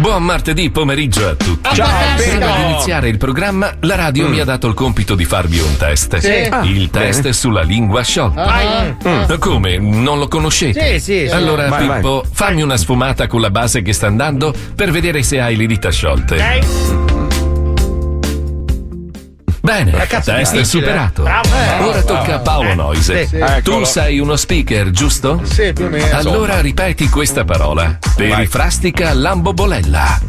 Buon 0.00 0.24
martedì 0.24 0.70
pomeriggio 0.70 1.28
a 1.28 1.34
tutti. 1.34 1.74
Ciao, 1.74 2.16
Prima 2.16 2.56
di 2.56 2.62
iniziare 2.70 3.10
il 3.10 3.18
programma, 3.18 3.74
la 3.80 3.96
radio 3.96 4.30
mi 4.30 4.40
ha 4.40 4.44
dato 4.44 4.66
il 4.66 4.72
compito 4.72 5.14
di 5.14 5.26
farvi 5.26 5.58
un 5.58 5.76
test. 5.76 6.16
Sì. 6.16 6.48
Ah. 6.48 6.64
Il 6.64 6.88
test 6.88 7.28
sulla 7.28 7.60
lingua 7.60 8.02
sciolta. 8.02 8.44
Ah. 8.46 8.96
Mm. 9.06 9.38
Come? 9.38 9.76
Non 9.76 10.18
lo 10.18 10.26
conoscete? 10.26 10.94
Sì, 10.94 11.00
sì, 11.00 11.28
sì. 11.28 11.34
Allora, 11.34 11.68
Vai, 11.68 11.86
Pippo, 11.86 12.24
fammi 12.32 12.62
una 12.62 12.78
sfumata 12.78 13.26
con 13.26 13.42
la 13.42 13.50
base 13.50 13.82
che 13.82 13.92
sta 13.92 14.06
andando 14.06 14.54
per 14.74 14.90
vedere 14.90 15.22
se 15.22 15.38
hai 15.38 15.54
le 15.54 15.66
dita 15.66 15.90
sciolte. 15.90 17.19
Bene, 19.70 19.92
cazzo, 20.08 20.32
test 20.32 20.52
difficile, 20.52 20.64
superato. 20.64 21.20
eh. 21.22 21.24
Bravo, 21.24 21.48
eh. 21.54 21.82
Ora 21.84 22.02
tocca 22.02 22.34
a 22.34 22.38
Paolo 22.40 22.74
Noise. 22.74 23.26
sì. 23.28 23.38
Tu 23.62 23.84
sei 23.84 24.18
uno 24.18 24.34
speaker, 24.34 24.90
giusto? 24.90 25.40
Sì, 25.44 25.72
più 25.72 25.84
o 25.84 25.88
meno. 25.88 26.16
Allora 26.16 26.60
ripeti 26.60 27.08
questa 27.08 27.44
parola. 27.44 27.96
Perifrastica 28.16 29.12
lambobolella. 29.12 30.20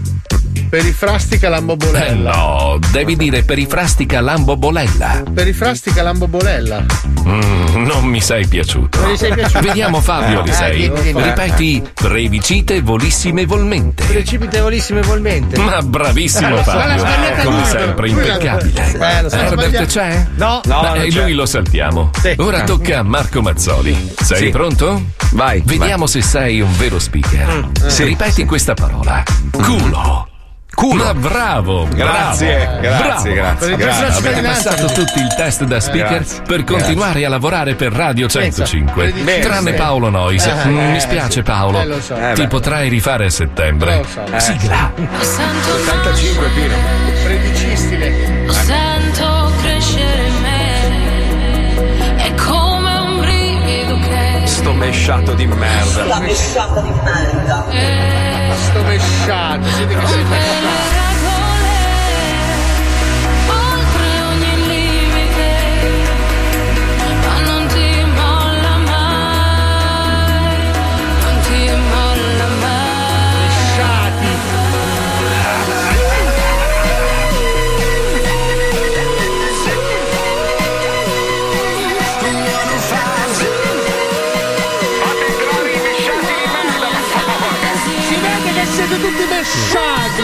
Perifrastica 0.70 1.48
Eh 1.48 1.50
lambobolella. 1.50 2.32
no, 2.32 2.80
devi 2.92 3.16
dire 3.16 3.44
perifrastica 3.44 4.22
lambobolella. 4.22 5.24
Perifrastica 5.34 6.02
lambobolella. 6.02 6.86
Mm, 7.28 7.86
non 7.86 8.06
mi 8.06 8.22
sei 8.22 8.48
piaciuto. 8.48 9.00
Non 9.02 9.12
gli 9.12 9.18
sei 9.18 9.34
piaciuto? 9.34 9.60
Vediamo 9.62 10.00
Fabio 10.02 10.42
Eh, 10.42 10.46
Lisei. 10.46 10.92
dimmi. 11.02 11.22
Ripeti 11.24 11.84
brevicite 12.02 12.82
volissimevolmente. 12.82 14.04
Precipitevolissimamente. 14.06 15.58
Ma 15.60 15.82
bravissimo 15.82 16.50
Ma 16.50 16.56
l'ha 16.56 16.64
Fabio, 16.64 16.98
sbagliata 17.00 17.44
come 17.44 17.66
sempre 17.66 18.10
impeccabile. 18.10 18.86
Eh, 18.92 19.30
so, 19.30 19.36
Herbert 19.36 19.86
c'è? 19.86 20.26
No. 20.36 20.62
No, 20.66 20.82
Beh, 20.94 21.04
e 21.04 21.10
c'è. 21.10 21.22
lui 21.22 21.34
lo 21.34 21.46
saltiamo. 21.46 22.12
Sì. 22.22 22.34
Ora 22.38 22.64
tocca 22.64 23.00
a 23.00 23.04
Marco 23.04 23.42
Mazzoli. 23.42 24.14
Sei 24.22 24.38
Sì. 24.46 24.50
pronto? 24.50 25.02
Vai. 25.32 25.62
Vediamo 25.66 26.08
se 26.08 26.22
sei 26.22 26.62
un 26.62 26.76
vero 26.78 26.98
speaker. 27.00 27.70
Sì. 27.88 28.04
Ripeti 28.06 28.46
questa 28.46 28.74
parola. 28.74 29.24
Culo. 29.52 30.28
Culo. 30.74 31.04
Ma 31.04 31.14
bravo, 31.14 31.86
Grazie, 31.94 32.66
bravo, 32.66 32.80
grazie, 32.80 33.34
bravo. 33.34 33.34
grazie, 33.34 33.76
grazie. 33.76 33.76
processo 33.76 34.20
Avete 34.20 34.42
passato 34.42 34.86
tutti 34.88 35.20
il 35.20 35.34
test 35.36 35.64
da 35.66 35.80
speaker 35.82 36.10
Grazie, 36.20 36.42
per 36.44 36.64
continuare 36.64 37.26
a 37.26 37.30
lavorare 37.30 37.76
per 37.76 37.92
Radio 37.92 38.28
105. 38.28 39.12
Bene, 39.12 39.40
Tranne 39.44 39.72
sì. 39.72 39.78
Paolo 39.78 40.10
Noise. 40.10 40.50
Eh, 40.50 40.60
Mm, 40.70 40.78
eh, 40.80 40.92
mi 40.92 41.00
spiace 41.00 41.44
Paolo. 41.44 41.82
Eh, 41.82 42.02
so. 42.02 42.16
Eh, 42.16 42.34
Ti 42.34 42.42
beh. 42.44 42.48
potrai 42.48 42.88
rifare 42.90 43.26
a 43.26 43.30
settembre. 43.30 43.98
Lo 43.98 44.04
so. 44.06 44.22
Sigla. 44.40 44.92
Lo 44.96 45.24
sento 45.24 45.74
85 45.74 46.48
Pino. 46.50 46.76
Predicistile. 47.24 48.46
Lo 48.46 48.54
sento 48.54 49.52
crescere 49.62 50.26
in 50.28 50.42
me. 50.42 52.16
È 52.24 52.34
come 52.36 52.98
un 52.98 53.20
brivido 53.20 53.98
che 54.08 54.42
Sto 54.48 54.74
mesciato 54.74 55.34
di 55.34 55.46
merda. 55.48 56.06
La 56.06 56.20
mesciata 56.20 56.80
di 56.82 56.92
merda. 57.04 58.21
Sto 58.56 58.84
mesciato. 58.84 59.68
Siete 59.70 59.96
che 59.96 60.08
sei 60.08 60.18
le 60.18 60.24
mesciato. 60.24 61.01
Tutti 89.02 89.26
mesciati. 89.26 90.22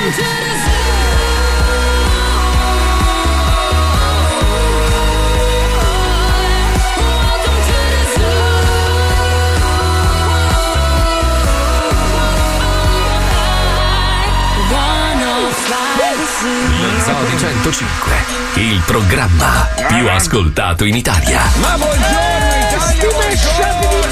Lo 16.79 16.99
Zoo 16.99 17.23
di 17.23 17.37
105. 17.37 18.11
Il 18.55 18.81
programma 18.85 19.67
più 19.87 20.07
ascoltato 20.09 20.85
in 20.85 20.95
Italia. 20.95 21.41
Ma 21.59 21.77
buongiorno 21.77 22.47
Italia, 22.67 22.79
Sti 22.79 23.07
mesciati 23.17 23.87
di 23.87 24.06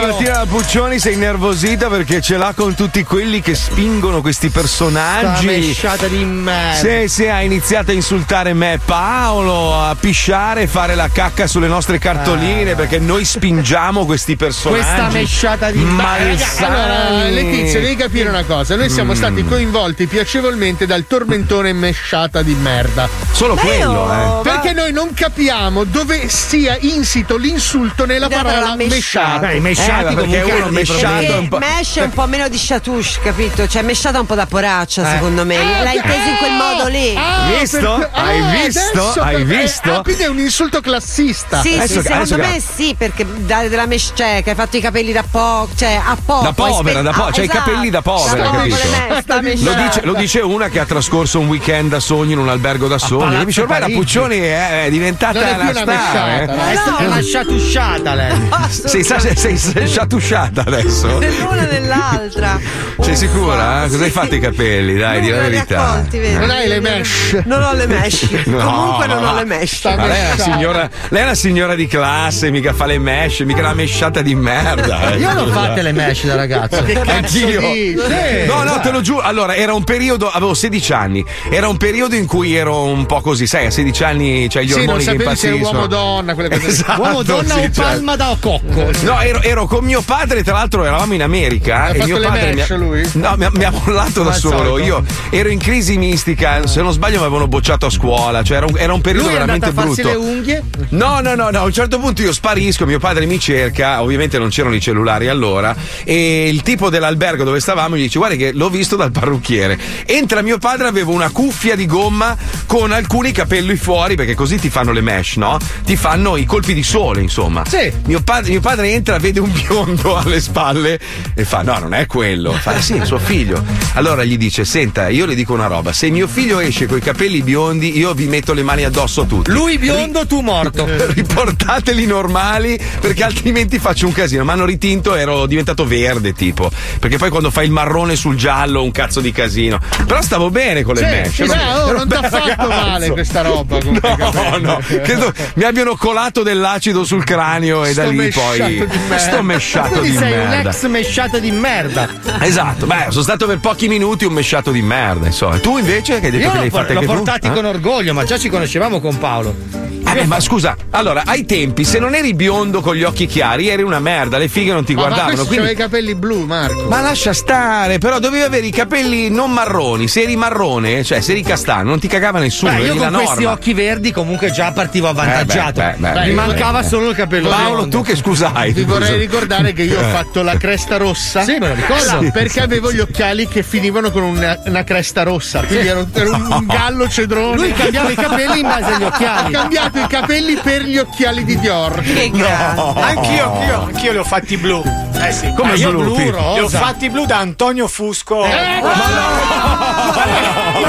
stamattina 0.00 0.38
la 0.38 0.46
Puccioni 0.46 0.98
si 0.98 1.08
è 1.08 1.12
innervosita 1.12 1.88
perché 1.88 2.20
ce 2.20 2.36
l'ha 2.36 2.52
con 2.54 2.74
tutti 2.74 3.02
quelli 3.04 3.40
che 3.40 3.54
spingono 3.54 4.20
questi 4.20 4.48
Sta 4.48 4.60
personaggi. 4.60 5.46
mesciata 5.46 6.06
di 6.08 6.24
merda. 6.24 6.76
Sì, 6.78 7.08
sì, 7.08 7.26
ha 7.28 7.40
iniziato 7.42 7.90
a 7.90 7.94
insultare 7.94 8.52
me 8.54 8.74
e 8.74 8.78
Paolo, 8.84 9.74
a 9.80 9.94
pisciare 9.98 10.62
e 10.62 10.66
fare 10.66 10.94
la 10.94 11.08
cacca 11.12 11.46
sulle 11.46 11.68
nostre 11.68 11.98
cartoline 11.98 12.74
perché 12.74 12.98
noi 12.98 13.24
spingiamo 13.24 14.04
questi 14.04 14.36
personaggi. 14.36 14.82
Questa 14.82 15.08
mesciata 15.10 15.70
di 15.70 15.78
malsani. 15.84 16.64
Allora, 16.74 17.28
Letizia, 17.30 17.80
devi 17.80 17.96
capire 17.96 18.28
una 18.28 18.44
cosa. 18.44 18.74
Noi 18.76 18.90
siamo 18.90 19.12
Mm. 19.12 19.16
stati 19.16 19.44
coinvolti 19.44 20.06
piacevolmente 20.06 20.86
dal 20.86 21.06
tormentone 21.06 21.72
mesciata 21.72 22.42
di 22.42 22.54
merda. 22.54 23.08
Solo 23.32 23.54
quello, 23.54 24.40
eh. 24.40 24.42
Perché 24.42 24.72
noi 24.72 24.92
non 24.92 25.12
capiamo 25.14 25.84
dove 25.84 26.28
sia 26.28 26.76
insito 26.80 27.36
l'insulto 27.36 28.06
nella 28.06 28.28
parola 28.28 28.60
la 28.60 28.74
mesciata. 28.76 29.46
mesciata. 29.60 29.83
I 29.84 29.90
mesciati 29.90 30.12
Eh, 30.12 30.14
perché 30.14 30.40
comunque 30.40 30.52
uno 30.60 30.70
mesciato 30.70 31.38
un 31.38 31.48
po'. 31.48 31.58
Mesh 31.58 31.96
è 31.96 32.02
un 32.02 32.10
po' 32.10 32.26
meno 32.26 32.48
di 32.48 32.58
chatouche, 32.60 33.20
capito? 33.22 33.66
Cioè, 33.68 33.82
mesciata 33.82 34.20
un 34.20 34.26
po' 34.26 34.34
da 34.34 34.46
poraccia, 34.46 35.02
Eh. 35.02 35.14
secondo 35.14 35.44
me. 35.44 35.56
Ah, 35.56 35.82
L'hai 35.82 35.96
inteso 35.96 36.28
in 36.28 36.36
quel 36.38 36.52
modo 36.52 36.88
lì. 36.88 37.14
Ah, 37.16 37.58
Visto? 37.58 37.96
per- 37.98 38.10
Hai 38.12 38.40
visto? 38.64 38.80
adesso 39.00 39.20
Hai 39.20 39.34
per- 39.44 39.44
visto? 39.44 39.92
ah, 39.94 40.02
quindi 40.02 40.22
è 40.22 40.26
un 40.28 40.38
insulto 40.38 40.80
classista. 40.80 41.60
Sì, 41.60 41.74
Adesso- 41.74 42.00
sì, 42.00 42.06
secondo 42.06 42.36
me 42.38 42.60
sì, 42.74 42.94
perché 42.96 43.26
dare 43.44 43.68
della 43.68 43.86
mesh, 43.86 44.12
cioè, 44.14 44.40
che 44.42 44.50
hai 44.50 44.56
fatto 44.56 44.76
i 44.76 44.80
capelli 44.80 45.12
da 45.12 45.24
poco, 45.28 45.70
cioè 45.76 46.00
a 46.04 46.16
poco. 46.24 46.42
Da 46.44 46.52
povera, 46.52 46.98
spe- 47.00 47.02
da 47.02 47.10
po- 47.12 47.24
ah, 47.24 47.30
cioè 47.32 47.44
i 47.44 47.48
esatto. 47.48 47.70
capelli 47.70 47.90
da 47.90 48.02
povera, 48.02 48.42
Da 48.44 48.50
capisci? 48.50 48.80
povera, 48.86 49.20
sta 49.20 49.34
Lo 49.36 49.40
mesciata. 49.42 49.82
dice, 49.82 50.00
lo 50.04 50.14
dice 50.14 50.40
una 50.40 50.68
che 50.68 50.80
ha 50.80 50.84
trascorso 50.84 51.38
un 51.40 51.46
weekend 51.48 51.90
da 51.90 52.00
sogno 52.00 52.32
in 52.32 52.38
un 52.38 52.48
albergo 52.48 52.88
da 52.88 52.98
Mi 53.08 53.44
dice 53.44 53.60
ormai 53.62 53.80
la. 53.80 53.86
Puccioni 53.94 54.38
è, 54.38 54.84
è 54.86 54.90
diventata 54.90 55.38
Non 55.40 55.48
è 55.48 55.52
più 55.54 55.60
una 55.60 55.70
una 55.70 55.80
star. 55.82 55.86
mesciata, 55.96 56.26
eh. 56.26 56.42
è 56.44 56.74
No, 56.74 56.96
è 56.96 57.02
ma- 57.02 57.06
una 57.12 57.20
sciatusciata 57.22 58.14
lei. 58.14 58.50
Sei, 58.68 59.04
sei, 59.04 59.56
sei, 59.74 59.86
sciatusciata 59.88 60.62
adesso? 60.66 61.18
Nell'una 61.18 61.62
nell'altra. 61.70 62.58
Sei 63.00 63.16
sicura? 63.16 63.84
eh? 63.84 63.88
Cosa 63.88 63.98
hai 64.04 64.10
Sì. 64.10 64.10
fatto 64.10 64.34
i 64.34 64.40
capelli? 64.40 64.96
Dai, 64.96 65.20
di 65.20 65.28
la 65.30 65.40
Non 65.40 65.50
verità. 65.50 65.76
raccolti, 65.84 66.18
vedi? 66.18 66.34
Non 66.38 66.50
hai 66.50 66.68
le 66.68 66.80
mesh. 66.80 67.42
Non 67.44 67.62
ho 67.62 67.72
le 67.72 67.86
mesh. 67.86 68.28
No, 68.54 68.58
Comunque 68.58 69.06
non 69.06 69.24
ho 69.24 69.34
le 69.34 69.44
mesh. 69.44 69.84
Ma 69.84 69.90
lei 69.96 69.98
è, 69.98 70.04
una 70.04 70.28
mesciata. 70.30 70.42
signora, 70.52 70.90
lei 71.08 71.20
è 71.20 71.24
una 71.24 71.34
signora 71.34 71.74
di 71.74 71.86
classe, 71.86 72.50
mica 72.50 72.72
fa 72.72 72.86
le 72.86 72.98
mesh, 72.98 73.40
mica 73.40 73.60
una 73.60 73.74
mesciata 73.74 74.22
di 74.22 74.34
merda. 74.34 75.12
eh. 75.14 75.18
Io 75.18 75.32
non 75.32 75.48
ho 75.48 75.52
fatte 75.52 75.82
le 75.82 75.92
mesh 75.92 76.24
da 76.24 76.34
ragazzo. 76.36 76.82
Che 76.84 76.92
cazzo 76.92 77.10
Anch'io. 77.10 77.60
dici? 77.60 77.96
Sì. 77.98 78.46
No, 78.46 78.62
no, 78.62 78.80
te 78.80 78.90
lo 78.90 79.00
giuro. 79.00 79.20
Allora, 79.22 79.54
era 79.56 79.74
un 79.74 79.84
periodo, 79.84 80.28
avevo 80.30 80.54
16 80.54 80.92
anni. 80.92 81.24
Era 81.50 81.68
un 81.68 81.76
periodo 81.76 82.14
in 82.14 82.26
cui 82.26 82.54
ero 82.54 82.84
un 82.84 83.06
po' 83.06 83.20
così, 83.20 83.46
sai, 83.46 83.66
a 83.66 83.70
16 83.70 84.04
anni 84.04 84.46
c'hai 84.48 84.64
gli 84.66 84.68
Sì, 84.70 84.74
non 84.78 84.88
ormoni 84.88 85.04
che 85.04 85.10
sapevi 85.10 85.36
se 85.36 85.46
eri 85.48 85.56
impazziscono. 85.56 85.82
uomo 85.82 85.82
o 85.82 85.86
donna, 86.16 86.34
quelle 86.34 86.48
cose. 86.50 86.66
Esatto, 86.74 87.00
Uomo, 87.02 87.22
donna 87.22 87.54
sì, 87.54 87.58
o 87.60 87.70
cioè. 87.70 87.84
palma 87.84 88.16
da 88.16 88.36
cocco? 88.40 88.90
No, 89.02 89.20
ero, 89.20 89.42
ero 89.42 89.63
con 89.66 89.84
mio 89.84 90.02
padre, 90.02 90.42
tra 90.42 90.54
l'altro 90.54 90.84
eravamo 90.84 91.14
in 91.14 91.22
America. 91.22 91.84
Ha 91.84 91.94
e 91.94 92.04
mio 92.04 92.20
padre 92.20 92.48
mi 92.48 92.54
mesh 92.54 92.70
ha, 92.70 92.76
lui? 92.76 93.08
No, 93.14 93.34
mi 93.36 93.44
ha, 93.44 93.50
mi 93.52 93.64
ha 93.64 93.70
mollato 93.70 94.22
da 94.22 94.32
solo. 94.32 94.78
Io 94.78 95.04
ero 95.30 95.48
in 95.48 95.58
crisi 95.58 95.96
mistica, 95.96 96.66
se 96.66 96.82
non 96.82 96.92
sbaglio 96.92 97.18
mi 97.18 97.24
avevano 97.24 97.48
bocciato 97.48 97.86
a 97.86 97.90
scuola, 97.90 98.42
cioè 98.42 98.58
era 98.58 98.66
un, 98.66 98.78
era 98.78 98.92
un 98.92 99.00
periodo 99.00 99.26
Lui 99.26 99.34
veramente 99.34 99.72
brutto. 99.72 100.08
le 100.08 100.14
unghie. 100.14 100.62
No, 100.90 101.20
no, 101.20 101.34
no, 101.34 101.50
no, 101.50 101.58
a 101.60 101.64
un 101.64 101.72
certo 101.72 101.98
punto 101.98 102.22
io 102.22 102.32
sparisco, 102.32 102.86
mio 102.86 102.98
padre 102.98 103.26
mi 103.26 103.38
cerca, 103.38 104.02
ovviamente 104.02 104.38
non 104.38 104.48
c'erano 104.48 104.74
i 104.74 104.80
cellulari 104.80 105.28
allora, 105.28 105.74
e 106.04 106.48
il 106.48 106.62
tipo 106.62 106.90
dell'albergo 106.90 107.44
dove 107.44 107.60
stavamo 107.60 107.96
gli 107.96 108.02
dice 108.02 108.18
guarda 108.18 108.36
che 108.36 108.52
l'ho 108.52 108.68
visto 108.68 108.96
dal 108.96 109.10
parrucchiere. 109.10 109.78
Entra 110.06 110.42
mio 110.42 110.58
padre, 110.58 110.86
aveva 110.86 111.10
una 111.10 111.30
cuffia 111.30 111.76
di 111.76 111.86
gomma 111.86 112.36
con 112.66 112.92
alcuni 112.92 113.32
capelli 113.32 113.76
fuori, 113.76 114.14
perché 114.14 114.34
così 114.34 114.58
ti 114.58 114.68
fanno 114.68 114.92
le 114.92 115.00
mesh, 115.00 115.36
no? 115.36 115.58
Ti 115.84 115.96
fanno 115.96 116.36
i 116.36 116.44
colpi 116.44 116.74
di 116.74 116.82
sole, 116.82 117.20
insomma. 117.20 117.64
Sì. 117.66 117.92
Mio 118.06 118.22
padre, 118.22 118.50
mio 118.50 118.60
padre 118.60 118.90
entra, 118.90 119.18
vede 119.18 119.40
un 119.40 119.52
biondo 119.54 120.16
alle 120.16 120.40
spalle 120.40 120.98
e 121.34 121.44
fa: 121.44 121.62
No, 121.62 121.78
non 121.78 121.94
è 121.94 122.06
quello. 122.06 122.52
Fa: 122.52 122.76
"Eh 122.76 122.82
Sì, 122.82 122.94
è 122.96 123.04
suo 123.04 123.18
figlio. 123.18 123.62
Allora 123.94 124.24
gli 124.24 124.36
dice: 124.36 124.64
Senta, 124.64 125.08
io 125.08 125.26
le 125.26 125.34
dico 125.34 125.52
una 125.54 125.66
roba: 125.66 125.92
se 125.92 126.10
mio 126.10 126.26
figlio 126.26 126.60
esce 126.60 126.86
coi 126.86 127.00
capelli 127.00 127.42
biondi, 127.42 127.96
io 127.96 128.12
vi 128.14 128.26
metto 128.26 128.52
le 128.52 128.62
mani 128.62 128.84
addosso 128.84 129.22
a 129.22 129.24
tutti. 129.24 129.50
Lui 129.50 129.78
biondo, 129.78 130.26
tu 130.26 130.40
morto. 130.40 130.86
Riportateli 131.12 132.06
normali 132.06 132.78
perché 133.00 133.24
altrimenti 133.24 133.78
faccio 133.78 134.06
un 134.06 134.12
casino. 134.12 134.44
Mi 134.44 134.50
hanno 134.50 134.64
ritinto, 134.64 135.14
ero 135.14 135.46
diventato 135.46 135.86
verde 135.86 136.32
tipo. 136.32 136.70
Perché 136.98 137.16
poi 137.18 137.30
quando 137.30 137.50
fai 137.50 137.66
il 137.66 137.70
marrone 137.72 138.16
sul 138.16 138.36
giallo, 138.36 138.82
un 138.82 138.90
cazzo 138.90 139.20
di 139.20 139.32
casino. 139.32 139.78
Però 140.06 140.20
stavo 140.22 140.50
bene 140.50 140.82
con 140.82 140.94
le 140.94 141.00
Sì, 141.00 141.04
mesh. 141.06 141.34
sì, 141.34 141.44
sì, 141.48 141.66
oh, 141.74 141.92
non 141.92 142.08
ti 142.08 142.14
ha 142.14 142.22
fatto 142.22 142.46
ragazzo. 142.46 142.68
male 142.68 143.10
questa 143.10 143.42
roba. 143.42 143.78
No, 143.84 144.58
no, 144.60 144.80
credo 145.02 145.32
mi 145.54 145.64
abbiano 145.64 145.96
colato 145.96 146.42
dell'acido 146.42 147.04
sul 147.04 147.24
cranio 147.24 147.84
e 147.84 147.92
da 147.94 148.02
Sto 148.02 148.10
lì 148.10 148.16
mesciato 148.16 148.46
poi 148.56 148.68
di 148.68 148.98
merda. 149.08 149.33
Sto 149.34 149.42
mesciato 149.42 150.00
di 150.00 150.10
sei 150.12 150.30
merda. 150.30 150.60
un 150.60 150.66
ex 150.66 150.86
mesciato 150.86 151.38
di 151.38 151.50
merda. 151.50 152.08
Esatto, 152.40 152.86
beh, 152.86 153.06
sono 153.10 153.22
stato 153.22 153.46
per 153.46 153.58
pochi 153.58 153.88
minuti 153.88 154.24
un 154.24 154.32
mesciato 154.32 154.70
di 154.70 154.82
merda, 154.82 155.26
insomma. 155.26 155.58
Tu 155.58 155.78
invece 155.78 156.20
che 156.20 156.26
hai 156.26 156.32
detto 156.32 156.44
Io 156.44 156.50
che 156.50 156.56
l'ho, 156.56 156.60
l'hai 156.62 156.70
fatta 156.70 156.92
l'ho 156.92 156.98
anche 157.00 157.10
tu? 157.10 157.16
portati 157.16 157.46
Eh? 157.48 157.52
con 157.52 157.64
orgoglio, 157.64 158.14
ma 158.14 158.24
già 158.24 158.38
ci 158.38 158.48
conoscevamo 158.48 159.00
con 159.00 159.18
Paolo. 159.18 159.92
Eh, 160.06 160.12
beh, 160.12 160.26
ma 160.26 160.38
scusa, 160.38 160.76
allora, 160.90 161.22
ai 161.24 161.46
tempi, 161.46 161.82
se 161.82 161.98
non 161.98 162.14
eri 162.14 162.34
biondo 162.34 162.82
con 162.82 162.94
gli 162.94 163.02
occhi 163.02 163.24
chiari, 163.26 163.68
eri 163.68 163.82
una 163.82 163.98
merda, 164.00 164.36
le 164.36 164.48
fighe 164.48 164.70
non 164.70 164.84
ti 164.84 164.92
Ma, 164.94 165.00
ma 165.00 165.06
guardavano. 165.06 165.34
questo 165.36 165.54
quindi- 165.54 165.72
i 165.72 165.74
capelli 165.76 166.14
blu, 166.14 166.44
Marco. 166.44 166.88
Ma 166.88 167.00
lascia 167.00 167.32
stare, 167.32 167.96
però 167.98 168.18
dovevi 168.18 168.44
avere 168.44 168.66
i 168.66 168.70
capelli 168.70 169.30
non 169.30 169.50
marroni. 169.50 170.06
Se 170.06 170.20
eri 170.22 170.36
marrone, 170.36 171.02
cioè 171.04 171.20
se 171.22 171.32
eri 171.32 171.42
castano, 171.42 171.88
non 171.88 171.98
ti 171.98 172.06
cagava 172.06 172.38
nessuno. 172.38 172.72
Beh, 172.72 172.82
io 172.82 172.96
con 172.96 173.10
questi 173.12 173.34
norma. 173.42 173.52
occhi 173.52 173.72
verdi 173.72 174.12
comunque 174.12 174.50
già 174.52 174.70
partivo 174.72 175.08
avvantaggiato. 175.08 175.80
Eh, 175.80 175.94
beh, 175.96 175.96
beh, 175.96 176.12
beh, 176.12 176.26
Mi 176.26 176.34
mancava 176.34 176.82
solo 176.82 177.08
il 177.08 177.16
capello 177.16 177.48
Paolo, 177.48 177.76
biondo. 177.78 177.96
tu 177.96 178.04
che 178.04 178.14
scusai? 178.14 178.72
Vi 178.72 178.84
vorrei. 178.84 179.23
Ricordare 179.24 179.72
che 179.72 179.82
io 179.82 179.98
ho 179.98 180.02
Eh. 180.02 180.10
fatto 180.10 180.42
la 180.42 180.56
cresta 180.56 180.96
rossa. 180.96 181.42
Sì, 181.44 181.56
me 181.58 181.68
lo 181.68 181.74
ricordo. 181.74 182.10
Allora, 182.10 182.30
perché 182.30 182.60
avevo 182.60 182.92
gli 182.92 183.00
occhiali 183.00 183.46
che 183.48 183.62
finivano 183.62 184.10
con 184.10 184.22
una, 184.22 184.58
una 184.66 184.84
cresta 184.84 185.22
rossa. 185.22 185.60
Quindi 185.60 185.86
ero, 185.86 186.06
ero 186.12 186.34
un, 186.34 186.46
un 186.52 186.66
gallo 186.68 187.08
cedrone. 187.08 187.56
Lui 187.56 187.72
cambiava 187.72 188.10
i 188.10 188.14
capelli 188.14 188.60
in 188.60 188.66
base 188.66 188.92
agli 188.92 189.02
occhiali. 189.04 189.54
Ha 189.54 189.58
cambiato 189.60 189.98
i 189.98 190.06
capelli 190.06 190.56
per 190.56 190.82
gli 190.82 190.98
occhiali 190.98 191.44
di 191.44 191.58
Dior. 191.58 192.00
Che 192.00 192.30
grande. 192.30 193.00
Anch'io, 193.00 193.52
anch'io, 193.52 193.80
anch'io 193.86 194.12
li 194.12 194.18
ho 194.18 194.24
fatti 194.24 194.56
blu. 194.56 194.82
Eh 195.20 195.32
sì. 195.32 195.52
Come 195.56 195.70
Ma 195.70 195.74
io 195.76 195.90
blu, 195.90 196.02
blu, 196.02 196.14
Pippo? 196.16 196.30
Li 196.54 196.58
ho 196.58 196.62
rosa. 196.62 196.78
fatti 196.78 197.08
blu 197.10 197.24
da 197.26 197.38
Antonio 197.38 197.88
Fusco. 197.88 198.40
La 198.44 198.50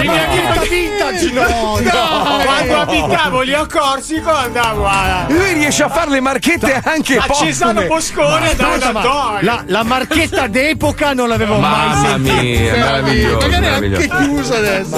mia 0.01 0.27
vita 0.27 0.59
vintage! 0.61 0.93
No, 0.99 1.04
no. 1.04 1.04
Quando 1.13 2.77
abitavo 2.77 3.41
lì 3.41 3.53
a 3.53 3.65
Corsico 3.65 4.31
andavo 4.31 4.85
a. 4.87 5.25
Lui 5.29 5.53
riesce 5.53 5.83
a 5.83 5.89
fare 5.89 6.09
le 6.11 6.19
marchette 6.19 6.81
anche 6.83 7.17
A 7.17 7.27
Cesano 7.31 7.85
postume. 7.85 8.23
Boscone 8.25 8.55
da 8.55 8.67
Aspetta, 8.67 8.91
ma 8.91 8.99
Antonio. 9.01 9.39
la, 9.41 9.63
la 9.67 9.83
marchetta 9.83 10.47
d'epoca 10.47 11.13
non 11.13 11.27
l'avevo 11.27 11.57
mai 11.57 11.87
Mamma 11.87 12.07
sentita. 12.09 12.41
mia, 12.41 12.71
meraviglioso, 12.71 13.47
Magari 13.47 13.67
anche 13.67 14.07
chiuso 14.07 14.53
adesso. 14.55 14.97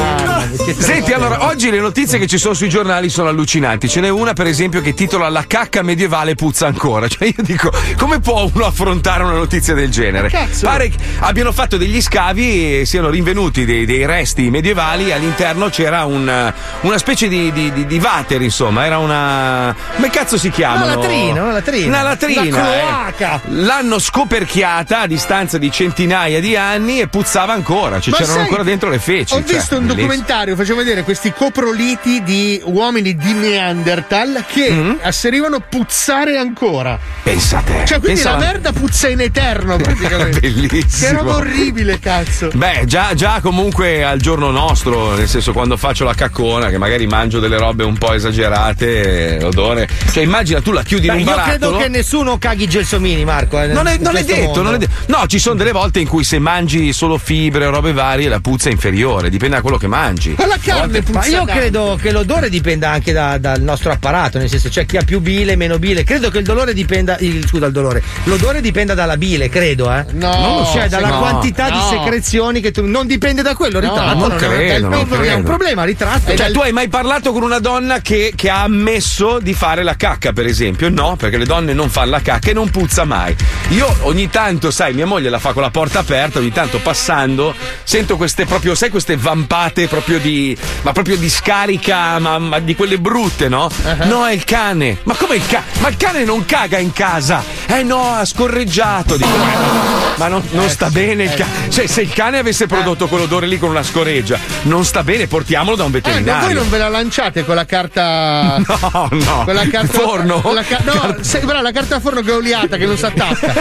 Senti, 0.78 1.12
allora, 1.14 1.46
oggi 1.48 1.70
le 1.70 1.80
notizie 1.80 2.18
che 2.20 2.28
ci 2.28 2.38
sono 2.38 2.54
sui 2.54 2.70
giornali 2.70 3.10
sono 3.10 3.30
allucinanti. 3.30 3.90
Ce 3.90 4.00
n'è 4.00 4.10
una, 4.10 4.34
per 4.34 4.48
esempio, 4.48 4.82
che 4.82 4.94
titola 4.94 5.30
La 5.30 5.46
cacca 5.48 5.82
medievale 5.82 6.36
puzza 6.36 6.68
ancora. 6.68 7.08
Cioè, 7.18 7.28
io 7.36 7.44
dico, 7.44 7.72
come 7.98 8.20
può 8.20 8.48
uno 8.54 8.66
affrontare 8.66 9.24
una 9.24 9.34
notizia 9.34 9.74
del 9.74 9.90
genere? 9.90 10.30
Pare 10.62 10.90
che 10.90 10.98
abbiano 11.20 11.52
fatto 11.52 11.78
degli 11.78 12.00
scavi 12.02 12.82
e 12.82 12.86
siano 12.86 13.10
rinvenuti 13.10 13.66
dei, 13.66 13.86
dei 13.86 14.06
resti 14.06 14.50
medievali. 14.50 15.12
All'interno 15.12 15.70
c'era 15.70 15.97
un- 16.06 16.54
una 16.82 16.98
specie 16.98 17.28
di, 17.28 17.52
di, 17.52 17.72
di, 17.72 17.86
di 17.86 17.98
water, 18.02 18.42
insomma. 18.42 18.86
Era 18.86 18.98
una. 19.00 19.76
Come 19.96 20.10
cazzo 20.10 20.38
si 20.38 20.50
chiama? 20.50 20.84
Una 20.86 20.96
latrina, 20.96 21.42
una 21.44 21.52
latrina. 21.54 21.88
Una 21.88 22.02
latrina. 22.02 22.42
Una 22.42 22.76
eh. 22.76 22.80
cloaca. 22.80 23.42
L'hanno 23.50 24.00
scoperchiata 24.00 25.02
a 25.02 25.08
distanza 25.08 25.58
di 25.58 25.72
centinaia 25.72 26.40
di 26.40 26.56
anni 26.56 27.00
e 27.00 27.08
puzzava 27.08 27.54
ancora. 27.54 28.00
Cioè, 28.00 28.12
Ma 28.12 28.18
c'erano 28.18 28.36
sai, 28.36 28.44
ancora 28.44 28.64
dentro 28.64 28.90
le 28.90 29.00
feci. 29.00 29.34
Ho 29.34 29.44
cioè, 29.44 29.56
visto 29.56 29.76
un 29.78 29.86
bellissimo. 29.88 30.08
documentario, 30.08 30.56
faceva 30.56 30.78
vedere 30.80 31.04
questi 31.04 31.34
coproliti 31.34 32.24
di 32.24 32.62
uomini 32.66 33.16
di 33.16 33.34
Neanderthal 33.34 34.44
che 34.48 34.66
Mm-hmm. 34.68 34.96
asserivano 35.02 35.60
puzzare 35.62 36.38
ancora. 36.38 37.00
Pensate. 37.24 37.84
Cioè, 37.86 38.00
quindi 38.00 38.22
Pensa- 38.22 38.32
la 38.32 38.38
merda 38.38 38.72
puzza 38.72 39.08
in 39.08 39.22
eterno, 39.22 39.78
praticamente. 39.82 40.40
Bellissimo. 40.42 41.08
Che 41.12 41.18
roba 41.18 41.36
orribile, 41.38 42.00
cazzo. 42.00 42.50
Beh, 42.54 42.84
già, 42.86 43.14
già 43.14 43.40
comunque 43.42 44.04
al 44.04 44.20
giorno 44.20 44.52
nostro, 44.52 45.16
nel 45.16 45.28
senso 45.28 45.54
quando 45.54 45.78
faccio 45.88 46.04
la 46.04 46.14
caccona, 46.14 46.70
che 46.70 46.78
magari 46.78 47.08
mangio 47.08 47.40
delle 47.40 47.58
robe 47.58 47.84
un 47.84 47.98
po' 47.98 48.14
esagerate, 48.14 49.36
eh, 49.36 49.40
l'odore. 49.40 49.88
Cioè, 50.12 50.24
immagina 50.24 50.62
tu 50.62 50.72
la 50.72 50.84
chiudi 50.84 51.08
Beh, 51.08 51.14
in 51.14 51.22
un 51.22 51.28
io 51.28 51.36
barattolo. 51.36 51.58
credo 51.58 51.78
che 51.78 51.88
nessuno 51.90 52.38
caghi 52.38 52.64
i 52.64 52.68
gelsomini, 52.68 53.24
Marco. 53.24 53.62
eh, 53.62 53.68
Non 53.68 53.88
è, 53.88 53.98
non 53.98 54.16
è 54.16 54.24
detto, 54.24 54.42
mondo. 54.44 54.62
non 54.64 54.74
è 54.76 54.78
detto. 54.78 54.92
No, 55.08 55.26
ci 55.28 55.40
sono 55.40 55.56
delle 55.56 55.72
volte 55.72 56.00
in 56.00 56.08
cui 56.08 56.24
se 56.24 56.40
mangi 56.40 56.92
solo 56.94 57.18
fibre 57.18 57.66
o 57.66 57.70
robe 57.70 57.94
varie, 57.94 58.28
la 58.28 58.40
puzza 58.40 58.70
è 58.70 58.72
inferiore, 58.72 59.30
dipende 59.30 59.56
da 59.56 59.62
quello 59.62 59.78
che 59.78 59.88
mangi. 59.88 60.36
Ma 60.38 60.46
la 60.46 60.58
carne 60.62 61.02
puzza 61.02 61.20
Ma 61.20 61.26
io 61.26 61.38
tanto. 61.38 61.52
credo 61.54 62.00
che 62.02 62.12
l'odore 62.12 62.50
dipenda 62.50 62.90
anche 62.90 63.12
da- 63.14 63.38
dal 63.38 63.62
nostro 63.62 63.92
apparato, 63.92 64.38
nel 64.38 64.50
senso 64.50 64.70
c'è 64.70 64.86
chi 64.86 64.98
ha 64.98 65.04
più 65.04 65.20
bile, 65.20 65.56
meno 65.56 65.80
bile. 65.80 66.04
Credo 66.04 66.30
che 66.30 66.40
il 66.40 66.44
dolore 66.44 66.74
dipenda. 66.74 67.16
il- 67.20 67.46
scusa, 67.48 67.66
il 67.68 67.72
dolore. 67.72 68.04
L'odore 68.26 68.60
dipenda 68.62 68.94
dalla 68.94 69.18
bile, 69.18 69.50
credo, 69.50 69.92
eh. 69.94 70.06
No, 70.12 70.36
non 70.36 70.66
so, 70.66 70.82
dalla 70.90 71.10
no, 71.10 71.20
quantità 71.20 71.70
di 71.70 71.78
no. 71.78 71.90
secrezioni 71.90 72.60
che 72.62 72.72
tu. 72.72 72.86
Non 72.86 73.08
dipende 73.08 73.42
da 73.42 73.56
quello, 73.56 73.80
ritratto. 73.80 74.18
non 74.18 74.32
è- 74.32 74.36
credo, 74.36 74.54
è, 74.62 74.80
non 74.80 74.94
è 74.94 74.98
un 74.98 75.08
credo. 75.10 75.48
Problema, 75.78 75.84
ritratto. 75.84 76.36
Cioè, 76.36 76.52
tu 76.52 76.60
hai 76.62 76.72
mai 76.72 76.88
parlato 76.88 77.32
con 77.32 77.44
una 77.44 77.60
donna 77.60 78.00
che, 78.00 78.34
che 78.36 78.50
ha 78.50 78.64
ammesso 78.64 79.40
di 79.40 79.54
fare 79.54 79.84
la 79.84 79.96
cacca, 79.96 80.34
per 80.34 80.46
esempio? 80.46 80.90
No, 80.90 81.16
perché 81.16 81.38
le 81.38 81.46
donne 81.46 81.74
non 81.74 81.90
fanno 81.90 82.12
la 82.12 82.22
cacca 82.22 82.50
e 82.50 82.54
non 82.54 82.70
puzza 82.70 83.04
mai. 83.04 83.36
Io 83.70 83.96
ogni 84.02 84.30
tanto, 84.30 84.72
sai, 84.72 84.94
mia 84.94 85.06
moglie 85.06 85.30
la 85.30 85.40
fa 85.40 85.54
con 85.54 85.62
la 85.62 85.70
porta 85.70 86.00
aperta, 86.00 86.40
ogni 86.40 86.52
tanto 86.52 86.80
passando, 86.80 87.54
sento 87.84 88.18
queste 88.18 88.46
proprio, 88.46 88.74
sai, 88.74 88.90
queste 88.90 89.18
vampate 89.18 89.88
proprio 89.88 90.20
di. 90.20 90.58
ma 90.82 90.92
proprio 90.92 91.18
di 91.18 91.30
scarica, 91.30 92.18
ma, 92.20 92.40
ma 92.40 92.60
di 92.60 92.76
quelle 92.76 92.98
brutte, 92.98 93.50
no? 93.50 93.70
No, 94.06 94.26
è 94.26 94.34
il 94.34 94.44
cane. 94.44 95.00
Ma 95.04 95.16
come 95.16 95.36
il 95.36 95.46
cane? 95.46 95.66
Ma 95.80 95.90
il 95.90 95.98
cane 95.98 96.24
non 96.24 96.46
caga 96.46 96.78
in 96.78 96.94
casa. 96.94 97.44
Eh 97.68 97.84
no, 97.84 98.14
ha 98.14 98.26
scorreggiato. 98.26 99.18
Dico, 99.18 99.38
ma, 99.38 100.16
ma 100.18 100.28
non, 100.28 100.42
non 100.52 100.70
sta 100.70 100.90
bene 100.90 101.24
il 101.24 101.34
cane. 101.34 101.70
Cioè, 101.70 101.88
se 101.88 102.02
il 102.02 102.14
cane 102.14 102.38
avesse 102.38 102.66
prodotto 102.66 103.08
quell'odore 103.08 103.48
lì 103.48 103.60
con 103.60 103.70
una 103.70 103.84
scoreggia, 103.84 104.40
non 104.64 104.86
sta 104.86 105.04
bene, 105.04 105.28
portiamolo 105.68 105.76
da 105.76 105.84
un 105.84 105.90
Eh, 105.90 105.92
ma 105.94 106.00
veterinario. 106.00 106.46
voi 106.46 106.54
non 106.54 106.70
ve 106.70 106.78
la 106.78 106.90
lanciate 106.90 107.46
con 107.46 107.56
la 107.56 107.66
carta. 107.66 108.62
No, 108.98 109.08
no. 109.12 109.44
Con 109.46 109.54
la 109.54 109.68
carta 109.68 110.00
Forno? 110.00 110.42
la 110.54 110.64
ca- 110.64 110.82
no, 110.84 111.18
se- 111.22 111.40
però 111.40 111.62
la 111.62 111.72
carta 111.72 112.00
forno 112.00 112.22
che 112.22 112.32
è 112.32 112.36
oliata 112.36 112.78
che 112.78 112.86
non 112.86 112.98
si 112.98 113.06
attacca. 113.06 113.54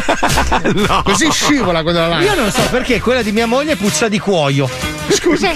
no. 0.74 1.02
Così 1.02 1.30
scivola 1.30 1.82
quando 1.82 2.00
la 2.00 2.08
lanci. 2.08 2.26
Io 2.28 2.34
non 2.34 2.50
so 2.50 2.62
perché 2.70 3.00
quella 3.00 3.22
di 3.22 3.32
mia 3.32 3.46
moglie 3.46 3.76
puzza 3.76 4.08
di 4.08 4.18
cuoio. 4.18 4.68
Scusa, 5.08 5.52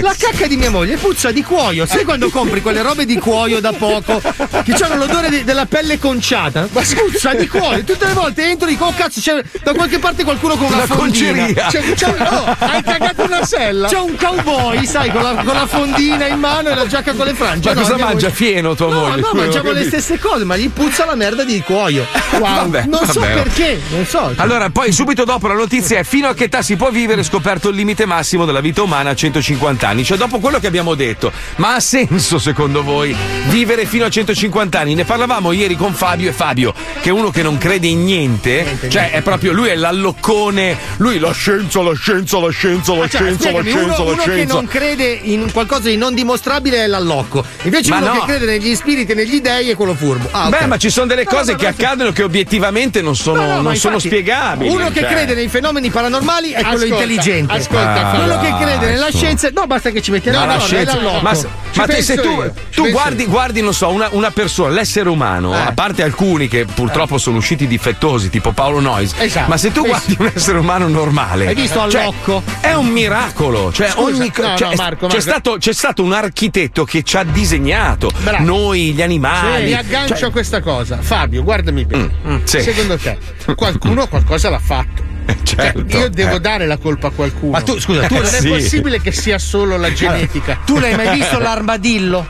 La 0.00 0.14
cacca 0.18 0.46
di 0.46 0.56
mia 0.56 0.70
moglie 0.70 0.96
puzza 0.96 1.30
di 1.30 1.42
cuoio. 1.42 1.86
Sai 1.86 2.04
quando 2.04 2.28
compri 2.30 2.60
quelle 2.60 2.82
robe 2.82 3.04
di 3.06 3.16
cuoio 3.18 3.60
da 3.60 3.72
poco 3.72 4.20
che 4.64 4.72
hanno 4.80 4.96
l'odore 4.96 5.30
di- 5.30 5.44
della 5.44 5.66
pelle 5.66 5.98
conciata? 5.98 6.68
Ma 6.70 6.80
puzza 6.82 7.34
di 7.34 7.46
cuoio. 7.48 7.84
Tutte 7.84 8.06
le 8.06 8.12
volte 8.12 8.48
entro 8.50 8.66
e 8.66 8.70
dico, 8.70 8.86
oh 8.86 8.92
cazzo, 8.94 9.20
c'è 9.20 9.42
da 9.62 9.72
qualche 9.74 9.98
parte 9.98 10.24
qualcuno 10.24 10.56
con 10.56 10.66
una, 10.66 10.76
Una 10.76 10.86
fondina. 10.86 11.32
conceria. 11.32 11.66
C'è- 11.68 11.92
c'è- 11.94 12.14
oh, 12.30 12.56
hai 12.58 12.82
cagato 12.82 13.22
una 13.24 13.44
sella. 13.44 13.88
C'è 13.88 13.98
un 13.98 14.16
cowboy, 14.16 14.84
sai, 14.86 15.10
con 15.10 15.22
la, 15.22 15.34
con 15.34 15.54
la 15.54 15.66
fondina 15.66 15.87
in 15.96 16.38
mano 16.38 16.68
e 16.70 16.74
la 16.74 16.86
giacca 16.86 17.12
con 17.14 17.26
le 17.26 17.34
frange. 17.34 17.68
Ma 17.68 17.74
No, 17.74 17.80
cosa 17.80 17.94
mia 17.96 18.04
mangia? 18.06 18.30
Fieno 18.30 18.74
tua 18.74 18.88
No, 18.88 19.00
moglie? 19.00 19.20
no, 19.20 19.26
Scusa, 19.28 19.42
mangiamo 19.42 19.70
le 19.72 19.84
stesse 19.84 20.18
cose, 20.18 20.44
ma 20.44 20.56
gli 20.56 20.68
puzza 20.68 21.04
la 21.04 21.14
merda 21.14 21.44
di 21.44 21.60
cuoio. 21.62 22.06
Vabbè, 22.38 22.84
non 22.86 23.06
so 23.06 23.20
vabbè. 23.20 23.32
perché, 23.34 23.80
non 23.90 24.04
so. 24.06 24.32
Allora, 24.36 24.70
poi 24.70 24.92
subito 24.92 25.24
dopo 25.24 25.46
la 25.48 25.54
notizia 25.54 25.98
è 25.98 26.04
fino 26.04 26.28
a 26.28 26.34
che 26.34 26.44
età 26.44 26.62
si 26.62 26.76
può 26.76 26.90
vivere 26.90 27.22
scoperto 27.22 27.68
il 27.70 27.76
limite 27.76 28.04
massimo 28.06 28.44
della 28.44 28.60
vita 28.60 28.82
umana 28.82 29.10
a 29.10 29.14
150 29.14 29.88
anni. 29.88 30.04
Cioè, 30.04 30.16
dopo 30.16 30.38
quello 30.38 30.58
che 30.58 30.66
abbiamo 30.66 30.94
detto, 30.94 31.32
ma 31.56 31.74
ha 31.74 31.80
senso 31.80 32.38
secondo 32.38 32.82
voi 32.82 33.14
vivere 33.48 33.86
fino 33.86 34.04
a 34.04 34.10
150 34.10 34.78
anni? 34.78 34.94
Ne 34.94 35.04
parlavamo 35.04 35.52
ieri 35.52 35.76
con 35.76 35.92
Fabio 35.94 36.28
e 36.28 36.32
Fabio, 36.32 36.72
che 37.00 37.08
è 37.08 37.12
uno 37.12 37.30
che 37.30 37.42
non 37.42 37.58
crede 37.58 37.86
in 37.86 38.04
niente, 38.04 38.78
cioè 38.88 39.10
è 39.10 39.22
proprio 39.22 39.52
lui 39.52 39.68
è 39.68 39.74
l'alloccone, 39.74 40.76
lui 40.98 41.18
la 41.18 41.32
scienza, 41.32 41.82
la 41.82 41.94
scienza, 41.94 42.38
la 42.38 42.50
scienza, 42.50 42.94
la 42.94 43.04
Ah, 43.04 43.08
cioè, 43.08 43.20
scienza, 43.20 43.50
la 43.52 43.62
scienza, 43.62 43.84
uno, 43.84 43.96
la 43.96 44.02
uno 44.12 44.22
che 44.22 44.30
scienza. 44.32 44.54
non 44.54 44.66
crede 44.66 45.06
in 45.22 45.50
qualcosa 45.52 45.77
di 45.86 45.96
non 45.96 46.14
dimostrabile 46.14 46.84
è 46.84 46.86
l'allocco. 46.86 47.44
Invece 47.62 47.90
Ma 47.90 47.98
uno 47.98 48.06
no. 48.14 48.20
che 48.20 48.26
crede 48.26 48.46
negli 48.46 48.74
spiriti 48.74 49.12
e 49.12 49.14
negli 49.14 49.40
dei 49.40 49.70
è 49.70 49.76
quello 49.76 49.94
furbo. 49.94 50.28
Ah, 50.32 50.46
ok. 50.48 50.58
Beh, 50.58 50.66
ma 50.66 50.76
ci 50.76 50.90
sono 50.90 51.06
delle 51.06 51.24
No, 51.24 51.30
cose 51.30 51.52
no, 51.52 51.58
che 51.58 51.64
no, 51.64 51.70
accadono 51.70 52.12
che 52.12 52.22
obiettivamente 52.22 53.00
non 53.02 53.14
sono, 53.16 53.44
No, 53.46 53.60
non 53.60 53.76
sono 53.76 53.98
spiegabili. 53.98 54.70
Uno 54.70 54.88
che 54.90 55.00
cioè. 55.00 55.08
crede 55.10 55.34
nei 55.34 55.48
fenomeni 55.48 55.90
paranormali 55.90 56.50
è 56.50 56.62
quello 56.62 56.68
Ascolta, 56.84 56.94
intelligente. 56.94 57.52
ascolta, 57.52 58.10
Ah, 58.10 58.14
quello 58.16 58.38
che 58.40 58.46
crede 58.46 58.66
crede 58.68 58.86
nella 58.92 59.10
su. 59.10 59.16
scienza. 59.18 59.48
No, 59.52 59.66
basta 59.66 59.90
che 59.90 60.02
ci 60.02 60.10
metti 60.10 60.30
No, 60.30 60.44
la 60.44 60.58
scienza- 60.60 60.98
ma, 61.22 61.32
ma 61.74 61.86
te, 61.86 62.02
se 62.02 62.16
tu, 62.16 62.50
tu 62.74 62.90
guardi, 62.90 63.24
guardi, 63.26 63.60
non 63.62 63.72
so, 63.72 63.88
una, 63.88 64.08
una 64.12 64.30
persona, 64.30 64.70
l'essere 64.74 65.08
umano, 65.08 65.54
Eh. 65.54 65.58
a 65.58 65.72
parte 65.72 66.02
alcuni 66.02 66.48
che 66.48 66.66
purtroppo 66.66 67.18
sono 67.18 67.38
usciti 67.38 67.66
difettosi, 67.66 68.28
tipo 68.30 68.52
Paolo 68.52 68.80
Noyes, 68.80 69.12
Esatto. 69.18 69.48
ma 69.48 69.56
se 69.56 69.72
tu 69.72 69.86
guardi 69.86 70.16
un 70.18 70.30
essere 70.34 70.58
umano 70.58 70.86
normale, 70.88 71.46
Hai 71.46 71.54
visto 71.54 71.88
cioè, 71.88 72.02
Allocco? 72.02 72.42
è 72.60 72.72
un 72.74 72.86
miracolo. 72.88 73.72
Cioè, 73.72 73.90
Scusa, 73.90 74.00
ogni 74.18 74.30
co- 74.32 74.42
no, 74.46 74.56
cioè, 74.56 74.68
no, 74.68 74.74
Marco, 74.76 75.06
c'è, 75.06 75.14
Marco. 75.14 75.20
Stato, 75.20 75.58
c'è 75.68 75.74
stato 75.74 76.02
un 76.02 76.14
architetto 76.14 76.84
che 76.84 77.02
ci 77.02 77.18
ha 77.18 77.24
disegnato 77.24 78.10
Bravo. 78.22 78.42
noi, 78.42 78.94
gli 78.94 79.02
animali. 79.02 79.64
Mi 79.64 79.74
aggancio 79.74 80.16
Cioè, 80.16 80.28
a 80.30 80.32
questa 80.32 80.62
cosa. 80.62 80.96
Fabio, 81.02 81.42
guardami 81.42 81.84
bene. 81.84 82.10
Mm, 82.26 82.44
sì. 82.44 82.62
Secondo 82.62 82.96
te, 82.96 83.18
qualcuno 83.54 84.06
qualcosa 84.06 84.48
l'ha 84.48 84.58
fatto? 84.58 85.02
Cioè, 85.42 85.72
certo, 85.74 85.98
io 85.98 86.08
devo 86.08 86.36
eh. 86.36 86.40
dare 86.40 86.64
la 86.64 86.78
colpa 86.78 87.08
a 87.08 87.10
qualcuno. 87.10 87.52
Ma 87.52 87.60
tu, 87.60 87.78
scusa, 87.78 88.06
tu 88.06 88.14
non 88.14 88.24
sì. 88.24 88.46
è 88.46 88.48
possibile 88.48 88.98
che 89.02 89.12
sia 89.12 89.38
solo 89.38 89.76
la 89.76 89.92
genetica. 89.92 90.58
Tu 90.64 90.78
l'hai 90.78 90.96
mai 90.96 91.18
visto 91.18 91.36
l'armadillo? 91.38 92.26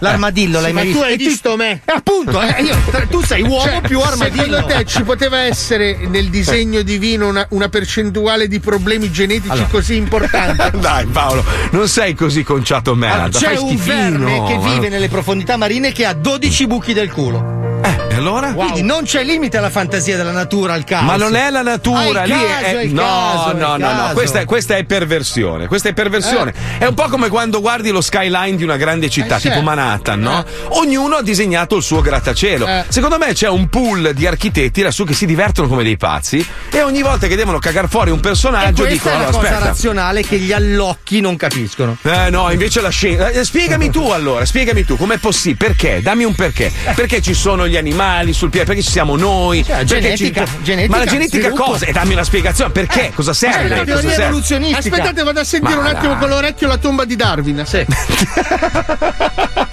L'armadillo 0.00 0.60
l'hai 0.60 0.72
Ma 0.72 0.82
mai 0.82 0.92
tu 0.92 0.98
visto? 0.98 1.06
hai 1.06 1.14
E 1.14 1.16
tu- 1.16 1.24
visto 1.24 1.56
me? 1.56 1.70
Eh, 1.84 1.92
appunto, 1.92 2.40
eh, 2.42 2.62
io- 2.62 2.76
tu 3.08 3.22
sei 3.24 3.42
uomo 3.42 3.62
Cioè, 3.62 3.80
più 3.80 4.00
armadillo. 4.00 4.56
Secondo 4.56 4.66
te 4.66 4.84
ci 4.84 5.02
poteva 5.02 5.38
essere 5.40 5.96
nel 6.08 6.28
disegno 6.28 6.82
divino 6.82 7.28
una, 7.28 7.46
una 7.50 7.68
percentuale 7.68 8.46
di 8.46 8.60
problemi 8.60 9.10
genetici 9.10 9.66
così 9.70 9.96
importante? 9.96 10.70
Dai 10.78 11.06
Paolo, 11.06 11.44
non 11.70 11.88
sei 11.88 12.14
così 12.14 12.42
conciato 12.42 12.92
Allora, 12.92 13.16
merda. 13.20 13.38
c'è 13.38 13.54
fai 13.54 13.56
un 13.56 13.76
verme 13.76 14.42
che 14.46 14.58
vive 14.58 14.88
nelle 14.88 15.08
profondità 15.08 15.56
marine 15.56 15.92
che 15.92 16.04
ha 16.04 16.12
12 16.12 16.66
buchi 16.66 16.92
del 16.92 17.10
culo. 17.10 17.80
Eh, 17.82 18.05
allora? 18.16 18.52
Quindi 18.52 18.82
non 18.82 19.04
c'è 19.04 19.22
limite 19.24 19.56
alla 19.58 19.70
fantasia 19.70 20.16
della 20.16 20.30
natura, 20.32 20.72
al 20.74 20.84
caso. 20.84 21.04
Ma 21.04 21.16
non 21.16 21.34
è 21.36 21.50
la 21.50 21.62
natura, 21.62 22.22
Ah, 22.22 22.24
lì 22.24 22.32
caso, 22.32 22.76
è. 22.78 22.84
no, 22.86 23.02
caso, 23.02 23.52
no, 23.56 23.76
no, 23.76 23.92
no, 23.92 24.10
questa 24.12 24.40
è, 24.40 24.44
questa 24.44 24.76
è 24.76 24.84
perversione. 24.84 25.66
Questa 25.66 25.88
è 25.88 25.92
perversione. 25.92 26.52
È 26.78 26.84
un 26.86 26.94
po' 26.94 27.08
come 27.08 27.28
quando 27.28 27.60
guardi 27.60 27.90
lo 27.90 28.00
skyline 28.00 28.56
di 28.56 28.64
una 28.64 28.76
grande 28.76 29.08
città, 29.08 29.36
Eh, 29.36 29.40
tipo 29.40 29.54
certo. 29.54 29.62
Manhattan, 29.62 30.20
no? 30.20 30.38
Eh. 30.44 30.44
Ognuno 30.70 31.16
ha 31.16 31.22
disegnato 31.22 31.76
il 31.76 31.82
suo 31.82 32.00
grattacielo. 32.00 32.66
Eh. 32.66 32.84
Secondo 32.88 33.18
me 33.18 33.32
c'è 33.32 33.48
un 33.48 33.68
pool 33.68 34.12
di 34.14 34.26
architetti 34.26 34.82
lassù 34.82 35.04
che 35.04 35.14
si 35.14 35.26
divertono 35.26 35.68
come 35.68 35.82
dei 35.82 35.96
pazzi 35.96 36.44
e 36.70 36.82
ogni 36.82 37.02
volta 37.02 37.26
che 37.26 37.36
devono 37.36 37.58
cagar 37.58 37.88
fuori 37.88 38.10
un 38.10 38.20
personaggio 38.20 38.84
questa 38.84 38.88
dicono: 38.92 39.14
è 39.14 39.16
una 39.16 39.26
"No, 39.26 39.32
cosa 39.32 39.46
aspetta. 39.48 39.64
razionale 39.66 40.22
che 40.22 40.38
gli 40.38 40.52
allocchi 40.52 41.20
non 41.20 41.36
capiscono. 41.36 41.96
Eh 42.02 42.30
no, 42.30 42.50
invece 42.50 42.80
la 42.80 42.88
scienza. 42.90 43.28
eh, 43.30 43.44
spiegami 43.44 43.90
tu 43.90 44.08
allora, 44.10 44.44
spiegami 44.44 44.84
tu 44.84 44.96
com'è 44.96 45.18
possibile? 45.18 45.54
Perché? 45.66 46.00
Dammi 46.02 46.24
un 46.24 46.34
perché. 46.34 46.72
Perché 46.96 47.20
ci 47.20 47.34
sono 47.34 47.66
gli 47.68 47.76
animali 47.76 48.04
sul 48.32 48.50
piede? 48.50 48.66
Perché 48.66 48.82
ci 48.82 48.90
siamo 48.90 49.16
noi? 49.16 49.64
Cioè, 49.64 49.84
Perché 49.84 50.16
ci- 50.16 50.30
genetica, 50.32 50.44
genetica, 50.62 50.96
Ma 50.96 51.04
la 51.04 51.10
genetica 51.10 51.48
sviluppo. 51.48 51.62
cosa? 51.70 51.86
E 51.86 51.92
dammi 51.92 52.12
una 52.12 52.24
spiegazione. 52.24 52.70
Perché? 52.72 53.12
Cosa 53.14 53.32
Cioè, 53.32 53.50
serve? 53.52 53.68
la 53.68 53.74
Cosa 53.76 53.84
teoria 53.84 54.08
serve? 54.10 54.24
evoluzionistica. 54.24 54.78
Aspettate, 54.78 55.22
vado 55.22 55.40
a 55.40 55.44
sentire 55.44 55.74
Ma 55.74 55.80
un 55.80 55.86
attimo 55.86 56.12
dai. 56.12 56.18
con 56.20 56.28
l'orecchio 56.28 56.68
la 56.68 56.76
tomba 56.78 57.04
di 57.04 57.16
Darwin. 57.16 57.64
Sì. 57.66 57.84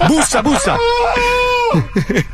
bussa, 0.06 0.42
bussa. 0.42 0.76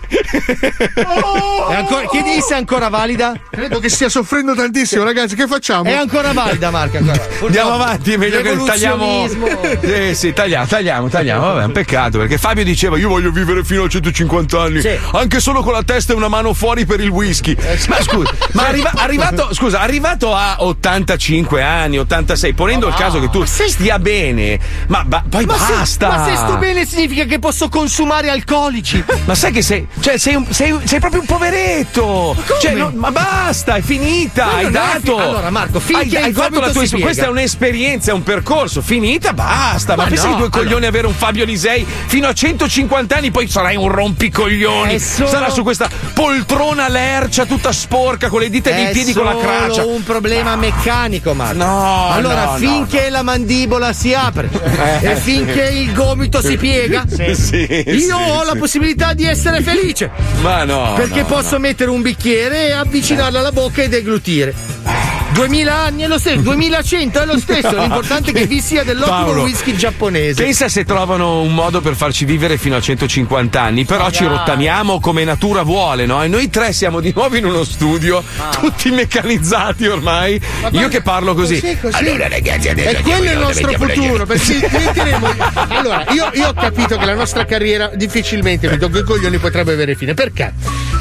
È 1.70 1.74
ancora, 1.74 2.06
chiedi 2.10 2.40
se 2.40 2.54
è 2.54 2.56
ancora 2.56 2.88
valida. 2.88 3.32
Credo 3.50 3.78
che 3.78 3.88
stia 3.88 4.08
soffrendo 4.08 4.54
tantissimo, 4.54 5.02
ragazzi. 5.04 5.34
Che 5.34 5.46
facciamo? 5.46 5.84
È 5.88 5.94
ancora 5.94 6.32
valida, 6.32 6.70
Marco. 6.70 6.98
Ancora. 6.98 7.20
Andiamo 7.44 7.72
avanti, 7.74 8.12
è 8.12 8.16
meglio 8.16 8.40
che 8.42 8.56
tagliamo. 8.64 9.28
Sì, 9.80 10.14
sì, 10.14 10.32
tagliamo, 10.32 10.66
tagliamo, 10.66 11.08
tagliamo. 11.08 11.40
Vabbè, 11.46 11.62
è 11.62 11.64
un 11.64 11.72
peccato 11.72 12.18
perché 12.18 12.38
Fabio 12.38 12.64
diceva: 12.64 12.98
Io 12.98 13.08
voglio 13.08 13.30
vivere 13.30 13.64
fino 13.64 13.84
a 13.84 13.88
150 13.88 14.60
anni, 14.60 14.80
Sì. 14.80 14.98
anche 15.12 15.40
solo 15.40 15.62
con 15.62 15.72
la 15.72 15.82
testa 15.90 16.12
e 16.12 16.16
una 16.16 16.28
mano 16.28 16.54
fuori 16.54 16.86
per 16.86 17.00
il 17.00 17.08
whisky. 17.08 17.56
Ma 17.88 18.00
scusa, 18.00 18.30
ma 18.52 18.66
arriva- 18.68 18.92
arrivato, 18.94 19.52
scusa, 19.52 19.80
arrivato 19.80 20.32
a 20.32 20.62
85 20.62 21.62
anni, 21.62 21.98
86, 21.98 22.52
ponendo 22.52 22.86
il 22.86 22.94
caso 22.94 23.18
che 23.18 23.28
tu 23.28 23.42
stia 23.44 23.98
bene, 23.98 24.56
ma 24.86 25.02
ba- 25.04 25.24
poi 25.28 25.44
Ma 25.46 25.58
se, 25.58 25.72
basta. 25.72 26.08
ma 26.08 26.24
se 26.26 26.36
sto 26.36 26.56
bene 26.58 26.86
significa 26.86 27.24
che 27.24 27.40
posso 27.40 27.68
consumare 27.68 28.30
alcolici. 28.30 29.02
Ma 29.26 29.34
sai 29.34 29.50
che 29.52 29.62
sei, 29.62 29.86
cioè 30.00 30.16
sei, 30.16 30.34
un- 30.36 30.46
sei, 30.50 30.78
sei 30.84 31.00
proprio 31.00 31.20
un 31.22 31.26
poveretto. 31.26 32.36
Cioè, 32.60 32.72
no, 32.74 32.90
ma 32.94 33.10
basta, 33.10 33.74
è 33.76 33.80
finita. 33.80 34.44
Ma 34.46 34.54
hai 34.56 34.70
dato. 34.70 35.16
fi- 35.16 35.22
allora, 35.22 35.50
Marco, 35.50 35.80
finché 35.80 36.16
hai, 36.18 36.24
hai 36.24 36.32
fatto 36.32 36.60
la 36.60 36.70
tua 36.70 36.82
esperienza. 36.82 36.98
Questa 37.00 37.24
è 37.24 37.28
un'esperienza, 37.28 38.10
è 38.10 38.14
un 38.14 38.22
percorso. 38.22 38.80
Finita, 38.80 39.32
basta. 39.32 39.96
Ma, 39.96 40.04
Ma 40.04 40.08
pensi 40.08 40.24
no, 40.24 40.30
che 40.32 40.36
due 40.38 40.46
allora- 40.46 40.62
coglioni 40.62 40.86
avere 40.86 41.06
un 41.08 41.14
Fabio 41.14 41.44
Lisei 41.44 41.84
fino 42.06 42.28
a 42.28 42.32
150 42.32 43.16
anni, 43.16 43.30
poi 43.32 43.48
sarai 43.48 43.74
un 43.76 43.88
rompicoglioni. 43.90 44.94
È 44.94 44.98
solo- 44.98 45.28
Sarà 45.28 45.50
su 45.50 45.62
questa 45.80 45.88
poltrona 46.12 46.88
lercia 46.88 47.46
tutta 47.46 47.72
sporca 47.72 48.28
con 48.28 48.40
le 48.40 48.50
dita 48.50 48.70
dei 48.70 48.86
È 48.86 48.90
piedi 48.90 49.12
con 49.14 49.24
la 49.24 49.36
craccia. 49.36 49.84
un 49.84 50.02
problema 50.02 50.54
meccanico, 50.56 51.32
Marco. 51.32 51.56
No, 51.56 52.10
Allora, 52.10 52.44
no, 52.44 52.50
no, 52.52 52.56
finché 52.58 53.08
la 53.08 53.22
mandibola 53.22 53.92
si 53.94 54.12
apre 54.12 54.50
e 55.00 55.16
finché 55.16 55.70
il 55.70 55.92
gomito 55.94 56.42
si 56.42 56.56
piega, 56.58 57.04
Sì, 57.08 57.22
io 57.22 57.98
sì, 57.98 58.10
ho 58.10 58.42
la 58.42 58.54
possibilità 58.58 59.14
di 59.14 59.24
essere 59.24 59.62
felice. 59.62 60.10
Ma 60.42 60.64
no. 60.64 60.92
Perché 60.96 61.20
no, 61.20 61.26
posso 61.26 61.58
mettere 61.58 61.90
un 61.90 62.02
bicchiere 62.02 62.68
e 62.68 62.72
avvicinarlo 62.72 63.38
alla 63.38 63.52
bocca 63.52 63.82
e 63.82 63.88
deglutire. 63.88 64.54
2000 65.32 65.74
anni 65.74 66.02
è 66.02 66.06
lo 66.06 66.18
stesso, 66.18 66.40
2100 66.40 67.20
è 67.22 67.26
lo 67.26 67.38
stesso. 67.38 67.70
L'importante 67.78 68.30
è 68.30 68.34
che 68.34 68.46
vi 68.46 68.60
sia 68.60 68.82
dell'ottimo 68.84 69.16
Paolo, 69.24 69.42
whisky 69.42 69.74
giapponese. 69.74 70.42
Pensa 70.42 70.68
se 70.68 70.84
trovano 70.84 71.40
un 71.42 71.54
modo 71.54 71.80
per 71.80 71.94
farci 71.94 72.24
vivere 72.24 72.58
fino 72.58 72.76
a 72.76 72.80
150 72.80 73.60
anni, 73.60 73.84
però 73.84 74.10
ci 74.10 74.24
rottamiamo 74.24 75.00
come 75.00 75.24
natura 75.24 75.62
vuole, 75.62 76.06
no? 76.06 76.22
E 76.22 76.28
noi 76.28 76.50
tre 76.50 76.72
siamo 76.72 77.00
di 77.00 77.12
nuovo 77.14 77.36
in 77.36 77.44
uno 77.44 77.64
studio, 77.64 78.22
tutti 78.60 78.90
meccanizzati 78.90 79.86
ormai. 79.86 80.40
Io 80.72 80.88
che 80.88 81.00
parlo 81.02 81.34
così. 81.34 81.60
Così, 81.60 81.78
così. 81.80 81.96
Allora, 81.96 82.28
ragazzi, 82.28 82.68
adesso 82.68 82.96
E 82.96 83.02
quello 83.02 83.30
è 83.30 83.32
il 83.32 83.38
nostro 83.38 83.72
futuro. 83.72 84.26
Perché 84.26 84.68
diventeremo. 84.68 85.34
Allora, 85.68 86.04
io, 86.10 86.30
io 86.34 86.48
ho 86.48 86.54
capito 86.54 86.96
che 86.96 87.04
la 87.04 87.14
nostra 87.14 87.44
carriera 87.44 87.90
difficilmente, 87.94 88.68
mi 88.68 88.78
tocco 88.78 88.98
i 88.98 89.04
coglioni, 89.04 89.38
potrebbe 89.38 89.72
avere 89.72 89.94
fine. 89.94 90.14
Perché? 90.14 90.52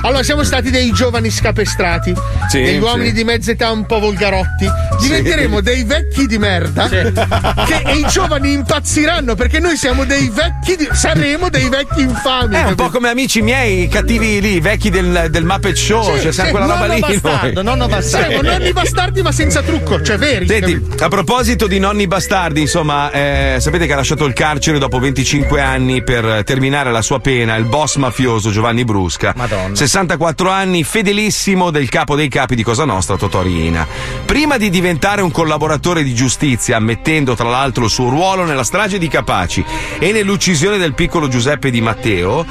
Allora, 0.02 0.24
siamo 0.24 0.44
stati 0.44 0.70
dei 0.70 0.92
giovani 0.92 1.30
scapestrati, 1.30 2.14
Sì, 2.48 2.62
degli 2.62 2.76
sì. 2.76 2.80
uomini 2.80 3.12
di 3.12 3.24
mezza 3.24 3.52
età 3.52 3.70
un 3.72 3.86
po' 3.86 4.00
volgarotti. 4.20 4.70
Diventeremo 5.00 5.62
dei 5.62 5.84
vecchi 5.86 6.28
di 6.28 6.38
merda. 6.38 6.88
Che, 6.90 7.82
e 7.86 7.96
i 7.96 8.06
giovani 8.08 8.52
impazziranno 8.52 9.36
perché 9.36 9.60
noi 9.60 9.78
siamo 9.78 10.04
dei 10.04 10.30
vecchi. 10.30 10.76
Di, 10.76 10.90
saremo 10.92 11.50
dei 11.50 11.70
vecchi 11.70 12.02
infami. 12.02 12.56
È 12.56 12.66
un 12.66 12.76
po' 12.76 12.90
come 12.90 13.10
amici 13.10 13.42
miei, 13.42 13.88
cattivi 13.88 14.42
lì, 14.42 14.56
i 14.56 14.60
vecchi 14.60 14.90
del, 14.90 15.28
del 15.30 15.46
Muppet 15.46 15.76
Show, 15.76 16.16
Sì, 16.16 16.22
cioè 16.22 16.32
siamo 16.34 16.50
sì, 16.50 16.56
quella 16.56 16.74
roba 16.74 16.94
lì. 16.94 17.00
bastardo, 17.00 17.62
nonno 17.62 17.88
bastardo. 17.88 18.28
Siamo 18.28 18.50
nonni 18.50 18.74
bastardi, 18.74 19.22
ma 19.22 19.32
senza 19.32 19.62
trucco, 19.62 20.02
cioè 20.02 20.18
veri. 20.18 20.46
Senti, 20.48 20.74
capito? 20.74 21.04
a 21.06 21.08
proposito 21.08 21.68
di 21.68 21.80
nonni 21.80 22.08
bastardi, 22.08 22.62
insomma, 22.62 23.10
eh, 23.12 23.58
sapete 23.60 23.86
che 23.86 23.94
ha 23.94 23.98
lasciato 23.98 24.26
il 24.26 24.34
carcere 24.34 24.80
dopo 24.80 25.00
25 25.00 25.62
anni 25.62 26.04
per 26.04 26.44
terminare 26.44 26.92
la 26.92 27.02
sua 27.02 27.20
pena 27.20 27.56
il 27.56 27.66
boss 27.66 27.96
mafioso 27.96 28.52
Giovanni 28.52 28.84
Brusca. 28.84 29.34
Madonna. 29.36 29.76
64 29.76 30.50
anni, 30.50 30.84
fedelissimo 30.84 31.72
del 31.72 31.88
capo 31.90 32.16
dei 32.16 32.28
capi 32.28 32.56
di 32.56 32.64
Cosa 32.64 32.84
Nostra, 32.84 33.16
Totò 33.16 33.42
Riina. 33.42 33.88
Prima 34.26 34.58
di 34.58 34.70
diventare 34.70 35.22
un 35.22 35.32
collaboratore 35.32 36.04
di 36.04 36.14
giustizia, 36.14 36.78
ammettendo 36.78 37.36
tra 37.36 37.50
l'altro 37.50 37.86
il 37.86 37.90
suo 37.90 38.10
ruolo 38.10 38.44
nella 38.46 38.64
strage 38.64 38.98
di 39.00 39.08
Capaci 39.08 39.64
e 39.98 40.12
nell'uccisione 40.12 40.78
del 40.78 40.94
piccolo 40.94 41.28
Giuseppe 41.28 41.72
Di 41.72 41.82
Matteo, 41.82 42.46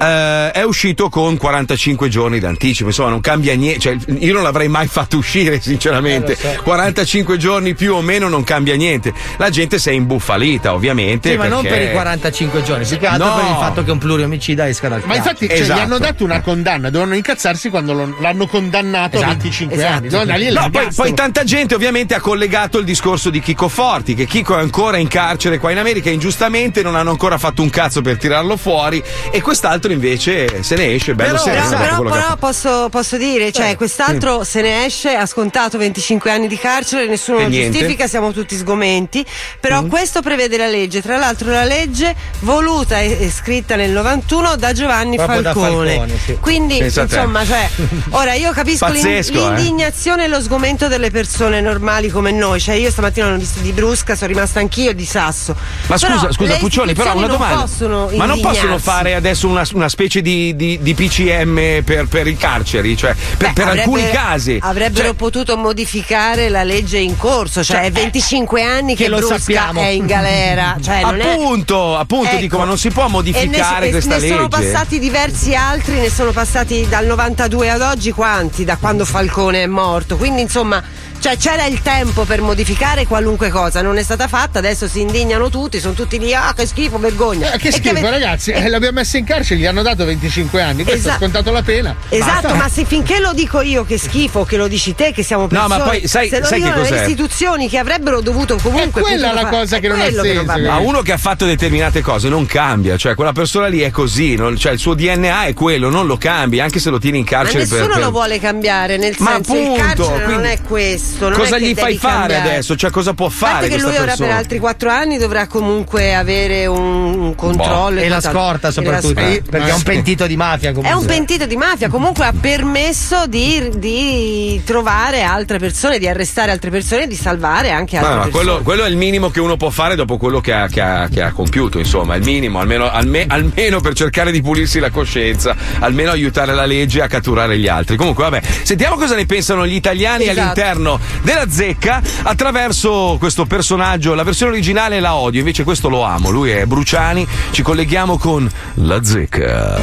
eh, 0.00 0.50
è 0.52 0.62
uscito 0.62 1.08
con 1.08 1.36
45 1.36 2.08
giorni 2.08 2.38
d'anticipo. 2.38 2.88
Insomma, 2.90 3.10
non 3.10 3.20
cambia 3.20 3.54
niente. 3.56 3.80
Cioè, 3.80 3.96
io 4.20 4.32
non 4.34 4.42
l'avrei 4.44 4.68
mai 4.68 4.86
fatto 4.86 5.16
uscire, 5.16 5.60
sinceramente. 5.60 6.36
45 6.62 7.36
giorni 7.38 7.74
più 7.74 7.94
o 7.94 8.02
meno 8.02 8.28
non 8.28 8.44
cambia 8.44 8.76
niente. 8.76 9.12
La 9.38 9.50
gente 9.50 9.78
si 9.80 9.88
è 9.88 9.92
imbufalita, 9.92 10.74
ovviamente. 10.74 11.30
Sì, 11.32 11.36
ma 11.36 11.48
non 11.48 11.62
perché- 11.62 11.78
per 11.78 11.88
i 11.88 11.92
45 11.92 12.62
giorni, 12.62 12.86
più 12.86 12.98
che 12.98 13.06
altro 13.06 13.26
No. 13.26 13.34
per 13.34 13.44
il 13.50 13.56
fatto 13.56 13.82
che 13.84 13.90
un 13.90 13.98
pluriomicida 13.98 14.68
esca 14.68 14.88
dal 14.88 15.02
Ma 15.06 15.16
infatti 15.16 15.48
cioè, 15.48 15.58
Esatto. 15.58 15.80
gli 15.80 15.82
hanno 15.82 15.98
dato 15.98 16.22
una 16.24 16.40
condanna, 16.40 16.88
dovevano 16.88 17.16
incazzarsi 17.16 17.68
quando 17.68 17.92
lo- 17.94 18.16
l'hanno 18.20 18.46
condannato 18.46 19.16
a 19.16 19.18
Esatto, 19.20 19.32
25 19.32 19.76
esatto. 19.76 19.92
anni. 19.92 20.08
Dovevano 20.08 20.38
dargli 20.38 20.52
No, 20.56 20.70
poi, 20.70 20.92
poi 20.96 21.14
tanta 21.14 21.44
gente 21.44 21.74
ovviamente 21.74 22.14
ha 22.14 22.20
collegato 22.20 22.78
il 22.78 22.84
discorso 22.84 23.30
di 23.30 23.40
Chico 23.40 23.68
Forti, 23.68 24.14
che 24.14 24.26
Chico 24.26 24.56
è 24.56 24.60
ancora 24.60 24.96
in 24.96 25.08
carcere 25.08 25.58
qua 25.58 25.70
in 25.70 25.78
America, 25.78 26.10
ingiustamente 26.10 26.82
non 26.82 26.94
hanno 26.96 27.10
ancora 27.10 27.38
fatto 27.38 27.62
un 27.62 27.70
cazzo 27.70 28.00
per 28.00 28.16
tirarlo 28.16 28.56
fuori 28.56 29.02
e 29.30 29.40
quest'altro 29.42 29.92
invece 29.92 30.62
se 30.62 30.74
ne 30.76 30.94
esce, 30.94 31.14
bello 31.14 31.32
Però, 31.32 31.42
serio. 31.44 31.68
però, 31.78 31.96
però- 32.02 32.10
però 32.10 32.36
posso, 32.36 32.88
posso 32.90 33.16
dire, 33.16 33.52
cioè, 33.52 33.76
quest'altro 33.76 34.42
se 34.44 34.62
ne 34.62 34.84
esce, 34.86 35.14
ha 35.14 35.26
scontato 35.26 35.76
25 35.78 36.30
anni 36.30 36.48
di 36.48 36.56
carcere, 36.56 37.06
nessuno 37.06 37.38
E 37.38 37.42
lo 37.42 37.48
niente. 37.48 37.70
giustifica, 37.72 38.06
siamo 38.06 38.32
tutti 38.32 38.56
sgomenti. 38.56 39.24
Però 39.60 39.82
Mm. 39.82 39.88
questo 39.88 40.22
prevede 40.22 40.56
la 40.56 40.68
legge. 40.68 41.02
Tra 41.02 41.16
l'altro, 41.18 41.50
la 41.50 41.64
legge 41.64 42.14
voluta 42.40 43.00
e, 43.00 43.30
scritta 43.30 43.76
nel 43.76 43.90
91 43.90 44.56
da 44.56 44.72
Giovanni 44.72 45.16
Proprio 45.16 45.42
da 45.42 45.52
Falcone. 45.52 45.88
Falcone, 45.96 46.18
sì. 46.24 46.36
Quindi, 46.40 46.78
te. 46.78 46.84
insomma, 46.84 47.44
cioè, 47.44 47.68
ora 48.10 48.34
io 48.34 48.52
capisco 48.52 48.86
Pazzesco, 48.86 49.32
eh. 49.32 49.54
l'indignazione 49.54 50.24
e 50.24 50.28
lo 50.28 50.40
sgomento 50.40 50.85
rispetto 50.86 50.88
delle 50.88 51.10
persone 51.10 51.60
normali 51.60 52.08
come 52.08 52.30
noi. 52.30 52.60
Cioè, 52.60 52.74
io 52.76 52.90
stamattina 52.90 53.28
l'ho 53.30 53.36
visto 53.36 53.60
di 53.60 53.72
Brusca, 53.72 54.14
sono 54.14 54.32
rimasta 54.32 54.60
anch'io 54.60 54.92
di 54.94 55.04
Sasso. 55.04 55.54
Ma 55.86 55.96
scusa, 55.98 56.18
Però 56.20 56.32
scusa 56.32 56.52
le 56.54 56.58
Puccioni, 56.58 56.94
però 56.94 57.14
una 57.16 57.26
domanda. 57.26 57.62
Possono 57.62 58.10
Ma 58.14 58.24
non 58.26 58.40
possono 58.40 58.78
fare 58.78 59.14
adesso 59.14 59.48
una, 59.48 59.64
una 59.72 59.88
specie 59.88 60.22
di, 60.22 60.54
di- 60.56 60.78
di 60.80 60.94
PCM 60.94 61.82
per, 61.84 62.06
per 62.08 62.26
i 62.26 62.36
carceri? 62.36 62.96
Cioè, 62.96 63.14
per, 63.36 63.52
per 63.52 63.64
Avrebbe- 63.64 63.82
alcuni 63.82 64.10
casi. 64.10 64.58
Avrebbero 64.60 65.06
Cioè, 65.08 65.14
potuto 65.14 65.56
modificare 65.56 66.48
la 66.48 66.62
legge 66.64 66.98
in 66.98 67.16
corso, 67.16 67.62
cioè 67.64 67.82
è 67.82 67.90
25 67.90 68.62
anni 68.62 68.94
che, 68.96 69.04
che 69.04 69.08
lo 69.10 69.18
Brusca 69.18 69.38
sappiamo. 69.38 69.80
è 69.80 69.86
in 69.88 70.06
galera. 70.06 70.76
Cioè, 70.86 71.00
non 71.02 71.20
è- 71.20 71.32
appunto, 71.32 71.96
appunto, 71.96 72.28
Ecco. 72.30 72.40
dico, 72.40 72.58
ma 72.58 72.64
non 72.64 72.78
si 72.78 72.90
può 72.90 73.04
ne- 73.04 73.10
modificare 73.10 73.88
e 73.88 73.90
questa 73.90 74.14
ne 74.16 74.20
legge. 74.20 74.34
sono 74.34 74.48
passati 74.48 74.98
diversi 74.98 75.54
altri, 75.54 75.98
ne 75.98 76.10
sono 76.10 76.30
passati 76.32 76.86
dal 76.88 77.06
92 77.06 77.70
ad 77.70 77.80
oggi 77.80 78.12
quanti? 78.12 78.64
Da 78.64 78.76
quando 78.76 79.04
Falcone 79.04 79.62
è 79.62 79.66
morto. 79.66 80.16
Quindi 80.16 80.42
insomma, 80.42 80.75
tema 80.76 80.84
cioè, 81.18 81.36
c'era 81.36 81.64
il 81.66 81.82
tempo 81.82 82.24
per 82.24 82.40
modificare 82.40 83.06
qualunque 83.06 83.48
cosa, 83.50 83.82
non 83.82 83.96
è 83.98 84.02
stata 84.02 84.28
fatta, 84.28 84.58
adesso 84.58 84.86
si 84.88 85.00
indignano 85.00 85.48
tutti, 85.50 85.80
sono 85.80 85.94
tutti 85.94 86.18
lì, 86.18 86.34
ah 86.34 86.52
che 86.56 86.66
schifo, 86.66 86.98
vergogna. 86.98 87.52
Eh, 87.52 87.58
che 87.58 87.68
E 87.68 87.72
schifo, 87.72 87.90
ave- 87.98 88.10
ragazzi. 88.10 88.50
Eh, 88.52 88.68
l'abbiamo 88.68 88.98
messa 88.98 89.16
in 89.18 89.24
carcere, 89.24 89.58
gli 89.60 89.66
hanno 89.66 89.82
dato 89.82 90.04
25 90.04 90.62
anni. 90.62 90.84
Questo 90.84 91.10
ha 91.10 91.16
scontato 91.16 91.50
la 91.50 91.62
pena. 91.62 91.94
Esatto, 92.08 92.42
Basta. 92.48 92.54
ma 92.54 92.68
se 92.68 92.84
finché 92.84 93.18
lo 93.18 93.32
dico 93.32 93.60
io 93.60 93.84
che 93.84 93.98
schifo, 93.98 94.44
che 94.44 94.56
lo 94.56 94.68
dici 94.68 94.94
te, 94.94 95.12
che 95.12 95.22
siamo 95.22 95.42
No, 95.42 95.48
persone, 95.48 95.76
ma 95.78 95.84
poi 95.84 96.06
sai- 96.08 96.28
se 96.28 96.40
lo 96.40 96.46
sai 96.46 96.60
che 96.60 96.66
dicono 96.68 96.88
le 96.88 97.00
istituzioni 97.00 97.68
che 97.68 97.78
avrebbero 97.78 98.20
dovuto 98.20 98.56
comunque 98.62 99.00
È 99.00 99.04
quella 99.04 99.32
la 99.32 99.40
fare- 99.42 99.56
cosa 99.56 99.78
che 99.78 99.88
non 99.88 100.00
ha 100.00 100.04
senso, 100.04 100.22
che- 100.22 100.42
bene. 100.44 100.68
Ma 100.68 100.76
uno 100.78 101.02
che 101.02 101.12
ha 101.12 101.18
fatto 101.18 101.44
determinate 101.46 102.00
cose 102.02 102.28
non 102.28 102.46
cambia, 102.46 102.96
cioè 102.96 103.14
quella 103.14 103.32
persona 103.32 103.66
lì 103.66 103.80
è 103.80 103.90
così, 103.90 104.34
non- 104.36 104.56
cioè 104.56 104.72
il 104.72 104.78
suo 104.78 104.94
DNA 104.94 105.46
è 105.46 105.54
quello, 105.54 105.90
non 105.90 106.06
lo 106.06 106.16
cambi, 106.16 106.60
anche 106.60 106.78
se 106.78 106.90
lo 106.90 106.98
tieni 106.98 107.18
in 107.18 107.24
Ma 107.24 107.30
carcere 107.30 107.64
per- 107.66 107.78
nessuno 107.78 107.94
per, 107.94 108.02
lo 108.04 108.10
vuole 108.10 108.38
cambiare, 108.40 108.96
nel 108.96 109.14
Ma 109.18 109.30
senso 109.32 109.54
il 109.54 109.60
appunto, 109.62 109.82
carcere 109.82 110.16
non 110.18 110.24
quindi 110.24 110.48
è 110.48 110.60
questo. 110.62 111.05
Non 111.18 111.32
cosa 111.32 111.56
è 111.56 111.58
che 111.58 111.66
gli 111.68 111.74
fai 111.74 111.96
fare 111.96 112.16
cambiare. 112.34 112.48
adesso? 112.50 112.76
Cioè, 112.76 112.90
cosa 112.90 113.14
può 113.14 113.28
fare 113.28 113.62
che 113.68 113.68
questa 113.70 113.86
lui 113.88 113.96
ora 113.96 114.04
persona? 114.06 114.28
per 114.28 114.36
altri 114.36 114.58
quattro 114.58 114.90
anni 114.90 115.18
dovrà 115.18 115.46
comunque 115.46 116.14
avere 116.14 116.66
un, 116.66 117.18
un 117.18 117.34
controllo 117.34 118.00
E 118.00 118.08
la 118.08 118.20
quant'altro. 118.20 118.30
scorta 118.40 118.66
E 118.68 118.70
la 118.70 118.72
soprattutto, 118.72 119.20
scorta. 119.20 119.30
eh, 119.30 119.42
perché 119.42 119.68
è 119.70 119.72
un 119.74 119.82
pentito 119.82 120.26
di 120.26 120.36
mafia 120.36 120.70
È 120.70 120.72
comunque. 120.72 121.00
un 121.00 121.06
pentito 121.06 121.46
di 121.46 121.56
mafia, 121.56 121.88
comunque 121.88 122.26
ha 122.26 122.32
permesso 122.38 123.26
di, 123.26 123.70
di 123.76 124.62
trovare 124.64 125.22
altre 125.22 125.58
persone, 125.58 125.98
di 125.98 126.08
arrestare 126.08 126.50
altre 126.50 126.70
persone 126.70 127.04
e 127.04 127.06
di 127.06 127.14
salvare 127.14 127.70
anche 127.70 127.96
altre 127.96 128.10
Ma, 128.10 128.16
ma 128.18 128.22
persone. 128.24 128.44
quello, 128.44 128.62
quello 128.62 128.84
è 128.84 128.88
il 128.88 128.96
minimo 128.96 129.30
che 129.30 129.40
uno 129.40 129.56
può 129.56 129.70
fare 129.70 129.94
dopo 129.94 130.16
quello 130.16 130.40
che 130.40 130.52
ha, 130.52 130.68
che 130.68 130.80
ha- 130.80 131.08
che 131.08 131.22
ha 131.22 131.32
compiuto, 131.32 131.78
insomma, 131.78 132.14
è 132.14 132.18
il 132.18 132.24
minimo, 132.24 132.58
almeno, 132.60 132.90
alme- 132.90 133.24
almeno 133.28 133.80
per 133.80 133.94
cercare 133.94 134.30
di 134.32 134.42
pulirsi 134.42 134.78
la 134.80 134.90
coscienza, 134.90 135.54
almeno 135.80 136.10
aiutare 136.10 136.54
la 136.54 136.66
legge 136.66 137.00
a 137.02 137.06
catturare 137.06 137.58
gli 137.58 137.68
altri. 137.68 137.96
Comunque, 137.96 138.24
vabbè, 138.24 138.42
sentiamo 138.62 138.96
cosa 138.96 139.14
ne 139.14 139.26
pensano 139.26 139.66
gli 139.66 139.74
italiani 139.74 140.24
Esatto. 140.24 140.40
all'interno 140.40 140.95
della 141.22 141.48
zecca 141.48 142.02
attraverso 142.22 143.16
questo 143.18 143.44
personaggio. 143.46 144.14
La 144.14 144.22
versione 144.24 144.52
originale 144.52 145.00
la 145.00 145.14
odio, 145.14 145.40
invece 145.40 145.64
questo 145.64 145.88
lo 145.88 146.02
amo. 146.02 146.30
Lui 146.30 146.50
è 146.50 146.64
Bruciani. 146.66 147.26
Ci 147.50 147.62
colleghiamo 147.62 148.18
con 148.18 148.50
la 148.74 149.02
zecca. 149.02 149.78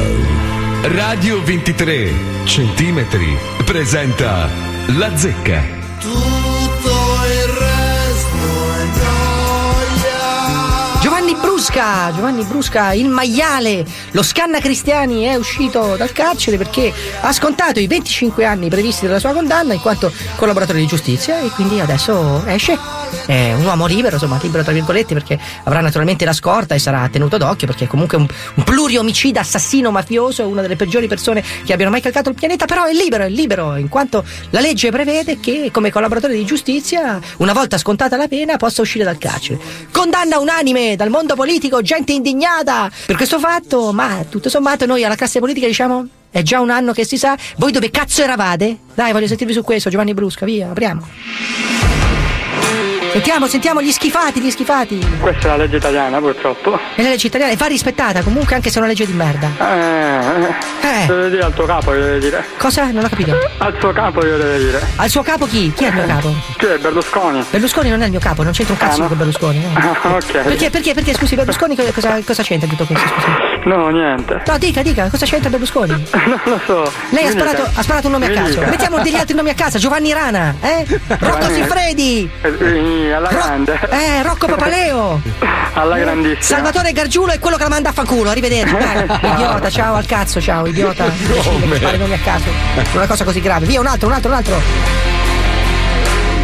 Radio 0.82 1.42
23 1.42 2.12
centimetri 2.44 3.36
presenta 3.64 4.48
La 4.98 5.16
Zecca. 5.16 6.33
Brusca, 11.74 12.12
Giovanni 12.14 12.44
Brusca, 12.44 12.92
il 12.92 13.08
maiale, 13.08 13.84
lo 14.12 14.22
scanna 14.22 14.60
cristiani 14.60 15.24
è 15.24 15.34
uscito 15.34 15.96
dal 15.96 16.12
carcere 16.12 16.56
perché 16.56 16.92
ha 17.20 17.32
scontato 17.32 17.80
i 17.80 17.88
25 17.88 18.44
anni 18.44 18.68
previsti 18.68 19.06
dalla 19.06 19.18
sua 19.18 19.32
condanna 19.32 19.74
in 19.74 19.80
quanto 19.80 20.12
collaboratore 20.36 20.78
di 20.78 20.86
giustizia 20.86 21.40
e 21.40 21.48
quindi 21.48 21.80
adesso 21.80 22.46
esce. 22.46 23.03
È 23.26 23.52
un 23.52 23.64
uomo 23.64 23.86
libero, 23.86 24.14
insomma, 24.14 24.38
libero 24.40 24.62
tra 24.62 24.72
virgolette 24.72 25.14
perché 25.14 25.38
avrà 25.64 25.80
naturalmente 25.80 26.24
la 26.24 26.32
scorta 26.32 26.74
e 26.74 26.78
sarà 26.78 27.08
tenuto 27.10 27.36
d'occhio 27.36 27.66
perché 27.66 27.84
è 27.84 27.86
comunque 27.86 28.16
un, 28.16 28.26
un 28.54 28.64
pluriomicida, 28.64 29.40
assassino 29.40 29.90
mafioso, 29.90 30.46
una 30.46 30.60
delle 30.60 30.76
peggiori 30.76 31.06
persone 31.06 31.42
che 31.64 31.72
abbiano 31.72 31.90
mai 31.90 32.00
calcato 32.00 32.28
il 32.28 32.34
pianeta, 32.34 32.66
però 32.66 32.84
è 32.84 32.92
libero, 32.92 33.24
è 33.24 33.28
libero 33.28 33.76
in 33.76 33.88
quanto 33.88 34.24
la 34.50 34.60
legge 34.60 34.90
prevede 34.90 35.40
che 35.40 35.70
come 35.72 35.90
collaboratore 35.90 36.34
di 36.34 36.44
giustizia, 36.44 37.20
una 37.38 37.52
volta 37.52 37.78
scontata 37.78 38.16
la 38.16 38.28
pena, 38.28 38.56
possa 38.56 38.82
uscire 38.82 39.04
dal 39.04 39.18
carcere. 39.18 39.58
Condanna 39.90 40.38
unanime 40.38 40.96
dal 40.96 41.10
mondo 41.10 41.34
politico, 41.34 41.82
gente 41.82 42.12
indignata 42.12 42.90
per 43.06 43.16
questo 43.16 43.38
fatto, 43.38 43.92
ma 43.92 44.24
tutto 44.28 44.48
sommato 44.48 44.86
noi 44.86 45.04
alla 45.04 45.16
classe 45.16 45.38
politica 45.40 45.66
diciamo 45.66 46.06
è 46.34 46.42
già 46.42 46.58
un 46.58 46.70
anno 46.70 46.92
che 46.92 47.04
si 47.04 47.16
sa, 47.16 47.36
voi 47.58 47.70
dove 47.70 47.90
cazzo 47.90 48.20
eravate? 48.20 48.78
Dai, 48.92 49.12
voglio 49.12 49.28
sentirvi 49.28 49.52
su 49.52 49.62
questo, 49.62 49.88
Giovanni 49.88 50.14
Brusca, 50.14 50.44
via, 50.44 50.68
apriamo. 50.68 51.06
Sentiamo, 53.14 53.46
sentiamo 53.46 53.80
gli 53.80 53.92
schifati, 53.92 54.40
gli 54.40 54.50
schifati. 54.50 54.98
Questa 55.20 55.46
è 55.46 55.50
la 55.50 55.56
legge 55.56 55.76
italiana, 55.76 56.18
purtroppo. 56.18 56.76
E 56.96 57.02
la 57.04 57.10
legge 57.10 57.28
italiana 57.28 57.52
e 57.52 57.56
va 57.56 57.66
rispettata 57.66 58.22
comunque 58.22 58.56
anche 58.56 58.70
se 58.70 58.74
è 58.76 58.78
una 58.78 58.88
legge 58.88 59.06
di 59.06 59.12
merda. 59.12 59.50
Eh, 59.56 61.02
Eh. 61.02 61.06
deve 61.06 61.30
dire 61.30 61.42
al 61.44 61.54
tuo 61.54 61.64
capo, 61.64 61.92
deve 61.92 62.18
dire. 62.18 62.44
Cosa? 62.58 62.90
Non 62.90 63.04
ho 63.04 63.08
capito. 63.08 63.36
Al 63.58 63.76
suo 63.78 63.92
capo 63.92 64.20
glielo 64.20 64.36
deve 64.38 64.58
dire. 64.58 64.80
Al 64.96 65.08
suo 65.08 65.22
capo 65.22 65.46
chi? 65.46 65.72
Chi 65.72 65.84
è 65.84 65.88
il 65.88 65.94
mio 65.94 66.06
capo? 66.06 66.34
Chi 66.58 66.66
è 66.66 66.76
Berlusconi? 66.78 67.44
Berlusconi 67.50 67.88
non 67.88 68.02
è 68.02 68.06
il 68.06 68.10
mio 68.10 68.18
capo, 68.20 68.42
non 68.42 68.50
c'entra 68.52 68.74
un 68.74 68.80
cazzo 68.80 68.98
Ah, 68.98 69.02
no? 69.02 69.08
con 69.08 69.16
Berlusconi. 69.18 69.60
no. 69.60 69.92
Ah, 70.04 70.14
ok. 70.16 70.30
Perché, 70.42 70.70
perché, 70.70 70.92
perché, 70.94 71.14
scusi, 71.14 71.36
Berlusconi 71.36 71.76
co- 71.76 71.84
cosa, 71.94 72.20
cosa 72.26 72.42
c'entra 72.42 72.68
tutto 72.68 72.84
questo? 72.84 73.06
Scusi? 73.08 73.68
No, 73.68 73.88
niente. 73.90 74.42
No, 74.44 74.58
dica, 74.58 74.82
dica, 74.82 75.08
cosa 75.08 75.24
c'entra 75.24 75.50
Berlusconi? 75.50 76.04
Non 76.26 76.40
lo 76.44 76.60
so. 76.66 76.92
Lei 77.10 77.26
ha 77.26 77.30
sparato, 77.30 77.62
ha 77.62 77.82
sparato 77.82 78.06
un 78.06 78.12
nome 78.14 78.26
a 78.26 78.28
Mi 78.30 78.34
caso. 78.34 78.58
dica. 78.58 78.66
Mettiamo 78.66 78.98
degli 79.00 79.14
altri 79.14 79.36
nomi 79.36 79.50
a 79.50 79.54
casa. 79.54 79.78
Giovanni 79.78 80.12
Rana, 80.12 80.54
eh? 80.60 80.84
Rocco 81.06 81.24
Giovanni- 81.24 81.54
Siffredi. 81.54 82.30
Eh, 82.42 82.48
sì, 83.04 83.10
alla 83.12 83.28
Ro- 83.28 83.36
grande. 83.36 83.78
eh, 83.90 84.22
Rocco 84.22 84.46
Papaleo. 84.46 85.20
Alla 85.76 85.98
grandissima. 85.98 86.40
Salvatore 86.40 86.92
Gargiulo 86.92 87.32
è 87.32 87.40
quello 87.40 87.56
che 87.56 87.64
la 87.64 87.68
manda 87.68 87.88
a 87.88 87.92
fanculo. 87.92 88.30
Arrivederci. 88.30 88.76
Dai, 88.76 89.06
idiota, 89.32 89.70
ciao 89.70 89.94
al 89.96 90.06
cazzo, 90.06 90.40
ciao, 90.40 90.66
idiota. 90.66 91.10
Spara 91.10 91.96
i 91.96 91.98
nomi 91.98 92.14
a 92.14 92.18
caso. 92.18 92.44
Una 92.94 93.06
cosa 93.08 93.24
così 93.24 93.40
grave. 93.40 93.66
Via, 93.66 93.80
un 93.80 93.86
altro, 93.88 94.06
un 94.06 94.14
altro, 94.14 94.30
un 94.30 94.36
altro. 94.36 95.13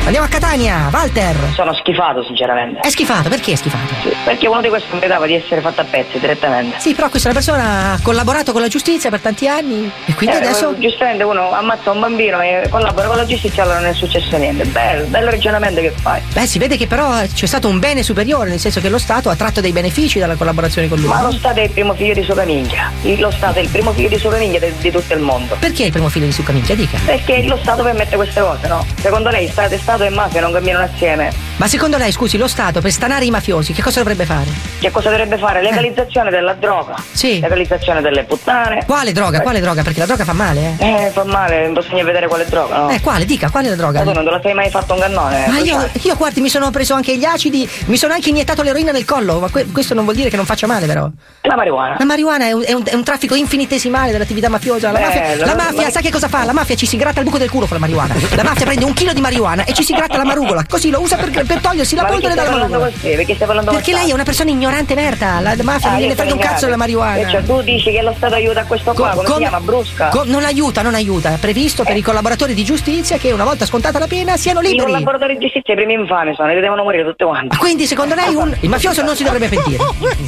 Andiamo 0.04 0.26
a 0.26 0.28
Catania, 0.28 0.88
Walter. 0.92 1.36
Sono 1.54 1.72
schifato, 1.74 2.24
sinceramente. 2.24 2.80
È 2.80 2.88
schifato, 2.90 3.28
perché 3.28 3.52
è 3.52 3.54
schifato? 3.54 3.94
Sì, 4.02 4.12
perché 4.24 4.48
uno 4.48 4.60
di 4.60 4.68
questi 4.68 4.88
meritava 4.94 5.24
di 5.26 5.34
essere 5.34 5.60
fatto 5.60 5.82
a 5.82 5.84
pezzi 5.84 6.18
direttamente. 6.18 6.80
Sì, 6.80 6.94
però 6.94 7.08
questa 7.08 7.30
è 7.30 7.32
persona 7.32 7.92
ha 7.92 7.98
collaborato 8.02 8.50
con 8.50 8.60
la 8.60 8.66
giustizia 8.66 9.08
per 9.08 9.20
tanti 9.20 9.46
anni 9.46 9.88
e 10.06 10.14
quindi 10.14 10.34
Eh, 10.34 10.38
adesso. 10.38 10.74
Giustamente 10.78 11.22
uno 11.22 11.52
ammazza 11.52 11.92
un 11.92 12.00
bambino 12.00 12.40
e 12.40 12.66
collabora 12.68 13.06
con 13.06 13.16
la 13.18 13.26
giustizia 13.26 13.62
allora 13.62 13.78
non 13.78 13.90
è 13.90 13.94
successo 13.94 14.36
niente. 14.36 14.64
Bello, 14.64 15.06
bello 15.06 15.30
ragionamento 15.30 15.80
che 15.80 15.92
fai. 15.94 16.20
Beh, 16.32 16.46
si 16.46 16.58
vede 16.58 16.76
che 16.76 16.88
però 16.88 17.20
c'è 17.32 17.46
stato 17.46 17.68
un 17.68 17.78
bene 17.78 18.02
superiore, 18.02 18.48
nel 18.50 18.58
senso 18.58 18.80
che 18.80 18.88
lo 18.88 18.98
Stato 18.98 19.28
ha 19.30 19.36
tratto 19.36 19.60
dei 19.60 19.70
benefici 19.72 20.18
dalla 20.18 20.34
collaborazione 20.34 20.88
con 20.88 20.98
lui. 20.98 21.06
Ma 21.08 21.22
lo 21.22 21.30
Stato 21.30 21.60
è 21.60 21.64
il 21.64 21.70
primo 21.70 21.94
figlio 21.94 22.14
di 22.14 22.24
sua 22.24 22.34
famiglia. 22.34 22.90
Lo 23.02 23.30
Stato 23.30 23.60
è 23.60 23.62
il 23.62 23.68
primo 23.68 23.92
figlio 23.92 24.08
di 24.08 24.18
sua 24.18 24.30
famiglia 24.32 24.58
di, 24.58 24.72
di 24.78 24.90
tutto 24.90 25.14
il 25.14 25.20
mondo. 25.20 25.54
Perché 25.60 25.84
il 25.84 25.92
primo 25.92 26.08
figlio 26.08 26.26
di 26.26 26.32
Succaminchia? 26.32 26.74
Dica. 26.74 26.98
Perché 27.04 27.44
lo 27.44 27.56
Stato 27.58 27.84
permette 27.84 28.16
queste 28.16 28.40
cose, 28.40 28.66
no? 28.66 28.84
Secondo 29.00 29.28
lei 29.28 29.46
Stato, 29.46 29.76
Stato 29.78 29.98
e 30.04 30.10
mafia 30.10 30.40
non 30.40 30.52
camminano 30.52 30.84
assieme? 30.84 31.32
Ma 31.56 31.66
secondo 31.68 31.96
lei, 31.98 32.10
scusi, 32.12 32.36
lo 32.38 32.48
Stato 32.48 32.80
per 32.80 32.90
stanare 32.90 33.24
i 33.26 33.30
mafiosi 33.30 33.72
che 33.72 33.82
cosa 33.82 33.98
dovrebbe 33.98 34.24
fare? 34.24 34.48
Che 34.80 34.90
cosa 34.90 35.10
dovrebbe 35.10 35.36
fare? 35.36 35.60
Legalizzazione 35.62 36.30
della 36.30 36.54
droga. 36.54 36.94
Sì. 37.12 37.38
Legalizzazione 37.40 38.00
delle 38.00 38.24
puttane. 38.24 38.84
Quale 38.86 39.12
droga? 39.12 39.40
Quale 39.42 39.60
droga? 39.60 39.82
Perché 39.82 39.98
la 40.00 40.06
droga 40.06 40.24
fa 40.24 40.32
male, 40.32 40.76
eh? 40.78 40.86
Eh, 41.06 41.10
fa 41.10 41.24
male, 41.24 41.68
bisogna 41.68 42.02
vedere 42.02 42.28
quale 42.28 42.46
droga, 42.46 42.76
no? 42.78 42.90
Eh, 42.90 43.00
quale? 43.00 43.24
Dica, 43.26 43.50
quale 43.50 43.66
è 43.66 43.70
la 43.70 43.76
droga? 43.76 43.98
Ma 44.02 44.04
tu 44.10 44.12
non 44.16 44.24
te 44.24 44.30
la 44.30 44.40
sei 44.42 44.54
mai 44.54 44.70
fatto 44.70 44.94
un 44.94 45.00
cannone? 45.00 45.44
Ma 45.48 45.58
lo 45.58 45.64
io, 45.64 45.88
io, 46.02 46.16
guardi, 46.16 46.40
mi 46.40 46.48
sono 46.48 46.70
preso 46.70 46.94
anche 46.94 47.16
gli 47.18 47.24
acidi, 47.24 47.68
mi 47.86 47.96
sono 47.98 48.14
anche 48.14 48.30
iniettato 48.30 48.62
l'eroina 48.62 48.90
nel 48.92 49.04
collo, 49.04 49.38
ma 49.40 49.50
que- 49.50 49.66
questo 49.70 49.92
non 49.94 50.04
vuol 50.04 50.16
dire 50.16 50.30
che 50.30 50.36
non 50.36 50.46
faccia 50.46 50.66
male, 50.66 50.86
però. 50.86 51.08
La 51.42 51.56
marijuana. 51.56 51.96
La 51.98 52.04
marijuana 52.06 52.46
è 52.46 52.52
un, 52.52 52.62
è 52.64 52.72
un- 52.72 52.82
è 52.86 52.94
un 52.94 53.04
traffico 53.04 53.34
infinitesimale 53.34 54.12
dell'attività 54.12 54.48
mafiosa. 54.48 54.90
La 54.92 54.98
Bello, 54.98 55.08
mafia, 55.20 55.36
la 55.46 55.54
ma- 55.54 55.62
mafia 55.64 55.82
ma- 55.82 55.90
sa 55.90 56.00
che 56.00 56.10
cosa 56.10 56.28
fa? 56.28 56.44
La 56.44 56.52
mafia 56.54 56.74
ci 56.74 56.86
si 56.86 56.96
gratta 56.96 57.18
il 57.20 57.26
buco 57.26 57.36
del 57.38 57.50
culo 57.50 57.66
con 57.66 57.74
la 57.76 57.80
marijuana. 57.80 58.14
La 58.34 58.42
mafia 58.44 58.64
prende 58.64 58.84
un 58.86 58.94
chilo 58.94 59.12
di 59.12 59.20
marijuana 59.20 59.64
e 59.64 59.72
ci 59.74 59.79
si 59.82 59.92
gratta 59.94 60.16
la 60.16 60.24
marugola, 60.24 60.64
così 60.68 60.90
lo 60.90 61.00
usa 61.00 61.16
per, 61.16 61.30
per 61.44 61.60
togliersi 61.60 61.94
la 61.94 62.04
polvere 62.04 62.34
dalla 62.34 62.50
marugola. 62.56 62.90
Perché 63.00 63.36
Perché 63.36 63.92
lei 63.92 64.10
è 64.10 64.12
una 64.12 64.22
persona 64.24 64.50
ignorante 64.50 64.94
merda, 64.94 65.40
la 65.40 65.54
mafia 65.62 65.88
Ah, 65.88 65.92
non 65.92 66.00
gliene 66.00 66.14
frega 66.14 66.32
un 66.34 66.38
cazzo 66.38 66.64
della 66.66 66.76
marijuana. 66.76 67.28
cioè 67.28 67.42
tu 67.44 67.60
dici 67.62 67.90
che 67.90 68.02
lo 68.02 68.12
Stato 68.16 68.34
aiuta 68.34 68.64
questo 68.64 68.92
qua, 68.92 69.10
come, 69.10 69.26
si 69.28 69.34
chiama? 69.34 69.60
Brusca? 69.60 70.08
co- 70.08 70.24
non 70.24 70.44
aiuta, 70.44 70.82
non 70.82 70.94
aiuta. 70.94 71.34
È 71.34 71.38
previsto 71.38 71.84
per 71.84 71.96
i 71.96 72.02
collaboratori 72.02 72.54
di 72.54 72.64
giustizia 72.64 73.16
che 73.18 73.32
una 73.32 73.44
volta 73.44 73.64
scontata 73.66 73.98
la 73.98 74.06
pena 74.06 74.36
siano 74.36 74.60
I 74.60 74.68
liberi. 74.68 74.84
collaboratori 74.90 75.34
di 75.34 75.40
giustizia 75.40 75.74
i 75.74 75.76
primi 75.76 75.94
infami 75.94 76.34
sono, 76.34 76.52
li 76.52 76.60
devono 76.60 76.82
morire 76.82 77.04
tutti 77.04 77.24
quanti. 77.24 77.56
Quindi 77.56 77.86
secondo 77.86 78.14
lei 78.14 78.34
un- 78.34 78.54
il 78.60 78.68
mafioso 78.70 79.02
non 79.02 79.16
si 79.16 79.24
dovrebbe 79.24 79.48
pentire. 79.48 79.82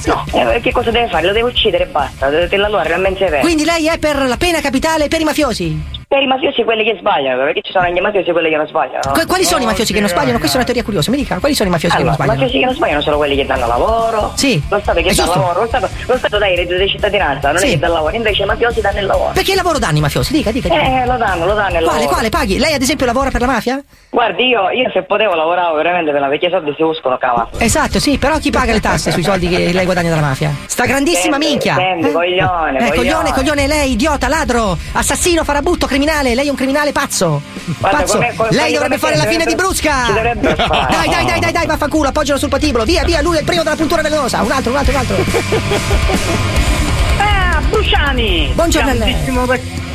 No, 0.07 0.25
eh, 0.33 0.61
che 0.61 0.73
cosa 0.73 0.91
deve 0.91 1.09
fare? 1.09 1.27
Lo 1.27 1.33
deve 1.33 1.49
uccidere 1.51 1.85
e 1.85 1.87
basta, 1.87 2.29
loro 2.31 2.83
realmente 2.83 3.19
severa. 3.25 3.41
Quindi 3.43 3.65
lei 3.65 3.89
è 3.89 3.99
per 3.99 4.17
la 4.27 4.37
pena 4.37 4.61
capitale 4.61 5.09
per 5.09 5.21
i 5.21 5.25
mafiosi. 5.25 6.01
Per 6.13 6.21
i 6.21 6.27
mafiosi 6.27 6.63
quelli 6.63 6.85
che 6.85 6.97
sbagliano, 6.99 7.43
perché 7.43 7.63
ci 7.63 7.73
sono 7.73 7.87
anche 7.87 7.99
i 7.99 8.03
mafiosi 8.03 8.31
quelli 8.33 8.51
che 8.51 8.57
non 8.57 8.67
sbagliano. 8.67 9.01
no? 9.03 9.13
Qu- 9.13 9.27
quali 9.27 9.45
sono 9.45 9.63
i 9.63 9.65
mafiosi 9.65 9.95
che 9.95 10.01
non 10.01 10.11
sbagliano? 10.11 10.37
Questa 10.37 10.57
è 10.57 10.61
una 10.61 10.65
teoria 10.67 10.85
curiosa. 10.85 11.11
Mi 11.11 11.17
dica, 11.17 11.39
quali 11.39 11.55
sono 11.55 11.71
i 11.71 11.73
mafiosi 11.73 11.97
Allora, 11.97 12.11
che 12.15 12.19
non 12.19 12.27
i 12.27 12.29
sbagliano? 12.29 12.43
mafiosi 12.45 12.59
che 12.61 12.65
non 12.67 12.75
sbagliano 12.75 13.01
sono 13.01 13.17
quelli 13.17 13.37
che 13.37 13.47
danno 13.47 13.67
lavoro. 13.67 14.33
Sì. 14.35 14.63
Lo 14.69 14.79
Stato 14.81 15.01
che 15.01 15.09
È 15.09 15.15
dà 15.15 15.23
giusto. 15.23 15.39
lavoro, 15.41 15.61
lo 15.63 15.67
Stato, 15.69 15.89
lo 16.07 16.17
Stato 16.19 16.37
dà 16.39 16.49
il 16.49 16.57
reddito 16.59 16.77
di 16.77 16.89
cittadinanza, 16.91 17.49
non 17.49 17.59
Sì. 17.61 17.67
è 17.67 17.71
che 17.71 17.79
dà 17.79 17.89
lavoro, 17.89 18.15
invece 18.15 18.43
i 18.43 18.45
mafiosi 18.45 18.81
danno 18.83 18.99
il 19.01 19.07
lavoro. 19.07 19.31
Perché 19.33 19.55
lavoro 19.55 19.79
danno 19.79 19.97
i 19.97 20.01
mafiosi? 20.03 20.33
Dica, 20.35 20.51
dica. 20.51 20.69
dica. 20.69 20.83
Eh, 20.83 21.07
lo 21.07 21.17
danno, 21.17 21.47
lo 21.47 21.55
danno 21.55 21.79
il 21.79 21.85
Quale, 21.85 21.87
lavoro. 21.99 22.07
quale? 22.09 22.29
Paghi? 22.29 22.59
Lei 22.59 22.75
ad 22.75 22.83
esempio 22.83 23.07
lavora 23.07 23.31
per 23.31 23.41
la 23.41 23.47
mafia? 23.47 23.83
Guardi, 24.11 24.47
io, 24.49 24.69
io 24.69 24.91
se 24.93 25.05
potevo 25.05 25.33
lavoravo 25.35 25.77
veramente 25.77 26.11
per 26.13 26.21
la 26.21 26.29
vecchia 26.29 26.51
soldi 26.51 26.75
si 26.77 26.83
uscono 26.83 27.17
cava. 27.17 27.49
Esatto, 27.57 27.99
sì, 27.99 28.19
però 28.19 28.37
chi 28.37 28.51
paga 28.51 28.73
le 28.75 28.81
tasse 28.81 29.13
sui 29.13 29.23
soldi 29.23 29.49
che 29.49 29.73
lei 29.73 29.85
guadagna 29.87 30.11
dalla 30.11 30.21
mafia? 30.21 30.55
Sta 30.67 30.85
grandissima 30.85 31.39
Senti, 31.39 31.49
minchia! 31.49 31.75
coglione, 31.77 32.11
Eh, 32.11 32.13
coglione. 32.13 32.95
coglione, 32.95 33.33
coglione, 33.33 33.67
lei, 33.67 33.93
idiota, 33.93 34.29
ladro, 34.29 34.77
assassino, 34.93 35.43
farabutto, 35.45 35.87
criminale, 35.87 36.01
lei 36.05 36.47
è 36.47 36.51
un 36.51 36.57
criminale 36.57 36.93
pazzo! 36.93 37.41
Guarda, 37.79 37.99
pazzo! 37.99 38.15
come- 38.15 38.35
come- 38.37 38.51
lei 38.51 38.73
dovrebbe 38.73 38.99
fare 38.99 39.17
la 39.17 39.27
fine 39.27 39.45
di 39.45 39.55
Brusca! 39.55 40.05
dovrebbe 40.09 40.55
fare. 40.55 40.87
Dai, 40.91 41.09
dai, 41.09 41.25
dai, 41.25 41.41
dai, 41.41 41.53
dai, 41.53 41.67
vaffanculo, 41.67 42.09
appoggialo 42.09 42.39
sul 42.39 42.49
patibolo, 42.49 42.85
via, 42.85 43.05
via, 43.05 43.21
lui 43.23 43.37
è 43.37 43.41
il 43.41 43.45
primo 43.45 43.63
della 43.63 43.77
puntura 43.77 44.03
velenosa! 44.03 44.43
Un 44.43 44.51
altro, 44.51 44.73
un 44.73 44.77
altro, 44.79 44.93
un 44.93 44.99
altro! 44.99 45.17
Ah, 47.19 47.61
Bruciani! 47.69 48.53
Buongiorno 48.55 48.91
a 48.91 48.95
lei. 48.95 49.15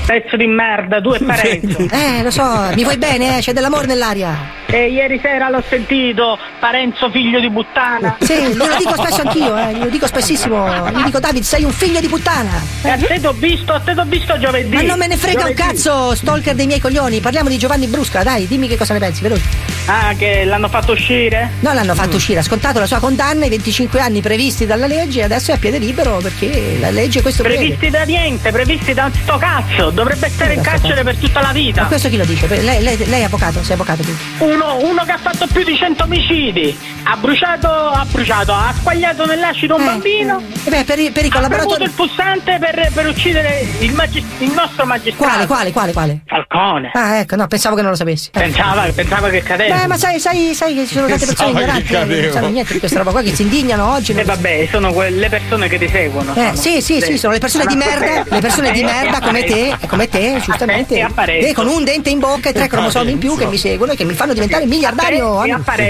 Pezzo 0.07 0.37
di 0.37 0.47
merda, 0.47 1.01
tu 1.01 1.11
e 1.11 1.19
Parenzo. 1.19 1.85
Eh, 1.91 2.23
lo 2.23 2.31
so, 2.31 2.69
mi 2.75 2.83
vuoi 2.83 2.97
bene, 2.97 3.37
eh? 3.37 3.41
C'è 3.41 3.51
dell'amore 3.51 3.87
nell'aria! 3.87 4.55
e 4.69 4.89
ieri 4.89 5.17
sera 5.21 5.49
l'ho 5.49 5.63
sentito, 5.67 6.37
Parenzo 6.59 7.09
figlio 7.09 7.39
di 7.39 7.49
puttana. 7.49 8.17
Sì, 8.19 8.33
glielo 8.33 8.75
dico 8.77 8.95
spesso 8.95 9.21
anch'io, 9.21 9.57
eh, 9.57 9.73
glielo 9.73 9.89
dico 9.89 10.07
spessissimo. 10.07 10.89
Gli 10.89 11.03
dico, 11.03 11.19
David, 11.19 11.43
sei 11.43 11.63
un 11.63 11.71
figlio 11.71 11.99
di 11.99 12.07
puttana! 12.07 12.61
E 12.81 12.89
a 12.89 12.97
te 12.97 13.19
t'ho 13.19 13.31
visto, 13.33 13.73
a 13.73 13.79
te 13.79 13.93
t'ho 13.95 14.03
visto 14.05 14.37
giovedì. 14.37 14.75
Ma 14.75 14.81
non 14.81 14.97
me 14.97 15.07
ne 15.07 15.15
frega 15.15 15.45
un 15.45 15.53
Giovedì. 15.55 15.61
cazzo, 15.61 16.15
stalker 16.15 16.53
dei 16.55 16.67
miei 16.67 16.79
coglioni. 16.79 17.19
Parliamo 17.21 17.49
di 17.49 17.57
Giovanni 17.57 17.87
Brusca, 17.87 18.23
dai, 18.23 18.45
dimmi 18.47 18.67
che 18.67 18.77
cosa 18.77 18.93
ne 18.93 18.99
pensi, 18.99 19.21
veloce. 19.21 19.43
Ah, 19.85 20.13
che 20.17 20.43
l'hanno 20.43 20.67
fatto 20.67 20.91
uscire? 20.91 21.51
Non 21.61 21.73
l'hanno 21.73 21.95
fatto 21.95 22.17
uscire, 22.17 22.39
ha 22.39 22.43
scontato 22.43 22.79
la 22.79 22.87
sua 22.87 22.99
condanna, 22.99 23.45
i 23.45 23.49
25 23.49 24.01
anni 24.01 24.19
previsti 24.19 24.65
dalla 24.65 24.85
legge 24.85 25.21
e 25.21 25.23
adesso 25.23 25.51
è 25.51 25.53
a 25.53 25.57
piede 25.57 25.77
libero 25.77 26.17
perché 26.17 26.77
la 26.81 26.89
legge 26.89 27.21
questo 27.21 27.41
prevede. 27.43 27.63
Previsti 27.63 27.89
da 27.89 28.03
niente, 28.03 28.51
previsti 28.51 28.93
da 28.93 29.09
sto 29.23 29.37
cazzo. 29.37 29.91
Dovrebbe 29.97 30.29
stare 30.29 30.53
in 30.53 30.61
carcere 30.61 31.01
per 31.01 31.15
tutta 31.15 31.39
la 31.41 31.47
Ma 31.47 31.53
vita. 31.53 31.85
questo 31.85 32.07
chi 32.07 32.17
lo 32.17 32.23
dice? 32.25 32.45
Lei, 32.47 32.83
lei- 32.83 33.03
lei 33.07 33.21
è 33.21 33.23
avvocato, 33.23 33.63
sei 33.63 33.73
avvocato 33.73 34.03
tu. 34.03 34.15
Uno, 34.45 34.77
uno 34.83 35.03
che 35.03 35.11
ha 35.11 35.17
fatto 35.17 35.47
più 35.51 35.63
di 35.63 35.75
100 35.75 36.03
omicidi. 36.03 36.77
Ha 37.01 37.15
bruciato, 37.15 37.67
ha 37.67 38.05
bruciato, 38.07 38.53
ha 38.53 38.71
squagliato 38.79 39.25
nell'acido 39.25 39.73
un 39.75 39.81
Eh. 39.81 39.85
bambino. 39.85 40.39
E 40.65 40.69
beh, 40.69 40.83
per 40.83 40.99
i, 40.99 41.09
per 41.09 41.25
i 41.25 41.27
Ha 41.27 41.29
premuto 41.31 41.47
collaboratori. 41.47 41.83
il 41.85 41.89
pulsante 41.91 42.57
per, 42.59 42.91
per 42.93 43.07
uccidere 43.07 43.65
il, 43.79 43.91
magis- 43.93 44.23
il 44.37 44.51
nostro 44.51 44.85
magistrato. 44.85 45.31
Quale, 45.31 45.47
quale, 45.47 45.71
quale, 45.71 45.93
quale? 45.93 46.19
Falcone. 46.27 46.91
Ah, 46.93 47.15
ecco, 47.17 47.35
no, 47.35 47.47
pensavo 47.47 47.73
che 47.75 47.81
non 47.81 47.89
lo 47.89 47.97
sapessi. 47.97 48.29
Eh. 48.33 48.39
Pensava, 48.39 48.83
pensava 48.93 49.29
che 49.29 49.41
cadeva. 49.41 49.77
Beh, 49.77 49.87
ma 49.87 49.97
sai, 49.97 50.19
sai, 50.19 50.53
sai 50.53 50.75
che 50.75 50.85
ci 50.85 50.93
sono 50.93 51.07
tante 51.07 51.25
persone 51.25 51.53
che 51.53 51.57
ignoranti 51.57 51.83
che 51.83 52.05
non 52.23 52.31
sanno 52.33 52.47
niente 52.49 52.73
di 52.73 52.79
questa 52.79 52.99
roba 52.99 53.09
qua, 53.11 53.21
che 53.23 53.33
si 53.33 53.41
indignano 53.41 53.93
oggi. 53.93 54.11
E 54.11 54.15
non- 54.15 54.25
vabbè, 54.25 54.67
sono 54.69 54.91
quelle 54.93 55.27
persone 55.29 55.67
che 55.67 55.79
ti 55.79 55.89
seguono. 55.89 56.33
Eh, 56.35 56.35
sono. 56.35 56.55
sì, 56.55 56.81
sì, 56.83 57.01
sì, 57.01 57.17
sono 57.17 57.33
le 57.33 57.39
persone 57.39 57.65
di 57.65 57.75
merda, 57.75 58.23
le 58.27 58.39
persone 58.41 58.71
di 58.73 58.83
merda 58.83 59.21
come 59.21 59.43
te, 59.43 59.75
come 59.87 60.07
te, 60.07 60.39
giustamente. 60.43 61.05
E 61.39 61.53
con 61.53 61.67
un 61.67 61.83
dente 61.83 62.09
in 62.09 62.19
bocca 62.19 62.49
e 62.49 62.53
tre 62.53 62.67
cromosomi 62.67 63.11
in 63.11 63.17
più 63.17 63.35
che 63.37 63.45
mi 63.45 63.57
seguono 63.57 63.93
e 63.93 63.95
che 63.95 64.03
mi 64.03 64.13
fanno 64.13 64.33
diventare 64.33 64.65
miliardario. 64.65 65.39
A-. 65.39 65.43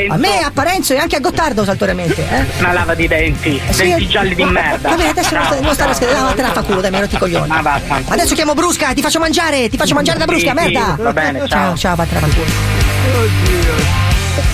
A 0.09 0.17
me, 0.17 0.39
a 0.43 0.51
Parenzo 0.53 0.93
e 0.93 0.97
anche 0.97 1.15
a 1.15 1.19
Gottardo 1.19 1.63
saltuariamente. 1.65 2.21
Eh? 2.29 2.45
Una 2.59 2.73
lava 2.73 2.93
di 2.93 3.07
denti, 3.07 3.59
Eh, 3.67 3.73
sì, 3.73 3.83
denti 3.87 4.07
gialli 4.07 4.35
di 4.35 4.43
merda. 4.43 4.89
Va 4.89 4.95
bene, 4.95 5.09
adesso 5.09 5.35
non, 5.35 5.45
sta- 5.45 5.59
non 5.59 5.73
stare 5.73 5.91
a 5.91 5.93
schedere, 5.93 6.19
no, 6.19 6.33
te 6.33 6.41
la 6.41 6.51
fa 6.51 6.61
culo, 6.61 6.81
dai, 6.81 6.91
mi 6.91 6.99
rotti 6.99 7.15
i 7.15 7.17
coglioni. 7.17 7.47
Ma 7.47 7.61
vaffanculo. 7.61 8.13
Adesso 8.15 8.35
chiamo 8.35 8.53
Brusca, 8.53 8.93
ti 8.93 9.01
faccio 9.01 9.19
mangiare, 9.19 9.69
ti 9.69 9.77
faccio 9.77 9.93
mangiare 9.95 10.19
da 10.19 10.25
Brusca, 10.25 10.53
Sì, 10.55 10.57
sì, 10.65 10.71
merda. 10.71 10.95
va 10.99 11.13
bene, 11.13 11.39
ciao. 11.39 11.47
ciao, 11.47 11.75
ciao, 11.77 11.95
vattene 11.95 12.17
a 12.17 12.21
fanculo. 12.27 14.06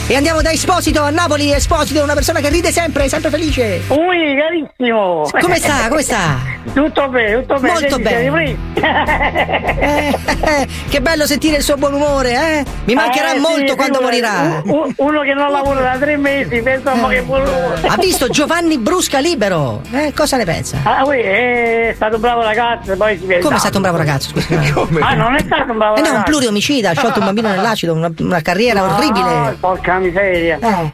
E 0.07 0.15
andiamo 0.15 0.41
da 0.41 0.51
Esposito 0.51 1.01
a 1.01 1.09
Napoli. 1.09 1.51
Esposito 1.53 1.99
è 1.99 2.03
una 2.03 2.13
persona 2.13 2.39
che 2.39 2.49
ride 2.49 2.71
sempre, 2.71 3.07
sempre 3.09 3.29
felice. 3.29 3.81
Ui, 3.87 4.35
carissimo. 4.37 5.27
Come 5.39 5.57
sta? 5.57 5.87
Come 5.89 6.01
sta? 6.01 6.37
Tutto 6.73 7.09
bene, 7.09 7.41
tutto 7.41 7.59
bene. 7.59 7.73
Molto 7.79 7.95
Che 7.97 8.01
bene. 8.01 8.57
Eh, 8.75 10.17
eh, 10.41 10.67
che 10.89 11.01
bello 11.01 11.25
sentire 11.25 11.57
il 11.57 11.63
suo 11.63 11.75
buon 11.75 11.93
umore, 11.93 12.31
eh? 12.59 12.65
Mi 12.85 12.93
mancherà 12.93 13.31
Eh, 13.31 13.35
sì, 13.35 13.39
molto 13.39 13.75
quando 13.75 13.99
figurati. 13.99 14.03
morirà. 14.03 14.61
U- 14.65 14.75
u- 14.87 14.93
Uno 15.07 15.21
che 15.21 15.33
non 15.33 15.51
lavora 15.51 15.81
da 15.81 15.97
tre 15.97 16.17
mesi, 16.17 16.61
pensa 16.61 16.91
un 16.93 17.01
po' 17.01 17.07
che 17.07 17.21
buon 17.21 17.41
umore. 17.47 17.81
Ha 17.87 17.95
visto 17.97 18.27
Giovanni 18.29 18.77
Brusca 18.77 19.19
libero? 19.19 19.81
Eh, 19.91 20.13
cosa 20.15 20.37
ne 20.37 20.45
pensa? 20.45 20.77
Ah, 20.83 21.05
ui, 21.05 21.19
è 21.19 21.91
stato 21.95 22.15
un 22.15 22.21
bravo 22.21 22.41
ragazzo, 22.43 22.95
poi 22.95 23.17
si 23.17 23.25
vede. 23.25 23.41
Come 23.41 23.55
è 23.55 23.59
stato 23.59 23.75
un 23.77 23.81
bravo 23.83 23.97
ragazzo? 23.97 24.29
Scusi. 24.29 24.53
Eh 24.63 25.01
Ah, 25.01 25.13
non 25.15 25.35
è 25.35 25.39
stato 25.41 25.71
un 25.71 25.77
bravo 25.77 25.95
no, 25.95 26.01
ragazzo. 26.01 26.15
un 26.17 26.23
pluriomicida, 26.23 26.89
ha 26.91 26.93
sciolto 26.93 27.19
un 27.19 27.25
bambino 27.25 27.49
nell'acido, 27.49 27.93
una, 27.93 28.11
una 28.19 28.41
carriera 28.41 28.81
Ah, 28.81 28.95
orribile. 28.95 29.57
Porca 29.73 29.97
miseria. 29.99 30.59
Eh, 30.61 30.91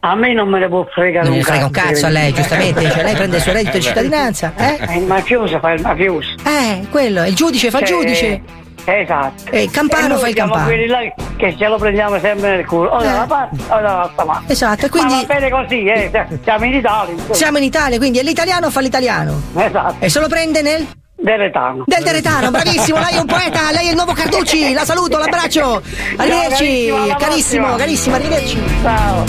A 0.00 0.14
me 0.14 0.32
non 0.34 0.48
me 0.48 0.58
ne 0.60 0.68
può 0.68 0.86
fregare 0.92 1.26
non 1.26 1.38
un 1.38 1.42
frega 1.42 1.64
un 1.64 1.70
cazzo 1.70 2.06
a 2.06 2.08
lei, 2.10 2.32
giustamente. 2.32 2.88
Cioè, 2.90 3.02
lei 3.02 3.14
prende 3.14 3.36
il 3.36 3.42
suo 3.42 3.52
reddito 3.52 3.76
di 3.78 3.82
cittadinanza. 3.82 4.52
Eh? 4.56 4.78
Eh, 4.88 4.96
Il 4.98 5.04
mafioso 5.06 5.58
fa 5.58 5.72
il 5.72 5.82
mafioso. 5.82 6.28
Eh, 6.44 6.86
quello, 6.90 7.24
il 7.24 7.34
giudice 7.34 7.70
fa 7.70 7.80
il 7.80 7.86
Cioè, 7.86 7.98
giudice. 7.98 8.42
Esatto. 8.88 9.50
E 9.50 9.62
il 9.64 9.70
campano 9.72 10.06
noi 10.06 10.18
fa 10.20 10.28
il 10.28 10.34
campano. 10.36 10.64
quelli 10.66 10.86
là 10.86 10.98
che 11.36 11.56
ce 11.58 11.66
lo 11.66 11.76
prendiamo 11.76 12.20
sempre 12.20 12.54
nel 12.56 12.64
culo. 12.66 12.90
O 12.90 12.98
da 13.02 13.04
Eh. 13.10 13.14
una 13.14 13.26
parte 13.26 13.56
o 13.68 13.80
dall'altra 13.80 14.24
parte. 14.24 14.52
Esatto, 14.52 14.86
e 14.86 14.88
quindi- 14.90 15.12
Ma 15.14 15.20
va 15.22 15.26
bene 15.26 15.50
così, 15.50 15.84
eh. 15.86 16.10
Siamo 16.44 16.64
in 16.66 16.74
Italia. 16.74 17.12
insomma. 17.12 17.34
Siamo 17.34 17.58
in 17.58 17.64
Italia, 17.64 17.98
quindi 17.98 18.18
è 18.20 18.22
l'italiano 18.22 18.70
fa 18.70 18.80
l'italiano. 18.80 19.40
Esatto. 19.56 19.96
E 19.98 20.08
se 20.08 20.20
lo 20.20 20.28
prende 20.28 20.62
nel? 20.62 20.86
Deletano. 21.18 21.84
Del 21.86 22.04
Deretano, 22.04 22.50
bravissimo, 22.50 22.98
lei 22.98 23.14
è 23.14 23.18
un 23.18 23.24
poeta, 23.24 23.70
lei 23.72 23.86
è 23.86 23.90
il 23.90 23.94
nuovo 23.96 24.12
Carducci, 24.12 24.74
la 24.74 24.84
saluto, 24.84 25.16
l'abbraccio. 25.16 25.82
Arrivederci, 26.16 26.58
carissimo, 26.58 27.02
alla 27.02 27.16
carissimo, 27.16 27.74
carissimo, 27.76 28.14
arrivederci. 28.16 28.62
Ciao. 28.82 29.24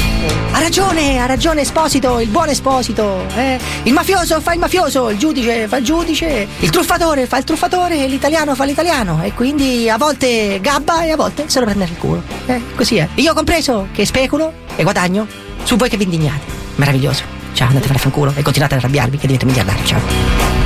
Ha 0.51 0.59
ragione, 0.59 1.17
ha 1.19 1.25
ragione 1.25 1.61
Esposito, 1.61 2.19
il 2.19 2.27
buon 2.27 2.49
Esposito. 2.49 3.25
eh. 3.35 3.57
Il 3.83 3.93
mafioso 3.93 4.41
fa 4.41 4.51
il 4.53 4.59
mafioso, 4.59 5.09
il 5.09 5.17
giudice 5.17 5.67
fa 5.67 5.77
il 5.77 5.85
giudice, 5.85 6.47
il 6.59 6.69
truffatore 6.69 7.25
fa 7.25 7.37
il 7.37 7.45
truffatore, 7.45 8.05
l'italiano 8.07 8.53
fa 8.53 8.65
l'italiano. 8.65 9.21
E 9.23 9.33
quindi 9.33 9.89
a 9.89 9.97
volte 9.97 10.59
gabba 10.59 11.03
e 11.03 11.11
a 11.11 11.15
volte 11.15 11.45
se 11.47 11.59
lo 11.59 11.65
prende 11.65 11.85
nel 11.85 11.97
culo. 11.97 12.21
Eh, 12.47 12.61
così 12.75 12.97
è. 12.97 13.07
Io 13.15 13.33
compreso 13.33 13.87
che 13.93 14.05
speculo 14.05 14.51
e 14.75 14.83
guadagno 14.83 15.25
su 15.63 15.77
voi 15.77 15.87
che 15.87 15.95
vi 15.95 16.03
indignate. 16.03 16.41
Meraviglioso. 16.75 17.23
Ciao, 17.53 17.67
andate 17.69 17.85
a 17.85 17.87
fare 17.87 17.99
fanculo 17.99 18.33
e 18.35 18.41
continuate 18.41 18.73
ad 18.75 18.81
arrabbiarvi 18.81 19.17
che 19.17 19.25
divento 19.25 19.45
miliardario. 19.45 19.85
Ciao. 19.85 20.56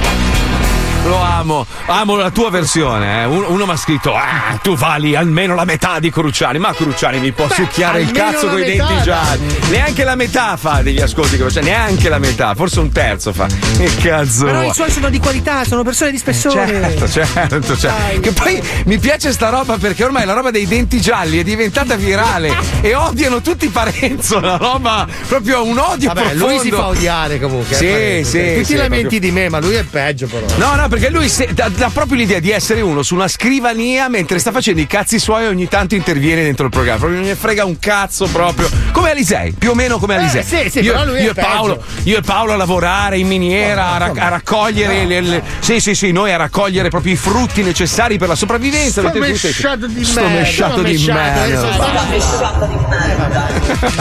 Lo 1.04 1.20
amo, 1.20 1.66
amo 1.88 2.16
la 2.16 2.30
tua 2.30 2.52
versione. 2.52 3.22
eh. 3.22 3.26
Uno, 3.26 3.50
uno 3.50 3.66
mi 3.66 3.72
ha 3.72 3.76
scritto: 3.76 4.14
Ah, 4.16 4.60
tu 4.62 4.76
vali 4.76 5.16
almeno 5.16 5.56
la 5.56 5.66
metà 5.66 5.98
di 6.00 6.12
Cruciani. 6.12 6.60
Ma 6.60 6.74
Cruciani 6.74 7.20
mi 7.20 7.32
può 7.32 7.50
succhiare 7.50 8.02
il 8.02 8.12
cazzo 8.12 8.48
con 8.48 8.60
i 8.60 8.64
denti 8.66 9.02
gialli. 9.02 9.48
Neanche 9.72 10.04
la 10.04 10.16
metà 10.16 10.56
fa 10.58 10.82
degli 10.84 11.02
ascolti 11.02 11.38
che 11.38 11.44
faccia, 11.44 11.62
neanche 11.62 12.08
la 12.08 12.20
metà, 12.20 12.54
forse 12.54 12.80
un 12.80 12.92
terzo 12.92 13.34
fa. 13.34 13.48
Che 13.48 13.96
cazzo. 14.02 14.46
Però 14.46 14.62
i 14.64 14.74
suoi 14.74 14.92
sono 14.92 15.10
di 15.10 15.20
qualità, 15.20 15.64
sono 15.66 15.82
persone 15.84 16.12
di 16.12 16.18
spessore. 16.20 16.68
Certo, 16.68 17.10
certo, 17.10 17.78
certo. 17.78 18.20
Che 18.20 18.32
poi 18.34 18.62
mi 18.86 19.00
piace 19.00 19.32
sta 19.32 19.50
roba 19.50 19.78
perché 19.78 20.04
ormai 20.04 20.26
la 20.26 20.34
roba 20.34 20.52
dei 20.52 20.68
denti 20.68 21.02
gialli 21.02 21.40
è 21.40 21.44
diventata 21.44 21.96
virale 21.96 22.56
e 22.82 22.94
odiano 22.94 23.42
tutti 23.42 23.68
Parenzo, 23.70 24.40
la 24.40 24.58
roba 24.58 25.08
proprio 25.28 25.64
un 25.66 25.80
odio 25.80 26.10
Vabbè, 26.10 26.22
profondo. 26.30 26.46
lui 26.48 26.60
si 26.60 26.70
fa 26.70 26.86
odiare 26.88 27.40
comunque. 27.40 27.76
Sì, 27.76 27.88
eh, 27.88 28.22
sì, 28.24 28.38
Tu 28.54 28.60
ti 28.60 28.66
sì, 28.66 28.76
lamenti 28.76 29.00
proprio- 29.00 29.20
di 29.20 29.32
me, 29.32 29.50
ma 29.50 29.60
lui 29.60 29.74
è 29.74 29.84
peggio 29.84 30.28
però. 30.28 30.46
No, 30.58 30.76
no, 30.76 30.90
perché 30.92 31.10
lui 31.10 31.30
se- 31.30 31.48
dà, 31.54 31.70
dà 31.70 31.90
proprio 31.94 32.18
l'idea 32.18 32.40
di 32.42 32.52
essere 32.52 32.82
uno 32.82 33.02
su 33.02 33.16
una 33.16 33.30
scrivania 33.30 34.10
mentre 34.10 34.40
sta 34.40 34.52
facendo 34.52 34.82
i 34.82 34.88
cazzi 34.88 35.20
suoi 35.20 35.44
e 35.44 35.48
ogni 35.48 35.70
tanto 35.70 35.96
interviene 35.96 36.44
dentro 36.44 36.66
il 36.66 36.72
programma. 36.72 37.00
Proprio 37.00 37.20
non 37.20 37.30
ne 37.30 37.36
frega 37.36 37.64
un 37.64 37.80
cazzo 37.80 38.28
proprio. 38.28 38.70
Come 38.92 39.12
Alisei, 39.12 39.54
più 39.54 39.70
o 39.70 39.74
meno 39.74 39.98
come 40.00 40.16
Alisei. 40.18 40.44
sì, 40.44 40.70
sì, 40.70 40.80
io, 40.82 40.92
però 40.92 41.06
lui 41.06 41.20
è 41.20 41.22
io 41.24 41.32
e 41.32 41.34
Paolo, 41.34 41.82
io 42.04 42.18
e 42.18 42.22
Paolo 42.22 42.52
a 42.52 42.56
lavorare 42.58 43.18
in 43.18 43.28
miniera, 43.28 43.92
a, 43.94 43.98
rac- 43.98 44.18
a 44.20 44.28
raccogliere 44.28 45.06
le, 45.06 45.22
le- 45.22 45.44
Sì, 45.60 45.80
sì, 45.80 45.96
sì, 45.96 46.12
noi 46.12 46.34
a 46.34 46.38
raccogliere 46.38 46.90
proprio 46.90 47.14
i 47.14 47.16
frutti 47.16 47.64
necessari 47.64 48.18
per 48.18 48.28
la 48.28 48.36
sopravvivenza. 48.36 49.02
Sto 49.02 49.18
mesciato 49.18 49.88
di 49.88 50.04
Sto 50.04 50.22
merda, 50.22 50.40
mesciato 50.40 50.72
sto 50.74 50.82
di 50.84 50.92
mesciato, 50.92 51.20
merda. 51.20 51.42
adesso 51.44 51.70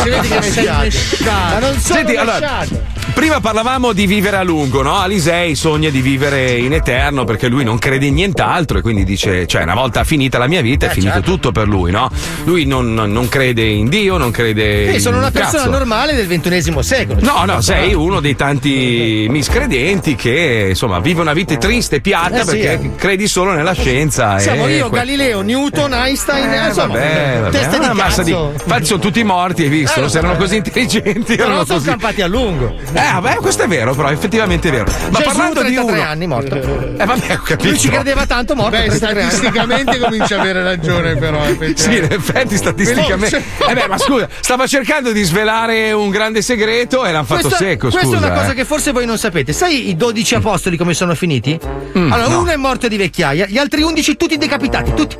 Si 0.02 0.08
vede 0.08 0.28
che 0.28 0.42
sei 0.50 0.64
mesciato. 0.78 1.30
Ma 1.54 1.58
non 1.60 1.78
sono 1.80 1.94
Senti, 1.98 2.16
allora, 2.16 2.38
mesciato. 2.40 2.82
Prima 3.14 3.40
parlavamo 3.40 3.92
di 3.92 4.06
vivere 4.06 4.36
a 4.36 4.42
lungo, 4.42 4.82
no? 4.82 4.96
Alisei 4.98 5.54
sogna 5.54 5.88
di 5.90 6.00
vivere 6.00 6.52
in 6.56 6.72
eterno 6.72 7.24
perché 7.24 7.48
lui 7.48 7.64
non 7.64 7.78
crede 7.78 8.06
in 8.06 8.14
nient'altro 8.14 8.78
e 8.78 8.82
quindi 8.82 9.04
dice, 9.04 9.46
cioè, 9.46 9.62
una 9.62 9.74
volta 9.74 10.04
finita 10.04 10.38
la 10.38 10.46
mia 10.46 10.60
vita 10.60 10.86
è 10.86 10.90
Eh, 10.90 10.92
finito 10.92 11.12
certo. 11.14 11.30
tutto 11.30 11.52
per 11.52 11.66
lui, 11.68 11.90
no? 11.90 12.10
Lui 12.44 12.64
non, 12.66 12.92
non- 12.94 13.28
crede 13.30 13.62
in 13.64 13.88
Dio, 13.88 14.16
non 14.16 14.30
crede 14.30 14.92
Sì, 14.94 15.00
sono 15.00 15.18
una 15.18 15.30
persona 15.30 15.62
cazzo. 15.64 15.70
normale 15.70 16.14
del 16.14 16.26
ventunesimo 16.26 16.82
secolo. 16.82 17.20
No, 17.22 17.44
no, 17.44 17.60
sei 17.60 17.94
uno 17.94 18.20
dei 18.20 18.34
tanti 18.34 19.26
miscredenti 19.28 20.14
che 20.16 20.66
insomma 20.70 20.98
vive 21.00 21.20
una 21.20 21.32
vita 21.32 21.56
triste 21.56 21.96
e 21.96 22.00
piatta 22.00 22.40
Eh, 22.40 22.44
sì, 22.44 22.50
perché 22.50 22.72
eh. 22.72 22.94
credi 22.96 23.28
solo 23.28 23.52
nella 23.52 23.72
scienza. 23.72 24.38
Siamo 24.38 24.66
io, 24.68 24.88
que- 24.88 24.98
Galileo, 24.98 25.42
Newton, 25.42 25.92
Einstein, 25.94 26.50
Eh, 26.52 26.66
insomma, 26.68 26.94
vabbè, 26.94 27.38
vabbè, 27.42 27.50
teste 27.58 27.78
di 27.78 27.86
massa 27.94 28.22
di. 28.22 28.30
Infatti 28.32 28.84
sono 28.84 29.00
tutti 29.00 29.22
morti, 29.22 29.62
hai 29.62 29.68
visto? 29.68 30.02
Eh, 30.04 30.08
Se 30.08 30.18
erano 30.18 30.34
so. 30.34 30.40
così 30.40 30.56
intelligenti, 30.56 31.36
Però 31.36 31.48
erano 31.48 31.64
sono 31.64 31.78
così. 31.78 31.88
campati 31.90 32.22
a 32.22 32.26
lungo. 32.26 32.74
Eh, 33.00 33.12
vabbè, 33.20 33.36
questo 33.36 33.62
è 33.62 33.68
vero, 33.68 33.94
però, 33.94 34.10
effettivamente 34.10 34.68
è 34.68 34.72
vero. 34.72 34.84
Ma 35.10 35.18
Gesù, 35.18 35.22
parlando 35.22 35.62
di 35.62 35.72
33 35.74 35.92
uno. 35.98 36.02
anni, 36.10 36.26
morto. 36.26 36.54
Eh, 36.56 37.04
vabbè, 37.04 37.34
ho 37.34 37.42
capito. 37.42 37.68
Lui 37.68 37.78
ci 37.78 37.88
credeva 37.88 38.26
tanto, 38.26 38.54
morto. 38.54 38.70
Beh, 38.76 38.86
33 38.86 39.08
anni. 39.22 39.30
statisticamente 39.30 39.98
comincia 39.98 40.36
a 40.36 40.40
avere 40.40 40.62
ragione, 40.62 41.16
però. 41.16 41.38
Sì, 41.74 41.96
in 41.96 42.06
effetti, 42.10 42.56
statisticamente. 42.56 43.42
Eh 43.68 43.74
beh, 43.74 43.86
ma 43.88 43.96
scusa, 43.98 44.28
stava 44.40 44.66
cercando 44.66 45.12
di 45.12 45.22
svelare 45.22 45.92
un 45.92 46.10
grande 46.10 46.42
segreto 46.42 47.04
e 47.04 47.12
l'hanno 47.12 47.24
fatto 47.24 47.48
Questa, 47.48 47.58
secco. 47.58 47.88
questa 47.88 48.00
scusa, 48.02 48.16
è 48.16 48.18
una 48.18 48.30
cosa 48.38 48.52
eh. 48.52 48.54
che 48.54 48.64
forse 48.64 48.92
voi 48.92 49.06
non 49.06 49.18
sapete. 49.18 49.52
Sai 49.52 49.88
i 49.88 49.96
12 49.96 50.34
apostoli 50.36 50.76
come 50.76 50.94
sono 50.94 51.14
finiti? 51.14 51.58
allora, 51.62 52.26
Mm, 52.28 52.30
no. 52.30 52.40
uno 52.40 52.50
è 52.50 52.56
morto 52.56 52.86
di 52.88 52.96
vecchiaia, 52.96 53.46
gli 53.46 53.58
altri 53.58 53.82
11 53.82 54.16
tutti 54.16 54.36
decapitati, 54.36 54.94
tutti. 54.94 55.16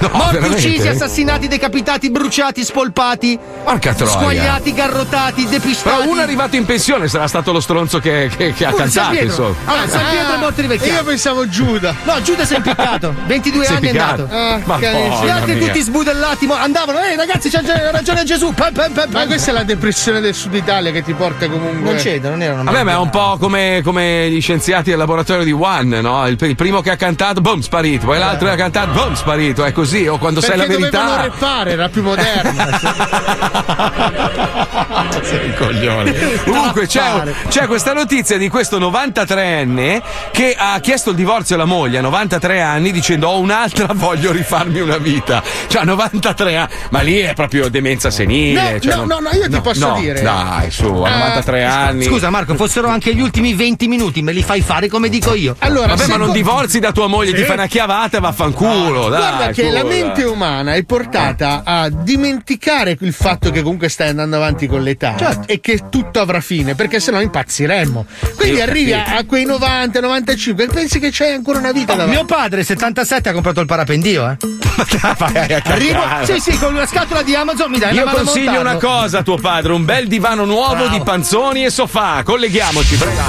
Morti, 0.00 0.34
veramente? 0.34 0.66
uccisi, 0.68 0.86
assassinati, 0.88 1.48
decapitati, 1.48 2.10
bruciati, 2.10 2.62
spolpati, 2.64 3.38
Porca 3.64 3.92
troia. 3.94 4.12
squagliati, 4.12 4.72
garrotati, 4.72 5.46
depistati. 5.46 5.96
Però 5.96 6.10
uno 6.10 6.20
è 6.20 6.22
arrivato 6.22 6.56
in 6.56 6.64
pensione, 6.64 7.08
sarà 7.18 7.28
stato 7.28 7.52
lo 7.52 7.60
stronzo 7.60 7.98
che, 7.98 8.30
che- 8.36 8.52
che 8.52 8.64
ha 8.64 8.72
cantato, 8.72 9.14
insomma. 9.14 9.54
Allora, 9.64 9.88
San 9.88 10.02
Pietro 10.10 10.34
è 10.34 10.38
morto 10.38 10.60
di 10.60 10.66
vecchiaia. 10.68 10.94
Io 10.98 11.04
pensavo 11.04 11.48
Giuda. 11.48 11.94
No, 12.04 12.22
Giuda 12.22 12.44
si 12.44 12.54
è 12.54 12.56
impiccato. 12.58 13.12
22 13.26 13.64
Si 13.64 13.72
è 13.72 13.74
anni 13.74 13.86
è 13.86 13.90
impiccato. 13.90 14.22
andato. 14.30 14.36
Ah, 14.36 14.60
Ma 14.64 14.78
Gli 14.78 15.28
altri 15.28 15.54
mia. 15.54 15.66
tutti 15.66 15.80
sbudellati, 15.80 16.46
mo- 16.46 16.54
andavano, 16.54 17.00
ehi 17.00 17.16
ragazzi, 17.16 17.50
c'ha 17.50 17.60
ragione 17.90 18.22
Gesù. 18.24 18.52
Pam, 18.54 18.72
pam, 18.72 18.92
pam, 18.92 19.10
Ma 19.10 19.26
questa 19.26 19.50
è 19.50 19.54
la 19.54 19.64
depressione 19.64 20.20
del 20.20 20.34
sud 20.34 20.54
Italia 20.54 20.92
che 20.92 21.02
ti 21.02 21.12
porta 21.12 21.48
comunque. 21.48 21.80
Non 21.92 21.96
c'era, 21.96 22.28
non 22.30 22.42
erano 22.42 22.62
Vabbè, 22.64 22.82
ma 22.84 22.92
è 22.92 22.96
un 22.96 23.10
po' 23.10 23.36
come, 23.40 23.80
come 23.82 24.30
gli 24.30 24.40
scienziati 24.40 24.90
del 24.90 24.98
laboratorio 24.98 25.44
di 25.44 25.52
One, 25.52 26.00
no? 26.00 26.26
Il, 26.28 26.36
il 26.40 26.56
primo 26.56 26.80
che 26.80 26.90
ha 26.90 26.96
cantato, 26.96 27.40
boom, 27.40 27.60
sparito. 27.60 28.06
Poi 28.06 28.18
l'altro 28.18 28.46
che 28.46 28.52
ha 28.52 28.56
cantato, 28.56 28.92
boom, 28.92 29.14
sparito. 29.14 29.64
È 29.64 29.72
così. 29.72 30.06
O 30.06 30.18
quando 30.18 30.40
sai 30.40 30.56
Perché 30.56 30.72
la 30.72 30.78
dovevano 30.88 31.16
verità. 31.16 31.34
reppare, 31.34 31.70
era 31.72 31.88
più 31.88 32.02
moderna. 32.02 32.78
Sei 35.22 35.46
un 35.48 35.54
coglione. 35.58 36.42
Comunque 36.44 36.86
c'è, 36.86 37.07
c'è 37.48 37.66
questa 37.66 37.92
notizia 37.92 38.36
di 38.36 38.48
questo 38.48 38.78
93enne 38.78 40.00
che 40.32 40.54
ha 40.56 40.78
chiesto 40.80 41.10
il 41.10 41.16
divorzio 41.16 41.54
alla 41.54 41.64
moglie 41.64 41.98
a 41.98 42.02
93 42.02 42.60
anni 42.60 42.92
dicendo 42.92 43.28
ho 43.28 43.38
un'altra, 43.38 43.88
voglio 43.94 44.32
rifarmi 44.32 44.80
una 44.80 44.98
vita. 44.98 45.42
Cioè 45.66 45.82
a 45.82 45.84
93 45.84 46.56
anni. 46.56 46.72
Ma 46.90 47.00
lì 47.00 47.18
è 47.18 47.34
proprio 47.34 47.68
demenza 47.68 48.10
senile. 48.10 48.72
No, 48.72 48.78
cioè, 48.80 48.94
no, 48.96 49.04
non- 49.04 49.22
no, 49.22 49.30
no, 49.30 49.36
io 49.36 49.48
ti 49.48 49.60
posso 49.60 49.88
no, 49.88 50.00
dire. 50.00 50.20
Dai, 50.22 50.70
su, 50.70 50.84
a 50.86 51.08
Eh, 51.08 51.18
93 51.18 51.64
anni. 51.64 52.04
Scusa 52.04 52.30
Marco, 52.30 52.54
fossero 52.54 52.88
anche 52.88 53.14
gli 53.14 53.20
ultimi 53.20 53.54
20 53.54 53.88
minuti, 53.88 54.22
me 54.22 54.32
li 54.32 54.42
fai 54.42 54.60
fare 54.60 54.88
come 54.88 55.08
dico 55.08 55.34
io. 55.34 55.56
Allora, 55.60 55.94
Vabbè, 55.94 56.06
ma 56.06 56.16
non 56.16 56.32
divorzi 56.32 56.78
da 56.78 56.92
tua 56.92 57.06
moglie, 57.06 57.32
ti 57.32 57.38
Sì. 57.38 57.44
fai 57.44 57.54
una 57.56 57.66
chiavata 57.66 58.16
e 58.18 58.20
vaffanculo. 58.20 59.08
dai, 59.08 59.18
Guarda 59.20 59.50
che 59.52 59.70
la 59.70 59.84
mente 59.84 60.24
umana 60.24 60.74
è 60.74 60.82
portata 60.84 61.62
a 61.64 61.88
dimenticare 61.88 62.96
il 63.00 63.12
fatto 63.12 63.50
che 63.50 63.62
comunque 63.62 63.88
stai 63.88 64.08
andando 64.10 64.36
avanti 64.36 64.66
con 64.66 64.82
l'età 64.82 65.14
Certo. 65.16 65.46
e 65.52 65.60
che 65.60 65.84
tutto 65.88 66.20
avrà 66.20 66.40
fine, 66.40 66.74
perché 66.74 66.97
sennò 67.00 67.20
impazziremmo. 67.20 68.06
Quindi 68.36 68.56
Io 68.58 68.62
arrivi 68.62 68.92
a, 68.92 69.24
quei 69.26 69.44
90, 69.44 70.00
95 70.00 70.64
e 70.64 70.66
pensi 70.68 70.98
che 70.98 71.10
c'hai 71.12 71.32
ancora 71.32 71.58
una 71.58 71.72
vita 71.72 71.94
davanti. 71.94 72.16
Mio 72.16 72.24
padre, 72.24 72.64
77, 72.64 73.28
ha 73.28 73.32
comprato 73.32 73.60
il 73.60 73.66
parapendio, 73.66 74.30
eh. 74.30 74.36
Vai 75.18 75.52
a 75.52 75.62
Arrivo, 75.64 76.02
sì, 76.22 76.38
sì, 76.40 76.58
con 76.58 76.74
una 76.74 76.86
scatola 76.86 77.22
di 77.22 77.34
Amazon 77.34 77.70
mi 77.70 77.78
dai 77.78 77.94
Io 77.94 78.02
una 78.02 78.12
mano 78.12 78.24
consiglio 78.24 78.60
una 78.60 78.76
cosa 78.76 79.18
a 79.18 79.22
tuo 79.22 79.36
padre, 79.36 79.72
un 79.72 79.84
bel 79.84 80.06
divano 80.06 80.44
nuovo 80.44 80.86
di 80.88 81.00
panzoni 81.00 81.64
e 81.64 81.70
sofà. 81.70 82.22
Colleghiamoci, 82.22 82.96
prego. 82.96 83.20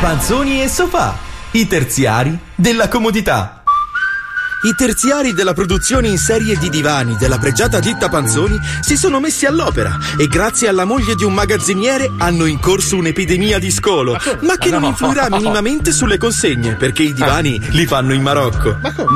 Panzoni 0.00 0.62
e 0.62 0.68
sofà, 0.68 1.16
i 1.52 1.66
terziari 1.66 2.36
della 2.54 2.88
comodità. 2.88 3.63
I 4.64 4.74
terziari 4.74 5.34
della 5.34 5.52
produzione 5.52 6.08
in 6.08 6.16
serie 6.16 6.56
di 6.56 6.70
divani 6.70 7.16
della 7.18 7.36
pregiata 7.38 7.80
ditta 7.80 8.08
Panzoni 8.08 8.58
si 8.80 8.96
sono 8.96 9.20
messi 9.20 9.44
all'opera 9.44 9.98
e 10.18 10.26
grazie 10.26 10.68
alla 10.68 10.86
moglie 10.86 11.14
di 11.14 11.24
un 11.24 11.34
magazziniere 11.34 12.10
hanno 12.16 12.46
in 12.46 12.58
corso 12.58 12.96
un'epidemia 12.96 13.58
di 13.58 13.70
scolo, 13.70 14.16
ma 14.40 14.56
che 14.56 14.70
non 14.70 14.80
No. 14.80 14.88
influirà 14.88 15.28
minimamente 15.30 15.92
sulle 15.92 16.16
consegne 16.18 16.76
perché 16.76 17.02
i 17.02 17.12
divani 17.12 17.60
li 17.72 17.86
fanno 17.86 18.12
in 18.14 18.22
Marocco. 18.22 18.76
Ma 18.82 18.92
come? 18.94 19.08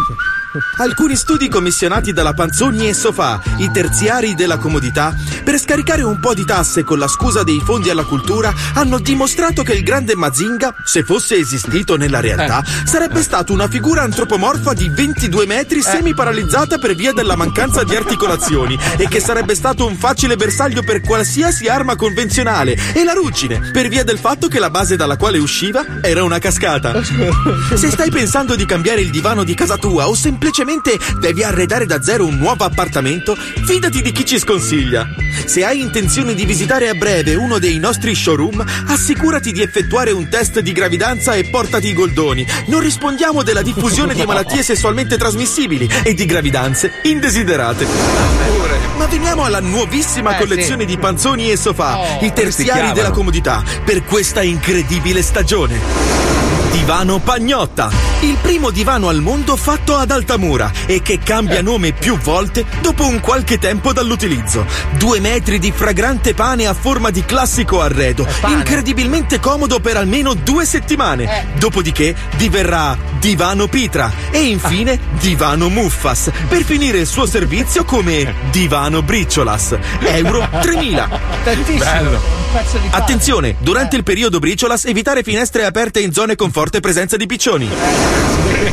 Alcuni 0.78 1.16
studi 1.16 1.48
commissionati 1.48 2.12
dalla 2.12 2.34
Panzoni 2.34 2.88
e 2.88 2.94
Sofà, 2.94 3.40
i 3.58 3.70
terziari 3.70 4.34
della 4.34 4.58
comodità, 4.58 5.14
per 5.44 5.58
scaricare 5.58 6.02
un 6.02 6.18
po' 6.18 6.34
di 6.34 6.44
tasse 6.44 6.82
con 6.84 6.98
la 6.98 7.06
scusa 7.08 7.44
dei 7.44 7.60
fondi 7.64 7.90
alla 7.90 8.04
cultura, 8.04 8.52
hanno 8.74 8.98
dimostrato 8.98 9.62
che 9.62 9.74
il 9.74 9.82
grande 9.82 10.16
Mazinga, 10.16 10.74
se 10.84 11.04
fosse 11.04 11.36
esistito 11.36 11.96
nella 11.96 12.20
realtà, 12.20 12.64
sarebbe 12.84 13.22
stato 13.22 13.52
una 13.52 13.68
figura 13.68 14.02
antropomorfa 14.02 14.72
di 14.72 14.88
22 14.88 15.46
metri 15.46 15.80
semi-paralizzata 15.80 16.78
per 16.78 16.94
via 16.94 17.12
della 17.12 17.36
mancanza 17.36 17.84
di 17.84 17.94
articolazioni 17.94 18.78
e 18.96 19.08
che 19.08 19.20
sarebbe 19.20 19.54
stato 19.54 19.86
un 19.86 19.96
facile 19.96 20.36
bersaglio 20.36 20.82
per 20.82 21.00
qualsiasi 21.00 21.68
arma 21.68 21.96
convenzionale 21.96 22.76
e 22.94 23.04
la 23.04 23.12
ruggine, 23.12 23.70
per 23.72 23.88
via 23.88 24.04
del 24.04 24.18
fatto 24.18 24.48
che 24.48 24.58
la 24.58 24.70
base 24.70 24.96
dalla 24.96 25.16
quale 25.16 25.38
usciva 25.38 26.00
era 26.02 26.24
una 26.24 26.38
cascata. 26.38 27.00
Se 27.74 27.90
stai 27.90 28.10
pensando 28.10 28.56
di 28.56 28.66
cambiare 28.66 29.00
il 29.00 29.10
divano 29.10 29.44
di 29.44 29.54
casa 29.54 29.76
tua 29.76 30.08
o 30.08 30.14
semplicemente 30.14 30.46
devi 31.20 31.42
arredare 31.42 31.84
da 31.84 32.00
zero 32.00 32.24
un 32.24 32.36
nuovo 32.36 32.64
appartamento, 32.64 33.34
fidati 33.34 34.00
di 34.00 34.12
chi 34.12 34.24
ci 34.24 34.38
sconsiglia. 34.38 35.06
Se 35.44 35.64
hai 35.64 35.80
intenzione 35.80 36.34
di 36.34 36.46
visitare 36.46 36.88
a 36.88 36.94
breve 36.94 37.34
uno 37.34 37.58
dei 37.58 37.78
nostri 37.78 38.14
showroom, 38.14 38.64
assicurati 38.86 39.52
di 39.52 39.60
effettuare 39.60 40.10
un 40.10 40.28
test 40.28 40.60
di 40.60 40.72
gravidanza 40.72 41.34
e 41.34 41.50
portati 41.50 41.88
i 41.88 41.92
goldoni. 41.92 42.46
Non 42.68 42.80
rispondiamo 42.80 43.42
della 43.42 43.62
diffusione 43.62 44.14
di 44.14 44.24
malattie 44.24 44.62
sessualmente 44.62 45.18
trasmissibili 45.18 45.88
e 46.02 46.14
di 46.14 46.24
gravidanze 46.24 46.92
indesiderate. 47.02 47.86
Ma 48.96 49.06
veniamo 49.06 49.44
alla 49.44 49.60
nuovissima 49.60 50.34
collezione 50.36 50.84
di 50.84 50.96
panzoni 50.96 51.50
e 51.50 51.56
sofà, 51.56 52.18
i 52.20 52.32
terziari 52.32 52.92
della 52.92 53.10
comodità, 53.10 53.62
per 53.84 54.02
questa 54.04 54.42
incredibile 54.42 55.22
stagione. 55.22 56.37
Divano 56.70 57.18
Pagnotta, 57.18 57.90
il 58.20 58.36
primo 58.42 58.70
divano 58.70 59.08
al 59.08 59.20
mondo 59.20 59.56
fatto 59.56 59.96
ad 59.96 60.10
Altamura 60.10 60.70
e 60.86 61.00
che 61.02 61.18
cambia 61.18 61.62
nome 61.62 61.92
più 61.92 62.18
volte 62.18 62.64
dopo 62.80 63.06
un 63.06 63.20
qualche 63.20 63.58
tempo 63.58 63.92
dall'utilizzo. 63.92 64.66
Due 64.98 65.18
metri 65.20 65.58
di 65.58 65.72
fragrante 65.72 66.34
pane 66.34 66.66
a 66.66 66.74
forma 66.74 67.10
di 67.10 67.24
classico 67.24 67.80
arredo, 67.80 68.26
incredibilmente 68.46 69.40
comodo 69.40 69.80
per 69.80 69.96
almeno 69.96 70.34
due 70.34 70.66
settimane. 70.66 71.46
Dopodiché 71.58 72.14
diverrà 72.36 72.96
Divano 73.18 73.66
Pitra 73.66 74.10
e 74.30 74.42
infine 74.44 74.98
Divano 75.20 75.68
Muffas, 75.68 76.30
per 76.48 76.62
finire 76.62 76.98
il 76.98 77.06
suo 77.06 77.26
servizio 77.26 77.84
come 77.84 78.34
Divano 78.50 79.02
Bricciolas. 79.02 79.76
Euro 80.00 80.48
3000. 80.60 81.08
Bello. 81.78 82.20
Attenzione, 82.90 83.56
durante 83.58 83.96
il 83.96 84.02
periodo 84.04 84.38
briciolas 84.38 84.86
evitare 84.86 85.22
finestre 85.22 85.64
aperte 85.64 86.00
in 86.00 86.12
zone 86.12 86.34
con 86.34 86.50
forte 86.50 86.80
presenza 86.80 87.16
di 87.16 87.26
piccioni. 87.26 87.68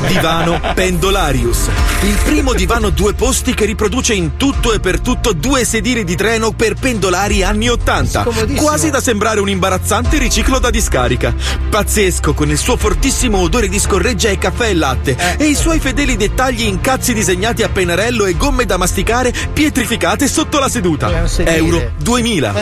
Divano 0.08 0.62
Pendolarius, 0.74 1.70
il 2.04 2.18
primo 2.24 2.54
divano 2.54 2.90
due 2.90 3.14
posti 3.14 3.54
che 3.54 3.66
riproduce 3.66 4.14
in 4.14 4.38
tutto 4.38 4.72
e 4.74 4.80
per 4.80 5.00
tutto 5.00 5.34
due 5.34 5.66
sedili 5.66 6.04
di 6.04 6.16
treno 6.16 6.52
per 6.52 6.76
pendolari 6.76 7.44
anni 7.44 7.68
80, 7.68 8.22
Scomodissimo. 8.22 8.62
quasi 8.62 8.90
da 8.90 9.02
sembrare 9.02 9.40
un 9.40 9.50
imbarazzante 9.50 10.18
riciclo 10.18 10.60
da 10.60 10.70
discarica. 10.70 11.34
Pazzesco 11.70 12.34
con 12.34 12.50
il 12.50 12.58
suo 12.58 12.78
fortissimo 12.78 13.40
odore 13.40 13.68
di 13.68 13.80
scorreggia 13.80 14.30
e 14.36 14.38
caffè 14.38 14.70
e 14.70 14.74
latte 14.76 15.16
e 15.38 15.46
i 15.46 15.56
suoi 15.56 15.80
fedeli 15.80 16.16
dettagli 16.16 16.62
in 16.62 16.82
cazzi 16.82 17.14
disegnati 17.14 17.64
a 17.64 17.70
pennarello 17.70 18.26
e 18.26 18.36
gomme 18.36 18.66
da 18.66 18.78
masticare 18.78 19.34
pietrificate 19.54 20.28
sotto 20.28 20.60
la 20.60 20.70
seduta. 20.70 21.26
Euro 21.38 21.92
2000. 21.98 22.54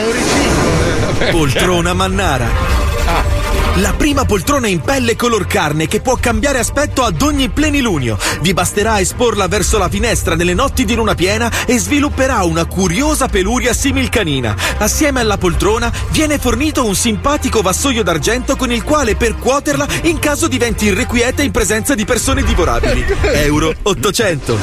Poltrona 1.30 1.92
Mannara. 1.92 3.43
La 3.78 3.92
prima 3.92 4.24
poltrona 4.24 4.68
in 4.68 4.80
pelle 4.80 5.16
color 5.16 5.48
carne 5.48 5.88
che 5.88 6.00
può 6.00 6.14
cambiare 6.14 6.60
aspetto 6.60 7.02
ad 7.02 7.20
ogni 7.22 7.48
plenilunio. 7.48 8.16
Vi 8.40 8.52
basterà 8.52 9.00
esporla 9.00 9.48
verso 9.48 9.78
la 9.78 9.88
finestra 9.88 10.36
nelle 10.36 10.54
notti 10.54 10.84
di 10.84 10.94
luna 10.94 11.16
piena 11.16 11.50
e 11.66 11.76
svilupperà 11.78 12.44
una 12.44 12.66
curiosa 12.66 13.26
peluria 13.26 13.72
similcanina. 13.72 14.54
Assieme 14.78 15.18
alla 15.18 15.38
poltrona 15.38 15.92
viene 16.10 16.38
fornito 16.38 16.86
un 16.86 16.94
simpatico 16.94 17.62
vassoio 17.62 18.04
d'argento 18.04 18.54
con 18.54 18.70
il 18.70 18.84
quale 18.84 19.16
percuoterla 19.16 19.88
in 20.02 20.20
caso 20.20 20.46
diventi 20.46 20.84
irrequieta 20.84 21.42
in 21.42 21.50
presenza 21.50 21.96
di 21.96 22.04
persone 22.04 22.44
divorabili. 22.44 23.04
Euro 23.42 23.74
800. 23.82 24.58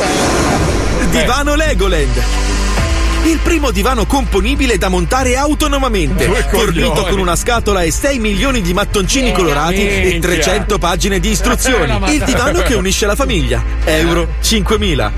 Divano 1.10 1.56
Legoland. 1.56 2.61
Il 3.24 3.38
primo 3.44 3.70
divano 3.70 4.08
componibile 4.08 4.78
da 4.80 4.90
montare 4.90 5.36
autonomamente, 5.38 6.26
Due 6.26 6.48
fornito 6.50 6.90
coglioni. 6.90 7.10
con 7.12 7.20
una 7.20 7.36
scatola 7.36 7.84
e 7.84 7.92
6 7.92 8.18
milioni 8.18 8.62
di 8.62 8.74
mattoncini 8.74 9.32
colorati 9.32 9.88
e 9.88 10.02
minchia. 10.12 10.20
300 10.22 10.80
pagine 10.80 11.20
di 11.20 11.30
istruzioni. 11.30 12.14
Il 12.16 12.24
divano 12.24 12.62
che 12.64 12.74
unisce 12.74 13.06
la 13.06 13.16
famiglia. 13.16 13.64
Euro 13.86 14.28
5000. 14.42 15.12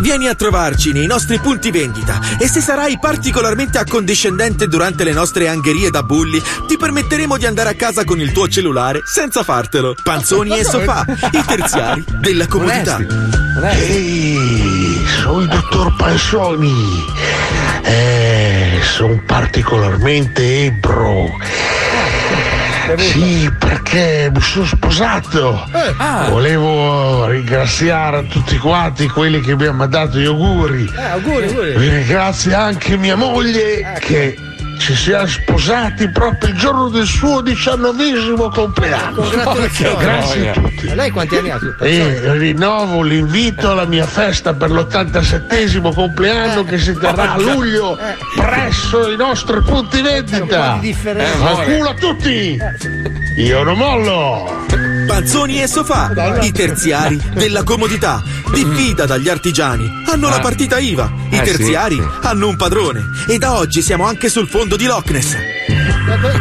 Vieni 0.00 0.28
a 0.28 0.34
trovarci 0.34 0.92
nei 0.92 1.06
nostri 1.06 1.38
punti 1.38 1.70
vendita 1.70 2.20
e 2.38 2.48
se 2.48 2.60
sarai 2.60 2.98
particolarmente 2.98 3.78
accondiscendente 3.78 4.68
durante 4.68 5.04
le 5.04 5.12
nostre 5.12 5.48
angherie 5.48 5.90
da 5.90 6.02
bulli, 6.02 6.40
ti 6.66 6.76
permetteremo 6.76 7.36
di 7.36 7.46
andare 7.46 7.70
a 7.70 7.74
casa 7.74 8.04
con 8.04 8.20
il 8.20 8.32
tuo 8.32 8.48
cellulare 8.48 9.02
senza 9.04 9.42
fartelo. 9.42 9.94
Panzoni 10.02 10.58
e 10.58 10.64
sofà, 10.64 11.04
i 11.32 11.44
terziari 11.44 12.04
della 12.20 12.46
comodità. 12.46 12.98
Ehi, 13.62 15.04
sono 15.22 15.40
il 15.40 15.48
dottor 15.48 15.96
Pansoni. 15.96 17.04
Eh, 17.82 18.80
sono 18.82 19.20
particolarmente 19.26 20.64
ebro. 20.64 21.36
Sì, 22.96 23.50
perché 23.58 24.30
mi 24.32 24.40
sono 24.40 24.64
sposato. 24.64 25.68
Ah. 25.96 26.28
Volevo 26.30 27.26
ringraziare 27.26 28.26
tutti 28.28 28.56
quanti 28.56 29.08
quelli 29.08 29.40
che 29.40 29.54
mi 29.56 29.66
hanno 29.66 29.76
mandato 29.78 30.18
gli 30.18 30.24
auguri. 30.24 30.90
Eh, 30.96 31.02
auguri, 31.02 31.46
auguri. 31.46 31.76
Vi 31.76 31.88
ringrazio 31.88 32.56
anche 32.56 32.96
mia 32.96 33.16
moglie 33.16 33.96
che 34.00 34.38
ci 34.78 34.94
siamo 34.94 35.26
sposati 35.26 36.08
proprio 36.08 36.50
il 36.50 36.56
giorno 36.56 36.88
del 36.88 37.06
suo 37.06 37.40
diciannovesimo 37.40 38.48
compleanno. 38.48 39.28
Grazie 39.28 40.50
a 40.50 40.52
tutti. 40.52 40.86
Ma 40.86 40.94
lei 40.94 41.10
quanti 41.10 41.36
anni 41.36 41.50
ha? 41.50 41.58
E 41.80 42.32
rinnovo 42.38 43.02
l'invito 43.02 43.70
alla 43.70 43.84
mia 43.84 44.06
festa 44.06 44.54
per 44.54 44.70
l'87 44.70 45.92
compleanno 45.92 46.64
che 46.64 46.78
si 46.78 46.94
terrà 46.94 47.32
a 47.32 47.38
luglio 47.38 47.98
presso 48.36 49.10
i 49.10 49.16
nostri 49.16 49.60
punti 49.62 50.00
vendita. 50.00 50.80
Eh, 50.80 50.94
Ma 51.38 51.50
culo 51.64 51.88
a 51.90 51.94
tutti! 51.94 52.58
Io 53.36 53.62
non 53.62 53.76
mollo! 53.76 54.66
Panzoni 55.08 55.62
e 55.62 55.66
sofà, 55.66 56.12
i 56.42 56.52
terziari 56.52 57.18
della 57.32 57.62
comodità. 57.62 58.22
Diffida 58.52 59.06
dagli 59.06 59.30
artigiani. 59.30 59.90
Hanno 60.06 60.28
la 60.28 60.36
Ah. 60.36 60.40
partita 60.40 60.78
IVA. 60.78 61.10
I 61.30 61.38
Eh, 61.38 61.42
terziari 61.42 61.98
hanno 62.22 62.46
un 62.46 62.56
padrone. 62.56 63.02
E 63.26 63.38
da 63.38 63.54
oggi 63.56 63.80
siamo 63.80 64.06
anche 64.06 64.28
sul 64.28 64.46
fondo 64.46 64.76
di 64.76 64.84
Loch 64.84 65.10
Ness. 65.10 65.34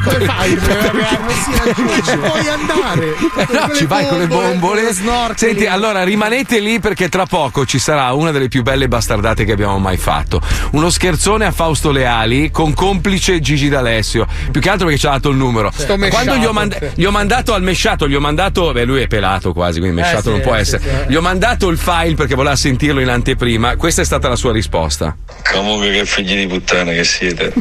Come 0.04 0.26
fai? 0.26 0.54
Non 0.54 0.78
raggiunge. 0.78 2.18
Puoi 2.18 2.48
andare. 2.48 3.16
No, 3.58 3.74
ci 3.74 3.86
vai 3.86 4.08
con 4.08 4.18
le 4.20 4.28
bombole. 4.28 4.94
snorkeling. 4.94 5.36
Senti, 5.38 5.66
allora 5.66 6.04
rimanete 6.04 6.60
lì 6.60 6.80
perché 6.80 7.10
tra 7.10 7.26
poco 7.26 7.66
ci 7.66 7.80
sarà 7.80 8.12
una 8.14 8.32
delle 8.32 8.48
più 8.48 8.62
belle 8.62 8.88
bastardate 8.88 9.46
che 9.46 9.52
abbiamo 9.54 9.78
mai 9.80 9.98
fatto. 9.98 10.42
Uno 10.72 10.90
scherzone 10.90 11.46
a 11.46 11.52
Fausto 11.52 11.92
Leali 11.92 12.52
con 12.52 12.74
complice 12.74 13.40
Gigi 13.40 13.70
D'Alessio. 13.70 14.28
Più 14.52 14.60
che 14.62 14.70
altro 14.70 14.86
perché 14.86 15.00
ci 15.00 15.08
ha 15.08 15.12
dato 15.12 15.30
il 15.30 15.38
numero. 15.38 15.72
Sto 15.76 15.98
Quando 16.10 16.36
gli 16.38 16.46
ho, 16.46 16.52
manda- 16.54 16.78
sì. 16.80 16.90
gli 16.96 17.06
ho 17.06 17.12
mandato 17.12 17.54
al 17.54 17.62
mesciato, 17.64 18.08
gli 18.08 18.16
ho 18.16 18.20
mandato. 18.20 18.72
Beh, 18.72 18.84
lui 18.86 19.02
è 19.02 19.08
pelato 19.08 19.54
quasi, 19.54 19.80
quindi 19.80 20.00
Eh, 20.00 20.04
mesciato 20.04 20.24
sì, 20.24 20.30
non 20.30 20.42
può 20.42 20.54
sì, 20.56 20.60
essere. 20.60 20.82
sì, 20.84 20.90
eh. 20.90 21.06
Gli 21.08 21.16
ho 21.16 21.22
mandato 21.22 21.68
il 21.70 21.78
file 21.78 22.16
perché 22.16 22.36
voleva 22.36 22.56
sentirlo 22.56 23.00
in 23.02 23.10
anteprima. 23.10 23.76
Questa 23.76 24.02
è 24.02 24.06
stata 24.06 24.28
la 24.28 24.36
sua 24.36 24.52
risposta. 24.52 25.16
Comunque 25.52 25.92
che 25.92 26.06
figli 26.06 26.36
di 26.36 26.48
puttana 26.48 26.92
che 26.92 27.04
siete. 27.04 27.54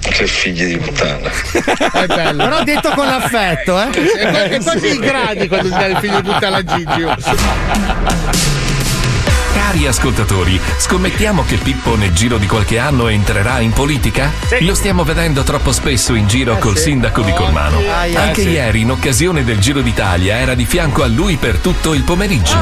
Che 0.00 0.26
figli 0.26 0.64
di 0.66 0.78
puttana. 0.78 1.30
È 1.92 2.06
bello. 2.06 2.44
Però 2.44 2.64
detto 2.64 2.90
con 2.90 3.06
affetto, 3.08 3.80
eh. 3.80 3.90
È, 3.90 4.48
è 4.48 4.60
quasi 4.60 4.86
i 4.94 4.98
gradi 4.98 5.46
quando 5.46 5.68
si 5.68 5.74
dà 5.74 5.86
il 5.86 5.96
figlio 5.98 6.20
di 6.20 6.30
puttana 6.30 6.56
a 6.56 6.64
Gigi. 6.64 7.06
Cari 9.52 9.86
ascoltatori, 9.86 10.60
scommettiamo 10.78 11.44
che 11.44 11.56
Pippo 11.56 11.94
nel 11.96 12.12
giro 12.12 12.38
di 12.38 12.46
qualche 12.46 12.78
anno 12.78 13.08
entrerà 13.08 13.58
in 13.60 13.72
politica? 13.72 14.32
Lo 14.60 14.74
stiamo 14.74 15.04
vedendo 15.04 15.42
troppo 15.42 15.72
spesso 15.72 16.14
in 16.14 16.26
giro 16.28 16.56
col 16.58 16.76
sì. 16.76 16.84
sindaco 16.84 17.20
di 17.22 17.32
Colmano. 17.32 17.78
sì. 17.80 17.86
Ah, 17.86 18.04
yeah. 18.06 18.22
Anche 18.22 18.40
Eh, 18.40 18.44
sì. 18.44 18.50
ieri, 18.50 18.80
in 18.80 18.90
occasione 18.90 19.44
del 19.44 19.58
Giro 19.58 19.80
d'Italia, 19.80 20.36
era 20.36 20.54
di 20.54 20.64
fianco 20.64 21.02
a 21.02 21.06
lui 21.06 21.36
per 21.36 21.58
tutto 21.58 21.94
il 21.94 22.02
pomeriggio. 22.02 22.56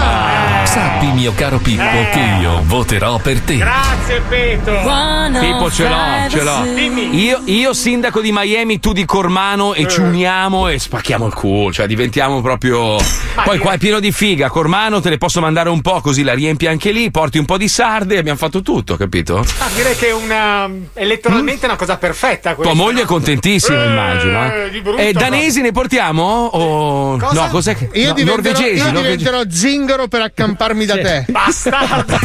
Sappi, 0.64 1.07
mio 1.12 1.33
caro 1.35 1.59
Pippo, 1.59 1.83
Eh. 1.83 2.09
che 2.12 2.20
io 2.40 2.62
voterò 2.64 3.18
per 3.18 3.40
te. 3.40 3.57
Grazie, 3.57 4.20
Petro. 4.29 4.81
Pippo 5.40 5.70
ce 5.70 5.88
l'ho, 5.88 6.29
ce 6.31 6.42
l'ho. 6.42 6.62
Dimmi. 6.74 7.22
Io, 7.22 7.40
io 7.44 7.72
sindaco 7.74 8.20
di 8.20 8.33
Miami, 8.33 8.81
tu 8.81 8.92
di 8.92 9.05
Cormano 9.05 9.74
e 9.74 9.87
ci 9.88 10.01
uniamo 10.01 10.68
e 10.68 10.79
spacchiamo 10.79 11.27
il 11.27 11.35
culo, 11.35 11.72
cioè 11.72 11.87
diventiamo 11.87 12.40
proprio... 12.40 12.96
Poi 13.44 13.59
qua 13.59 13.72
è 13.72 13.79
pieno 13.79 14.01
di 14.01 14.11
figa, 14.11 14.48
Cormano 14.51 15.01
te 15.01 15.11
le 15.11 15.18
posso 15.18 15.40
mandare 15.40 15.68
un 15.68 15.81
po' 15.81 16.01
così 16.01 16.22
la 16.22 16.35
riempi 16.35 16.66
anche 16.66 16.78
lì, 16.93 17.11
porti 17.11 17.38
un 17.38 17.45
po' 17.45 17.57
di 17.59 17.69
sarde 17.69 18.14
e 18.14 18.19
abbiamo 18.19 18.38
fatto 18.38 18.62
tutto, 18.62 18.97
capito? 18.97 19.38
Ah, 19.59 19.69
direi 19.75 19.97
che 19.97 20.09
è 20.09 20.12
una, 20.12 20.69
elettoralmente 20.95 21.62
è 21.62 21.69
una 21.69 21.77
cosa 21.77 21.97
perfetta 21.97 22.55
questa. 22.55 22.73
Tua 22.75 22.83
moglie 22.85 23.01
è 23.01 23.03
no? 23.03 23.09
contentissima, 23.09 23.83
Eh, 23.83 23.87
immagino. 23.87 24.45
eh. 24.55 24.81
brutto, 24.83 24.97
E 24.99 25.12
danesi 25.12 25.61
ne 25.61 25.73
portiamo? 25.73 26.23
O... 26.25 27.17
Cosa? 27.19 27.43
No, 27.45 27.49
cos'è 27.49 27.75
che... 27.77 27.88
Io 27.95 28.09
no, 28.09 28.14
diventerò, 28.14 28.51
norvegesi, 28.53 28.77
io 28.87 28.93
norvegesi. 28.93 29.17
diventerò 29.17 29.43
zingaro 29.51 30.09
per 30.09 30.21
accamparmi 30.23 30.85
da 30.87 30.95
te. 30.99 31.25
Bastardo! 31.29 32.17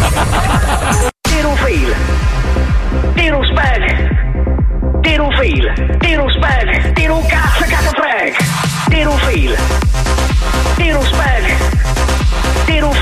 Fil. 1.65 1.95
Tira 3.15 3.37
un 3.37 3.45
spag. 3.45 5.01
Fil. 5.39 5.97
Tira 5.99 6.21
un 6.23 6.29
spag. 6.31 6.93
Tira 6.93 7.13
un 7.13 7.25
cazzo 7.25 7.65
cazzo 7.67 7.91
un 9.11 9.17
fil. 9.19 9.55
Tira 10.75 10.97
un 10.97 11.05
spag. 11.05 11.55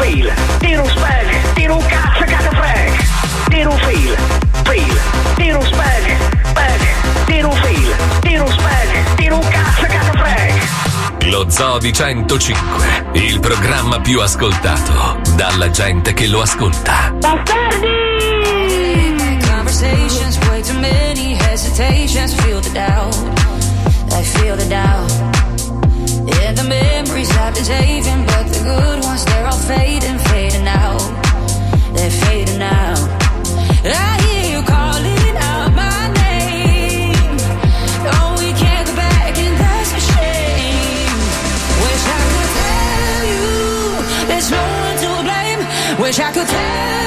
Fil. 0.02 0.34
Tira 0.60 0.82
un 0.82 0.90
spag. 0.90 1.41
Tira 1.62 1.76
un 1.76 1.86
cazzo 1.86 2.24
cazzo 2.26 2.50
freg. 2.56 3.06
Tira 3.50 3.70
un 3.70 3.78
fil. 3.78 4.18
Fil. 4.64 5.02
Tira 5.36 5.58
un 5.60 5.64
spag. 5.64 6.18
Spag. 6.44 6.82
Tira 7.26 7.48
un 7.48 7.56
fil. 7.56 7.96
Tira 8.22 8.44
un 8.44 8.52
spag. 8.52 9.16
Tira 9.16 9.36
un 9.36 9.48
cazzo 9.48 9.86
cazzo 9.86 10.12
freg. 10.18 11.30
Lo 11.30 11.46
Zoo 11.52 11.78
di 11.78 11.94
105, 11.94 13.10
il 13.12 13.40
programma 13.40 14.02
più 14.02 14.22
ascoltato 14.22 15.20
dalla 15.36 15.70
gente 15.70 16.14
che 16.14 16.26
lo 16.26 16.42
ascolta. 16.42 17.14
Conversations, 19.46 20.40
way 20.48 20.64
too 20.64 20.80
many 20.80 21.36
hesitations. 21.36 22.34
Feel 22.42 22.60
the 22.60 22.72
doubt. 22.72 23.16
I 24.14 24.24
feel 24.24 24.56
the 24.58 24.66
doubt. 24.68 25.12
Yeah, 26.26 26.54
the 26.54 26.64
memories 26.64 27.30
I've 27.38 27.54
been 27.54 27.64
saving, 27.64 28.26
but 28.26 28.48
the 28.52 28.64
good 28.64 29.04
ones, 29.04 29.24
they're 29.26 29.46
all 29.46 29.60
fading, 29.60 30.18
fading 30.18 30.68
out. 30.68 31.21
Wish 46.12 46.20
I 46.20 46.32
could 46.34 46.48
tell 46.48 47.01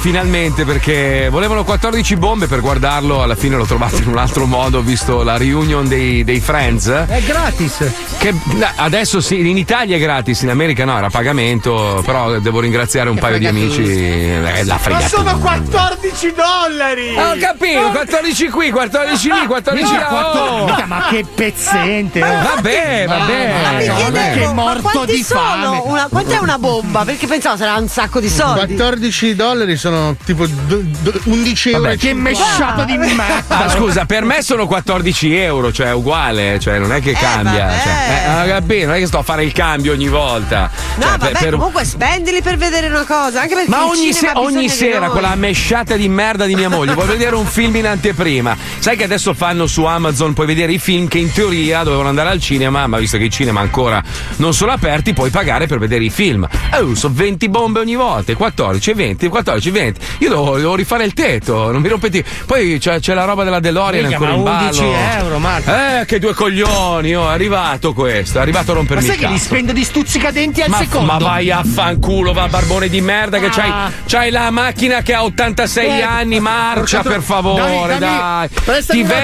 finalmente 0.00 0.64
perché 0.64 1.28
volevano 1.30 1.62
14 1.62 2.16
bombe 2.16 2.46
per 2.46 2.60
guardarlo, 2.60 3.22
alla 3.22 3.34
fine 3.34 3.56
l'ho 3.56 3.66
trovato 3.66 3.96
in 3.96 4.08
un 4.08 4.16
altro 4.16 4.46
modo, 4.46 4.78
ho 4.78 4.82
visto 4.82 5.22
la 5.22 5.36
reunion 5.36 5.86
dei, 5.86 6.24
dei 6.24 6.40
Friends. 6.40 6.86
È 6.88 7.20
gratis. 7.22 7.84
Che 8.16 8.34
adesso 8.76 9.20
sì, 9.20 9.46
in 9.46 9.58
Italia 9.58 9.96
è 9.96 10.00
gratis, 10.00 10.40
in 10.40 10.48
America 10.48 10.86
no, 10.86 10.96
era 10.96 11.06
a 11.06 11.10
pagamento, 11.10 12.02
però 12.04 12.38
devo 12.38 12.60
ringraziare 12.60 13.10
un 13.10 13.18
paio 13.18 13.38
di 13.38 13.46
amici. 13.46 13.82
Eh, 13.82 14.64
la 14.64 14.80
Ma 14.88 15.00
sono 15.00 15.38
14 15.38 16.32
dollari! 16.32 17.16
Ho 17.16 17.36
capito, 17.38 17.90
14 17.90 18.48
qui, 18.48 18.70
14 18.70 19.30
lì, 19.32 19.46
14 19.46 19.84
Mica 19.84 20.10
là. 20.10 20.52
oh. 20.52 20.64
mica, 20.64 20.86
ma 20.86 21.06
che 21.10 21.26
pezzente! 21.32 22.22
oh. 22.22 22.26
Vabbè, 22.26 23.04
vabbè. 23.06 23.06
Ma 23.06 23.70
mi 23.72 23.86
vabbè. 23.86 24.02
chiedevo, 24.02 24.34
che 24.34 24.44
ma 24.46 24.52
morto 24.52 25.04
di 25.04 25.22
sono? 25.22 25.40
fame. 25.40 25.82
Una, 25.84 26.06
quant'è 26.08 26.38
una 26.38 26.58
bomba? 26.58 27.04
Perché 27.04 27.26
pensavo 27.26 27.56
sarà 27.58 27.76
un 27.76 27.88
sacco 27.88 28.18
di 28.18 28.30
soldi. 28.30 28.74
14 28.74 29.34
dollari 29.34 29.76
sono 29.76 29.89
tipo 30.24 30.46
do- 30.46 30.82
do- 31.00 31.20
11 31.24 31.70
euro. 31.70 31.82
Vabbè, 31.82 31.96
che 31.96 32.08
50. 32.08 32.38
mesciato 32.44 32.84
di 32.84 32.96
merda! 32.96 33.44
Ah, 33.48 33.68
scusa, 33.68 34.04
per 34.06 34.24
me 34.24 34.42
sono 34.42 34.66
14 34.66 35.34
euro, 35.36 35.72
cioè 35.72 35.88
è 35.88 35.92
uguale, 35.92 36.58
cioè 36.60 36.78
non 36.78 36.92
è 36.92 37.00
che 37.00 37.12
cambia. 37.12 37.66
vabbè. 37.66 37.82
Cioè, 37.82 38.24
eh, 38.26 38.30
non 38.30 38.42
ho 38.42 38.46
capito, 38.46 38.86
non 38.86 38.94
è 38.94 38.98
che 38.98 39.06
sto 39.06 39.18
a 39.18 39.22
fare 39.22 39.44
il 39.44 39.52
cambio 39.52 39.92
ogni 39.92 40.08
volta. 40.08 40.70
No, 40.96 41.02
Cioè, 41.02 41.18
vabbè, 41.18 41.32
per- 41.38 41.50
comunque 41.54 41.84
spendili 41.84 42.42
per 42.42 42.56
vedere 42.56 42.88
una 42.88 43.04
cosa. 43.04 43.40
Anche 43.42 43.54
perché 43.54 43.70
Ma 43.70 43.86
ogni, 43.86 44.12
se- 44.12 44.30
ogni 44.34 44.68
sera 44.68 45.08
quella 45.10 45.34
mesciata 45.34 45.96
di 45.96 46.08
merda 46.08 46.44
di 46.46 46.54
mia 46.54 46.68
moglie, 46.68 46.94
vuoi 46.94 47.06
vedere 47.06 47.34
un 47.36 47.46
film 47.46 47.76
in 47.76 47.86
anteprima? 47.86 48.56
Sai 48.78 48.96
che 48.96 49.04
adesso 49.04 49.34
fanno 49.34 49.66
su 49.66 49.84
Amazon, 49.84 50.32
puoi 50.32 50.46
vedere 50.46 50.72
i 50.72 50.78
film 50.78 51.08
che 51.08 51.18
in 51.18 51.32
teoria 51.32 51.82
dovevano 51.82 52.08
andare 52.08 52.28
al 52.30 52.40
cinema, 52.40 52.86
ma 52.86 52.98
visto 52.98 53.16
che 53.18 53.24
i 53.24 53.30
cinema 53.30 53.60
ancora 53.60 54.02
non 54.36 54.54
sono 54.54 54.72
aperti, 54.72 55.12
puoi 55.12 55.30
pagare 55.30 55.66
per 55.66 55.78
vedere 55.78 56.04
i 56.04 56.10
film. 56.10 56.46
Oh, 56.74 56.94
sono 56.94 57.14
20 57.16 57.48
bombe 57.48 57.80
ogni 57.80 57.94
volta, 57.96 58.34
14, 58.34 58.92
20, 58.92 59.28
14, 59.28 59.70
20. 59.70 59.79
Io 60.18 60.28
devo, 60.28 60.56
devo 60.56 60.74
rifare 60.74 61.04
il 61.04 61.12
tetto, 61.14 61.70
non 61.72 61.80
mi 61.80 61.88
rompete. 61.88 62.24
Poi 62.46 62.78
c'è, 62.78 63.00
c'è 63.00 63.14
la 63.14 63.24
roba 63.24 63.44
della 63.44 63.60
DeLorean 63.60 64.06
Minchia, 64.06 64.16
ancora 64.28 64.42
ma 64.42 64.60
in 64.60 64.66
11 64.66 64.80
ballo. 64.80 65.22
euro, 65.22 65.38
Marco. 65.38 65.70
Eh, 65.70 66.04
che 66.06 66.18
due 66.18 66.34
coglioni, 66.34 67.14
oh, 67.14 67.28
è 67.28 67.32
arrivato 67.32 67.92
questo, 67.92 68.38
è 68.38 68.40
arrivato 68.40 68.70
a 68.70 68.74
Ma 68.74 68.80
rompermi 68.80 69.04
sai 69.04 69.14
il 69.14 69.20
che 69.20 69.26
li 69.28 69.38
spendo 69.38 69.72
di 69.72 69.84
stuzzicadenti 69.84 70.62
al 70.62 70.68
Ma, 70.70 70.76
secondo? 70.78 71.12
ma 71.12 71.18
vai 71.18 71.50
a 71.50 71.62
fanculo, 71.64 72.32
va 72.32 72.48
barbone 72.48 72.88
di 72.88 73.00
merda 73.00 73.38
che 73.38 73.48
c'hai, 73.48 73.70
Ah. 73.70 73.90
c'hai 74.06 74.30
la 74.30 74.50
macchina 74.50 75.02
che 75.02 75.14
ha 75.14 75.24
86 75.24 75.86
Eh, 75.98 76.02
anni, 76.02 76.40
marcia 76.40 77.02
per 77.02 77.22
favore, 77.22 77.98
dammi- 77.98 78.18
dai. 78.18 78.48
prestami 78.64 79.04
Ti 79.04 79.12
attimo. 79.12 79.18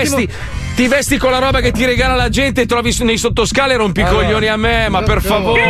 Ti 0.77 0.87
vesti 0.89 1.16
con 1.16 1.31
la 1.31 1.39
roba 1.39 1.61
che 1.61 1.72
ti 1.72 1.87
regala 1.87 2.14
la 2.14 2.29
gente 2.29 2.61
e 2.61 2.66
trovi 2.66 2.95
nei 3.01 3.16
sottoscale 3.16 3.72
e 3.74 3.77
rompi 3.79 4.01
i 4.01 4.03
Allora. 4.03 4.24
coglioni 4.24 4.47
a 4.47 4.57
me, 4.59 4.89
ma 4.91 5.01
per 5.03 5.22
favore. 5.22 5.66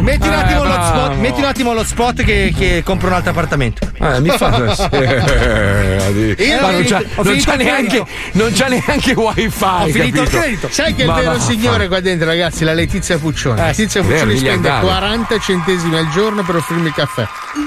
Metti 0.00 0.26
un 0.28 0.34
Eh, 0.34 0.36
attimo 0.36 0.62
lo 0.62 0.68
bravo. 0.68 0.84
spot, 0.84 1.14
metti 1.16 1.40
un 1.40 1.46
attimo 1.46 1.72
lo 1.72 1.82
spot 1.84 2.22
che, 2.22 2.52
che 2.56 2.82
compro 2.84 3.08
un 3.08 3.14
altro 3.14 3.30
appartamento. 3.30 3.90
Eh, 3.98 4.20
mi 4.20 4.28
fa 4.28 4.48
Io 6.36 6.60
ma 6.60 6.70
non 6.70 6.84
c'ha, 6.84 7.02
non 7.22 7.36
c'ha 7.38 7.54
neanche, 7.56 8.04
non 8.32 8.52
c'ha 8.54 8.66
neanche 8.66 9.12
wifi. 9.14 9.64
Ho 9.64 9.86
finito 9.86 10.20
il 10.20 10.28
credito. 10.28 10.68
Sai 10.70 10.94
che 10.94 11.04
il 11.04 11.12
vero 11.12 11.40
signore 11.40 11.88
qua 11.88 12.00
dentro, 12.00 12.26
ragazzi, 12.26 12.62
la 12.64 12.74
Letizia 12.74 13.16
Puccioni. 13.18 13.58
Eh, 13.58 13.64
Letizia 13.66 14.02
Puccioni 14.02 14.18
spende 14.18 14.34
miliardario. 14.34 14.86
40 14.86 15.38
centesimi 15.38 15.96
al 15.96 16.10
giorno 16.10 16.42
per 16.42 16.56
offrirmi 16.56 16.88
il 16.88 16.94
caffè. 16.94 17.26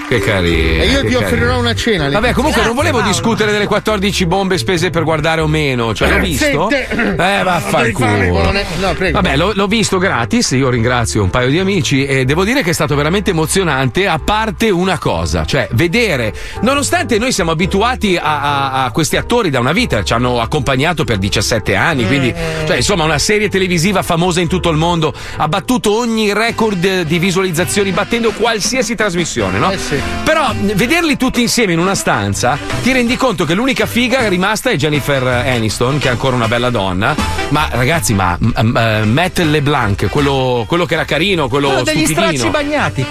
Che 0.10 0.18
carino. 0.22 0.82
E 0.82 0.88
io 0.88 1.06
ti 1.06 1.14
offrirò 1.14 1.42
carino. 1.42 1.60
una 1.60 1.76
cena. 1.76 2.04
Vabbè, 2.06 2.14
Letizia. 2.16 2.34
comunque 2.34 2.64
non 2.64 2.74
volevo 2.74 3.02
discutere 3.02 3.52
delle 3.52 3.68
14 3.68 4.26
bombe 4.26 4.58
spese 4.58 4.90
per 4.90 5.04
guardare 5.04 5.42
o 5.42 5.46
meno. 5.48 5.94
Cioè, 5.94 6.10
l'ho 6.10 6.20
visto? 6.20 6.68
Sente. 6.72 6.88
Eh, 6.90 7.44
vaffanculo. 7.44 8.52
No, 8.80 8.94
prego. 8.98 9.22
Vabbè, 9.22 9.36
l'ho, 9.38 9.52
l'ho 9.54 9.68
visto 9.68 10.00
gratis, 10.00 10.50
io 10.52 10.70
ringrazio 10.70 11.22
un 11.22 11.30
paio 11.30 11.50
di 11.50 11.60
amici 11.60 12.06
e 12.08 12.26
devo 12.26 12.44
dire 12.44 12.64
che 12.64 12.72
è 12.72 12.74
stato 12.74 12.96
veramente 12.96 13.30
emozionante, 13.30 14.08
a 14.08 14.18
parte 14.18 14.72
una 14.72 14.98
cosa, 14.98 15.46
cioè 15.46 15.68
vedere, 15.74 16.34
nonostante 16.62 17.20
noi 17.20 17.32
siamo 17.32 17.52
abituati 17.52 18.18
a, 18.18 18.42
a- 18.42 18.84
a 18.86 18.92
questi 18.92 19.16
attori 19.16 19.52
da 19.52 19.60
una 19.60 19.74
vita, 19.74 20.04
ci 20.04 20.14
hanno 20.14 20.40
accompagnato 20.42 21.04
per 21.04 21.18
17 21.18 21.76
anni, 21.76 22.08
quindi 22.08 22.34
cioè, 22.66 22.78
insomma 22.78 23.04
una 23.04 23.20
serie 23.20 23.48
televisiva 23.48 24.02
famosa 24.02 24.42
in 24.42 24.48
tutto 24.48 24.70
il 24.72 24.78
mondo, 24.78 25.14
ha 25.38 25.48
battuto 25.48 25.96
ogni 25.96 26.34
record 26.34 27.02
di 27.04 27.20
visualizzazioni, 27.20 27.92
battendo 27.92 28.32
qualsiasi 28.32 28.96
trasmissione, 28.96 29.60
no? 29.60 29.72
Però 30.24 30.52
vederli 30.56 31.18
tutti 31.18 31.42
insieme 31.42 31.74
in 31.74 31.80
una 31.80 31.96
stanza 31.96 32.58
ti 32.82 32.92
rendi 32.92 33.16
conto 33.16 33.46
che 33.46 33.54
l'unica 33.54 33.86
figa 33.86 34.28
rimasta 34.28 34.70
è 34.70 34.76
Jennifer 34.76 35.24
Aniston, 35.24 35.98
che 35.98 36.08
è 36.08 36.12
ancora 36.12 36.36
una 36.36 36.48
bella 36.48 36.70
donna. 36.70 37.16
Ma 37.50 37.68
ragazzi, 37.72 38.14
ma 38.14 38.38
eh, 38.38 38.64
Matt 39.06 39.40
LeBlanc, 39.40 40.08
quello, 40.10 40.66
quello 40.68 40.86
che 40.86 40.94
era 40.94 41.06
carino, 41.06 41.48
quello 41.48 41.68
Quello 41.70 41.84
degli 41.84 42.06
stracci 42.06 42.50
bagnati. 42.50 43.06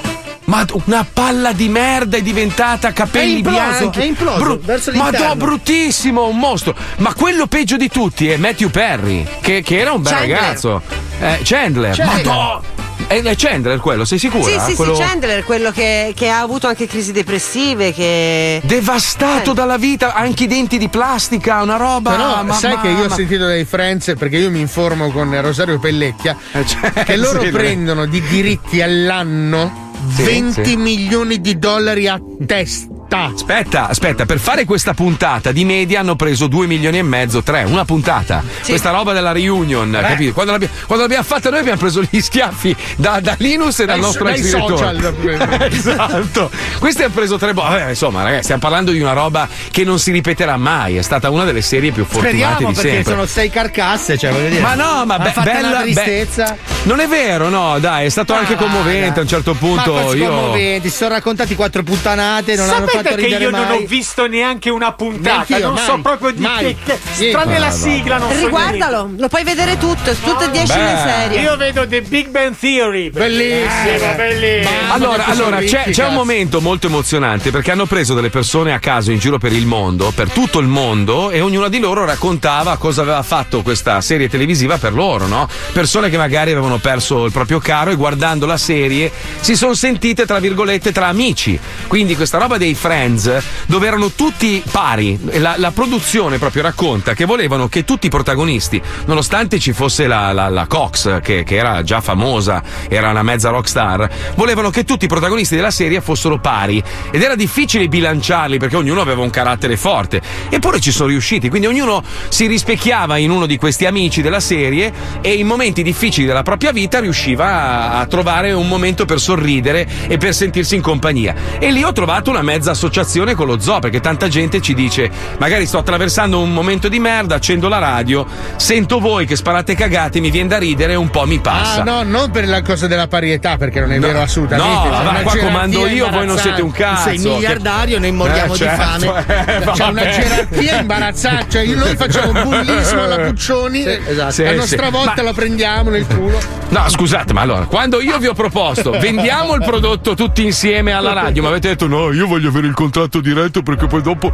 Ma 0.44 0.64
una 0.86 1.06
palla 1.10 1.52
di 1.52 1.68
merda 1.68 2.16
è 2.16 2.22
diventata 2.22 2.90
capelli 2.94 3.34
È 3.34 3.36
imploso, 3.36 3.58
bianchi. 3.58 4.00
è 4.00 4.04
imploso, 4.04 4.60
verso 4.62 4.92
ma 4.94 5.10
no, 5.10 5.36
bruttissimo, 5.36 6.26
un 6.26 6.38
mostro. 6.38 6.74
Ma 6.98 7.12
quello 7.12 7.46
peggio 7.46 7.76
di 7.76 7.90
tutti 7.90 8.30
è 8.30 8.38
Matthew 8.38 8.70
Perry, 8.70 9.26
che, 9.42 9.60
che 9.62 9.78
era 9.78 9.92
un 9.92 10.00
bel 10.00 10.12
Chandler. 10.12 10.38
ragazzo. 10.38 10.82
Eh, 11.20 11.40
Chandler. 11.42 11.94
Chandler. 11.94 12.24
Madò. 12.24 12.62
È, 13.06 13.22
è 13.22 13.34
Chandler 13.36 13.78
quello, 13.80 14.04
sei 14.04 14.18
sicura? 14.18 14.44
Sì, 14.44 14.70
sì, 14.70 14.76
Quello- 14.76 14.94
sì, 14.94 15.02
Chandler, 15.02 15.44
quello 15.44 15.70
che, 15.70 16.12
che 16.14 16.28
ha 16.28 16.40
avuto 16.40 16.66
anche 16.66 16.86
crisi 16.86 17.12
depressive, 17.12 17.92
che... 17.92 18.60
Devastato 18.64 19.52
dalla 19.52 19.78
vita, 19.78 20.14
anche 20.14 20.44
i 20.44 20.46
denti 20.46 20.76
di 20.78 20.88
plastica, 20.88 21.62
una 21.62 21.76
roba. 21.76 22.10
Però 22.10 22.42
ma- 22.44 22.54
sai 22.54 22.74
ma- 22.74 22.80
che 22.82 22.88
io 22.88 23.04
ho 23.04 23.08
ma- 23.08 23.14
sentito 23.14 23.46
dai 23.46 23.64
Friends, 23.64 24.12
perché 24.18 24.36
io 24.36 24.50
mi 24.50 24.60
informo 24.60 25.10
con 25.10 25.40
Rosario 25.40 25.78
Pellecchia, 25.78 26.36
cioè, 26.66 27.04
che 27.04 27.16
loro 27.16 27.40
sì, 27.44 27.48
prendono 27.50 28.04
di 28.06 28.20
diritti 28.22 28.82
all'anno 28.82 29.87
Sì, 30.14 30.22
20 30.22 30.64
sì. 30.64 30.76
milioni 30.76 31.40
di 31.40 31.58
dollari 31.58 32.08
a 32.08 32.20
testa. 32.46 32.96
Aspetta, 33.10 33.88
aspetta, 33.88 34.26
per 34.26 34.38
fare 34.38 34.66
questa 34.66 34.92
puntata 34.92 35.50
di 35.50 35.64
media 35.64 36.00
hanno 36.00 36.14
preso 36.14 36.46
2 36.46 36.66
milioni 36.66 36.98
e 36.98 37.02
mezzo, 37.02 37.42
3, 37.42 37.62
una 37.64 37.86
puntata. 37.86 38.42
Questa 38.62 38.90
roba 38.90 39.14
della 39.14 39.32
reunion, 39.32 39.94
Eh. 39.94 40.00
capito? 40.02 40.34
Quando, 40.34 40.52
l'abbiamo, 40.52 40.74
quando 40.84 41.04
l'abbiamo 41.04 41.24
fatta 41.24 41.48
noi 41.48 41.60
abbiamo 41.60 41.78
preso 41.78 42.02
gli 42.08 42.20
schiaffi 42.20 42.76
da, 42.96 43.18
da 43.20 43.34
Linus 43.38 43.78
e 43.80 43.86
dal 43.86 43.94
Dai- 43.96 44.04
nostro 44.04 44.24
dai 44.24 44.34
ex 44.34 44.42
direttore. 44.42 44.76
social. 44.76 45.68
esatto. 45.72 46.50
Questi 46.78 47.02
hanno 47.02 47.12
preso 47.14 47.38
tre 47.38 47.54
botte. 47.54 47.68
Vabbè, 47.78 47.88
insomma, 47.88 48.22
ragazzi, 48.22 48.42
stiamo 48.42 48.60
parlando 48.60 48.90
di 48.92 49.00
una 49.00 49.12
roba 49.14 49.48
che 49.70 49.84
non 49.84 49.98
si 49.98 50.10
ripeterà 50.12 50.58
mai. 50.58 50.96
È 50.98 51.02
stata 51.02 51.30
una 51.30 51.44
delle 51.44 51.62
serie 51.62 51.92
più 51.92 52.04
fortunate 52.04 52.36
Speriamo 52.36 52.58
di 52.68 52.74
perché 52.74 52.90
sempre. 52.90 53.12
sono 53.12 53.24
sei 53.26 53.48
carcasse, 53.48 54.18
cioè 54.18 54.32
voglio 54.32 54.48
dire. 54.50 54.60
Ma 54.60 54.74
no, 54.74 55.06
ma 55.06 55.18
be- 55.18 55.32
bella 55.42 55.68
una 55.68 55.76
be- 55.78 55.82
tristezza. 55.92 56.56
Non 56.82 57.00
è 57.00 57.08
vero, 57.08 57.48
no, 57.48 57.78
dai, 57.78 58.04
è 58.04 58.08
stato 58.10 58.34
anche 58.34 58.52
Ah, 58.52 58.56
commovente 58.56 59.08
dai. 59.08 59.18
a 59.18 59.22
un 59.22 59.28
certo 59.28 59.54
punto. 59.54 59.87
Quasi 59.92 60.16
io... 60.18 60.28
commoventi, 60.28 60.88
si 60.88 60.96
sono 60.96 61.10
raccontati 61.14 61.54
quattro 61.54 61.82
puttanate, 61.82 62.54
non 62.56 62.68
hanno 62.68 62.86
Sapete 62.88 63.08
fatto 63.10 63.14
che 63.20 63.26
io 63.26 63.50
non 63.50 63.60
mai. 63.66 63.82
ho 63.82 63.86
visto 63.86 64.26
neanche 64.26 64.70
una 64.70 64.92
puntata, 64.92 65.44
Neanch'io, 65.48 65.58
non 65.66 65.74
mai, 65.74 65.84
so 65.84 65.98
proprio 66.02 66.30
di 66.32 66.40
mai. 66.40 66.76
che. 66.84 66.98
Sì. 67.12 67.30
Tranne 67.30 67.58
la 67.58 67.66
Ah, 67.66 67.70
sigla, 67.70 68.18
non 68.18 68.30
so 68.32 68.44
Riguardalo, 68.44 69.10
lo 69.16 69.28
puoi 69.28 69.44
vedere 69.44 69.76
tutto, 69.78 70.12
tutte 70.14 70.44
e 70.46 70.50
dieci 70.50 70.72
le 70.76 70.82
niente. 70.82 71.10
serie. 71.10 71.40
Io 71.42 71.56
vedo 71.56 71.86
The 71.86 72.00
Big 72.02 72.28
Bang 72.28 72.56
Theory. 72.58 73.10
Bellissimo, 73.10 74.14
bellissimo. 74.16 74.76
Allora, 74.92 75.24
allora 75.26 75.58
c'è, 75.60 75.90
c'è 75.90 76.06
un 76.06 76.14
momento 76.14 76.60
molto 76.60 76.86
emozionante 76.86 77.50
perché 77.50 77.70
hanno 77.70 77.86
preso 77.86 78.14
delle 78.14 78.30
persone 78.30 78.72
a 78.72 78.78
caso 78.78 79.10
in 79.12 79.18
giro 79.18 79.38
per 79.38 79.52
il 79.52 79.66
mondo, 79.66 80.10
per 80.14 80.30
tutto 80.30 80.58
il 80.58 80.66
mondo, 80.66 81.30
e 81.30 81.40
ognuna 81.40 81.68
di 81.68 81.78
loro 81.78 82.04
raccontava 82.04 82.76
cosa 82.76 83.02
aveva 83.02 83.22
fatto 83.22 83.62
questa 83.62 84.00
serie 84.00 84.28
televisiva 84.28 84.78
per 84.78 84.92
loro, 84.92 85.26
no? 85.26 85.48
Persone 85.72 86.08
che 86.10 86.16
magari 86.16 86.50
avevano 86.52 86.78
perso 86.78 87.24
il 87.26 87.32
proprio 87.32 87.58
caro 87.58 87.90
e 87.90 87.94
guardando 87.96 88.46
la 88.46 88.56
serie 88.56 89.10
si 89.40 89.56
sono 89.56 89.74
sentite, 89.78 90.26
tra 90.26 90.40
virgolette, 90.40 90.90
tra 90.92 91.06
amici. 91.06 91.58
Quindi 91.86 92.16
questa 92.16 92.36
roba 92.38 92.58
dei 92.58 92.74
Friends, 92.74 93.30
dove 93.66 93.86
erano 93.86 94.10
tutti 94.10 94.60
pari, 94.70 95.18
la, 95.38 95.54
la 95.56 95.70
produzione 95.70 96.38
proprio 96.38 96.62
racconta 96.62 97.14
che 97.14 97.24
volevano 97.24 97.68
che 97.68 97.84
tutti 97.84 98.08
i 98.08 98.10
protagonisti, 98.10 98.82
nonostante 99.06 99.60
ci 99.60 99.72
fosse 99.72 100.06
la, 100.08 100.32
la- 100.32 100.48
la 100.48 100.66
Cox, 100.66 101.20
che, 101.20 101.44
che 101.44 101.54
era 101.56 101.82
già 101.84 102.00
famosa, 102.00 102.60
era 102.88 103.10
una 103.10 103.22
mezza 103.22 103.50
rockstar, 103.50 104.10
volevano 104.34 104.70
che 104.70 104.82
tutti 104.84 105.04
i 105.04 105.08
protagonisti 105.08 105.54
della 105.54 105.70
serie 105.70 106.00
fossero 106.00 106.38
pari. 106.40 106.82
Ed 107.12 107.22
era 107.22 107.36
difficile 107.36 107.86
bilanciarli 107.86 108.58
perché 108.58 108.76
ognuno 108.76 109.00
aveva 109.00 109.22
un 109.22 109.30
carattere 109.30 109.76
forte. 109.76 110.20
Eppure 110.48 110.80
ci 110.80 110.90
sono 110.90 111.08
riusciti, 111.08 111.48
quindi 111.48 111.68
ognuno 111.68 112.02
si 112.28 112.46
rispecchiava 112.46 113.16
in 113.18 113.30
uno 113.30 113.46
di 113.46 113.56
questi 113.56 113.86
amici 113.86 114.22
della 114.22 114.40
serie 114.40 114.92
e 115.20 115.34
in 115.34 115.46
momenti 115.46 115.82
difficili 115.84 116.26
della 116.26 116.42
propria 116.42 116.72
vita 116.72 116.98
riusciva 116.98 117.46
a, 117.46 118.00
a 118.00 118.06
trovare 118.06 118.52
un 118.52 118.66
momento 118.66 119.04
per 119.04 119.20
sorridere 119.20 119.66
e 119.76 120.16
per 120.18 120.34
sentirsi 120.34 120.74
in 120.74 120.80
compagnia. 120.82 121.34
E 121.58 121.70
lì 121.70 121.82
ho 121.82 121.92
trovato 121.92 122.30
una 122.30 122.42
mezza 122.42 122.70
l'associazione 122.70 123.34
con 123.34 123.46
lo 123.46 123.58
zoo, 123.60 123.78
perché 123.80 124.00
tanta 124.00 124.28
gente 124.28 124.60
ci 124.60 124.74
dice: 124.74 125.10
magari 125.38 125.66
sto 125.66 125.78
attraversando 125.78 126.38
un 126.40 126.52
momento 126.52 126.88
di 126.88 126.98
merda, 126.98 127.34
accendo 127.36 127.68
la 127.68 127.78
radio, 127.78 128.26
sento 128.56 128.98
voi 129.00 129.26
che 129.26 129.36
sparate 129.36 129.74
cagate, 129.74 130.20
mi 130.20 130.30
viene 130.30 130.48
da 130.48 130.58
ridere 130.58 130.92
e 130.92 130.96
un 130.96 131.10
po' 131.10 131.26
mi 131.26 131.38
passa. 131.38 131.80
Ah, 131.80 131.84
no, 131.84 132.02
non 132.02 132.30
per 132.30 132.46
la 132.48 132.62
cosa 132.62 132.86
della 132.86 133.08
parietà, 133.08 133.56
perché 133.56 133.80
non 133.80 133.92
è 133.92 133.98
No. 133.98 134.06
vero 134.06 134.20
assolutamente. 134.22 134.88
No, 134.88 134.90
va, 134.90 135.00
una 135.10 135.20
qua 135.20 135.36
comando 135.36 135.86
io, 135.86 136.08
voi 136.10 136.26
non 136.26 136.38
siete 136.38 136.62
un 136.62 136.70
cazzo. 136.70 137.08
Sei 137.08 137.18
miliardario, 137.18 137.98
noi 137.98 138.12
moriamo 138.12 138.54
Eh, 138.54 138.56
di 138.56 138.64
certo, 138.64 138.82
fame. 138.82 139.24
eh, 139.46 139.70
C'è 139.72 139.84
una 139.86 140.08
gerarchia 140.08 140.80
imbarazzante. 140.80 141.46
Cioè, 141.50 141.62
io- 141.62 141.76
noi 141.78 141.96
facciamo 141.96 142.32
bullismo 142.32 143.02
alla 143.02 143.16
Puccioni, 143.18 143.82
Sì, 143.82 143.98
esatto. 144.08 144.30
Sì, 144.32 144.44
a 144.44 144.52
nostra 144.54 144.84
sì. 144.86 144.90
volta 144.90 145.14
Ma- 145.16 145.22
la 145.22 145.32
prendiamo 145.32 145.90
nel 145.90 146.06
culo. 146.06 146.38
No, 146.70 146.84
scusate, 146.88 147.32
ma 147.32 147.40
allora, 147.40 147.64
quando 147.64 148.00
io 148.00 148.18
vi 148.18 148.26
ho 148.26 148.34
proposto 148.34 148.90
vendiamo 148.90 149.54
il 149.54 149.62
prodotto 149.64 150.14
tutti 150.14 150.44
insieme 150.44 150.92
alla 150.92 151.12
radio, 151.12 151.42
mi 151.42 151.48
avete 151.48 151.68
detto 151.68 151.86
no, 151.86 152.12
io 152.12 152.26
voglio 152.26 152.50
avere 152.50 152.66
il 152.66 152.74
contratto 152.74 153.20
diretto 153.20 153.62
perché 153.62 153.86
poi 153.86 154.02
dopo. 154.02 154.30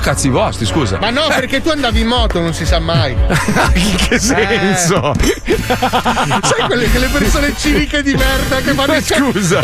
Cazzi 0.00 0.28
vostri, 0.28 0.66
scusa. 0.66 0.98
Ma 1.00 1.10
no, 1.10 1.22
perché 1.28 1.62
tu 1.62 1.70
andavi 1.70 2.00
in 2.00 2.06
moto, 2.06 2.40
non 2.40 2.52
si 2.52 2.66
sa 2.66 2.78
mai. 2.78 3.12
In 3.74 3.96
che 3.96 4.18
senso? 4.18 5.14
Sai 5.18 6.66
quelle, 6.66 6.88
quelle 6.88 7.08
persone 7.08 7.54
ciniche 7.56 8.02
di 8.02 8.14
merda 8.14 8.56
che 8.60 8.72
fanno 8.74 8.92
Ma 8.92 9.00
scusa, 9.00 9.60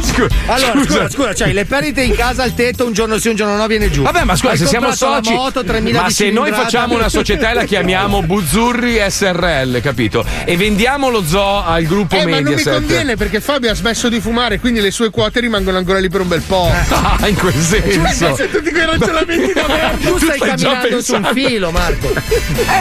scusa, 0.00 0.26
Allora, 0.46 0.72
scusa. 0.72 0.84
scusa, 0.84 1.08
scusa, 1.10 1.32
c'hai 1.34 1.52
le 1.52 1.64
perdite 1.64 2.02
in 2.02 2.14
casa 2.14 2.42
al 2.42 2.54
tetto, 2.54 2.86
un 2.86 2.92
giorno 2.92 3.18
sì, 3.18 3.28
un 3.28 3.36
giorno 3.36 3.56
no, 3.56 3.66
viene 3.66 3.90
giù. 3.90 4.02
Vabbè, 4.02 4.24
ma 4.24 4.34
scusa, 4.36 4.52
Hai 4.52 4.58
se 4.58 4.66
siamo 4.66 4.92
soci. 4.92 5.32
moto, 5.32 5.62
3000 5.62 6.00
ma 6.00 6.10
se 6.10 6.30
noi 6.30 6.52
facciamo 6.52 6.94
una 6.94 7.08
società 7.08 7.50
e 7.50 7.54
la 7.54 7.64
chiamiamo 7.64 8.22
Buzzurri 8.22 8.98
SRL, 9.06 9.80
capito? 9.80 10.24
E 10.44 10.56
vendiamo 10.70 11.08
lo 11.08 11.24
zoo 11.24 11.64
al 11.64 11.82
gruppo 11.82 12.14
Eh, 12.14 12.24
ma 12.24 12.30
non 12.30 12.42
mi 12.44 12.50
Mediaset. 12.50 12.72
conviene 12.74 13.16
perché 13.16 13.40
Fabio 13.40 13.72
ha 13.72 13.74
smesso 13.74 14.08
di 14.08 14.20
fumare, 14.20 14.60
quindi 14.60 14.80
le 14.80 14.92
sue 14.92 15.10
quote 15.10 15.40
rimangono 15.40 15.76
ancora 15.78 15.98
lì 15.98 16.08
per 16.08 16.20
un 16.20 16.28
bel 16.28 16.42
po'. 16.42 16.70
Ah, 17.20 17.26
in 17.28 17.34
quel 17.34 17.54
senso. 17.54 18.26
Cioè, 18.26 18.34
se 18.36 18.50
tutti 18.50 18.70
quei 18.70 18.84
ragionamenti 18.86 19.52
da 19.52 19.66
merda. 19.66 20.08
Tu 20.08 20.18
stai 20.18 20.36
stai 20.36 20.56
già 20.56 20.70
camminando 20.72 21.02
su 21.02 21.14
un 21.14 21.28
filo, 21.34 21.70
Marco. 21.70 22.12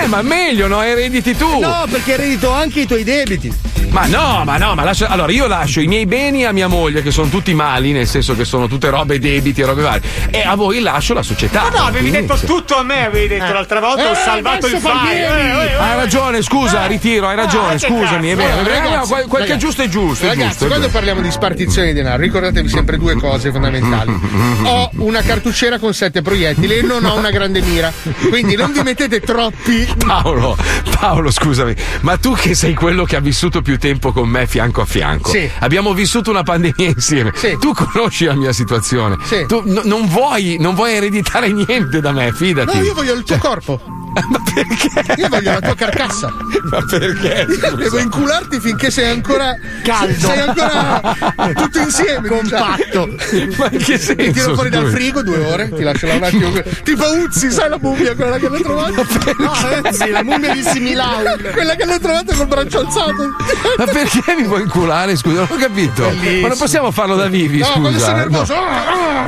Eh, 0.02 0.08
ma 0.08 0.22
meglio, 0.22 0.68
no? 0.68 0.82
Erediti 0.84 1.36
tu. 1.36 1.60
No, 1.60 1.86
perché 1.90 2.14
eredito 2.14 2.52
anche 2.52 2.82
i 2.82 2.86
tuoi 2.86 3.04
debiti. 3.04 3.52
Ma 3.90 4.06
no, 4.06 4.44
ma 4.46 4.58
no, 4.58 4.76
ma 4.76 4.84
lascia. 4.84 5.08
Allora, 5.08 5.32
io 5.32 5.48
lascio 5.48 5.80
i 5.80 5.88
miei 5.88 6.06
beni 6.06 6.46
a 6.46 6.52
mia 6.52 6.68
moglie, 6.68 7.02
che 7.02 7.10
sono 7.12 7.28
tutti 7.30 7.54
mali, 7.56 7.92
nel 7.92 8.08
senso 8.08 8.36
che 8.36 8.46
sono 8.46 8.68
tutte 8.68 8.90
robe 8.90 9.18
debiti 9.20 9.62
e 9.62 9.66
robe 9.66 9.82
varie. 9.82 10.02
E 10.30 10.42
a 10.46 10.54
voi 10.56 10.80
lascio 10.80 11.14
la 11.16 11.24
società. 11.24 11.64
Ma 11.64 11.70
no, 11.70 11.86
avevi 11.86 12.10
Quindi, 12.10 12.28
detto 12.28 12.46
tutto 12.46 12.76
a 12.78 12.84
me, 12.84 13.06
avevi 13.06 13.28
detto 13.40 13.52
l'altra 13.52 13.80
volta, 13.80 14.10
ho 14.10 14.12
Eh, 14.12 14.16
salvato 14.16 14.68
il 14.68 14.78
file. 14.78 15.12
Eh, 15.12 15.42
eh, 15.42 15.72
eh. 15.72 15.76
Hai 15.76 15.96
ragione, 15.96 16.42
scusa, 16.44 16.86
ritiro, 16.86 17.28
hai 17.28 17.36
ragione, 17.36 17.79
scusami, 17.88 18.30
è 18.30 18.36
cazzo. 18.36 18.48
vero, 18.48 18.60
è 18.60 18.64
vero. 18.64 18.80
Ragazzi, 18.80 18.98
No, 19.00 19.06
quel, 19.08 19.26
quel 19.28 19.46
che 19.46 19.54
è 19.54 19.58
giusto 19.58 19.82
è 19.84 19.88
giusto. 19.90 20.26
È 20.26 20.28
Ragazzi, 20.30 20.48
giusto, 20.50 20.64
è 20.64 20.68
quando 20.68 20.86
giusto. 20.86 21.00
parliamo 21.00 21.22
di 21.22 21.32
spartizione 21.32 21.88
di 21.88 21.94
denaro, 21.94 22.22
ricordatevi 22.22 22.70
sempre 22.70 22.98
due 22.98 23.16
cose 23.16 23.52
fondamentali. 23.52 24.12
Ho 24.64 24.90
una 24.98 25.22
cartucciera 25.22 25.80
con 25.80 25.94
sette 25.94 26.22
proiettili 26.22 26.78
e 26.78 26.82
non 26.82 27.04
ho 27.06 27.16
una 27.16 27.30
grande 27.32 27.62
mira. 27.62 27.92
Quindi 28.30 28.56
non 28.56 28.72
vi 28.72 28.82
mettete 28.82 29.20
troppi. 29.22 29.88
Paolo, 30.06 30.58
Paolo, 31.00 31.32
scusami, 31.32 31.76
ma 32.02 32.18
tu 32.18 32.34
che 32.34 32.54
sei 32.56 32.74
quello 32.74 33.04
che 33.06 33.16
ha 33.16 33.20
vissuto 33.20 33.62
più 33.62 33.78
tempo 33.78 34.12
con 34.12 34.28
me 34.28 34.46
fianco 34.48 34.82
a 34.82 34.86
fianco, 34.86 35.30
Sì. 35.30 35.50
abbiamo 35.60 35.94
vissuto 35.94 36.30
una 36.30 36.44
pandemia 36.44 36.90
insieme. 36.90 37.32
Sì. 37.36 37.58
Tu 37.60 37.74
conosci 37.74 38.26
la 38.26 38.34
mia 38.36 38.52
situazione. 38.54 39.18
Sì. 39.24 39.46
Tu 39.48 39.62
no- 39.66 39.82
non, 39.86 40.08
vuoi, 40.08 40.58
non 40.60 40.76
vuoi 40.76 40.94
ereditare 40.96 41.52
niente 41.52 42.00
da 42.02 42.12
me, 42.12 42.32
fidati. 42.34 42.78
No, 42.78 42.84
io 42.84 42.94
voglio 42.94 43.14
il 43.14 43.24
tuo 43.24 43.38
corpo. 43.38 43.82
Ma 44.10 44.42
perché? 44.54 45.22
Io 45.22 45.28
voglio 45.30 45.52
la 45.52 45.60
tua 45.62 45.76
carcassa. 45.76 46.34
Ma 46.72 46.84
perché? 46.90 47.46
Io 47.70 47.76
devo 47.76 47.90
scusa? 47.90 48.02
incularti 48.02 48.60
finché 48.60 48.92
sei 48.92 49.10
ancora 49.12 49.56
Caldo. 49.84 50.28
Sei 50.28 50.40
ancora 50.40 51.02
tutto 51.54 51.80
insieme. 51.80 52.28
Compatto. 52.28 53.08
Ma 53.58 53.68
in 53.72 53.78
che 53.84 53.98
senso? 53.98 54.16
Ti 54.16 54.32
tiro 54.32 54.54
fuori 54.54 54.70
dal 54.70 54.84
scusa? 54.84 54.96
frigo 54.96 55.22
due 55.24 55.38
ore, 55.46 55.70
ti 55.74 55.84
lascio 55.84 56.08
là 56.08 56.14
un 56.16 56.24
attimo. 56.24 56.52
Tipo 56.84 57.04
Uzzi, 57.14 57.52
sai 57.52 57.70
la 57.70 57.78
mummia, 57.80 58.16
quella 58.16 58.38
che 58.38 58.46
hanno 58.46 58.60
trovato? 58.62 59.06
No, 59.38 59.54
sì, 59.92 60.10
la 60.10 60.24
mummia 60.24 60.54
di 60.54 60.64
Similaun. 60.64 61.18
Quella 61.60 61.76
che 61.76 61.84
hanno 61.84 62.00
trovato 62.00 62.34
col 62.36 62.48
braccio 62.48 62.80
alzato. 62.80 63.36
Ma 63.78 63.86
perché 63.86 64.36
mi 64.38 64.44
vuoi 64.44 64.62
inculare? 64.62 65.16
Scusa, 65.16 65.40
non 65.42 65.48
ho 65.52 65.56
capito. 65.58 66.04
Ma 66.42 66.48
non 66.48 66.58
possiamo 66.58 66.92
farlo 66.92 67.16
da 67.16 67.28
vivi, 67.28 67.60
No, 67.60 67.68
quando 67.72 67.90
sei 67.92 68.00
scusa. 68.00 68.14
nervoso. 68.14 68.54
No. 68.54 68.62
ah, 68.62 68.86
ah, 68.88 69.28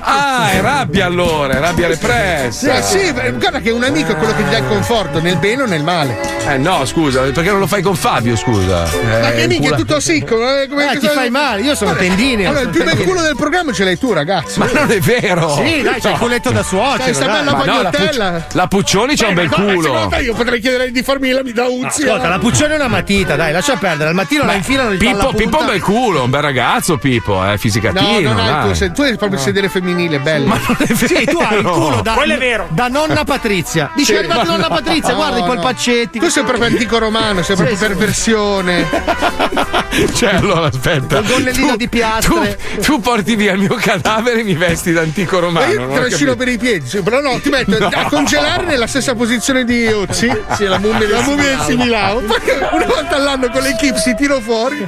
ah. 0.00 0.38
Ah, 0.42 0.50
è 0.50 0.60
rabbia 0.60 1.06
allora, 1.06 1.54
è 1.54 1.60
rabbia 1.60 1.88
repressa. 1.88 2.76
Eh 2.78 2.82
sì, 2.82 3.10
guarda 3.12 3.60
che 3.60 3.70
un 3.70 3.82
amico 3.84 4.12
è 4.12 4.16
quello 4.16 4.34
che 4.34 4.44
ti 4.44 4.50
dà 4.50 4.58
il 4.58 4.66
conforto, 4.68 5.20
nel 5.20 5.36
bene 5.38 5.62
o 5.62 5.66
nel 5.66 5.82
male. 5.82 6.18
Eh 6.46 6.56
no, 6.58 6.84
scusa, 6.84 7.20
perché 7.22 7.49
non 7.50 7.60
lo 7.60 7.66
fai 7.66 7.82
con 7.82 7.94
Fabio, 7.96 8.36
scusa? 8.36 8.84
Ma 9.02 9.30
Eh, 9.30 9.34
che 9.34 9.46
minchia, 9.46 9.56
incula- 9.56 9.74
è 9.76 9.78
tutto 9.78 10.00
sicco. 10.00 10.36
Eh, 10.60 10.66
come 10.68 10.92
Eh, 10.92 10.98
ti 10.98 11.08
fai 11.08 11.30
male, 11.30 11.62
io 11.62 11.74
sono 11.74 11.90
Allora, 11.90 12.06
tendine. 12.06 12.46
Allora, 12.46 12.60
il 12.62 12.68
più 12.68 12.84
bel 12.84 12.98
culo 13.02 13.20
del 13.22 13.36
programma 13.36 13.72
ce 13.72 13.84
l'hai 13.84 13.98
tu, 13.98 14.12
ragazzo. 14.12 14.58
Ma 14.60 14.68
non 14.72 14.90
è 14.90 14.98
vero! 15.00 15.54
Sì, 15.56 15.82
dai, 15.82 16.00
c'è 16.00 16.10
il 16.12 16.18
culetto 16.18 16.50
da 16.50 16.62
suocero. 16.62 17.02
Sai, 17.02 17.14
sta 17.14 17.26
bella 17.26 17.52
Ma 17.52 17.64
no, 17.64 17.82
la, 18.16 18.42
la 18.52 18.66
Puccioni 18.66 19.16
c'ha 19.16 19.28
un 19.28 19.34
bel 19.34 19.48
Madonna, 19.48 19.72
culo. 19.74 20.06
te 20.08 20.16
io 20.22 20.34
potrei 20.34 20.60
chiedere 20.60 20.90
di 20.90 21.02
farmi 21.02 21.30
la 21.30 21.42
mi 21.42 21.52
da 21.52 21.66
Uzzi. 21.66 22.02
Ascolta, 22.04 22.26
eh? 22.26 22.28
la 22.28 22.38
puccione 22.38 22.72
è 22.72 22.76
una 22.76 22.88
matita, 22.88 23.36
dai, 23.36 23.52
lascia 23.52 23.76
perdere. 23.76 24.08
Al 24.10 24.14
mattino 24.14 24.44
la 24.44 24.54
infilano, 24.54 24.90
la 24.90 24.96
Pippo. 24.96 25.32
Pippo 25.34 25.58
è 25.58 25.60
un 25.60 25.66
bel 25.66 25.80
culo, 25.82 26.24
un 26.24 26.30
bel 26.30 26.42
ragazzo, 26.42 26.96
Pippo, 26.98 27.44
eh, 27.44 27.50
No, 27.50 27.56
fisicatino. 27.56 28.68
il 28.70 28.76
se- 28.76 28.92
tu 28.92 29.02
hai 29.02 29.16
proprio 29.16 29.38
il 29.38 29.44
sedere 29.44 29.68
femminile, 29.68 30.18
bello. 30.20 30.46
Ma 30.46 30.58
non 30.66 30.76
è 30.78 30.92
vero. 30.92 31.06
Sì, 31.18 31.24
tu 31.26 31.38
hai 31.38 31.58
il 31.58 31.64
culo 31.64 32.00
da, 32.02 32.12
Quello 32.14 32.34
è 32.34 32.38
vero. 32.38 32.66
da 32.70 32.88
nonna 32.88 33.24
Patrizia. 33.24 33.90
Sì. 33.96 34.12
è 34.14 34.18
arrivata 34.18 34.42
nonna 34.44 34.68
Patrizia, 34.68 35.14
guarda 35.14 35.36
i 35.36 35.40
No, 35.40 35.46
no. 35.46 35.52
polpaccetti. 35.54 36.18
Tu 36.18 36.28
sei 36.28 36.44
proprio 36.44 36.66
antico 36.66 36.98
romano, 36.98 37.39
sei 37.42 37.56
proprio 37.56 37.76
perversione. 37.76 38.88
Cioè, 40.14 40.34
allora 40.36 40.66
aspetta. 40.68 41.16
Col 41.16 41.26
gonnellino 41.26 41.70
Tu- 41.72 41.76
di 41.76 41.88
piastre. 41.88 42.58
Tu, 42.76 42.80
tu 42.80 43.00
porti 43.00 43.34
via 43.34 43.52
il 43.54 43.58
mio 43.60 43.74
cadavere 43.74 44.40
e 44.40 44.44
mi 44.44 44.54
vesti 44.54 44.92
d'antico 44.92 45.36
Ma 45.36 45.42
romano. 45.42 45.72
io 45.72 45.88
ti 45.88 45.96
ho 45.98 46.00
trascino 46.06 46.36
per 46.36 46.48
i 46.48 46.58
piedi, 46.58 46.86
sì, 46.86 47.02
però 47.02 47.20
no, 47.20 47.38
ti 47.40 47.48
metto 47.48 47.76
No. 47.76 47.88
a 47.92 48.04
congelare 48.04 48.64
nella 48.64 48.86
stessa 48.86 49.14
posizione 49.14 49.64
di 49.64 49.86
Uzzi. 49.86 50.30
Sì, 50.56 50.64
la 50.64 50.78
mummia 50.78 51.06
del 51.08 51.58
Similao. 51.66 52.18
Una 52.18 52.86
volta 52.86 53.16
all'anno 53.16 53.48
con 53.50 53.62
l'equipe 53.62 53.98
si 53.98 54.14
tiro 54.14 54.40
fuori. 54.40 54.86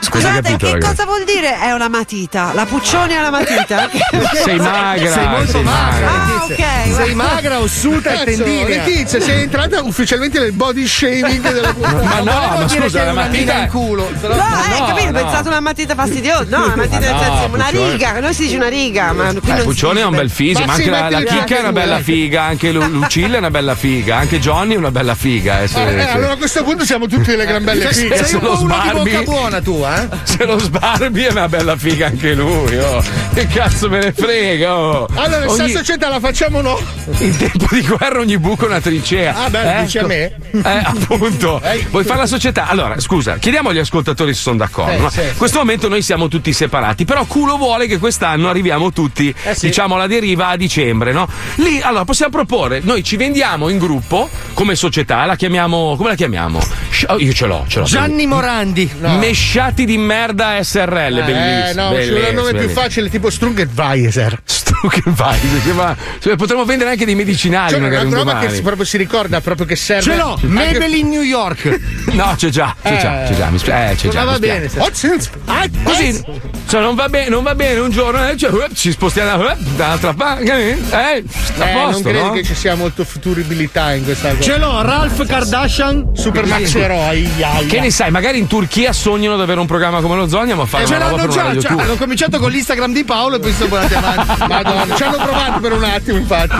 Scusa, 0.00 0.28
Scusate, 0.28 0.42
capito, 0.42 0.66
che 0.66 0.72
ragazzi. 0.72 0.90
cosa 0.96 1.04
vuol 1.06 1.24
dire 1.24 1.58
è 1.60 1.72
una 1.72 1.88
matita? 1.88 2.52
La 2.54 2.64
Puccioni 2.64 3.12
è 3.14 3.18
una 3.18 3.30
matita? 3.30 3.88
Sei 4.44 4.58
magra, 4.58 5.10
Sei 5.12 5.26
molto 5.28 5.50
sei 5.52 5.62
magra. 5.62 6.08
Ah, 6.10 6.44
Letizia. 6.48 6.66
ok. 6.88 6.94
Sei 7.04 7.14
magra, 7.14 7.60
ossuta 7.60 8.10
e 8.10 8.12
Cazzo, 8.14 8.24
tendinea. 8.24 8.66
Letizia, 8.84 9.20
sei 9.20 9.42
entrata 9.42 9.82
ufficialmente 9.82 10.38
nel 10.38 10.52
body 10.52 10.86
shaming 10.86 11.52
della 11.52 11.72
puntata. 11.74 12.02
Ma 12.04 12.18
no, 12.20 12.58
ma 12.58 12.64
dire 12.64 12.80
scusa, 12.82 12.98
la 13.02 13.08
è 13.08 13.10
una 13.12 13.20
matita 13.22 13.52
è- 13.54 13.62
in 13.62 13.68
culo. 13.68 14.10
No, 14.22 14.28
Ma 14.28 14.64
eh, 14.64 14.78
no, 14.78 14.86
capito, 14.86 15.08
ho 15.08 15.12
no. 15.12 15.18
pensato 15.20 15.48
una 15.48 15.60
matita 15.60 15.94
fastidiosa. 15.94 16.56
No, 16.56 16.64
una 16.64 16.76
matita 16.76 16.98
nel 17.00 17.12
no, 17.12 17.18
senso, 17.22 17.48
una 17.54 17.68
riga. 17.68 18.20
Noi 18.20 18.34
si 18.34 18.42
dice 18.44 18.56
una 18.56 18.68
riga, 18.68 19.12
ma 19.12 19.24
qui 19.32 19.40
Eh, 19.42 19.48
non 19.50 19.58
si 19.58 19.64
Puccione 19.64 20.00
è 20.00 20.04
un 20.04 20.14
bel 20.16 20.30
fisico, 20.30 20.60
Ma 20.60 20.66
ma 20.66 20.74
sì, 20.74 20.80
anche 20.88 20.90
la, 20.90 21.10
la 21.10 21.22
chicca 21.22 21.56
è 21.56 21.60
una 21.60 21.72
bella 21.72 21.98
figa, 22.00 22.42
anche 22.44 22.72
Lu- 22.72 22.86
Lucilla 22.88 23.34
è 23.34 23.38
una 23.38 23.50
bella 23.50 23.74
figa, 23.74 24.16
anche 24.16 24.38
Johnny 24.38 24.74
è 24.74 24.76
una 24.78 24.90
bella 24.90 25.14
figa. 25.14 25.60
eh, 25.62 25.68
Eh, 25.74 26.02
allora 26.10 26.32
a 26.32 26.36
questo 26.36 26.62
punto 26.62 26.84
siamo 26.84 27.06
tutti 27.06 27.30
delle 27.30 27.44
gran 27.44 27.62
belle 27.64 27.92
fighe. 27.92 28.16
se 28.16 28.24
sei 28.24 28.34
un 28.36 28.40
lo 28.42 28.56
po' 28.56 28.62
uno 28.62 29.02
di 29.02 29.10
bocca 29.10 29.22
buona 29.22 29.60
tu, 29.60 29.82
eh? 29.96 30.08
se 30.24 30.44
lo 30.44 30.58
sbarbi 30.58 31.24
è 31.24 31.30
una 31.30 31.48
bella 31.48 31.76
figa 31.76 32.06
anche 32.06 32.34
lui. 32.34 32.76
Oh. 32.76 33.02
Che 33.34 33.46
cazzo 33.46 33.88
me 33.88 33.98
ne 33.98 34.12
frega? 34.12 34.76
Oh. 34.76 35.08
Allora, 35.14 35.44
questa 35.44 35.64
Ogni- 35.64 35.72
società 35.72 36.08
la 36.08 36.20
facciamo 36.20 36.60
no? 36.60 36.78
in 37.18 37.36
tempo 37.36 37.66
di 37.70 37.82
guerra 37.82 38.20
ogni 38.20 38.38
buco 38.38 38.64
è 38.64 38.68
una 38.68 38.80
trincea. 38.80 39.34
Ah, 39.44 39.50
beh, 39.50 39.62
lo 39.74 39.80
dici 39.82 39.98
a 39.98 40.06
me? 40.06 40.36
Eh, 40.50 40.62
appunto. 40.84 41.60
Eh, 41.68 41.86
Vuoi 41.90 42.04
fare 42.04 42.20
la 42.20 42.26
società? 42.26 42.66
Allora, 42.68 42.98
scusa, 43.00 43.36
chiediamo 43.38 43.68
agli 43.70 43.78
ascoltatori 43.78 44.32
se 44.34 44.40
sono 44.40 44.56
d'accordo. 44.56 44.92
Eh, 44.92 44.98
no? 44.98 45.10
sì. 45.10 45.20
In 45.20 45.36
questo 45.36 45.58
momento 45.58 45.88
noi 45.88 46.02
siamo 46.02 46.28
tutti 46.28 46.52
separati, 46.52 47.04
però 47.04 47.24
culo 47.26 47.56
vuole 47.56 47.86
che 47.86 47.98
quest'anno 47.98 48.48
arriviamo 48.48 48.92
tutti, 48.92 49.34
Eh, 49.42 49.54
sì. 49.54 49.66
diciamo, 49.66 49.94
alla 49.94 50.06
deriva 50.06 50.48
a 50.48 50.56
dicembre, 50.56 51.12
no? 51.12 51.28
Lì, 51.56 51.80
allora, 51.82 52.04
possiamo 52.04 52.30
proporre, 52.32 52.80
noi 52.82 53.02
ci 53.04 53.16
vendiamo 53.16 53.68
in 53.68 53.78
gruppo 53.78 54.28
come 54.54 54.74
società, 54.74 55.24
la 55.24 55.36
chiamiamo, 55.36 55.94
come 55.96 56.10
la 56.10 56.14
chiamiamo? 56.14 56.60
Sh- 56.90 57.06
oh, 57.08 57.18
io 57.18 57.32
ce 57.32 57.46
l'ho, 57.46 57.64
ce 57.68 57.80
l'ho. 57.80 57.84
Gianni 57.86 58.26
Morandi. 58.26 58.90
Mesciati 59.18 59.77
di 59.84 59.98
merda 59.98 60.62
SRL, 60.62 61.18
Eh, 61.18 61.22
bellissimo. 61.22 61.90
no, 61.90 61.96
c'è 61.96 62.28
un 62.28 62.34
nome 62.34 62.52
più 62.54 62.68
facile, 62.68 63.08
tipo 63.08 63.30
Strungenweiser. 64.88 65.38
Struckenweiser, 65.38 65.74
ma- 65.74 65.96
cioè, 66.20 66.36
potremmo 66.36 66.64
vendere 66.64 66.90
anche 66.90 67.04
dei 67.04 67.14
medicinali 67.14 67.70
Cioè, 67.72 67.80
magari 67.80 68.02
un 68.04 68.08
una 68.12 68.18
roba 68.18 68.30
che 68.32 68.38
domani. 68.38 68.54
si, 68.56 68.62
proprio 68.62 68.84
si 68.84 68.96
ricorda, 68.96 69.40
proprio 69.40 69.66
che 69.66 69.76
serve. 69.76 70.02
Ce 70.10 70.16
l'ho, 70.16 70.30
anche- 70.34 70.46
Maybelline 70.46 71.08
New 71.08 71.22
York. 71.22 71.80
No, 72.18 72.34
c'è 72.36 72.48
già, 72.48 72.74
c'è 72.82 72.96
già, 72.98 73.24
c'è 73.26 73.34
già, 73.36 73.50
mi 73.50 73.58
spia- 73.58 73.90
eh, 73.90 73.94
c'è 73.94 74.08
già. 74.08 74.22
Non 74.24 74.32
va 74.32 74.38
mi 74.38 74.68
spiace. 74.68 75.30
bene. 75.44 75.68
Oh, 75.68 75.68
Così, 75.84 76.24
cioè, 76.66 76.80
non 76.80 76.94
va 76.94 77.08
bene, 77.08 77.28
non 77.28 77.42
va 77.42 77.54
bene 77.54 77.78
un 77.80 77.90
giorno, 77.90 78.26
eh, 78.28 78.36
cioè, 78.36 78.50
uh, 78.50 78.64
ci 78.72 78.90
spostiamo 78.90 79.44
uh, 79.44 79.54
dall'altra 79.76 80.14
parte, 80.14 80.42
eh, 80.42 80.78
Eh, 80.90 81.24
a 81.58 81.72
non 81.74 81.92
posto, 81.92 82.08
credi 82.08 82.18
no? 82.24 82.30
che 82.32 82.42
ci 82.42 82.54
sia 82.54 82.74
molto 82.74 83.04
futuribilità 83.04 83.92
in 83.92 84.04
questa 84.04 84.30
cosa. 84.30 84.40
Ce 84.42 84.56
l'ho, 84.58 84.80
Ralph 84.82 85.24
Kardashian. 85.26 86.10
Super 86.14 86.46
Max 86.46 86.74
Eroi. 86.74 87.28
Che 87.68 87.80
ne 87.80 87.90
sai, 87.90 88.10
magari 88.10 88.38
in 88.38 88.46
Turchia 88.46 88.92
sognano 88.92 89.36
di 89.36 89.42
avere 89.42 89.60
un 89.60 89.66
programma 89.66 90.00
come 90.00 90.16
lo 90.16 90.26
Zoo, 90.28 90.40
andiamo 90.40 90.62
a 90.62 90.66
fare 90.66 90.84
Eh, 90.84 90.86
ce 90.86 90.94
una 90.94 91.08
roba 91.08 91.16
l'hanno 91.26 91.32
già, 91.60 91.68
cioè, 91.68 91.80
hanno 91.80 91.96
cominciato 91.96 92.38
con 92.38 92.50
l'Instagram 92.50 92.92
di 92.92 93.04
Paolo 93.04 93.36
e 93.36 93.38
poi 93.38 93.52
sono 93.52 93.76
andati 93.76 93.94
avanti. 93.94 94.42
Madonna, 94.74 94.94
ci 94.94 95.02
hanno 95.02 95.16
provato 95.16 95.60
per 95.60 95.72
un 95.72 95.84
attimo, 95.84 96.18
infatti. 96.18 96.56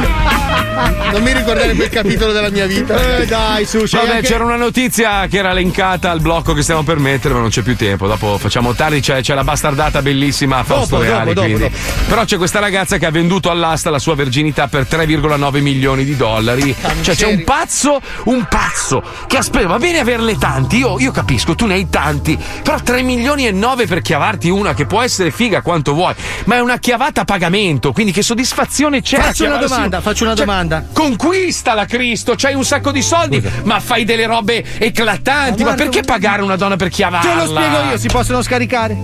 Non 1.10 1.22
mi 1.22 1.32
ricordare 1.32 1.74
quel 1.74 1.88
capitolo 1.88 2.32
della 2.32 2.50
mia 2.50 2.66
vita. 2.66 3.18
Eh, 3.18 3.26
dai, 3.26 3.64
su, 3.66 3.78
c'è 3.78 3.98
Vabbè, 3.98 4.10
anche- 4.16 4.26
c'era 4.28 4.44
una 4.44 4.56
notizia 4.56 5.26
che 5.26 5.38
era 5.38 5.52
linkata 5.52 6.10
al 6.10 6.20
blocco 6.20 6.52
che 6.52 6.62
stiamo 6.62 6.82
per 6.84 6.98
mettere, 6.98 7.34
ma 7.34 7.40
non 7.40 7.48
c'è 7.48 7.62
più 7.62 7.74
tempo. 7.76 8.06
Dopo 8.06 8.38
facciamo 8.38 8.74
tardi, 8.74 9.00
c'è, 9.00 9.20
c'è 9.20 9.34
la 9.34 9.42
bastardata 9.44 10.02
bellissima 10.02 10.58
a 10.58 10.62
Fausto 10.64 10.96
Dopo, 10.96 11.08
Reali. 11.08 11.34
dopo, 11.34 11.48
dopo, 11.48 11.70
Però 12.08 12.24
c'è 12.24 12.36
questa 12.36 12.60
ragazza 12.60 12.96
che 12.98 13.06
ha 13.06 13.10
venduto 13.10 13.50
all'asta 13.50 13.90
la 13.90 13.98
sua 13.98 14.14
verginità 14.14 14.68
per 14.68 14.86
3,9 14.88 15.60
milioni 15.60 16.04
di 16.04 16.16
dollari. 16.16 16.74
Cioè 17.00 17.14
c'è 17.14 17.26
un 17.26 17.42
pazzo, 17.44 18.00
un 18.24 18.46
pazzo 18.48 19.02
che 19.26 19.36
aspetta, 19.36 19.66
va 19.66 19.78
bene 19.78 19.98
averle 19.98 20.36
tanti, 20.38 20.76
io, 20.78 20.98
io 21.00 21.10
capisco, 21.10 21.54
tu 21.54 21.66
ne 21.66 21.74
hai 21.74 21.88
tanti, 21.90 22.38
però 22.62 22.78
3 22.80 23.02
milioni 23.02 23.46
e 23.46 23.52
9 23.52 23.86
per 23.86 24.00
chiavarti 24.00 24.48
una 24.48 24.74
che 24.74 24.86
può 24.86 25.02
essere 25.02 25.30
figa 25.32 25.60
quanto 25.62 25.92
vuoi, 25.94 26.14
ma 26.44 26.56
è 26.56 26.60
una 26.60 26.78
chiavata 26.78 27.22
a 27.22 27.24
pagamento, 27.24 27.92
quindi 27.98 28.14
che 28.14 28.22
soddisfazione 28.22 29.02
c'è? 29.02 29.18
Faccio 29.18 29.44
una 29.44 29.56
domanda, 29.56 30.00
faccio 30.00 30.22
una 30.22 30.36
Cioè, 30.36 30.44
domanda. 30.46 30.84
Conquistala, 30.92 31.84
Cristo, 31.84 32.34
c'hai 32.36 32.54
un 32.54 32.64
sacco 32.64 32.92
di 32.92 33.02
soldi, 33.02 33.42
ma 33.64 33.80
fai 33.80 34.04
delle 34.04 34.24
robe 34.24 34.64
eclatanti. 34.78 35.64
Ma, 35.64 35.70
guarda, 35.70 35.82
perché 35.82 36.02
pagare 36.02 36.42
una 36.42 36.54
donna 36.54 36.76
per 36.76 36.90
chiavarla? 36.90 37.28
Te 37.28 37.34
lo 37.36 37.46
spiego 37.46 37.90
io, 37.90 37.98
si 37.98 38.06
possono 38.06 38.40
scaricare? 38.40 38.96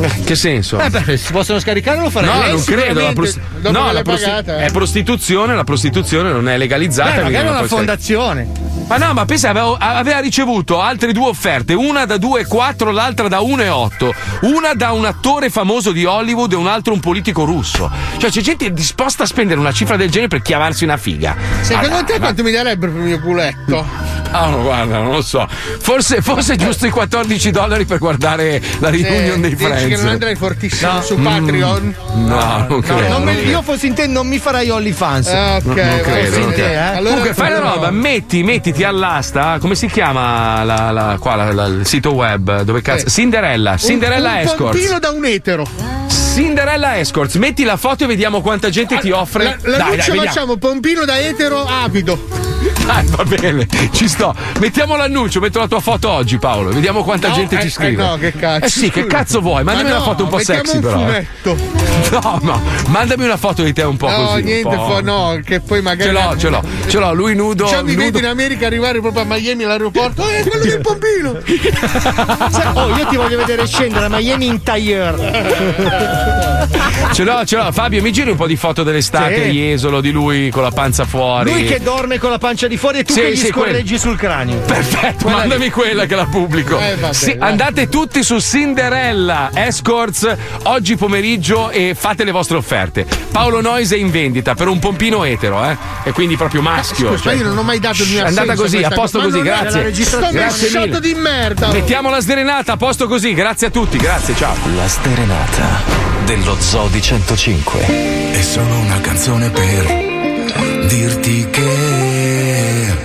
Eh, 0.00 0.24
Che 0.24 0.34
senso? 0.36 0.78
Eh 0.80 0.88
beh, 0.88 1.18
si 1.18 1.32
possono 1.32 1.58
scaricare 1.58 2.00
lo 2.00 2.08
farei. 2.08 2.30
No, 2.30 2.40
Lei 2.40 2.50
non 2.52 2.64
credo. 2.64 3.00
La 3.02 3.12
prosti- 3.12 3.40
no, 3.60 3.92
la 3.92 4.02
prosti- 4.02 4.24
pagata, 4.24 4.58
eh. 4.62 4.64
è 4.64 4.70
prostituzione, 4.70 5.54
la 5.54 5.64
prostituzione 5.64 6.32
non 6.32 6.48
è 6.48 6.56
legalizzata. 6.56 7.16
Beh, 7.16 7.22
magari 7.24 7.44
non 7.44 7.56
una 7.56 7.66
puoi 7.66 7.66
scar- 7.68 7.78
fondazione. 7.78 8.48
Ma 8.90 8.96
no, 8.96 9.12
ma 9.12 9.24
pensa, 9.24 9.50
aveva, 9.50 9.76
aveva 9.78 10.18
ricevuto 10.18 10.80
altre 10.80 11.12
due 11.12 11.28
offerte, 11.28 11.74
una 11.74 12.06
da 12.06 12.16
2,4, 12.16 12.90
l'altra 12.92 13.28
da 13.28 13.38
1,8. 13.38 14.10
Una 14.52 14.74
da 14.74 14.90
un 14.90 15.04
attore 15.04 15.48
famoso 15.48 15.92
di 15.92 16.04
Hollywood 16.04 16.52
e 16.54 16.56
un 16.56 16.66
altro 16.66 16.92
un 16.92 16.98
politico 16.98 17.44
russo. 17.44 17.88
Cioè, 18.18 18.30
c'è 18.30 18.40
gente 18.40 18.72
disposta 18.72 19.22
a 19.22 19.26
spendere 19.26 19.60
una 19.60 19.70
cifra 19.70 19.94
del 19.96 20.10
genere 20.10 20.26
per 20.26 20.42
chiavarsi 20.42 20.82
una 20.82 20.96
figa. 20.96 21.36
Secondo 21.60 21.88
Ma 21.90 21.96
te 22.02 22.12
dai, 22.14 22.18
quanto 22.18 22.42
mi 22.42 22.50
darebbero 22.50 22.90
per 22.90 23.00
il 23.02 23.06
mio 23.06 23.20
culetto? 23.20 23.86
Ah, 24.32 24.46
no, 24.48 24.62
guarda, 24.62 24.98
non 24.98 25.12
lo 25.12 25.22
so. 25.22 25.46
Forse, 25.80 26.20
forse 26.20 26.56
giusto 26.56 26.86
i 26.86 26.90
14 26.90 27.50
dollari 27.52 27.84
per 27.84 27.98
guardare 27.98 28.60
la 28.80 28.90
reunion 28.90 29.38
Eh, 29.38 29.40
dei 29.40 29.50
dici 29.54 29.64
Friends. 29.64 29.88
che 29.88 29.96
non 29.96 30.06
andrai 30.08 30.34
fortissimo 30.34 30.92
No. 30.92 31.00
su 31.02 31.16
Mm. 31.16 31.24
Patreon? 31.24 31.94
No, 32.14 32.66
non 32.68 32.80
credo. 32.80 33.08
Non 33.08 33.22
me- 33.22 33.32
io 33.40 33.62
fossi 33.62 33.86
in 33.88 33.94
te 33.94 34.06
non 34.08 34.26
mi 34.26 34.38
farai 34.38 34.68
OnlyFans. 34.70 35.26
Ah, 35.28 35.56
ok, 35.56 35.64
Non 35.64 35.74
credo, 35.74 36.38
non 36.38 36.48
credo. 36.52 36.62
eh? 36.68 36.76
Allora 36.76 37.08
Comunque 37.14 37.34
fai 37.34 37.50
la 37.50 37.58
roba, 37.58 37.90
metti, 37.90 38.42
mettiti 38.44 38.79
all'asta, 38.84 39.58
come 39.60 39.74
si 39.74 39.86
chiama 39.88 40.62
la, 40.64 40.90
la- 40.90 41.16
qua, 41.20 41.34
la- 41.52 41.66
il 41.66 41.86
sito 41.86 42.12
web? 42.14 42.62
Dove 42.62 42.82
cazzo? 42.82 43.06
Eh. 43.06 43.10
Cinderella, 43.10 43.76
Cinderella 43.76 44.30
un, 44.30 44.34
un 44.36 44.40
Escorts. 44.42 44.76
pompino 44.78 44.98
da 44.98 45.10
un 45.10 45.24
etero. 45.24 45.66
Cinderella 46.40 46.98
Escorts, 46.98 47.34
metti 47.34 47.64
la 47.64 47.76
foto 47.76 48.04
e 48.04 48.06
vediamo 48.06 48.40
quanta 48.40 48.70
gente 48.70 48.98
ti 48.98 49.10
offre. 49.10 49.44
La, 49.44 49.50
dai, 49.50 49.60
dai, 49.60 49.70
l'annuncio 49.78 50.04
vediamo. 50.12 50.26
facciamo 50.26 50.56
pompino 50.56 51.04
da 51.04 51.18
etero 51.20 51.66
avido. 51.66 52.18
Dai, 52.86 53.06
va 53.08 53.24
bene, 53.24 53.66
ci 53.92 54.08
sto. 54.08 54.34
Mettiamo 54.58 54.96
l'annuncio, 54.96 55.38
metto 55.40 55.58
la 55.58 55.68
tua 55.68 55.80
foto 55.80 56.08
oggi, 56.10 56.38
Paolo. 56.38 56.70
Vediamo 56.70 57.04
quanta 57.04 57.28
No, 57.28 57.34
gente 57.34 57.56
eh, 57.56 57.60
ti 57.60 57.70
scrive. 57.70 58.02
eh, 58.02 58.06
no, 58.06 58.16
che 58.16 58.32
cazzo. 58.32 58.64
Eh 58.64 58.68
sì, 58.70 58.90
che 58.90 59.06
cazzo 59.06 59.40
vuoi? 59.40 59.62
Mandami 59.64 59.88
Ma 59.90 59.96
una 59.96 60.04
no, 60.04 60.10
foto 60.10 60.22
un 60.24 60.28
po' 60.30 60.38
sexy, 60.38 60.76
un 60.76 60.82
però. 60.82 60.94
eh. 60.94 61.04
fumetto. 61.04 61.88
No, 62.10 62.38
no, 62.42 62.60
mandami 62.88 63.24
una 63.24 63.36
foto 63.36 63.62
di 63.62 63.72
te 63.72 63.82
un 63.82 63.96
po' 63.96 64.08
No, 64.08 64.16
così. 64.16 64.38
un 64.40 64.44
niente, 64.46 64.74
fo- 64.74 65.00
no, 65.02 65.38
che 65.44 65.60
poi 65.60 65.80
magari. 65.82 66.08
Ce 66.08 66.12
l'ho, 66.12 66.36
ce 66.36 66.48
l'ho, 66.48 66.62
ce 66.88 66.98
l'ho, 66.98 67.12
lui 67.14 67.34
nudo. 67.36 67.66
Già 67.66 67.82
mi 67.82 67.92
nudo. 67.92 68.04
vedo 68.04 68.18
in 68.18 68.26
America 68.26 68.66
arrivare 68.66 69.00
proprio 69.00 69.22
a 69.22 69.26
Miami 69.26 69.62
all'aeroporto. 69.64 70.28
Eh, 70.28 70.42
quello 70.48 70.64
del 70.64 70.80
pompino! 70.80 71.38
Oh, 72.80 72.96
io 72.96 73.06
ti 73.06 73.16
voglio 73.16 73.36
vedere 73.36 73.66
scendere 73.66 74.06
a 74.06 74.08
Miami 74.08 74.46
in 74.46 74.62
tailleur. 74.62 75.14
Ce 77.12 77.24
l'ho, 77.24 77.44
ce 77.44 77.56
l'ho. 77.56 77.72
Fabio, 77.72 78.00
mi 78.02 78.12
giri 78.12 78.30
un 78.30 78.36
po' 78.36 78.46
di 78.46 78.56
foto 78.56 78.82
dell'estate 78.82 79.34
Sì. 79.34 79.40
a 79.40 79.46
Jesolo 79.46 80.00
di 80.00 80.10
lui 80.10 80.48
con 80.50 80.62
la 80.62 80.70
panza 80.70 81.04
fuori. 81.04 81.50
Lui 81.50 81.64
che 81.64 81.80
dorme 81.80 82.18
con 82.18 82.30
la 82.30 82.38
pancia 82.38 82.68
di 82.68 82.76
fuori 82.76 82.98
e 82.98 83.04
tu 83.04 83.12
Sì, 83.14 83.20
che 83.20 83.32
gli 83.32 83.36
sì, 83.36 83.46
scorreggi 83.48 83.98
sul 83.98 84.16
cranio. 84.16 84.58
Perfetto, 84.58 85.24
Quella 85.24 85.38
mandami 85.38 85.64
lì. 85.64 85.70
quella 85.70 86.06
che 86.06 86.14
la 86.14 86.26
pubblico. 86.26 86.78
Eh, 86.78 86.94
vabbè, 86.96 87.12
Sì, 87.12 87.36
andate 87.38 87.88
tutti 87.88 88.22
su 88.22 88.38
Cinderella 88.40 89.50
Escorts 89.52 90.34
oggi 90.64 90.96
pomeriggio 90.96 91.70
e 91.70 91.94
fate 91.98 92.22
le 92.24 92.30
vostre 92.30 92.56
offerte. 92.58 93.06
Paolo 93.32 93.60
Noise 93.60 93.96
è 93.96 93.98
in 93.98 94.10
vendita 94.10 94.54
per 94.54 94.68
un 94.68 94.78
pompino 94.78 95.24
etero, 95.24 95.64
eh? 95.64 95.76
E 96.04 96.12
quindi 96.12 96.36
proprio 96.36 96.62
maschio. 96.62 97.08
Scusa, 97.10 97.22
cioè- 97.22 97.34
io 97.34 97.44
non 97.44 97.58
ho 97.58 97.62
mai 97.62 97.80
dato 97.80 98.02
il 98.02 98.08
mio 98.08 98.24
È 98.24 98.28
andata 98.28 98.54
così, 98.54 98.82
a 98.82 98.90
posto 98.90 99.20
così, 99.20 99.42
grazie. 99.42 99.82
Grazie 99.82 100.04
Sto 100.04 100.28
mesciato 100.32 101.00
di 101.00 101.14
merda. 101.14 101.72
Mettiamo 101.72 102.08
la 102.10 102.20
sdrenata, 102.20 102.72
a 102.72 102.76
posto 102.76 103.08
così, 103.08 103.34
grazie 103.34 103.66
a 103.68 103.70
tutti, 103.70 103.98
grazie, 103.98 104.34
ciao. 104.36 104.54
La 104.76 104.86
sterenata 104.88 106.19
dello 106.30 106.54
Zodi 106.60 107.02
105. 107.02 107.80
È 108.30 108.40
solo 108.40 108.78
una 108.78 109.00
canzone 109.00 109.50
per 109.50 110.86
dirti 110.86 111.48
che 111.50 112.96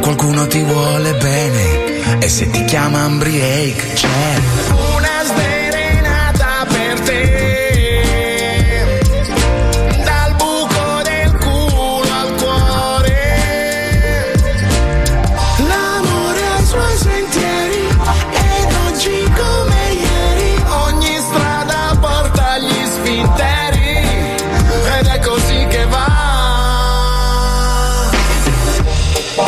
qualcuno 0.00 0.46
ti 0.46 0.62
vuole 0.62 1.14
bene 1.14 2.18
e 2.20 2.28
se 2.28 2.48
ti 2.50 2.64
chiama 2.66 3.00
Ambriake 3.00 3.94
c'è 3.94 4.85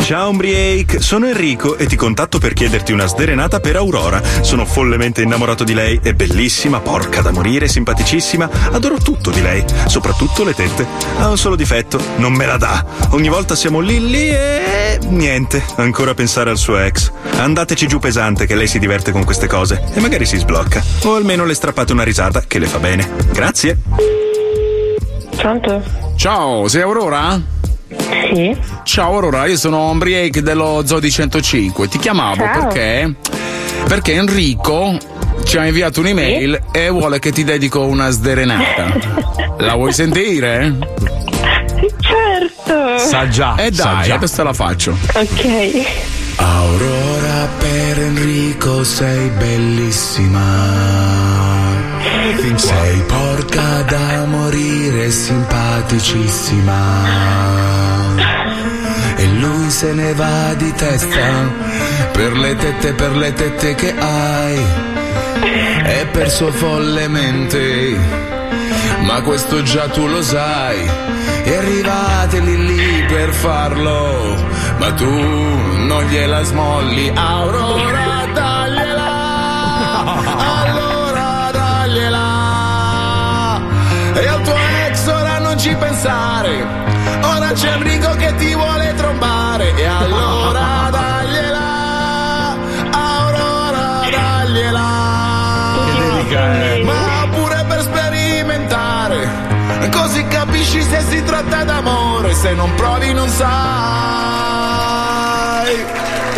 Ciao 0.09 0.31
Umbriake, 0.31 1.01
sono 1.01 1.27
Enrico 1.27 1.77
e 1.77 1.85
ti 1.85 1.95
contatto 1.95 2.39
per 2.39 2.53
chiederti 2.53 2.91
una 2.91 3.05
sderenata 3.05 3.59
per 3.59 3.75
Aurora. 3.75 4.19
Sono 4.41 4.65
follemente 4.65 5.21
innamorato 5.21 5.63
di 5.63 5.75
lei, 5.75 5.99
è 6.01 6.15
bellissima, 6.15 6.79
porca 6.79 7.21
da 7.21 7.29
morire, 7.29 7.67
simpaticissima. 7.67 8.49
Adoro 8.71 8.97
tutto 8.97 9.29
di 9.29 9.39
lei, 9.39 9.63
soprattutto 9.85 10.43
le 10.43 10.55
tette. 10.55 10.87
Ha 11.19 11.29
un 11.29 11.37
solo 11.37 11.55
difetto, 11.55 12.01
non 12.15 12.33
me 12.33 12.47
la 12.47 12.57
dà. 12.57 12.83
Ogni 13.11 13.29
volta 13.29 13.53
siamo 13.53 13.81
lì 13.81 14.09
lì 14.09 14.29
e 14.29 14.97
niente, 15.09 15.63
ancora 15.75 16.15
pensare 16.15 16.49
al 16.49 16.57
suo 16.57 16.79
ex. 16.79 17.11
Andateci 17.37 17.85
giù 17.85 17.99
pesante 17.99 18.47
che 18.47 18.55
lei 18.55 18.65
si 18.65 18.79
diverte 18.79 19.11
con 19.11 19.23
queste 19.23 19.45
cose 19.45 19.91
e 19.93 19.99
magari 19.99 20.25
si 20.25 20.37
sblocca. 20.37 20.83
O 21.03 21.13
almeno 21.13 21.45
le 21.45 21.53
strappate 21.53 21.93
una 21.93 22.01
risata 22.01 22.41
che 22.47 22.57
le 22.57 22.65
fa 22.65 22.79
bene. 22.79 23.07
Grazie. 23.31 23.77
Pronto? 25.35 25.83
Ciao, 26.15 26.67
sei 26.67 26.81
Aurora? 26.81 27.57
Sì. 28.33 28.57
Ciao 28.83 29.13
Aurora, 29.13 29.45
io 29.45 29.57
sono 29.57 29.77
Ombriake 29.77 30.41
dello 30.41 30.83
Zodi 30.85 31.09
105. 31.11 31.87
Ti 31.87 31.97
chiamavo 31.99 32.35
Ciao. 32.43 32.59
perché? 32.67 33.13
Perché 33.87 34.13
Enrico 34.13 34.97
ci 35.45 35.57
ha 35.57 35.65
inviato 35.65 35.99
un'email 36.01 36.61
e 36.71 36.89
vuole 36.89 37.19
che 37.19 37.31
ti 37.31 37.43
dedico 37.43 37.85
una 37.85 38.09
sderenata. 38.09 39.57
La 39.59 39.75
vuoi 39.75 39.91
sentire? 39.93 40.75
Certo. 41.99 42.97
Sa 42.97 43.27
già. 43.27 43.55
E 43.55 43.73
sa 43.73 43.83
dai, 43.83 44.03
già. 44.07 44.15
adesso 44.15 44.43
la 44.43 44.53
faccio. 44.53 44.97
Ok. 45.13 45.85
Aurora 46.37 47.47
per 47.57 47.99
Enrico 47.99 48.83
sei 48.83 49.29
bellissima. 49.29 50.47
Sei 52.55 53.01
porca 53.05 53.81
da 53.83 54.25
morire, 54.25 55.09
simpaticissima. 55.89 56.77
E 59.15 59.25
lui 59.39 59.69
se 59.69 59.93
ne 59.93 60.13
va 60.13 60.53
di 60.53 60.71
testa 60.73 61.51
per 62.11 62.37
le 62.37 62.55
tette, 62.55 62.93
per 62.93 63.15
le 63.15 63.33
tette 63.33 63.75
che 63.75 63.95
hai. 63.97 64.63
È 65.83 66.07
perso 66.11 66.51
follemente, 66.51 67.97
ma 69.01 69.21
questo 69.21 69.63
già 69.63 69.87
tu 69.87 70.05
lo 70.05 70.21
sai. 70.21 70.77
E 71.43 71.55
arrivate 71.55 72.39
lì 72.39 72.65
lì 72.65 73.05
per 73.07 73.33
farlo, 73.33 74.35
ma 74.77 74.91
tu 74.93 75.09
non 75.09 76.03
gliela 76.09 76.43
smolli. 76.43 77.11
Aurora, 77.15 78.18
ci 85.59 85.75
pensare, 85.75 86.65
ora 87.21 87.51
c'è 87.51 87.73
Enrico 87.73 88.15
che 88.15 88.33
ti 88.35 88.55
vuole 88.55 88.93
trombare. 88.95 89.75
E 89.75 89.85
allora 89.85 90.89
dagliela! 90.89 92.55
Aurora, 92.91 94.07
dagliela! 94.09 94.87
Ma 96.85 97.27
pure 97.31 97.65
per 97.67 97.81
sperimentare, 97.81 99.29
così 99.91 100.25
capisci 100.27 100.81
se 100.81 101.01
si 101.09 101.21
tratta 101.23 101.65
d'amore, 101.65 102.33
se 102.33 102.53
non 102.53 102.73
provi 102.75 103.11
non 103.11 103.27
sai. 103.27 103.89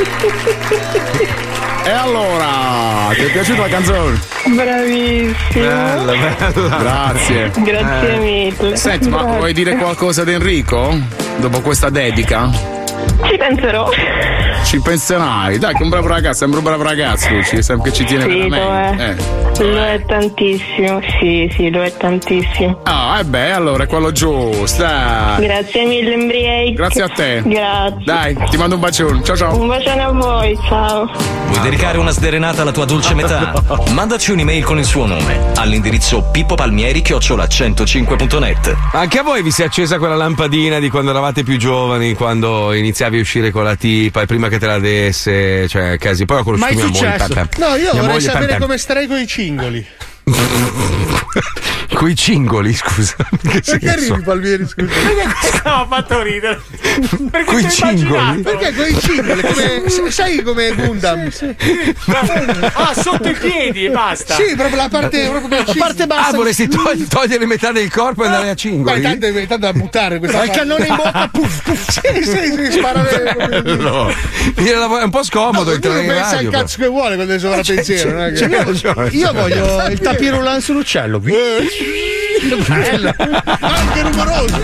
E 1.83 1.89
allora, 1.89 3.09
ti 3.15 3.21
è 3.21 3.31
piaciuta 3.31 3.61
la 3.61 3.67
canzone? 3.67 4.19
Bravissimo. 4.53 5.35
Bella, 5.65 6.13
bella. 6.13 6.77
Grazie. 6.77 7.51
Grazie 7.57 8.17
mille. 8.17 8.75
Senti, 8.77 9.09
ma 9.09 9.21
Grazie. 9.21 9.37
vuoi 9.37 9.53
dire 9.53 9.75
qualcosa 9.77 10.21
ad 10.21 10.27
Enrico? 10.29 10.95
Dopo 11.37 11.61
questa 11.61 11.89
dedica? 11.89 12.51
Ci 13.29 13.37
penserò. 13.37 13.89
Ci 14.63 14.79
penserai, 14.79 15.57
dai, 15.57 15.73
che 15.73 15.81
un 15.83 15.89
bravo 15.89 16.07
ragazzo, 16.07 16.37
sembra 16.39 16.59
un 16.59 16.65
bravo 16.65 16.83
ragazzo, 16.83 17.29
Luci, 17.29 17.61
sempre 17.63 17.89
che 17.89 17.95
ci 17.97 18.03
tiene 18.05 18.23
Sì, 18.25 18.43
lo 18.43 18.49
veramente. 18.49 19.05
è. 19.05 19.15
Lo 19.63 19.83
è 19.83 20.03
tantissimo. 20.05 21.01
Sì, 21.19 21.51
sì, 21.55 21.69
lo 21.71 21.81
è 21.83 21.91
tantissimo. 21.97 22.79
Ah, 22.83 23.17
e 23.19 23.23
beh, 23.25 23.51
allora 23.51 23.83
è 23.83 23.87
quello 23.87 24.11
giusto. 24.11 24.83
Grazie 24.83 25.85
mille, 25.85 26.13
Embriake. 26.13 26.73
Grazie 26.73 27.03
a 27.03 27.09
te. 27.09 27.41
Grazie. 27.43 28.03
Dai, 28.03 28.37
ti 28.49 28.57
mando 28.57 28.75
un 28.75 28.81
bacione. 28.81 29.23
Ciao 29.23 29.35
ciao. 29.35 29.59
Un 29.59 29.67
bacione 29.67 30.03
a 30.03 30.11
voi, 30.11 30.57
ciao. 30.67 31.09
Vuoi 31.47 31.61
dedicare 31.63 31.97
una 31.97 32.11
sderenata 32.11 32.61
alla 32.61 32.71
tua 32.71 32.85
dolce 32.85 33.13
metà? 33.15 33.53
Mandaci 33.91 34.31
un'email 34.31 34.63
con 34.63 34.77
il 34.77 34.85
suo 34.85 35.05
nome 35.05 35.39
all'indirizzo 35.55 36.23
pippopalmieri-105.net. 36.31 38.75
Anche 38.93 39.19
a 39.19 39.23
voi 39.23 39.41
vi 39.41 39.51
si 39.51 39.63
è 39.63 39.65
accesa 39.65 39.97
quella 39.97 40.15
lampadina 40.15 40.79
di 40.79 40.89
quando 40.89 41.09
eravate 41.11 41.43
più 41.43 41.57
giovani, 41.57 42.13
quando 42.13 42.71
iniziavi 42.73 43.10
a 43.17 43.21
uscire 43.21 43.51
con 43.51 43.63
la 43.63 43.75
tipa 43.75 44.21
e 44.21 44.25
prima 44.25 44.47
che 44.49 44.59
te 44.59 44.65
la 44.65 44.79
desse, 44.79 45.67
cioè 45.67 45.97
casi. 45.97 46.25
Poi 46.25 46.39
ho 46.39 46.43
conosciuto 46.43 46.73
Mai 46.73 46.75
mia 46.75 46.85
moglie. 46.85 47.11
successo? 47.17 47.33
pam, 47.33 47.47
pam. 47.47 47.69
No, 47.69 47.75
io 47.75 47.81
Mia 47.81 47.91
vorrei 47.93 48.07
moglie, 48.07 48.21
sapere 48.21 48.47
pam. 48.53 48.61
come 48.61 48.77
starei 48.77 49.07
con 49.07 49.17
i 49.19 49.27
cingoli. 49.27 49.85
Coi 51.93 52.15
cingoli, 52.15 52.73
scusa. 52.73 53.15
Che 53.29 53.37
Perché 53.41 53.63
senso? 53.79 54.13
arrivi 54.13 54.21
Palmieri, 54.23 54.65
scusa? 54.67 54.87
Perché 54.87 55.61
ha 55.63 55.85
fatto 55.87 56.21
ridere? 56.21 56.61
Perché 57.29 57.43
Coi 57.51 57.61
immaginato? 57.61 58.41
Perché 58.41 58.73
con 58.73 58.85
i 58.87 58.99
cingoli? 58.99 59.41
Come, 59.41 60.09
sai 60.09 60.41
come 60.41 60.73
Gundam? 60.73 61.29
Ah, 62.73 62.93
sotto 62.95 63.27
i 63.29 63.33
piedi 63.35 63.85
e 63.85 63.89
basta. 63.91 64.35
Sì, 64.35 64.55
proprio 64.55 64.77
la 64.77 64.87
parte, 64.89 65.27
proprio 65.29 65.63
la 65.65 65.73
parte 65.77 66.03
Ah, 66.09 66.31
vorresti 66.33 66.67
togli- 66.67 67.07
togliere 67.07 67.45
metà 67.45 67.71
del 67.71 67.91
corpo 67.91 68.23
e 68.23 68.27
andare 68.27 68.45
a 68.45 68.47
Ma 68.47 68.55
cingoli? 68.55 69.01
tanto 69.01 69.25
è 69.27 69.31
tanto 69.33 69.57
da 69.57 69.73
buttare 69.73 70.17
questa 70.19 70.39
Hai 70.39 70.47
il 70.47 70.51
cannone 70.55 70.87
in 70.87 70.95
bocca, 70.95 71.27
puff, 71.31 71.61
puff. 71.61 71.89
Sì, 71.89 72.23
sì, 72.23 72.51
sì, 72.55 72.71
sparare. 72.71 73.65
No. 73.77 74.07
È 74.09 75.03
un 75.03 75.09
po' 75.09 75.23
scomodo 75.23 75.71
entrare 75.71 75.99
Ognuno 75.99 76.13
in 76.13 76.17
pensa 76.19 76.37
al 76.37 76.43
radio. 76.45 76.51
cazzo 76.51 76.77
che 76.79 76.87
vuole 76.87 77.15
quando 77.15 77.33
è 77.33 77.37
non 78.11 78.21
è 78.23 78.31
che- 78.31 79.15
Io, 79.17 79.31
io 80.11 80.17
voglio 80.17 80.17
il 80.17 80.17
tapirulan 80.17 80.61
sull'uccello. 80.61 81.19
Bello. 81.19 83.13
Anche 83.59 84.01
rumoroso. 84.01 84.61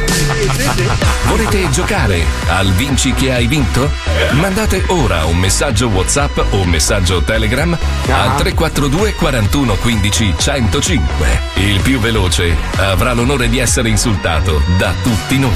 Volete 1.25 1.69
giocare 1.69 2.23
al 2.47 2.71
Vinci 2.71 3.13
che 3.13 3.33
hai 3.33 3.45
vinto? 3.45 3.89
Mandate 4.31 4.83
ora 4.87 5.25
un 5.25 5.37
messaggio 5.37 5.87
WhatsApp 5.87 6.37
o 6.51 6.61
un 6.61 6.69
messaggio 6.69 7.21
Telegram 7.21 7.71
al 7.73 8.35
342 8.35 9.13
41 9.13 9.75
15 9.75 10.33
105. 10.37 11.41
Il 11.55 11.79
più 11.81 11.99
veloce 11.99 12.55
avrà 12.77 13.13
l'onore 13.13 13.47
di 13.49 13.59
essere 13.59 13.89
insultato 13.89 14.61
da 14.77 14.93
tutti 15.03 15.37
noi. 15.37 15.51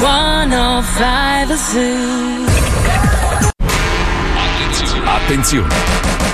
105 0.00 1.56
Zoo. 1.56 2.32
Attenzione! 5.04 6.33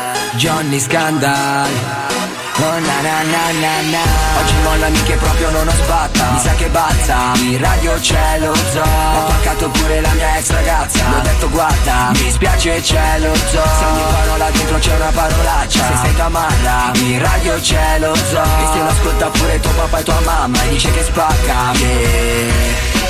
Johnny 0.37 0.79
Scandal. 0.79 1.67
Oh 2.63 2.79
na 2.79 3.01
na 3.01 3.23
na 3.23 3.51
na 3.51 3.73
na. 3.91 4.03
Oggi 4.39 4.55
mollami 4.63 5.03
che 5.03 5.15
proprio 5.15 5.49
non 5.49 5.67
ho 5.67 5.71
sbatta. 5.71 6.31
Mi 6.31 6.39
sa 6.39 6.53
che 6.53 6.69
balza. 6.69 7.33
In 7.35 7.57
radio 7.59 7.93
c'è 7.99 8.39
lo 8.39 8.55
zoo. 8.71 8.81
Ho 8.81 9.25
paccato 9.27 9.69
pure 9.69 9.99
la 9.99 10.13
mia 10.13 10.37
ex 10.37 10.49
ragazza. 10.51 11.09
Le 11.09 11.15
ho 11.15 11.21
detto 11.21 11.49
guarda 11.49 12.11
Mi 12.13 12.31
spiace 12.31 12.79
c'è 12.81 13.19
lo 13.19 13.35
zoo. 13.35 13.63
Se 13.79 13.85
ogni 13.85 14.03
parola 14.09 14.49
dentro 14.51 14.77
c'è 14.77 14.95
una 14.95 15.11
parolaccia. 15.13 15.85
Se 15.87 15.95
sei 16.01 16.15
tamarra 16.15 16.91
In 16.93 17.19
radio 17.19 17.59
c'è 17.59 17.99
lo 17.99 18.15
zoo. 18.15 18.41
E 18.41 18.65
se 18.71 18.77
lo 18.77 18.87
ascolta 18.87 19.29
pure 19.29 19.59
tuo 19.59 19.71
papà 19.71 19.99
e 19.99 20.03
tua 20.03 20.19
mamma 20.23 20.63
E 20.63 20.69
dice 20.69 20.91
che 20.91 21.03
spacca 21.03 21.71
yeah. 21.75 23.01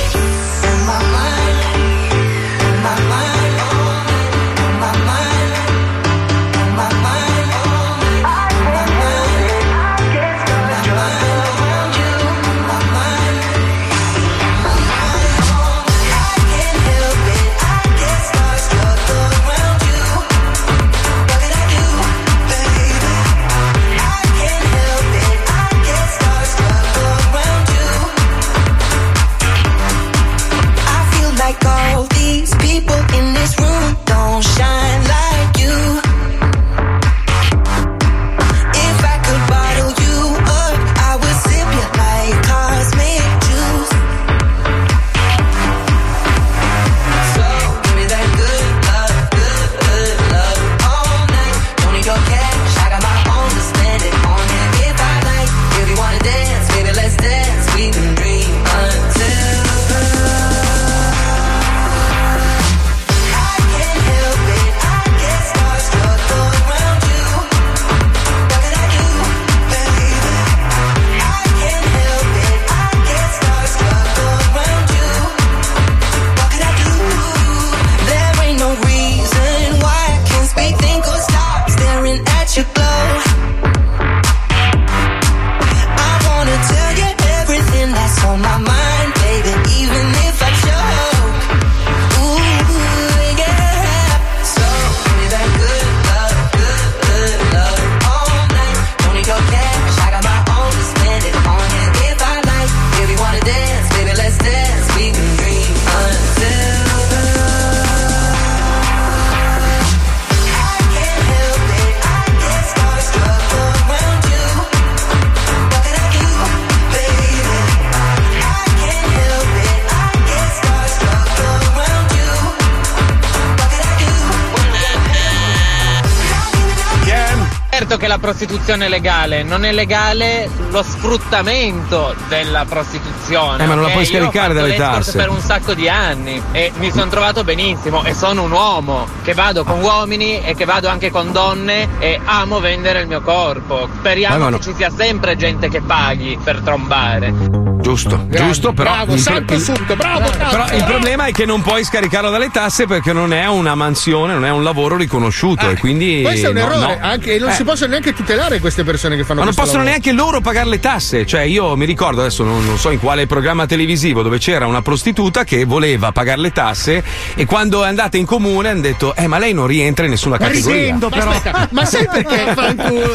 Prostituzione 128.62 128.86
è 128.86 128.88
legale, 128.88 129.42
non 129.42 129.64
è 129.64 129.72
legale 129.72 130.48
lo 130.70 130.82
sfruttamento 130.84 132.14
della 132.28 132.64
prostituzione. 132.64 133.64
Eh, 133.64 133.66
ma 133.66 133.74
non 133.74 133.82
la 133.84 133.90
puoi 133.90 134.06
scaricare 134.06 134.54
dalle 134.54 134.76
tasse. 134.76 135.16
per 135.16 135.30
un 135.30 135.40
sacco 135.40 135.74
di 135.74 135.88
anni 135.88 136.40
e 136.52 136.70
mi 136.78 136.90
sono 136.92 137.08
trovato 137.08 137.42
benissimo 137.42 138.04
e 138.04 138.14
sono 138.14 138.44
un 138.44 138.52
uomo 138.52 139.08
che 139.24 139.34
vado 139.34 139.64
con 139.64 139.80
uomini 139.82 140.40
e 140.44 140.54
che 140.54 140.64
vado 140.64 140.88
anche 140.88 141.10
con 141.10 141.32
donne 141.32 141.88
e 141.98 142.20
amo 142.24 142.60
vendere 142.60 143.00
il 143.00 143.08
mio 143.08 143.20
corpo. 143.20 143.88
Speriamo 143.98 144.38
Ma 144.38 144.48
no, 144.50 144.58
che 144.58 144.62
ci 144.62 144.74
sia 144.76 144.90
sempre 144.90 145.36
gente 145.36 145.68
che 145.68 145.80
paghi 145.80 146.38
per 146.42 146.60
trombare. 146.60 147.70
Giusto, 147.82 148.26
giusto, 148.28 148.72
però. 148.72 148.92
Bravo, 148.92 149.14
il- 149.14 149.44
assunto, 149.48 149.96
bravo, 149.96 150.30
bravo. 150.30 150.50
Però 150.50 150.76
il 150.76 150.84
problema 150.84 151.24
è 151.26 151.32
che 151.32 151.44
non 151.44 151.62
puoi 151.62 151.82
scaricarlo 151.82 152.30
dalle 152.30 152.48
tasse 152.52 152.86
perché 152.86 153.12
non 153.12 153.32
è 153.32 153.48
una 153.48 153.74
mansione, 153.74 154.32
non 154.34 154.44
è 154.44 154.50
un 154.50 154.62
lavoro 154.62 154.96
riconosciuto 154.96 155.68
e 155.68 155.76
quindi. 155.78 156.20
Eh, 156.20 156.22
Questo 156.22 156.46
è 156.46 156.50
un 156.50 156.56
no, 156.56 156.60
errore, 156.62 156.98
no. 157.00 157.06
anche, 157.06 157.34
e 157.34 157.38
non 157.40 157.48
Eh. 157.48 157.54
si 157.54 157.64
possono 157.64 157.90
neanche 157.90 158.12
tutelare 158.14 158.51
queste 158.60 158.84
persone 158.84 159.16
che 159.16 159.24
fanno 159.24 159.40
Ma 159.40 159.46
non 159.46 159.54
possono 159.54 159.78
lavoro. 159.78 159.90
neanche 159.90 160.12
loro 160.12 160.40
pagare 160.40 160.68
le 160.68 160.80
tasse. 160.80 161.26
Cioè, 161.26 161.42
io 161.42 161.76
mi 161.76 161.84
ricordo 161.84 162.20
adesso, 162.20 162.42
non, 162.44 162.64
non 162.64 162.78
so 162.78 162.90
in 162.90 162.98
quale 163.00 163.26
programma 163.26 163.66
televisivo, 163.66 164.22
dove 164.22 164.38
c'era 164.38 164.66
una 164.66 164.82
prostituta 164.82 165.44
che 165.44 165.64
voleva 165.64 166.12
pagare 166.12 166.40
le 166.40 166.50
tasse 166.52 167.02
e 167.34 167.44
quando 167.46 167.84
è 167.84 167.88
andata 167.88 168.16
in 168.16 168.26
comune 168.26 168.68
hanno 168.68 168.80
detto: 168.80 169.14
Eh, 169.16 169.26
ma 169.26 169.38
lei 169.38 169.52
non 169.52 169.66
rientra 169.66 170.04
in 170.04 170.10
nessuna 170.12 170.36
categoria. 170.38 170.96
Ma 170.96 171.08
aspetta, 171.08 171.68
ma 171.72 171.84
sai 171.84 172.06
perché 172.12 172.54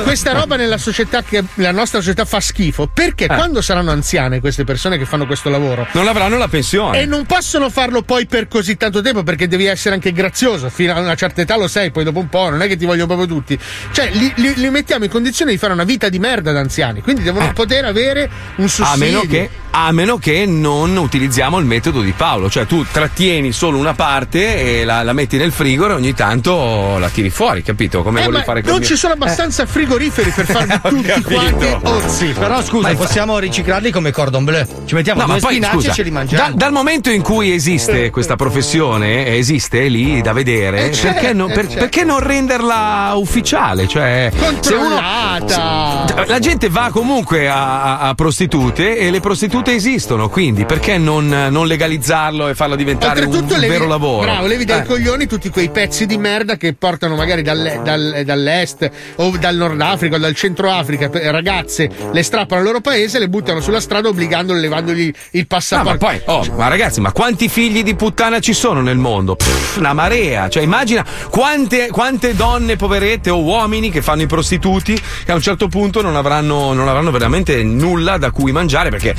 questa 0.04 0.34
roba 0.34 0.56
nella 0.56 0.78
società 0.78 1.24
che 1.24 1.44
la 1.56 1.72
nostra 1.72 2.00
società 2.00 2.26
fa 2.26 2.40
schifo? 2.40 2.90
Perché 2.94 3.26
Eh. 3.26 3.28
quando 3.28 3.62
saranno 3.62 3.92
anziane 3.92 4.40
queste 4.40 4.64
persone 4.64 4.98
che 4.98 5.06
fanno 5.06 5.26
questo 5.26 5.50
lavoro 5.50 5.88
Non 5.92 6.08
avranno 6.08 6.38
la 6.38 6.48
pensione. 6.48 7.02
e 7.02 7.06
non 7.06 7.26
possono 7.26 7.70
farlo 7.70 8.02
poi 8.02 8.26
per 8.26 8.48
così 8.48 8.78
tanto 8.78 9.02
tempo 9.02 9.24
perché 9.24 9.48
devi 9.48 9.66
essere 9.66 9.96
anche 9.96 10.12
grazioso 10.12 10.70
fino 10.70 10.94
a 10.94 11.00
una 11.00 11.16
certa 11.16 11.42
età 11.42 11.58
lo 11.58 11.68
sei 11.68 11.92
poi 11.92 12.04
dopo 12.04 12.20
un 12.20 12.30
po' 12.30 12.50
non 12.50 12.62
è 12.62 12.68
che 12.68 12.78
ti 12.78 12.86
voglio 12.86 13.06
proprio 13.06 13.28
tutti 13.28 13.58
cioè 13.92 14.10
li, 14.14 14.32
li- 14.38 14.54
li 14.56 14.70
mettiamo 14.70 15.04
in 15.04 15.10
condizione 15.10 15.27
di 15.52 15.58
fare 15.58 15.74
una 15.74 15.84
vita 15.84 16.10
di 16.10 16.20
merda 16.20 16.52
da 16.52 16.60
anziani. 16.60 17.02
Quindi 17.02 17.24
devono 17.24 17.52
poter 17.54 17.86
avere 17.86 18.30
un 18.58 18.68
sussidio 18.68 18.94
A 18.94 18.98
meno, 18.98 19.22
che, 19.22 19.50
a 19.80 19.92
meno 19.92 20.18
che 20.18 20.46
non 20.48 20.98
utilizziamo 20.98 21.60
il 21.60 21.66
metodo 21.66 22.02
di 22.02 22.12
Paolo, 22.12 22.50
cioè 22.50 22.66
tu 22.66 22.84
trattieni 22.92 23.52
solo 23.52 23.78
una 23.78 23.94
parte 23.94 24.80
e 24.80 24.84
la, 24.84 25.04
la 25.04 25.14
metti 25.14 25.38
nel 25.38 25.52
frigo 25.52 25.88
e 25.88 25.94
ogni 25.94 26.16
tanto 26.16 26.98
la 26.98 27.10
tiri 27.10 27.30
fuori, 27.30 27.62
capito? 27.62 28.02
Come 28.02 28.22
Eh, 28.22 28.26
volevi 28.26 28.44
fare 28.44 28.62
con 28.62 28.72
non 28.72 28.80
mio- 28.80 28.88
ci 28.88 28.96
sono 28.96 29.14
abbastanza 29.14 29.68
frigoriferi 29.68 30.32
per 30.32 30.46
farvi 30.48 30.80
tutti 30.90 31.22
quanti 31.22 31.78
ozzi 31.84 32.26
Però 32.38 32.62
scusa, 32.64 32.90
Ma 32.90 32.96
possiamo 32.96 33.38
riciclarli 33.38 33.92
come 33.92 34.10
cordon 34.12 34.44
bleu. 34.46 34.66
Ci 34.86 34.96
mettiamo 34.96 35.20
No, 35.22 35.26
due 35.28 35.36
ma 35.36 35.42
poi 35.42 35.52
spinaci 35.54 35.76
scusa, 35.76 35.92
e 35.92 35.94
ce 35.94 36.02
li 36.04 36.12
mangiamo. 36.12 36.50
da- 36.50 36.56
dal 36.56 36.72
momento 36.72 37.12
in 37.12 37.22
cui 37.22 37.52
esiste 37.52 38.10
questa 38.10 38.36
professione, 38.36 39.28
eh, 39.28 39.38
esiste 39.38 39.88
lì 39.90 40.22
da 40.22 40.34
vedere, 40.34 40.88
Eh, 40.90 40.92
certo, 40.94 41.14
perché, 41.20 41.34
non, 41.34 41.52
eh, 41.52 41.54
per- 41.54 41.64
certo. 41.66 41.80
perché 41.82 42.04
non 42.04 42.20
renderla 42.20 43.12
ufficiale? 43.16 43.88
Cioè, 43.88 44.32
se 44.32 44.74
uno- 44.74 44.96
controllata 44.96 46.26
la 46.26 46.40
gente 46.40 46.68
va 46.70 46.90
comunque 46.92 47.48
a- 47.48 48.00
a 48.00 48.14
prostitute 48.16 48.98
e 48.98 49.12
le 49.12 49.20
prostitute 49.20 49.66
esistono, 49.74 50.30
quindi 50.30 50.66
perché 50.66 50.98
non, 50.98 51.28
non 51.28 51.68
legalizzarlo 51.68 52.48
e 52.48 52.56
farlo 52.56 52.76
diventare 52.76 53.20
un, 53.22 53.26
Oltretutto 53.28 53.54
un 53.56 53.60
levi, 53.60 53.74
vero 53.74 53.88
lavoro? 53.88 54.22
Bravo, 54.24 54.48
levi 54.48 54.66
dai 54.66 54.82
Eh. 54.82 54.84
coglioni 54.86 55.26
tutti 55.28 55.50
quei 55.50 55.70
pezzi 55.70 56.06
di 56.06 56.18
merda 56.18 56.56
che 56.58 56.74
portano 56.74 57.16
magari 57.16 57.42
dalle- 57.42 57.80
dal- 57.84 58.22
dall'est 58.26 58.90
o 59.18 59.30
dal 59.38 59.56
Nord 59.56 59.80
Africa 59.82 60.16
o 60.16 60.20
dal 60.20 60.34
Centro 60.36 60.70
Africa 60.72 61.10
ragazze, 61.32 61.90
le 62.12 62.24
strappano 62.24 62.62
al 62.62 62.66
loro 62.68 62.82
paese, 62.82 63.20
le 63.20 63.30
buttano 63.30 63.60
sulla 63.62 63.80
strada 63.80 64.08
obbligandole, 64.10 64.60
levandogli 64.60 65.12
il 65.32 65.40
No, 65.40 65.46
passaporto. 65.48 65.90
ma 65.92 65.98
poi, 65.98 66.22
oh, 66.26 66.46
ma 66.56 66.68
ragazzi, 66.68 67.02
ma 67.02 67.12
quanti 67.12 67.48
figli 67.50 67.84
di 67.84 67.96
puttana 67.96 68.40
ci 68.40 68.54
sono 68.54 68.82
nel 68.82 68.98
mondo? 68.98 69.36
Pff, 69.36 69.78
una 69.78 69.94
marea. 69.94 70.50
Cioè, 70.50 70.64
immagina 70.64 71.06
quante, 71.30 71.88
quante 71.90 72.36
donne 72.36 72.76
poverette 72.76 73.30
o 73.30 73.42
uomini 73.42 73.90
che 73.92 74.02
fanno 74.02 74.22
i 74.24 74.28
prostituti 74.28 75.00
che 75.26 75.32
a 75.32 75.36
un 75.36 75.42
certo 75.42 75.68
punto 75.68 76.02
non 76.02 76.16
avranno, 76.16 76.74
non 76.74 76.88
avranno 76.88 77.12
veramente 77.12 77.64
nulla 77.64 78.18
da 78.18 78.32
cui 78.32 78.52
mangiare 78.52 78.90
perché 78.90 79.16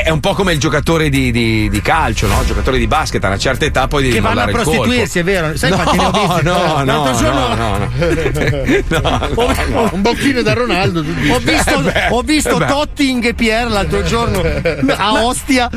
è, 0.00 0.10
un 0.10 0.20
po' 0.20 0.34
come 0.34 0.52
il 0.52 0.58
giocatore 0.58 1.08
di, 1.08 1.30
di- 1.30 1.68
di 1.68 1.82
calcio, 1.82 2.26
no? 2.26 2.40
Il 2.40 2.46
giocatore 2.46 2.78
di 2.78 2.86
basket 2.86 3.22
a 3.24 3.26
una 3.28 3.38
certa 3.38 3.64
età 3.64 3.86
poi 3.88 4.02
devi 4.02 4.14
Che 4.14 4.20
vanno 4.20 4.40
a 4.40 4.46
prostituirsi, 4.46 5.18
è 5.18 5.24
vero? 5.24 5.56
Sai 5.56 5.70
no, 5.70 5.76
quanti 5.76 5.96
ne 5.98 6.04
ho 6.06 6.10
visti? 6.10 6.44
no, 6.44 6.82
no, 6.84 7.04
no, 7.04 7.16
giorno- 7.16 7.54
no, 7.54 7.76
no. 7.76 7.90
No, 8.88 9.28
no, 9.46 9.64
no. 9.68 9.90
Un 9.92 10.02
bocchino 10.02 10.42
da 10.42 10.52
Ronaldo. 10.54 11.00
Ho 11.00 11.38
visto, 11.38 11.78
Eh 11.78 11.82
beh, 11.82 12.06
ho 12.10 12.22
visto 12.22 12.56
eh 12.56 12.58
beh. 12.58 12.66
Totti 12.66 13.10
in 13.10 13.34
Pierre 13.34 13.68
l'altro 13.70 14.02
giorno 14.02 14.40
a 14.96 15.24
Ostia. 15.24 15.68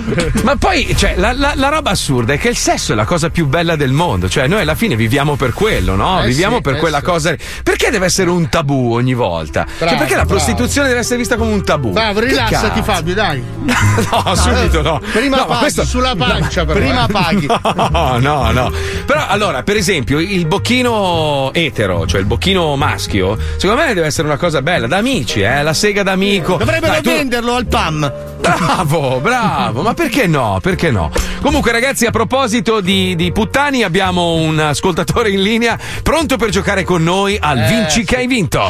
Ma 0.44 0.56
poi, 0.56 0.96
cioè, 0.98 1.16
la, 1.18 1.34
la- 1.34 1.54
la 1.56 1.70
roba 1.70 1.92
assurda 1.92 2.34
è 2.34 2.38
che 2.38 2.50
il 2.50 2.58
sesso 2.58 2.94
è 2.94 2.96
la 2.96 3.06
cosa 3.06 3.30
più 3.30 3.48
bella 3.48 3.76
del 3.76 3.92
mondo. 3.92 4.30
Cioè, 4.30 4.48
noi 4.48 4.62
alla 4.62 4.76
fine 4.76 4.96
viviamo 4.96 5.36
per 5.36 5.54
quello, 5.54 5.96
no? 5.96 6.22
Eh 6.24 6.28
viviamo 6.28 6.58
sì, 6.58 6.62
per 6.62 6.76
eh 6.76 6.80
quella 6.80 7.00
sì. 7.00 7.04
cosa. 7.04 7.36
Perché 7.64 7.90
deve 7.90 8.06
essere 8.06 8.30
un 8.30 8.48
tabù 8.50 8.94
ogni 8.94 9.14
volta? 9.14 9.66
Cioè, 9.66 9.78
Bravo, 9.80 9.98
perché 9.98 10.16
la 10.16 10.24
bravo. 10.24 10.36
prostituzione 10.40 10.88
deve 10.88 11.00
essere 11.02 11.18
vista 11.18 11.36
come 11.36 11.52
un 11.52 11.64
tabù? 11.64 11.92
Bravo, 11.92 12.20
rilassati? 12.20 12.82
Fabio, 12.82 13.14
dai. 13.14 13.44
No, 14.12 14.36
subito 14.36 14.82
no. 14.82 15.00
Prima 15.12 15.38
No, 15.38 15.46
paghi, 15.46 15.60
questo- 15.60 15.86
sulla 15.86 16.16
pancia 16.16 16.66
però. 16.66 16.80
Prima 16.80 17.06
eh. 17.06 17.12
paghi. 17.12 17.48
No, 17.76 18.18
no, 18.20 18.52
no. 18.52 18.72
Però 19.06 19.26
allora, 19.28 19.64
per 19.64 19.76
esempio, 19.78 20.20
il 20.20 20.46
bocchino 20.46 21.52
etero, 21.54 22.06
cioè 22.06 22.20
il 22.20 22.26
bocchino 22.26 22.76
maschio, 22.76 23.38
secondo 23.58 23.84
me 23.84 23.94
deve 23.94 24.08
essere 24.08 24.28
una 24.28 24.38
cosa 24.38 24.62
bella, 24.62 24.88
da 24.88 24.98
amici, 24.98 25.42
eh, 25.42 25.62
la 25.64 25.74
sega 25.74 26.04
d'amico. 26.04 26.58
Dovrebbero 26.58 26.94
Dai, 26.94 27.02
tu- 27.02 27.10
venderlo 27.12 27.56
al 27.56 27.66
PAM. 27.68 28.14
Bravo, 28.40 29.20
bravo, 29.22 29.82
ma 29.82 29.94
perché 29.94 30.28
no? 30.28 30.60
Perché 30.62 30.92
no? 30.92 31.12
Comunque, 31.42 31.72
ragazzi, 31.72 32.06
a 32.06 32.12
proposito 32.12 32.80
di, 32.82 33.16
di 33.16 33.32
puttani, 33.32 33.84
abbiamo 33.84 34.34
un 34.34 34.60
ascoltatore 34.60 35.30
in 35.30 35.42
linea 35.42 35.78
pronto 36.04 36.38
per 36.38 36.50
giocare 36.50 36.84
con 36.84 37.04
noi 37.04 37.38
al 37.40 37.58
Eh, 37.60 37.68
Vinci 37.68 38.04
che 38.04 38.18
hai 38.18 38.28
vinto. 38.28 38.64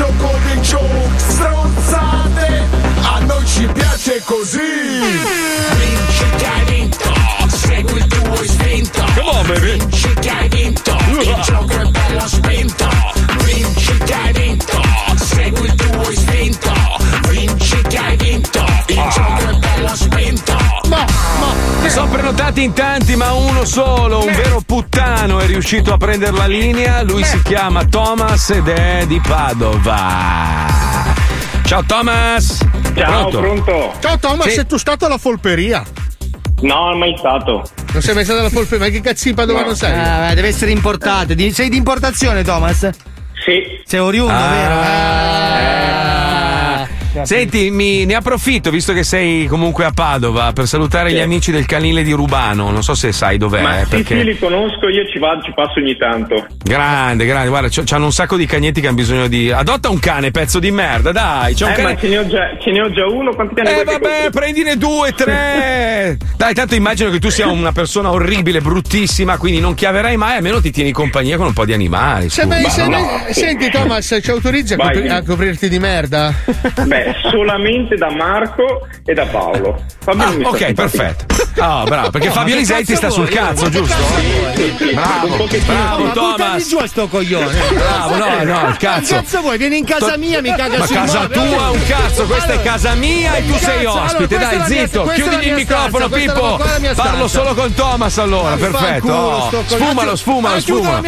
Gioco 0.00 0.34
dei 0.44 0.58
joke 0.60 1.18
Stronzate, 1.18 2.68
a 3.02 3.18
noi 3.18 3.44
ci 3.44 3.66
piace 3.66 4.22
così. 4.24 4.58
Vinci 5.76 6.24
che 6.38 6.46
hai 6.48 6.64
vinto, 6.64 7.12
segui 7.48 7.98
il 7.98 8.06
tuo 8.06 8.42
istinto. 8.42 9.04
Vinci 9.60 10.14
che 10.14 10.30
hai 10.30 10.48
vinto, 10.48 10.96
il 11.06 11.40
gioco 11.42 11.78
è 11.80 11.84
bello 11.84 12.26
spinto. 12.26 12.88
Vinci 13.44 13.98
che 13.98 14.14
hai 14.14 14.32
vinto, 14.32 14.80
segui 15.16 15.66
il 15.66 15.74
tuo 15.74 16.10
istinto. 16.10 16.72
Vinci 17.28 17.82
che 17.82 17.98
hai 17.98 18.16
vinto, 18.16 18.64
il 18.86 19.08
gioco 19.12 19.39
Sono 21.90 22.08
prenotati 22.08 22.62
in 22.62 22.72
tanti, 22.72 23.16
ma 23.16 23.32
uno 23.32 23.64
solo, 23.64 24.24
un 24.24 24.32
vero 24.32 24.60
puttano, 24.64 25.40
è 25.40 25.46
riuscito 25.46 25.92
a 25.92 25.96
prendere 25.96 26.32
la 26.36 26.46
linea. 26.46 27.02
Lui 27.02 27.24
si 27.24 27.42
chiama 27.42 27.84
Thomas 27.84 28.50
ed 28.50 28.68
è 28.68 29.04
di 29.06 29.20
Padova. 29.20 29.98
Ciao 31.64 31.82
Thomas! 31.84 32.58
Ciao, 32.96 33.28
Pronto? 33.28 33.38
pronto? 33.40 33.92
Ciao 34.00 34.18
Thomas, 34.18 34.46
Sì. 34.48 34.54
sei 34.54 34.66
tu 34.66 34.76
stato 34.76 35.06
alla 35.06 35.18
folperia? 35.18 35.82
No, 36.62 36.94
mai 36.96 37.14
stato. 37.18 37.62
Non 37.92 38.02
sei 38.02 38.14
mai 38.14 38.24
stato 38.24 38.40
alla 38.40 38.50
folperia? 38.50 38.86
Ma 38.86 38.90
che 38.90 39.00
cazzo 39.00 39.28
di 39.28 39.34
Padova 39.34 39.64
non 39.64 39.76
sei? 39.76 39.92
Ah, 39.92 40.32
deve 40.34 40.48
essere 40.48 40.70
importato. 40.70 41.34
Sei 41.52 41.68
di 41.68 41.76
importazione, 41.76 42.42
Thomas? 42.44 42.88
Sì. 43.44 43.62
Sei 43.84 43.98
oriundo, 44.00 44.32
Ah. 44.32 44.48
vero? 44.50 44.74
Ah. 44.80 46.39
Senti, 47.22 47.70
mi, 47.70 48.04
ne 48.04 48.14
approfitto, 48.14 48.70
visto 48.70 48.92
che 48.92 49.02
sei 49.02 49.46
comunque 49.46 49.84
a 49.84 49.90
Padova, 49.92 50.52
per 50.52 50.66
salutare 50.66 51.12
gli 51.12 51.18
amici 51.18 51.50
del 51.50 51.66
canile 51.66 52.02
di 52.02 52.12
Rubano. 52.12 52.70
Non 52.70 52.82
so 52.82 52.94
se 52.94 53.12
sai 53.12 53.36
dov'è. 53.36 53.60
Ma 53.62 53.78
sì, 53.82 53.88
perché... 53.88 54.18
sì, 54.18 54.24
li 54.24 54.38
conosco, 54.38 54.88
io 54.88 55.06
ci 55.12 55.18
vado, 55.18 55.42
ci 55.42 55.52
passo 55.54 55.78
ogni 55.80 55.96
tanto. 55.96 56.46
Grande, 56.62 57.26
grande, 57.26 57.48
guarda, 57.48 57.68
c'ho- 57.68 57.82
c'hanno 57.84 58.04
un 58.04 58.12
sacco 58.12 58.36
di 58.36 58.46
cagnetti 58.46 58.80
che 58.80 58.86
hanno 58.86 58.96
bisogno 58.96 59.26
di. 59.26 59.50
Adotta 59.50 59.88
un 59.88 59.98
cane, 59.98 60.30
pezzo 60.30 60.58
di 60.60 60.70
merda, 60.70 61.10
dai. 61.12 61.54
C'è 61.54 61.64
un 61.64 61.70
Eh, 61.72 61.74
cane. 61.74 61.92
ma 61.94 61.98
ce 62.00 62.08
ne, 62.08 62.18
ho 62.18 62.26
già, 62.26 62.56
ce 62.60 62.70
ne 62.70 62.80
ho 62.82 62.90
già 62.90 63.06
uno, 63.06 63.34
quanti 63.34 63.54
cani 63.54 63.68
Eh 63.70 63.84
vabbè, 63.84 63.98
compri? 64.22 64.30
prendine 64.30 64.76
due, 64.76 65.12
tre. 65.12 66.16
Dai, 66.40 66.54
tanto 66.54 66.74
immagino 66.74 67.10
che 67.10 67.18
tu 67.18 67.28
sia 67.28 67.48
una 67.48 67.72
persona 67.72 68.10
orribile, 68.10 68.60
bruttissima, 68.60 69.36
quindi 69.36 69.60
non 69.60 69.74
chiaverai 69.74 70.16
mai, 70.16 70.36
almeno 70.36 70.60
ti 70.60 70.70
tieni 70.70 70.90
compagnia 70.92 71.36
con 71.36 71.46
un 71.46 71.52
po' 71.52 71.64
di 71.66 71.72
animali. 71.74 72.30
Se 72.30 72.46
mai- 72.46 72.64
se 72.70 72.86
no. 72.88 72.98
Senti 73.30 73.68
Thomas, 73.70 74.18
ci 74.22 74.30
autorizzi 74.30 74.72
a, 74.74 74.76
copri- 74.76 75.08
a 75.08 75.22
coprirti 75.22 75.68
di 75.68 75.78
merda? 75.78 76.32
Beh, 76.86 76.99
solamente 77.30 77.96
da 77.96 78.10
Marco 78.10 78.86
e 79.04 79.12
da 79.14 79.24
Paolo. 79.26 79.82
Fabio 80.00 80.24
Ah, 80.24 80.48
ok, 80.48 80.72
perfetto. 80.72 81.24
Ah, 81.58 81.82
bravo, 81.84 82.10
perché 82.10 82.28
Oh, 82.28 82.32
Fabio 82.32 82.54
ma 82.54 82.60
Lisetti 82.60 82.84
cazzo 82.84 82.96
sta 82.96 83.10
sul 83.10 83.28
cazzo, 83.28 83.64
Ma 83.64 83.68
giusto? 83.70 83.96
Sì, 84.54 84.74
sì, 84.78 84.84
un 84.84 84.94
Bravo, 84.94 85.26
bravo, 85.36 86.02
ma 86.02 86.08
buttami 86.10 86.12
Thomas. 86.36 86.68
giù 86.68 86.76
a 86.78 86.86
sto 86.86 87.08
coglione. 87.08 87.46
Bravo, 87.74 88.16
no, 88.16 88.42
no, 88.44 88.68
il 88.68 88.76
Che 88.76 88.86
cazzo. 88.86 89.14
cazzo 89.14 89.40
vuoi? 89.40 89.58
Vieni 89.58 89.78
in 89.78 89.84
casa 89.84 90.16
mia, 90.16 90.40
mi 90.40 90.54
caga 90.54 90.78
Ma 90.78 90.86
sul 90.86 90.96
casa 90.96 91.20
mobile. 91.20 91.48
tua 91.48 91.70
un 91.70 91.86
cazzo, 91.86 92.24
questa 92.24 92.46
è 92.46 92.50
Allora- 92.52 92.62
casa 92.70 92.94
mia 92.94 93.34
e 93.34 93.46
tu 93.46 93.52
sei 93.58 93.58
Cazzo, 93.84 93.90
allora, 93.90 94.04
ospite, 94.04 94.36
è 94.36 94.38
dai, 94.38 94.56
mia- 94.56 94.64
zitto, 94.66 95.02
è 95.02 95.06
la 95.06 95.12
chiudimi 95.12 95.34
il 95.42 95.46
mia 95.46 95.54
microfono, 95.56 96.06
stanza, 96.06 96.16
è 96.16 96.20
Pippo. 96.20 96.58
è 96.64 96.78
mia 96.78 96.94
Parlo 96.94 97.28
solo 97.28 97.54
con 97.54 97.74
Thomas 97.74 98.18
allora, 98.18 98.56
perfetto. 98.56 99.12
Oh. 99.12 99.62
Sfumalo, 99.66 100.16
sfumalo, 100.16 100.60
sfumalo. 100.60 101.00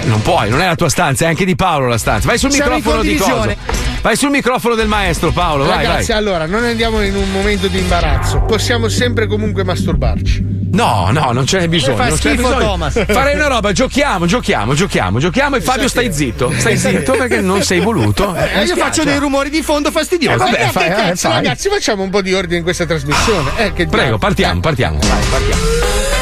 Eh, 0.00 0.04
Non 0.06 0.22
puoi, 0.22 0.48
non 0.50 0.60
è 0.60 0.66
la 0.66 0.74
tua 0.76 0.88
stanza, 0.88 1.24
è 1.24 1.28
anche 1.28 1.44
di 1.44 1.54
Paolo 1.56 1.86
la 1.88 1.98
stanza. 1.98 2.26
Vai 2.28 2.38
sul 2.38 2.50
Siamo 2.50 2.74
microfono 2.74 3.02
di 3.02 3.16
cosa? 3.16 3.30
condivisione. 3.32 3.80
Vai 4.02 4.16
sul 4.16 4.30
microfono 4.30 4.74
del 4.74 4.88
maestro 4.88 5.30
Paolo, 5.30 5.64
vai, 5.64 5.84
Ragazzi, 5.86 6.08
vai. 6.10 6.18
allora, 6.18 6.46
non 6.46 6.64
andiamo 6.64 7.00
in 7.02 7.14
un 7.14 7.30
momento 7.30 7.68
di 7.68 7.78
imbarazzo. 7.78 8.40
Possiamo 8.40 8.88
sempre 8.88 9.26
comunque 9.28 9.62
masturbarci. 9.64 10.60
No, 10.72 11.10
no, 11.12 11.30
non 11.32 11.46
ce 11.46 11.58
n'è 11.60 11.68
bisogno. 11.68 11.96
fa 11.96 12.08
non 12.08 12.18
ce 12.18 12.30
n'è 12.30 12.34
schifo, 12.34 12.48
bisogno. 12.48 12.66
Thomas. 12.66 13.04
Farei 13.06 13.34
una 13.36 13.46
roba, 13.46 13.72
giochiamo, 13.72 14.26
giochiamo, 14.26 14.74
giochiamo, 14.74 15.18
giochiamo 15.20 15.56
e 15.56 15.60
Fabio 15.60 15.86
stai 15.86 16.12
zitto. 16.12 16.52
Stai 16.56 16.76
zitto 16.78 17.12
perché 17.12 17.40
non 17.40 17.62
sei 17.62 17.78
voluto. 17.80 18.34
Eh, 18.34 18.40
Eh, 18.40 18.44
io 18.60 18.66
spiace. 18.72 18.74
faccio 18.80 19.04
dei 19.04 19.18
rumori 19.18 19.50
di 19.50 19.62
fondo 19.62 19.90
fastidiosi. 19.90 20.34
Eh, 20.34 20.38
vabbè, 20.38 20.68
fai, 20.72 20.86
eh, 20.86 20.90
cazzo, 20.94 21.28
fai. 21.28 21.36
ragazzi, 21.42 21.68
facciamo 21.68 22.02
un 22.02 22.10
po' 22.10 22.22
di 22.22 22.32
ordine 22.34 22.56
in 22.56 22.62
questa 22.62 22.86
trasmissione. 22.86 23.50
Eh, 23.56 23.72
che 23.74 23.86
Prego, 23.86 24.18
partiamo, 24.18 24.60
partiamo. 24.60 24.98
Vai, 24.98 25.24
partiamo. 25.30 26.21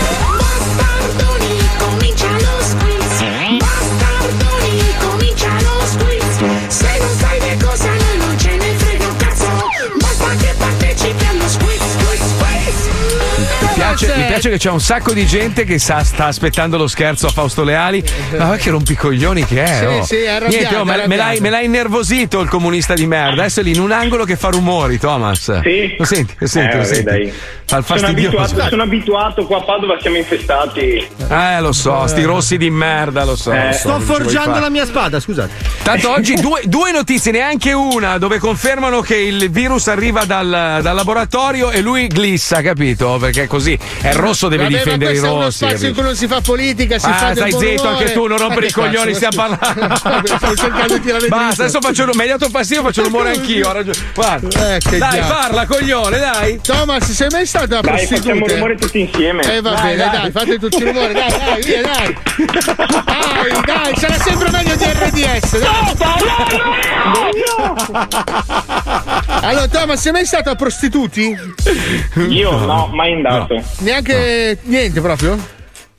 Piace, 14.07 14.21
mi 14.21 14.27
piace 14.27 14.51
che 14.51 14.59
c'è 14.59 14.71
un 14.71 14.81
sacco 14.81 15.13
di 15.13 15.27
gente 15.27 15.65
che 15.65 15.79
sa- 15.79 16.03
sta 16.05 16.27
aspettando 16.27 16.77
lo 16.77 16.87
scherzo 16.87 17.27
a 17.27 17.31
Fausto 17.31 17.63
Leali. 17.65 18.03
Ma 18.37 18.47
va 18.47 18.57
che 18.57 18.71
rompicoglioni 18.71 19.45
che 19.45 19.63
è? 19.63 19.79
Sì, 19.79 19.85
oh. 19.85 20.05
sì, 20.05 20.17
è 20.17 20.29
arrabbiato, 20.29 20.57
Niente, 20.57 20.77
oh, 20.77 20.83
è 20.83 20.85
me, 20.85 21.07
me 21.07 21.17
l'hai, 21.17 21.41
me 21.41 21.51
l'hai 21.51 21.65
innervosito 21.67 22.41
il 22.41 22.49
comunista 22.49 22.95
di 22.95 23.07
merda. 23.07 23.43
Adesso 23.43 23.61
è 23.61 23.63
lì 23.63 23.73
in 23.73 23.81
un 23.81 23.93
angolo 23.93 24.25
che 24.25 24.37
fa 24.37 24.49
rumori, 24.49 24.99
Thomas. 24.99 25.61
Sì. 25.61 25.95
Lo 25.99 26.05
senti, 26.05 26.35
lo 26.39 26.47
senti, 26.47 26.75
Eh, 26.75 26.77
lo 26.77 26.83
vabbè, 26.83 26.95
senti. 26.95 27.05
dai. 27.11 27.33
Fa 27.71 27.77
il 27.79 27.85
Sono 27.87 28.07
abituato, 28.09 28.69
sono 28.69 28.83
abituato, 28.83 29.47
qua 29.47 29.59
a 29.59 29.63
Padova 29.63 29.97
siamo 30.01 30.17
infestati. 30.17 31.07
Eh, 31.29 31.61
lo 31.61 31.71
so, 31.71 32.05
sti 32.09 32.23
rossi 32.25 32.57
di 32.57 32.69
merda, 32.69 33.25
lo 33.25 33.37
so. 33.37 33.53
Eh, 33.53 33.67
lo 33.67 33.73
so, 33.73 33.79
Sto 33.79 34.01
forgiando 34.01 34.59
la 34.59 34.69
mia 34.71 34.85
spada, 34.85 35.21
scusate. 35.21 35.53
Tanto 35.85 36.11
oggi 36.11 36.35
due, 36.35 36.63
due 36.65 36.91
notizie, 36.91 37.31
neanche 37.31 37.73
una, 37.73 38.19
dove 38.19 38.39
confermano 38.41 39.01
che 39.03 39.15
il 39.17 39.49
virus 39.53 39.87
arriva 39.87 40.25
dal, 40.25 40.81
dal 40.83 40.95
laboratorio 40.97 41.71
e 41.71 41.81
lui 41.81 42.09
glissa, 42.09 42.61
capito? 42.61 43.19
Perché 43.21 43.47
così 43.47 43.79
è 44.03 44.15
rosso, 44.15 44.49
deve 44.49 44.65
Vabbè, 44.65 44.77
difendere 44.77 45.13
ma 45.13 45.17
i 45.17 45.21
questo 45.21 45.27
è 45.27 45.31
uno 45.31 45.45
rossi. 45.45 45.67
spazio 45.67 45.89
in 45.89 45.95
cui 45.95 46.03
non 46.03 46.17
si 46.17 46.27
fa 46.27 46.41
politica, 46.41 46.99
si 46.99 47.07
Ah, 47.07 47.13
fa 47.15 47.35
stai 47.37 47.53
zitto 47.53 47.83
umore. 47.83 47.89
anche 47.99 48.13
tu, 48.13 48.27
non 48.27 48.39
rompere 48.39 48.67
i 48.67 48.73
coglioni, 48.73 49.15
stiamo 49.15 49.37
parlando. 49.37 49.95
Stavo 50.41 50.57
cercando 50.57 50.95
di 50.95 51.01
tirare 51.03 51.29
Basta, 51.29 51.47
dritto. 51.47 51.63
adesso 51.63 51.81
faccio 51.81 52.19
hai 52.21 52.27
dato 52.29 52.49
fastidio, 52.49 52.83
faccio 52.83 53.03
l'umore 53.03 53.31
anch'io, 53.31 53.69
ho 53.69 53.73
ragione. 53.73 53.97
Guarda. 54.13 54.75
Eh, 54.75 54.79
che 54.81 54.99
dai, 54.99 55.13
diavolo. 55.13 55.35
parla, 55.35 55.67
coglione, 55.67 56.19
dai. 56.19 56.61
Thomas, 56.61 57.09
sei 57.13 57.29
mai 57.31 57.47
stato 57.47 57.59
a 57.63 57.67
Dai, 57.67 57.81
prostitute? 57.81 58.21
facciamo 58.21 58.47
rumore 58.47 58.75
tutti 58.77 59.01
insieme. 59.01 59.43
Eh 59.57 59.61
va 59.61 59.71
Dai, 59.71 59.83
bene, 59.83 59.97
dai, 59.97 60.11
dai. 60.21 60.31
fate 60.31 60.59
tutti 60.59 60.77
il 60.83 60.87
rumore, 60.87 61.13
dai, 61.13 61.29
dai, 61.31 61.63
via, 61.63 61.83
dai. 61.83 62.17
Dai, 63.11 63.61
dai, 63.65 63.97
sarà 63.97 64.15
sempre 64.19 64.51
meglio 64.51 64.75
di 64.77 64.85
RDS. 64.85 65.59
Dai. 65.59 65.95
Allora, 69.43 69.69
Thomas, 69.69 70.01
sei 70.01 70.13
mai 70.13 70.25
stato 70.27 70.51
a 70.51 70.55
prostituti? 70.55 71.35
Io 72.29 72.59
no, 72.59 72.89
mai 72.93 73.13
andato. 73.15 73.63
Neanche 73.79 74.59
niente 74.63 75.01
proprio? 75.01 75.39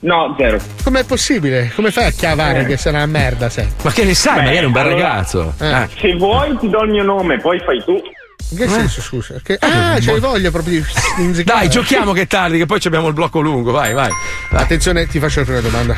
No, 0.01 0.35
zero. 0.37 0.59
Com'è 0.83 1.03
possibile? 1.03 1.71
Come 1.75 1.91
fai 1.91 2.05
a 2.05 2.11
chiavare 2.11 2.61
Eh. 2.61 2.65
che 2.65 2.77
sei 2.77 2.93
una 2.93 3.05
merda, 3.05 3.49
sei? 3.49 3.67
Ma 3.83 3.91
che 3.91 4.03
ne 4.03 4.13
sai, 4.15 4.35
Beh, 4.35 4.43
magari 4.45 4.57
è 4.57 4.65
un 4.65 4.71
bel 4.71 4.85
allora, 4.87 4.95
ragazzo. 5.03 5.53
Eh. 5.59 5.87
Se 5.99 6.15
vuoi 6.15 6.57
ti 6.57 6.69
do 6.69 6.83
il 6.83 6.89
mio 6.91 7.03
nome, 7.03 7.37
poi 7.37 7.59
fai 7.59 7.83
tu. 7.83 8.01
In 8.49 8.57
che 8.57 8.67
senso, 8.67 9.01
scusa? 9.01 9.35
Che- 9.41 9.57
ah, 9.59 9.97
c'hai 9.99 10.19
voglia 10.19 10.51
proprio 10.51 10.83
di. 11.17 11.43
Dai, 11.43 11.69
giochiamo 11.69 12.13
che 12.13 12.21
è 12.21 12.27
tardi, 12.27 12.57
che 12.57 12.65
poi 12.65 12.79
ci 12.79 12.87
abbiamo 12.87 13.07
il 13.07 13.13
blocco 13.13 13.39
lungo, 13.39 13.71
vai, 13.71 13.93
vai. 13.93 14.11
Attenzione, 14.51 15.07
ti 15.07 15.19
faccio 15.19 15.39
la 15.39 15.45
prima 15.45 15.61
domanda. 15.61 15.95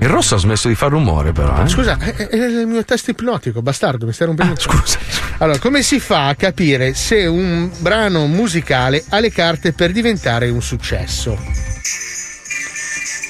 Il 0.00 0.10
rosso 0.10 0.34
ha 0.34 0.38
smesso 0.38 0.68
di 0.68 0.74
fare 0.74 0.90
rumore, 0.90 1.32
però. 1.32 1.62
Eh? 1.64 1.68
Scusa, 1.68 1.96
è, 1.98 2.14
è 2.14 2.36
il 2.36 2.66
mio 2.66 2.84
test 2.84 3.08
ipnotico, 3.08 3.62
bastardo, 3.62 4.04
mi 4.04 4.12
stai 4.12 4.26
rompendo. 4.26 4.60
scusa. 4.60 4.98
Allora, 5.38 5.58
come 5.58 5.82
si 5.82 5.98
fa 5.98 6.28
a 6.28 6.34
capire 6.34 6.92
se 6.94 7.24
un 7.24 7.70
brano 7.78 8.26
musicale 8.26 9.02
ha 9.08 9.18
le 9.18 9.32
carte 9.32 9.72
per 9.72 9.92
diventare 9.92 10.50
un 10.50 10.60
successo? 10.60 11.36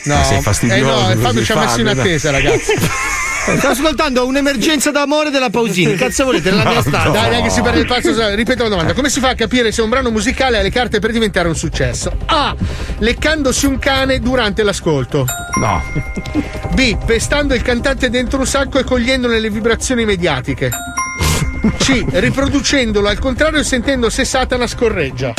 No, 0.05 0.17
Ma 0.17 0.23
sei 0.25 0.43
fastidioso 0.43 1.11
Eh 1.11 1.15
no, 1.15 1.21
Fabio 1.21 1.45
ci 1.45 1.53
ha 1.53 1.59
messo 1.59 1.81
in 1.81 1.87
attesa, 1.87 2.31
ragazzi. 2.31 2.73
Sto 3.59 3.69
ascoltando 3.69 4.27
un'emergenza 4.27 4.91
d'amore 4.91 5.29
della 5.31 5.51
Pausini. 5.51 5.95
Cazzo 5.95 6.25
volete 6.25 6.51
nella 6.51 6.65
mia 6.65 6.81
stanza? 6.81 7.11
Dai, 7.11 7.29
neanche 7.31 7.51
si 7.51 7.61
perde 7.61 7.81
il 7.81 7.87
pazzo. 7.87 8.35
Ripeto 8.35 8.63
la 8.63 8.69
domanda: 8.71 8.95
come 8.95 9.11
si 9.11 9.21
fa 9.21 9.29
a 9.31 9.35
capire 9.35 9.71
se 9.71 9.83
un 9.83 9.91
brano 9.91 10.11
musicale 10.11 10.59
ha 10.59 10.63
le 10.63 10.71
carte 10.71 10.99
per 10.99 11.13
diventare 11.13 11.49
un 11.49 11.55
successo? 11.55 12.11
A. 12.27 12.55
Leccandosi 12.99 13.67
un 13.67 13.79
cane 13.79 14.21
durante 14.21 14.63
l'ascolto. 14.63 15.27
No. 15.61 15.83
B. 16.75 16.97
Pestando 17.05 17.53
il 17.55 17.61
cantante 17.63 18.09
dentro 18.09 18.39
un 18.39 18.47
sacco 18.47 18.79
e 18.79 18.85
cogliendone 18.85 19.39
le 19.39 19.51
vibrazioni 19.51 20.07
mediatiche. 20.07 20.71
C. 21.79 22.05
Riproducendolo 22.11 23.09
al 23.09 23.19
contrario 23.19 23.61
e 23.61 23.65
sentendo 23.65 24.09
se 24.09 24.25
Satana 24.25 24.67
scorreggia. 24.67 25.35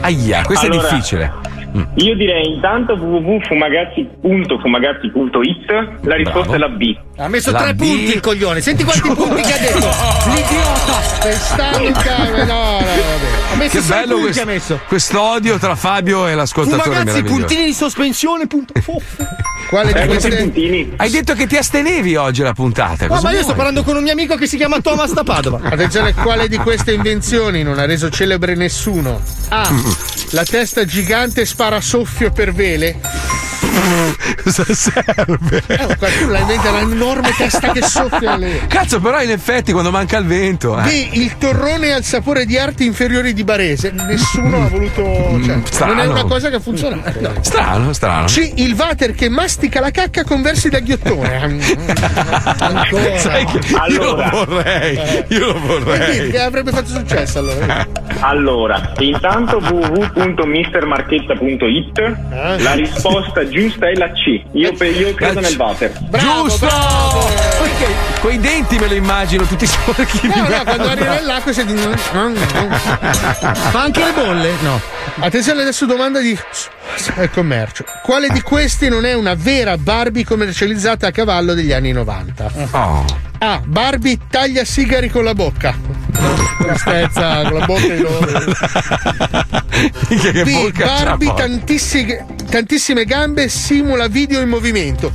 Aia, 0.00 0.42
questo 0.42 0.66
Allora, 0.66 0.88
è 0.88 0.90
difficile. 0.90 1.32
Io 1.94 2.14
direi 2.16 2.52
intanto 2.54 2.92
www.fumagazzi.it 2.94 5.70
la 6.02 6.16
risposta 6.16 6.50
Bravo. 6.50 6.54
è 6.54 6.58
la 6.58 6.68
B. 6.68 6.94
Ha 7.16 7.28
messo 7.28 7.50
La 7.50 7.60
tre 7.62 7.74
B. 7.74 7.78
punti 7.78 8.12
il 8.14 8.20
coglione. 8.20 8.60
Senti 8.60 8.84
quanti 8.84 9.08
punti 9.14 9.42
che 9.42 9.52
ha 9.52 9.58
detto. 9.58 9.90
L'idiota. 10.30 11.00
Cane, 12.02 12.44
no, 12.44 12.44
no, 12.44 12.78
vabbè. 12.78 13.52
Ha 13.52 13.56
messo 13.56 13.78
Che 13.78 13.84
bello 13.86 14.06
punti 14.16 14.22
questo, 14.22 14.42
ha 14.42 14.44
messo. 14.46 14.80
quest'odio 14.88 15.58
tra 15.58 15.76
Fabio 15.76 16.26
e 16.26 16.34
l'ascoltatore 16.34 16.82
Fumagazzi, 16.82 17.04
meraviglioso. 17.06 17.34
puntini 17.38 17.64
di 17.66 17.72
sospensione. 17.72 18.46
Punto. 18.46 18.72
Quale 19.68 19.92
di 19.92 19.98
Eh, 19.98 20.06
queste. 20.06 20.36
puntini. 20.36 20.92
Hai 20.96 21.10
detto 21.10 21.34
che 21.34 21.46
ti 21.46 21.56
astenevi 21.56 22.16
oggi 22.16 22.42
la 22.42 22.52
puntata. 22.54 23.06
No, 23.06 23.14
cosa 23.14 23.22
ma 23.22 23.28
io 23.28 23.34
vuoi? 23.36 23.42
sto 23.44 23.54
parlando 23.54 23.82
con 23.84 23.96
un 23.96 24.02
mio 24.02 24.12
amico 24.12 24.34
che 24.36 24.46
si 24.46 24.56
chiama 24.56 24.80
Thomas 24.80 25.12
da 25.12 25.22
Padova. 25.22 25.60
Attenzione, 25.62 26.14
quale 26.14 26.48
di 26.48 26.56
queste 26.56 26.92
invenzioni 26.92 27.62
non 27.62 27.78
ha 27.78 27.84
reso 27.86 28.10
celebre 28.10 28.54
nessuno? 28.54 29.20
A. 29.48 29.70
La 30.30 30.44
testa 30.44 30.84
gigante 30.84 31.44
spara 31.44 31.80
soffio 31.80 32.32
per 32.32 32.52
vele. 32.52 32.98
Cosa 34.42 34.64
serve? 34.74 35.62
Eh, 35.66 35.96
qualcuno 35.96 36.32
la 36.32 36.38
inventa 36.40 36.70
un'enorme 36.70 37.32
testa 37.36 37.70
che 37.72 37.82
soffia 37.82 38.36
lì. 38.36 38.60
Cazzo, 38.66 39.00
però 39.00 39.22
in 39.22 39.30
effetti 39.30 39.72
quando 39.72 39.90
manca 39.90 40.18
il 40.18 40.26
vento. 40.26 40.78
Eh. 40.78 40.82
B. 40.82 41.08
Il 41.16 41.36
torrone 41.38 41.92
al 41.92 42.02
sapore 42.02 42.44
di 42.44 42.58
arti 42.58 42.84
inferiori 42.84 43.32
di 43.32 43.44
Barese. 43.44 43.92
Nessuno 43.92 44.64
ha 44.64 44.68
voluto. 44.68 45.02
Cioè, 45.44 45.60
strano. 45.64 45.94
non 45.94 46.04
è 46.04 46.08
una 46.08 46.24
cosa 46.24 46.48
che 46.50 46.56
ha 46.56 46.60
funzionato. 46.60 47.20
no. 47.20 47.32
Strano, 47.40 47.92
strano. 47.92 48.26
C. 48.26 48.52
Il 48.56 48.74
water 48.74 49.14
che 49.14 49.28
mastica 49.28 49.80
la 49.80 49.90
cacca 49.90 50.24
con 50.24 50.42
versi 50.42 50.68
da 50.68 50.80
ghiottone. 50.80 51.40
Ancora. 52.58 53.18
Sai 53.18 53.44
che 53.46 53.60
io 53.68 53.78
Allora. 53.78 54.28
lo 54.30 54.44
vorrei. 54.44 54.98
Io 55.28 55.46
lo 55.46 55.52
Quindi, 55.60 55.84
vorrei. 55.84 56.30
che 56.30 56.40
avrebbe 56.40 56.72
fatto 56.72 56.88
successo 56.88 57.38
allora? 57.38 57.86
Allora, 58.24 58.92
intanto 58.98 59.56
www.mistermarchetta.it 59.58 61.98
Eh? 61.98 62.62
la 62.62 62.72
risposta 62.74 63.42
giusta 63.52 63.88
è 63.88 63.94
la 63.94 64.10
C. 64.10 64.42
Io, 64.52 64.72
io 64.72 65.14
credo 65.14 65.40
nel 65.40 65.54
water. 65.56 65.92
Bravo, 66.08 66.48
Giusto! 66.48 66.66
bravo. 66.66 67.20
Perché 67.60 67.86
quei 68.20 68.40
denti 68.40 68.78
me 68.78 68.88
lo 68.88 68.94
immagino 68.94 69.44
tutti 69.44 69.66
sporchi 69.66 70.20
di 70.22 70.28
No, 70.28 70.34
no, 70.42 70.48
merda. 70.48 70.64
quando 70.64 70.88
arriva 70.88 71.14
nell'acqua 71.14 71.52
senti. 71.52 71.74
Fa 71.76 73.80
anche 73.82 74.04
le 74.04 74.12
bolle? 74.12 74.50
No. 74.62 74.80
Attenzione 75.20 75.62
adesso 75.62 75.86
domanda 75.86 76.20
di 76.20 76.36
al 77.16 77.30
commercio. 77.30 77.84
Quale 78.02 78.28
di 78.28 78.40
questi 78.40 78.88
non 78.88 79.04
è 79.04 79.14
una 79.14 79.34
vera 79.34 79.76
Barbie 79.76 80.24
commercializzata 80.24 81.06
a 81.06 81.10
cavallo 81.10 81.54
degli 81.54 81.72
anni 81.72 81.92
90? 81.92 82.52
Oh. 82.72 83.30
A. 83.44 83.60
Barbie 83.66 84.20
taglia 84.30 84.64
sigari 84.64 85.08
con 85.10 85.24
la 85.24 85.34
bocca. 85.34 85.76
Tristezza 86.58 87.42
con 87.42 87.58
la 87.58 87.66
bocca 87.66 87.88
di 87.88 87.98
loro. 87.98 88.26
Che 90.06 90.44
B. 90.44 90.52
bocca 90.52 90.84
Barbie 90.84 91.34
tantissime, 91.34 92.24
tantissime 92.48 93.04
gambe 93.04 93.48
simula 93.48 94.06
video 94.06 94.40
in 94.40 94.48
movimento. 94.48 95.12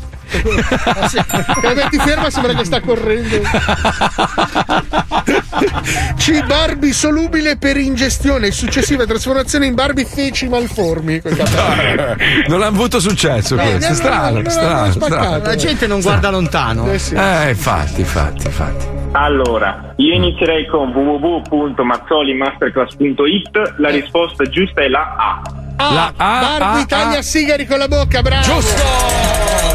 Quando 1.59 1.87
ti 1.89 1.97
ferma 1.97 2.29
sembra 2.29 2.53
che 2.53 2.63
sta 2.65 2.79
correndo. 2.81 3.41
C. 6.17 6.43
Barbie 6.45 6.93
solubile 6.93 7.57
per 7.57 7.77
ingestione 7.77 8.47
e 8.47 8.51
successiva 8.51 9.05
trasformazione 9.05 9.65
in 9.65 9.73
Barbie 9.75 10.05
feci 10.05 10.47
malformi. 10.47 11.21
Non 12.47 12.61
ha 12.61 12.67
avuto 12.67 12.99
successo 12.99 13.55
No, 13.55 13.63
questo. 13.63 13.87
no, 13.89 13.95
strano, 13.95 14.35
no, 14.37 14.41
no, 14.41 14.49
strano, 14.49 14.85
no, 14.85 14.91
strano. 14.91 15.37
La 15.43 15.55
gente 15.55 15.87
non 15.87 15.99
guarda 16.01 16.29
lontano. 16.29 16.91
Eh 16.91 16.99
sì. 16.99 17.15
Eh, 17.15 17.49
infatti, 17.49 18.01
infatti, 18.01 18.45
infatti. 18.45 18.85
Allora, 19.11 19.93
io 19.97 20.13
inizierei 20.13 20.65
con 20.67 20.89
www.mazzolimasterclass.it 20.91 23.75
la 23.77 23.89
risposta 23.89 24.43
giusta 24.45 24.81
è 24.81 24.87
la 24.87 25.15
A. 25.17 25.41
A. 25.77 25.93
La 25.93 26.13
A, 26.15 26.57
Barbie 26.57 26.81
A, 26.81 26.85
taglia 26.85 27.17
A. 27.19 27.21
sigari 27.21 27.65
con 27.67 27.77
la 27.77 27.87
bocca, 27.87 28.21
bravo. 28.21 28.43
Giusto! 28.43 28.81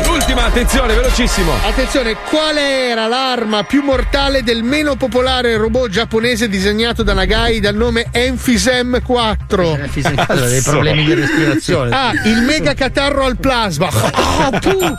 L'ultima, 0.06 0.44
attenzione, 0.44 0.94
velocissimo. 0.94 1.52
Attenzione, 1.66 2.16
qual 2.28 2.56
era 2.56 3.06
l'arma 3.06 3.62
più 3.62 3.82
mortale 3.82 4.42
del 4.42 4.62
meno 4.62 4.96
popolare 4.96 5.56
robot 5.56 5.88
giapponese 5.88 6.48
disegnato 6.48 7.02
da 7.02 7.12
Nagai 7.14 7.60
dal 7.60 7.74
nome 7.74 8.06
Enfisem 8.10 9.00
4? 9.02 9.78
Allora, 10.26 10.48
dei 10.48 10.60
problemi 10.60 11.04
di 11.04 11.14
respirazione. 11.14 11.94
A. 11.94 12.10
Il 12.24 12.42
mega 12.42 12.74
catarro 12.74 13.24
al 13.24 13.36
plasma. 13.38 13.88
Ah, 14.42 14.50
puh. 14.58 14.94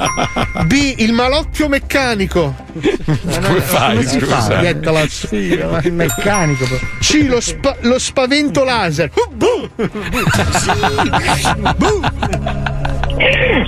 B. 0.66 0.94
Il 0.98 1.12
malocchio 1.12 1.68
meccanico. 1.68 2.56
Come 2.74 3.60
fai, 3.62 3.96
Come 3.98 4.08
si 4.08 4.20
fa? 4.20 4.40
scusa? 4.42 4.60
Getta 4.62 4.92
la 4.92 5.06
sfiga, 5.10 5.68
ma 5.68 5.80
il 5.82 5.92
meccanico. 5.92 6.66
C. 7.02 7.26
Lo, 7.28 7.42
spa- 7.42 7.76
lo 7.82 8.00
spavento 8.00 8.64
laser. 8.64 9.10
Uh, 9.14 9.34
buh. 9.34 9.70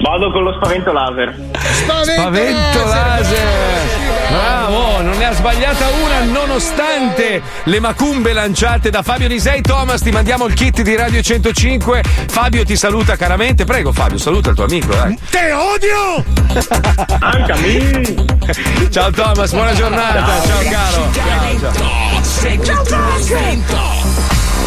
Vado 0.02 0.32
con 0.32 0.44
lo 0.44 0.54
spavento 0.54 0.92
laser. 0.92 1.34
Spavento, 1.62 2.12
Spavento 2.12 2.86
laser. 2.86 4.06
Bravo, 4.30 5.02
non 5.02 5.18
ne 5.18 5.26
ha 5.26 5.34
sbagliata 5.34 5.88
una 6.04 6.24
nonostante 6.24 7.42
le 7.64 7.80
macumbe 7.80 8.34
lanciate 8.34 8.90
da 8.90 9.02
Fabio 9.02 9.28
Lisei. 9.28 9.62
Thomas, 9.62 10.02
ti 10.02 10.12
mandiamo 10.12 10.46
il 10.46 10.54
kit 10.54 10.82
di 10.82 10.96
Radio 10.96 11.22
105. 11.22 12.04
Fabio 12.28 12.64
ti 12.66 12.76
saluta 12.76 13.16
caramente. 13.16 13.66
Prego 13.66 13.92
Fabio, 13.92 14.18
saluta 14.18 14.50
il 14.50 14.56
tuo 14.56 14.66
amico. 14.66 14.94
Dai. 14.94 15.18
Te 15.30 15.52
odio! 15.52 16.24
Anche 17.20 17.52
a 17.52 17.58
me. 17.58 18.90
Ciao 18.90 19.12
Thomas, 19.12 19.52
buona 19.52 19.74
giornata. 19.74 20.42
Ciao, 20.46 20.62
caro. 20.70 21.12
Ciao, 21.14 21.60
ciao. 21.60 22.24
Segui 22.24 22.66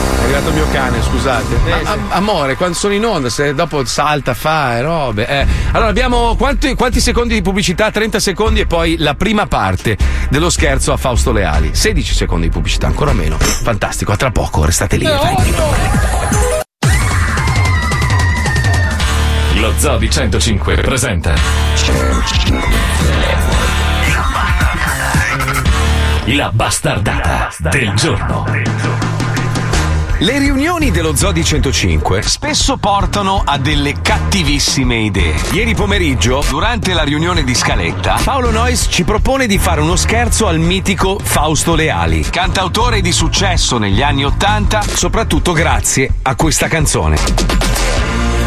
istinto. 0.09 0.23
arrivato 0.23 0.49
il 0.49 0.55
mio 0.55 0.69
cane, 0.71 1.03
scusate. 1.03 1.57
Ma, 1.65 1.91
am- 1.91 2.07
amore, 2.11 2.57
quando 2.57 2.77
sono 2.77 2.95
in 2.95 3.05
onda, 3.05 3.29
se 3.31 3.55
dopo 3.55 3.85
salta, 3.85 4.35
fa 4.35 4.77
e 4.77 4.83
robe. 4.83 5.27
eh. 5.27 5.47
Allora, 5.73 5.91
abbiamo 5.91 6.35
quanti, 6.37 6.75
quanti 6.75 7.01
secondi 7.01 7.35
di 7.35 7.43
pubblicità? 7.43 7.91
30 7.91 8.21
secondi 8.21 8.61
e 8.61 8.67
poi 8.67 8.97
la 8.99 9.15
prima 9.15 9.47
parte 9.47 9.97
dello 10.31 10.51
scherzo 10.51 10.93
a 10.93 10.97
Fausto 10.97 11.33
Leali. 11.33 11.71
16 11.75 12.15
secondi 12.15 12.47
di 12.47 12.53
pubblicità, 12.53 12.87
ancora 12.87 13.13
meno. 13.13 13.37
Fantastico, 13.39 14.13
a 14.13 14.17
tra 14.17 14.31
poco, 14.31 14.65
restate 14.65 14.97
lì. 14.97 15.05
vai. 15.05 15.55
Lo 19.61 19.73
Zoo 19.77 19.97
di 19.99 20.09
105 20.09 20.75
presenta 20.77 21.35
La 26.27 26.51
bastardata 26.53 27.49
del 27.59 27.93
giorno. 27.95 29.08
Le 30.21 30.37
riunioni 30.37 30.91
dello 30.91 31.15
Zodi 31.15 31.45
105 31.45 32.23
spesso 32.23 32.77
portano 32.77 33.41
a 33.45 33.57
delle 33.57 34.01
cattivissime 34.03 34.97
idee. 34.97 35.37
Ieri 35.53 35.77
pomeriggio, 35.77 36.45
durante 36.49 36.93
la 36.93 37.05
riunione 37.05 37.45
di 37.45 37.55
Scaletta, 37.55 38.19
Paolo 38.25 38.51
Nois 38.51 38.89
ci 38.91 39.05
propone 39.05 39.47
di 39.47 39.59
fare 39.59 39.81
uno 39.81 39.95
scherzo 39.95 40.49
al 40.49 40.59
mitico 40.59 41.21
Fausto 41.23 41.77
Leali, 41.77 42.23
cantautore 42.23 43.01
di 43.01 43.13
successo 43.13 43.79
negli 43.79 44.03
anni 44.03 44.25
Ottanta, 44.25 44.83
soprattutto 44.83 45.53
grazie 45.53 46.11
a 46.23 46.35
questa 46.35 46.67
canzone. 46.67 48.38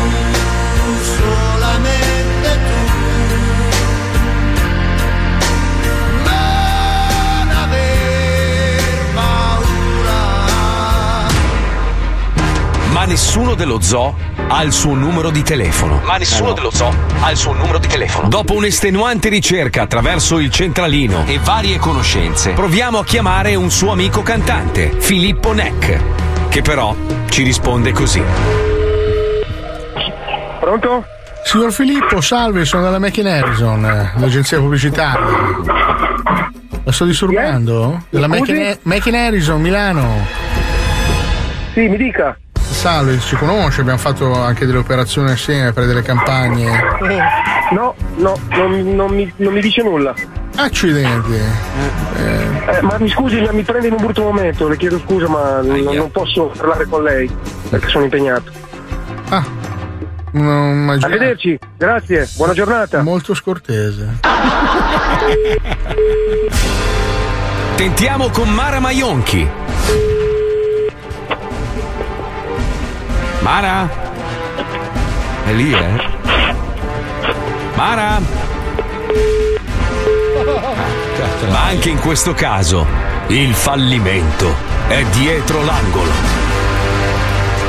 Nessuno 13.12 13.56
dello 13.56 13.82
zoo 13.82 14.16
ha 14.48 14.64
il 14.64 14.72
suo 14.72 14.94
numero 14.94 15.32
di 15.32 15.44
telefono. 15.44 16.00
Ma 16.06 16.16
nessuno 16.16 16.54
dello 16.54 16.72
zoo 16.72 16.96
ha 17.20 17.30
il 17.30 17.36
suo 17.36 17.52
numero 17.52 17.78
di 17.78 17.88
telefono. 17.88 18.30
Dopo 18.30 18.54
un'estenuante 18.54 19.28
ricerca 19.28 19.82
attraverso 19.82 20.40
il 20.40 20.50
centralino 20.50 21.26
e 21.26 21.38
varie 21.44 21.78
conoscenze, 21.78 22.52
proviamo 22.52 23.00
a 23.00 23.04
chiamare 23.04 23.56
un 23.56 23.70
suo 23.70 23.92
amico 23.92 24.22
cantante, 24.22 24.94
Filippo 24.98 25.52
Neck, 25.52 26.00
che 26.48 26.62
però 26.62 26.96
ci 27.28 27.44
risponde 27.44 27.92
così. 27.92 28.24
Pronto? 30.62 31.04
Signor 31.44 31.74
Filippo, 31.74 32.22
salve, 32.22 32.64
sono 32.64 32.84
dalla 32.84 33.00
Mackin 33.00 33.28
Harrison, 33.28 33.84
eh, 33.84 34.12
l'agenzia 34.22 34.58
pubblicitaria. 34.58 35.26
La 36.86 36.92
sto 36.94 37.04
disturbando? 37.04 38.06
Della 38.10 38.28
Scusi? 38.28 38.54
Mackin 38.54 38.78
Mackin 38.84 39.16
Harrison, 39.16 39.60
Milano. 39.60 40.26
Sì, 41.74 41.90
mi 41.90 41.98
dica. 41.98 42.38
Salve, 42.82 43.20
ci 43.20 43.36
conosce, 43.36 43.82
abbiamo 43.82 44.00
fatto 44.00 44.42
anche 44.42 44.66
delle 44.66 44.80
operazioni 44.80 45.30
assieme 45.30 45.72
per 45.72 45.86
delle 45.86 46.02
campagne. 46.02 46.68
No, 47.74 47.94
no, 48.18 48.36
non, 48.50 48.96
non 48.96 49.14
mi, 49.14 49.32
non 49.36 49.54
mi 49.54 49.62
dice 49.62 49.84
nulla. 49.84 50.16
Accidenti. 50.56 51.36
Eh, 52.18 52.82
ma 52.82 52.98
mi 52.98 53.08
scusi, 53.08 53.40
mi 53.52 53.62
prende 53.62 53.86
in 53.86 53.94
un 53.94 54.00
brutto 54.02 54.24
momento, 54.24 54.68
le 54.68 54.78
chiedo 54.78 54.98
scusa, 54.98 55.28
ma 55.28 55.62
non, 55.62 55.80
non 55.94 56.10
posso 56.10 56.52
parlare 56.58 56.88
con 56.88 57.04
lei 57.04 57.32
perché 57.70 57.88
sono 57.88 58.06
impegnato. 58.06 58.52
Ah, 59.30 59.46
non 60.32 60.72
immaginavo. 60.72 61.14
Arrivederci, 61.14 61.60
grazie, 61.78 62.28
buona 62.36 62.54
giornata. 62.54 63.04
Molto 63.04 63.36
scortese. 63.36 64.18
Tentiamo 67.76 68.30
con 68.30 68.50
Mara 68.50 68.80
Maionchi. 68.80 69.48
Mara? 73.42 73.90
È 75.46 75.52
lì, 75.52 75.74
eh? 75.74 76.10
Mara? 77.76 78.20
Ma 81.50 81.64
anche 81.64 81.90
in 81.90 82.00
questo 82.00 82.34
caso 82.34 82.86
il 83.28 83.54
fallimento 83.56 84.54
è 84.88 85.04
dietro 85.06 85.64
l'angolo. 85.64 86.12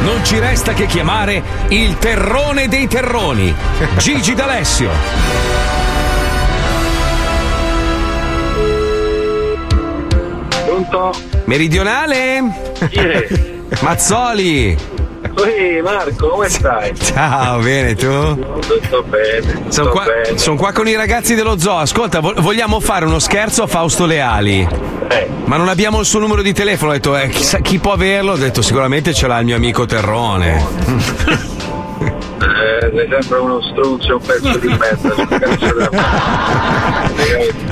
Non 0.03 0.23
ci 0.25 0.39
resta 0.39 0.75
che 0.75 0.87
chiamare 0.87 1.43
il 1.69 1.97
terrone 1.99 2.69
dei 2.69 2.87
terroni, 2.87 3.55
Gigi 3.97 4.35
D'Alessio. 4.35 4.91
Pronto? 10.67 11.13
Meridionale? 11.45 12.43
È? 12.91 13.29
Mazzoli! 13.81 14.92
Ehi 15.35 15.81
Marco, 15.81 16.29
come 16.29 16.49
stai? 16.49 16.95
Ciao, 16.97 17.61
bene 17.61 17.95
tu? 17.95 18.07
Tutto 18.61 19.03
bene. 19.05 19.65
Sono 19.69 19.91
qua, 19.91 20.05
son 20.35 20.57
qua 20.57 20.73
con 20.73 20.87
i 20.89 20.95
ragazzi 20.95 21.35
dello 21.35 21.59
zoo. 21.59 21.79
Ascolta, 21.79 22.21
vo- 22.21 22.35
vogliamo 22.37 22.79
fare 22.81 23.07
uno 23.07 23.19
scherzo 23.19 23.63
a 23.63 23.67
Fausto 23.67 24.05
Leali. 24.07 24.67
Ma 25.45 25.57
non 25.57 25.69
abbiamo 25.69 26.01
il 26.01 26.07
suo 26.07 26.21
numero 26.21 26.43
di 26.43 26.53
telefono. 26.53 26.91
Ho 26.91 26.95
detto, 26.95 27.17
eh, 27.17 27.29
chissà 27.29 27.59
chi 27.59 27.79
può 27.79 27.93
averlo. 27.93 28.33
Ho 28.33 28.37
detto, 28.37 28.63
sicuramente 28.63 29.13
ce 29.15 29.27
l'ha 29.27 29.39
il 29.39 29.45
mio 29.47 29.57
amico 29.57 29.87
Terrone. 29.87 31.61
Eh, 32.43 32.91
sei 32.95 33.09
sempre 33.21 33.39
uno 33.39 33.61
struzzo, 33.63 34.17
un 34.17 34.21
pezzo 34.27 34.59
di 34.59 34.69
merda. 34.69 36.31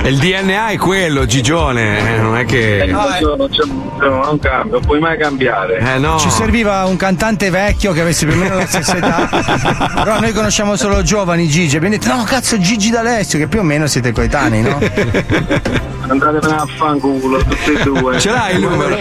E 0.03 0.09
il 0.09 0.17
DNA 0.17 0.69
è 0.69 0.77
quello, 0.77 1.25
Gigione. 1.25 2.15
eh, 2.15 2.17
Non 2.19 2.35
è 2.37 2.41
Eh, 2.41 2.45
che. 2.45 2.85
non, 2.89 3.05
so, 3.19 3.35
non, 3.35 3.49
c'è- 3.49 3.63
no, 3.65 4.23
non 4.23 4.39
cambia, 4.39 4.71
non 4.71 4.81
puoi 4.85 4.99
mai 4.99 5.17
cambiare. 5.17 5.77
Eh 5.79 5.97
no. 5.99 6.17
Ci 6.17 6.29
serviva 6.29 6.85
un 6.85 6.95
cantante 6.95 7.49
vecchio 7.49 7.91
che 7.91 8.01
avesse 8.01 8.25
più 8.25 8.35
o 8.35 8.39
meno 8.39 8.55
la 8.55 8.65
stessa 8.65 8.97
età. 8.97 9.29
Però 10.03 10.19
noi 10.19 10.31
conosciamo 10.33 10.75
solo 10.75 11.01
giovani 11.03 11.47
Gigi. 11.47 11.75
Abbiamo 11.75 11.95
detto, 11.97 12.13
no, 12.15 12.23
cazzo, 12.23 12.57
Gigi 12.59 12.89
D'Alessio, 12.89 13.37
che 13.39 13.47
più 13.47 13.59
o 13.59 13.63
meno 13.63 13.85
siete 13.87 14.11
coetanei, 14.11 14.61
no? 14.63 14.79
Andratevene 16.07 16.55
a 16.55 16.65
fanculo, 16.77 17.37
tutti 17.39 17.73
e 17.73 17.83
due. 17.83 18.19
Ce 18.19 18.29
l'hai 18.31 18.55
il 18.55 18.61
numero? 18.61 18.97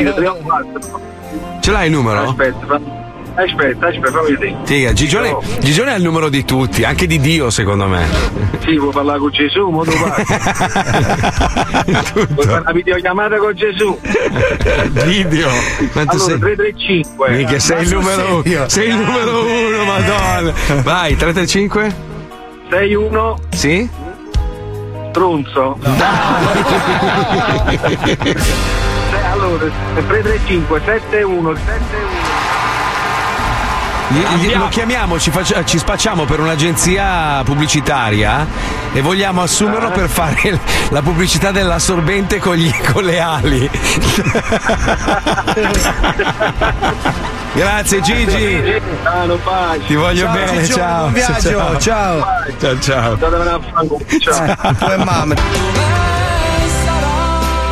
Ce 1.60 1.70
l'hai 1.70 1.86
il 1.86 1.92
numero? 1.92 2.28
Aspetta, 2.28 2.80
aspetta, 3.34 3.86
aspetta, 3.88 4.10
fammi 4.10 4.30
vedere. 4.36 4.56
Figa, 4.64 4.92
Gigione, 4.92 5.36
Gigione 5.60 5.92
ha 5.92 5.96
il 5.96 6.02
numero 6.02 6.28
di 6.28 6.44
tutti, 6.44 6.84
anche 6.84 7.06
di 7.06 7.18
Dio, 7.20 7.50
secondo 7.50 7.86
me. 7.86 8.06
Sì, 8.64 8.76
vuoi 8.78 8.92
parlare 8.92 9.18
con 9.18 9.30
Gesù, 9.30 9.68
mo 9.68 9.84
parli. 9.84 10.24
Vuoi 12.30 12.46
fare 12.46 12.60
una 12.60 12.72
videochiamata 12.72 13.36
con 13.38 13.54
Gesù? 13.54 13.98
Video. 15.04 15.48
Quanto 15.92 16.12
allora, 16.12 16.28
sei? 16.30 16.38
335. 16.38 17.30
Mica 17.30 17.58
sei 17.58 17.82
il 17.82 17.88
Ma 17.88 17.94
numero 18.00 18.42
uno. 18.44 18.68
Sei 18.68 18.88
il 18.88 18.94
numero 18.96 19.44
uno, 19.44 19.84
madonna. 19.84 20.52
Vai, 20.82 21.16
335? 21.16 21.94
61 22.70 23.38
Sì? 23.50 23.88
Strunzo. 25.10 25.76
Eh, 25.82 25.88
allora, 29.32 29.64
335 29.94 30.80
71 30.84 30.86
71 30.86 31.50
Gli- 31.50 31.54
gli- 31.54 32.29
lo 34.56 34.68
chiamiamo, 34.68 35.18
ci, 35.20 35.30
faccia- 35.30 35.64
ci 35.64 35.78
spacciamo 35.78 36.24
per 36.24 36.40
un'agenzia 36.40 37.42
pubblicitaria 37.44 38.44
e 38.92 39.00
vogliamo 39.02 39.42
assumerlo 39.42 39.90
per 39.90 40.08
fare 40.08 40.58
la 40.90 41.00
pubblicità 41.00 41.52
dell'assorbente 41.52 42.38
con, 42.40 42.56
gli- 42.56 42.74
con 42.92 43.04
le 43.04 43.20
ali. 43.20 43.70
Grazie 47.52 48.00
Gigi. 48.00 48.62
Ti 49.86 49.94
voglio 49.94 50.24
Ciao, 50.24 50.32
bene, 50.32 50.60
Gigi, 50.62 50.72
ciao. 50.72 51.00
buon 51.00 51.12
viaggio, 51.12 51.78
ciao. 51.78 52.26
Ciao 52.58 52.78
ciao. 52.80 53.16
Fanculo, 53.16 54.04
ciao. 54.20 54.74
Tue 54.78 54.96
mamme. 55.04 55.34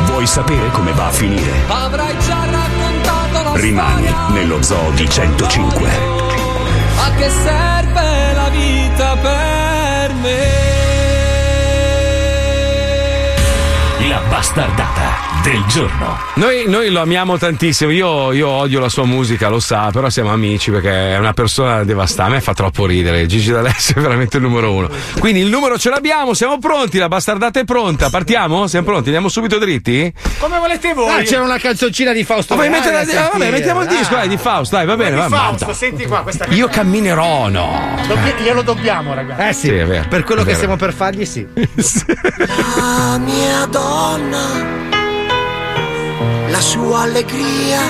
Vuoi 0.05 0.25
sapere 0.27 0.69
come 0.71 0.91
va 0.93 1.07
a 1.07 1.11
finire? 1.11 1.51
Avrai 1.67 2.15
già 2.25 2.37
raccontato 2.49 3.43
la 3.53 3.59
Rimani 3.59 4.13
nello 4.31 4.61
zoo 4.61 4.91
di 4.91 5.09
105. 5.09 6.08
A 7.01 7.11
che 7.15 7.29
serve 7.29 8.33
la 8.33 8.49
vita 8.49 9.15
per 9.17 10.13
me? 10.15 10.58
La 14.19 14.25
bastardata 14.27 15.17
del 15.43 15.63
giorno. 15.67 16.17
Noi, 16.35 16.65
noi 16.67 16.89
lo 16.89 16.99
amiamo 17.01 17.37
tantissimo, 17.37 17.89
io, 17.89 18.33
io 18.33 18.49
odio 18.49 18.79
la 18.81 18.89
sua 18.89 19.05
musica, 19.05 19.47
lo 19.47 19.61
sa, 19.61 19.91
però 19.93 20.09
siamo 20.09 20.29
amici 20.31 20.71
perché 20.71 21.13
è 21.13 21.17
una 21.17 21.31
persona 21.31 21.83
devastante, 21.85 22.31
a 22.31 22.35
me 22.35 22.41
fa 22.41 22.53
troppo 22.53 22.85
ridere, 22.85 23.25
Gigi 23.27 23.51
D'Alessio 23.51 23.95
è 23.95 24.01
veramente 24.01 24.35
il 24.37 24.43
numero 24.43 24.73
uno. 24.73 24.89
Quindi 25.19 25.39
il 25.39 25.47
numero 25.47 25.77
ce 25.77 25.89
l'abbiamo, 25.89 26.33
siamo 26.33 26.59
pronti, 26.59 26.97
la 26.97 27.07
bastardata 27.07 27.61
è 27.61 27.63
pronta, 27.63 28.09
partiamo? 28.09 28.67
Siamo 28.67 28.85
pronti, 28.87 29.05
andiamo 29.05 29.29
subito 29.29 29.57
dritti? 29.57 30.11
Come 30.37 30.59
volete 30.59 30.93
voi? 30.93 31.21
Ah, 31.21 31.21
c'era 31.23 31.43
una 31.43 31.57
canzoncina 31.57 32.11
di 32.11 32.25
Fausto. 32.25 32.53
Ah, 32.53 32.57
vuoi 32.57 32.69
Leali 32.69 32.85
mettere 32.91 33.05
la- 33.05 33.19
ah, 33.19 33.23
vabbè, 33.23 33.29
sentire. 33.31 33.51
mettiamo 33.57 33.81
il 33.83 33.87
disco, 33.87 34.15
dai, 34.15 34.27
di 34.27 34.37
Fausto, 34.37 34.75
dai, 34.75 34.85
va 34.85 34.97
bene, 34.97 35.15
va 35.15 35.23
Di 35.27 35.29
bene. 35.31 35.41
Fausto, 35.43 35.73
senti 35.73 36.05
qua 36.05 36.21
questa 36.23 36.45
Io 36.49 36.67
camminerò, 36.67 37.47
no. 37.47 37.95
Dobbia- 38.05 38.35
glielo 38.37 38.63
dobbiamo, 38.63 39.13
ragazzi. 39.13 39.41
Eh 39.47 39.53
sì, 39.53 39.67
Sì, 39.67 39.73
è 39.75 39.85
vero, 39.85 40.07
per 40.09 40.23
quello 40.23 40.41
è 40.41 40.45
che 40.45 40.55
stiamo 40.55 40.75
per 40.75 40.93
fargli, 40.93 41.23
sì. 41.25 41.47
La 42.75 43.17
mia 43.17 43.65
donna, 43.65 44.07
la 46.49 46.61
sua 46.61 47.01
allegria, 47.01 47.81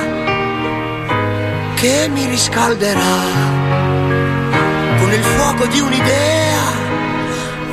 che 1.76 2.07
mi 2.09 2.26
riscalderà 2.26 3.17
con 4.99 5.11
il 5.11 5.24
fuoco 5.24 5.65
di 5.67 5.80
un'idea. 5.80 6.78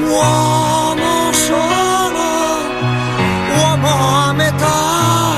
Uomo 0.09 1.33
solo, 1.33 2.29
uomo 3.57 4.17
a 4.29 4.33
metà, 4.33 5.35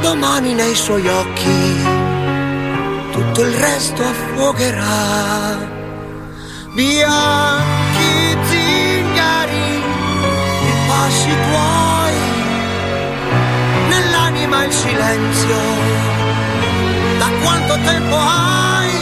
domani 0.00 0.54
nei 0.54 0.74
suoi 0.74 1.06
occhi 1.06 1.98
tutto 3.12 3.42
il 3.42 3.54
resto 3.54 4.02
affogherà. 4.02 5.68
Bianchi 6.74 7.89
i 11.10 11.12
passi 11.12 11.34
tuoi, 11.48 12.18
nell'anima 13.88 14.64
il 14.64 14.72
silenzio. 14.72 15.58
Da 17.18 17.28
quanto 17.42 17.74
tempo 17.84 18.16
hai? 18.16 18.92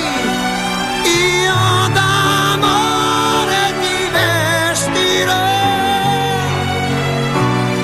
Io 1.05 1.89
d'amore 1.93 3.75
ti 3.83 4.09
vestirò, 4.17 5.49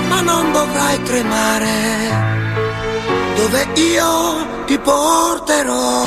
ma 0.09 0.21
non 0.23 0.53
dovrai 0.53 1.03
tremare, 1.03 1.77
dove 3.37 3.69
io 3.75 4.65
ti 4.65 4.79
porterò. 4.79 6.03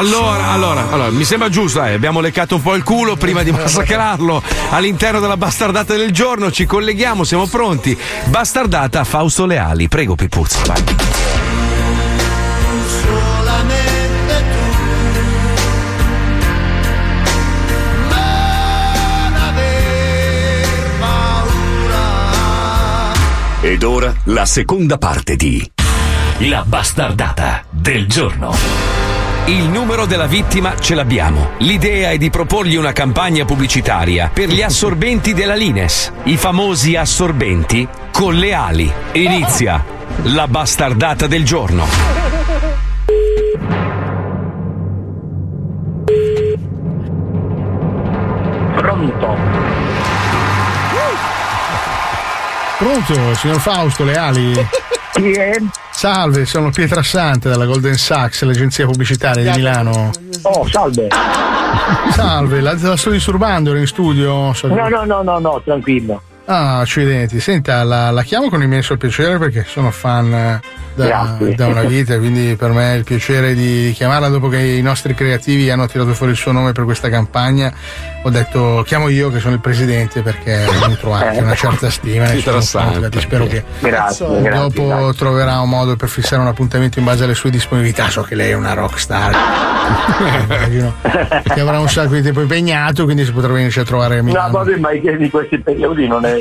Allora, 0.00 0.46
allora, 0.46 0.90
allora, 0.90 1.10
mi 1.10 1.24
sembra 1.24 1.50
giusto, 1.50 1.84
eh, 1.84 1.92
abbiamo 1.92 2.20
leccato 2.20 2.54
un 2.54 2.62
po' 2.62 2.74
il 2.74 2.82
culo 2.82 3.16
prima 3.16 3.42
di 3.42 3.50
massacrarlo 3.52 4.42
all'interno 4.70 5.20
della 5.20 5.36
bastardata 5.36 5.94
del 5.94 6.10
giorno, 6.10 6.50
ci 6.50 6.64
colleghiamo, 6.64 7.22
siamo 7.22 7.46
pronti. 7.46 7.94
Bastardata 8.24 9.04
Fausto 9.04 9.44
Leali, 9.44 9.88
prego 9.88 10.14
Pipuzzi, 10.14 10.58
vai. 10.64 10.84
Ed 23.60 23.82
ora 23.82 24.14
la 24.24 24.46
seconda 24.46 24.96
parte 24.96 25.36
di 25.36 25.70
La 26.38 26.64
bastardata 26.66 27.64
del 27.68 28.08
giorno. 28.08 28.99
Il 29.46 29.68
numero 29.68 30.06
della 30.06 30.26
vittima 30.26 30.78
ce 30.78 30.94
l'abbiamo. 30.94 31.50
L'idea 31.58 32.10
è 32.10 32.18
di 32.18 32.30
proporgli 32.30 32.76
una 32.76 32.92
campagna 32.92 33.44
pubblicitaria 33.44 34.30
per 34.32 34.48
gli 34.48 34.62
assorbenti 34.62 35.34
della 35.34 35.54
Lines, 35.54 36.12
i 36.24 36.36
famosi 36.36 36.94
assorbenti 36.94 37.88
con 38.12 38.34
le 38.34 38.54
ali. 38.54 38.92
Inizia 39.12 39.84
la 40.24 40.46
bastardata 40.46 41.26
del 41.26 41.44
giorno. 41.44 41.86
Pronto? 48.76 49.36
Pronto, 52.78 53.34
signor 53.34 53.60
Fausto 53.60 54.04
Leali? 54.04 54.66
Chi 55.12 55.32
è? 55.32 55.52
Salve, 56.04 56.46
sono 56.46 56.70
Pietrasante 56.70 57.50
dalla 57.50 57.66
Golden 57.66 57.94
Sachs, 57.94 58.40
l'agenzia 58.44 58.86
pubblicitaria 58.86 59.52
di 59.52 59.58
Milano. 59.58 60.10
Oh, 60.44 60.66
salve. 60.66 61.08
Salve, 62.12 62.62
la, 62.62 62.74
la 62.80 62.96
sto 62.96 63.10
disturbando, 63.10 63.68
ero 63.68 63.78
in 63.80 63.86
studio. 63.86 64.54
so- 64.54 64.68
No, 64.68 64.88
no, 64.88 65.04
no, 65.04 65.20
no, 65.20 65.38
no, 65.38 65.60
tranquillo. 65.62 66.22
Ah, 66.46 66.78
accidenti. 66.78 67.38
Senta, 67.38 67.82
la, 67.84 68.10
la 68.12 68.22
chiamo 68.22 68.48
con 68.48 68.62
immenso 68.62 68.96
piacere 68.96 69.36
perché 69.36 69.66
sono 69.68 69.90
fan 69.90 70.58
da, 70.94 71.36
da 71.56 71.66
una 71.66 71.82
vita, 71.84 72.16
quindi 72.18 72.56
per 72.56 72.70
me 72.70 72.94
è 72.94 72.96
il 72.96 73.04
piacere 73.04 73.54
di 73.54 73.92
chiamarla 73.94 74.28
dopo 74.28 74.48
che 74.48 74.58
i 74.58 74.82
nostri 74.82 75.14
creativi 75.14 75.70
hanno 75.70 75.86
tirato 75.86 76.14
fuori 76.14 76.32
il 76.32 76.38
suo 76.38 76.52
nome 76.52 76.72
per 76.72 76.84
questa 76.84 77.08
campagna. 77.08 77.72
Ho 78.22 78.28
detto 78.30 78.82
chiamo 78.86 79.08
io 79.08 79.30
che 79.30 79.38
sono 79.40 79.54
il 79.54 79.60
presidente 79.60 80.20
perché 80.20 80.64
nutro 80.86 81.12
anche 81.12 81.38
una 81.40 81.54
certa 81.54 81.88
stima. 81.90 82.24
nei 82.24 82.26
suoi 82.26 82.38
Interessante. 82.38 82.90
confronti. 83.00 83.20
Spero 83.20 83.46
che 83.46 83.64
Grazie, 83.80 84.26
dopo 84.26 84.42
grazie, 84.42 84.86
grazie. 84.86 85.12
troverà 85.14 85.60
un 85.60 85.68
modo 85.68 85.96
per 85.96 86.08
fissare 86.08 86.42
un 86.42 86.48
appuntamento 86.48 86.98
in 86.98 87.04
base 87.06 87.24
alle 87.24 87.34
sue 87.34 87.50
disponibilità. 87.50 88.08
So 88.10 88.22
che 88.22 88.34
lei 88.34 88.50
è 88.50 88.54
una 88.54 88.74
rockstar. 88.74 89.34
Immagino 90.42 90.94
che 91.44 91.60
avrà 91.60 91.80
un 91.80 91.88
sacco 91.88 92.14
di 92.14 92.22
tempo 92.22 92.40
impegnato, 92.42 93.04
quindi 93.04 93.24
si 93.24 93.32
potrà 93.32 93.52
venirci 93.52 93.80
a 93.80 93.84
trovare 93.84 94.14
a 94.14 94.18
No, 94.18 94.24
Milano. 94.24 94.52
vabbè, 94.52 94.76
ma 94.76 94.90
di 94.92 95.30
questi 95.30 95.58
periodi 95.58 96.06
non 96.06 96.24
è 96.24 96.34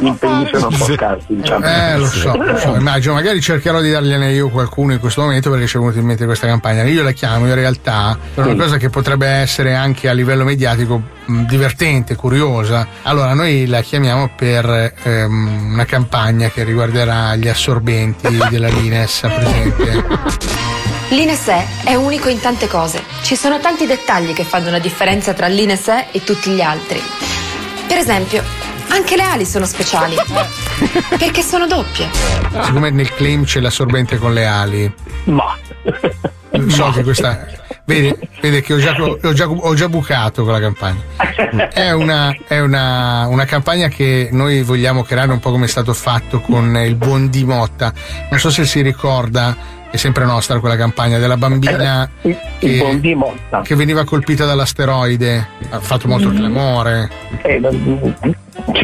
impegni 0.00 0.48
sono 0.52 0.70
scarsi, 0.70 1.26
diciamo. 1.28 1.64
Eh, 1.66 1.96
lo 1.98 2.06
so, 2.06 2.36
lo 2.36 2.56
so, 2.56 2.74
immagino, 2.78 3.14
magari 3.14 3.40
cercherò 3.40 3.80
di 3.80 3.85
dargliene 3.90 4.32
io 4.32 4.48
qualcuno 4.48 4.92
in 4.92 5.00
questo 5.00 5.22
momento 5.22 5.50
perché 5.50 5.66
ci 5.66 5.76
è 5.76 5.78
venuto 5.80 5.98
in 5.98 6.04
mente 6.06 6.24
questa 6.24 6.46
campagna. 6.46 6.82
Io 6.84 7.02
la 7.02 7.12
chiamo 7.12 7.46
in 7.46 7.54
realtà 7.54 8.16
per 8.34 8.44
una 8.44 8.54
Sì. 8.54 8.58
cosa 8.60 8.76
che 8.76 8.88
potrebbe 8.90 9.26
essere 9.26 9.74
anche 9.74 10.08
a 10.08 10.12
livello 10.12 10.44
mediatico 10.44 11.00
mh, 11.26 11.42
divertente, 11.46 12.14
curiosa. 12.16 12.86
Allora, 13.02 13.34
noi 13.34 13.66
la 13.66 13.80
chiamiamo 13.82 14.30
per 14.36 14.94
ehm, 15.02 15.72
una 15.72 15.84
campagna 15.84 16.48
che 16.50 16.64
riguarderà 16.64 17.34
gli 17.36 17.48
assorbenti 17.48 18.38
della 18.50 18.68
Lines, 18.68 19.20
presente? 19.20 20.04
L'Ines 21.10 21.46
E 21.48 21.64
è 21.84 21.94
unico 21.94 22.28
in 22.28 22.40
tante 22.40 22.66
cose. 22.66 23.00
Ci 23.22 23.36
sono 23.36 23.60
tanti 23.60 23.86
dettagli 23.86 24.32
che 24.32 24.42
fanno 24.44 24.70
la 24.70 24.80
differenza 24.80 25.34
tra 25.34 25.46
l'Ines 25.46 25.86
E 25.88 26.06
e 26.12 26.24
tutti 26.24 26.50
gli 26.50 26.60
altri. 26.60 27.00
Per 27.86 27.96
esempio, 27.96 28.42
anche 28.88 29.16
le 29.16 29.22
ali 29.22 29.44
sono 29.44 29.64
speciali. 29.64 30.16
Perché 31.18 31.42
sono 31.42 31.66
doppie. 31.66 32.08
Siccome 32.62 32.90
nel 32.90 33.12
claim 33.14 33.44
c'è 33.44 33.60
l'assorbente 33.60 34.18
con 34.18 34.32
le 34.32 34.46
ali. 34.46 34.92
Ma. 35.24 35.56
So 36.68 36.90
che 36.90 37.02
questa. 37.02 37.64
Vede, 37.84 38.18
vede 38.40 38.62
che 38.62 38.74
ho 38.74 38.78
già, 38.78 38.96
ho, 38.98 39.32
già, 39.32 39.48
ho 39.48 39.74
già 39.74 39.88
bucato 39.88 40.42
con 40.42 40.52
la 40.52 40.58
campagna. 40.58 41.00
È, 41.72 41.92
una, 41.92 42.34
è 42.48 42.58
una, 42.58 43.26
una 43.28 43.44
campagna 43.44 43.86
che 43.86 44.28
noi 44.32 44.62
vogliamo 44.62 45.04
creare 45.04 45.30
un 45.30 45.38
po' 45.38 45.52
come 45.52 45.66
è 45.66 45.68
stato 45.68 45.94
fatto 45.94 46.40
con 46.40 46.76
il 46.76 46.96
buon 46.96 47.28
di 47.30 47.44
Motta. 47.44 47.92
Non 48.28 48.40
so 48.40 48.50
se 48.50 48.64
si 48.64 48.80
ricorda, 48.82 49.56
è 49.88 49.96
sempre 49.96 50.24
nostra 50.24 50.58
quella 50.58 50.76
campagna 50.76 51.18
della 51.18 51.36
bambina 51.36 52.10
il 52.22 52.36
che, 52.58 52.78
buon 52.78 52.98
di 52.98 53.14
Motta. 53.14 53.62
che 53.62 53.76
veniva 53.76 54.04
colpita 54.04 54.44
dall'asteroide. 54.44 55.48
Ha 55.70 55.78
fatto 55.78 56.08
molto 56.08 56.30
clamore. 56.30 57.08
Eh, 57.42 57.60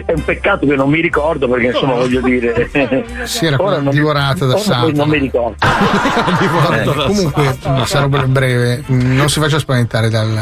è 0.04 0.12
un 0.12 0.24
peccato 0.24 0.66
che 0.66 0.76
non 0.76 0.88
mi 0.90 1.00
ricordo 1.00 1.48
perché 1.48 1.66
insomma 1.66 1.94
voglio 1.94 2.20
dire. 2.20 2.68
Si 3.24 3.46
era 3.46 3.56
Ora 3.62 3.78
divorata 3.78 4.46
da 4.46 4.56
Satana. 4.58 4.92
Non 4.92 5.08
mi 5.08 5.18
ricordo. 5.18 5.56
Vabbè, 5.66 6.84
comunque 7.06 7.56
sarò 7.84 8.08
breve, 8.08 8.82
non 8.86 9.28
si 9.28 9.40
faccia 9.40 9.58
spaventare 9.58 10.08
dal, 10.10 10.38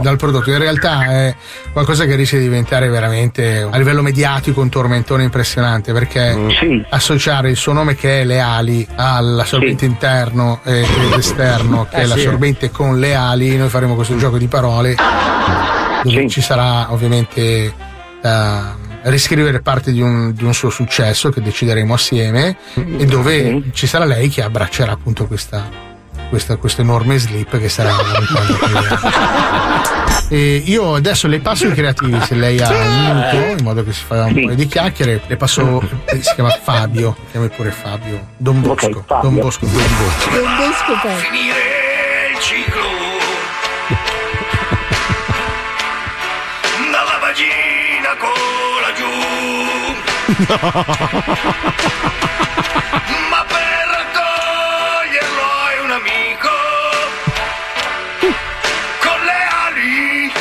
dal 0.00 0.16
prodotto. 0.16 0.50
In 0.50 0.58
realtà 0.58 1.04
è 1.06 1.34
qualcosa 1.72 2.04
che 2.06 2.14
rischia 2.14 2.38
di 2.38 2.44
diventare 2.44 2.88
veramente 2.88 3.66
a 3.68 3.76
livello 3.76 4.02
mediatico 4.02 4.60
un 4.60 4.68
tormentone 4.68 5.24
impressionante 5.24 5.92
perché 5.92 6.36
associare 6.88 7.50
il 7.50 7.56
suo 7.56 7.72
nome 7.72 7.94
che 7.94 8.20
è 8.20 8.24
le 8.24 8.40
ali 8.40 8.86
all'assorbente 8.96 9.84
interno 9.84 10.60
e- 10.64 10.80
ed 10.80 11.12
esterno 11.16 11.86
che 11.90 11.96
Eh, 11.96 12.00
è 12.00 12.04
sì. 12.04 12.08
l'assorbente 12.08 12.70
con 12.70 12.98
le 12.98 13.14
ali, 13.14 13.56
noi 13.56 13.68
faremo 13.68 13.94
questo 13.94 14.16
gioco 14.16 14.38
di 14.38 14.46
parole 14.46 14.94
dove 16.02 16.28
ci 16.28 16.40
sarà 16.40 16.92
ovviamente 16.92 17.72
riscrivere 19.02 19.60
parte 19.60 19.92
di 19.92 20.00
un, 20.00 20.32
di 20.32 20.44
un 20.44 20.54
suo 20.54 20.70
successo 20.70 21.30
che 21.30 21.40
decideremo 21.40 21.94
assieme 21.94 22.56
e 22.74 23.04
dove 23.06 23.62
ci 23.72 23.86
sarà 23.86 24.04
lei 24.04 24.28
che 24.28 24.42
abbraccerà 24.42 24.92
appunto 24.92 25.26
questa, 25.26 25.68
questa- 26.28 26.56
questo 26.56 26.80
enorme 26.80 27.18
slip 27.18 27.58
che 27.58 27.68
sarà 27.68 27.94
e 30.30 30.62
io 30.66 30.94
adesso 30.94 31.26
le 31.26 31.40
passo 31.40 31.66
i 31.68 31.72
creativi 31.72 32.20
se 32.20 32.34
lei 32.34 32.60
ha 32.60 32.68
un 32.70 33.04
minuto 33.04 33.36
in 33.58 33.64
modo 33.64 33.82
che 33.84 33.92
si 33.92 34.04
fa 34.04 34.24
un 34.24 34.46
po' 34.48 34.54
di 34.54 34.66
chiacchiere. 34.66 35.22
Le 35.26 35.36
passo 35.36 35.80
eh, 36.04 36.22
si 36.22 36.34
chiama 36.34 36.50
Fabio 36.50 37.16
chiami 37.30 37.48
pure 37.48 37.70
Fabio 37.70 38.28
Don 38.36 38.60
Bosco 38.60 39.04
Don 39.22 39.34
Bosco 39.36 39.66
Don 39.66 39.96
Bosco. 39.96 40.30
Don 40.30 40.56
Bosco 40.56 40.94
finire. 41.16 41.54
il 41.72 41.77
ma 50.38 50.54
per 53.46 53.78
raccoglierlo 53.90 55.42
hai 55.66 55.78
un 55.82 55.90
amico 55.90 56.54
con 59.00 59.18
le 59.24 59.40
ali 59.66 60.32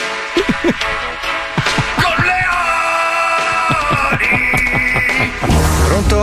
con 1.95 2.18
le 2.26 2.45
Pronto? 5.88 6.22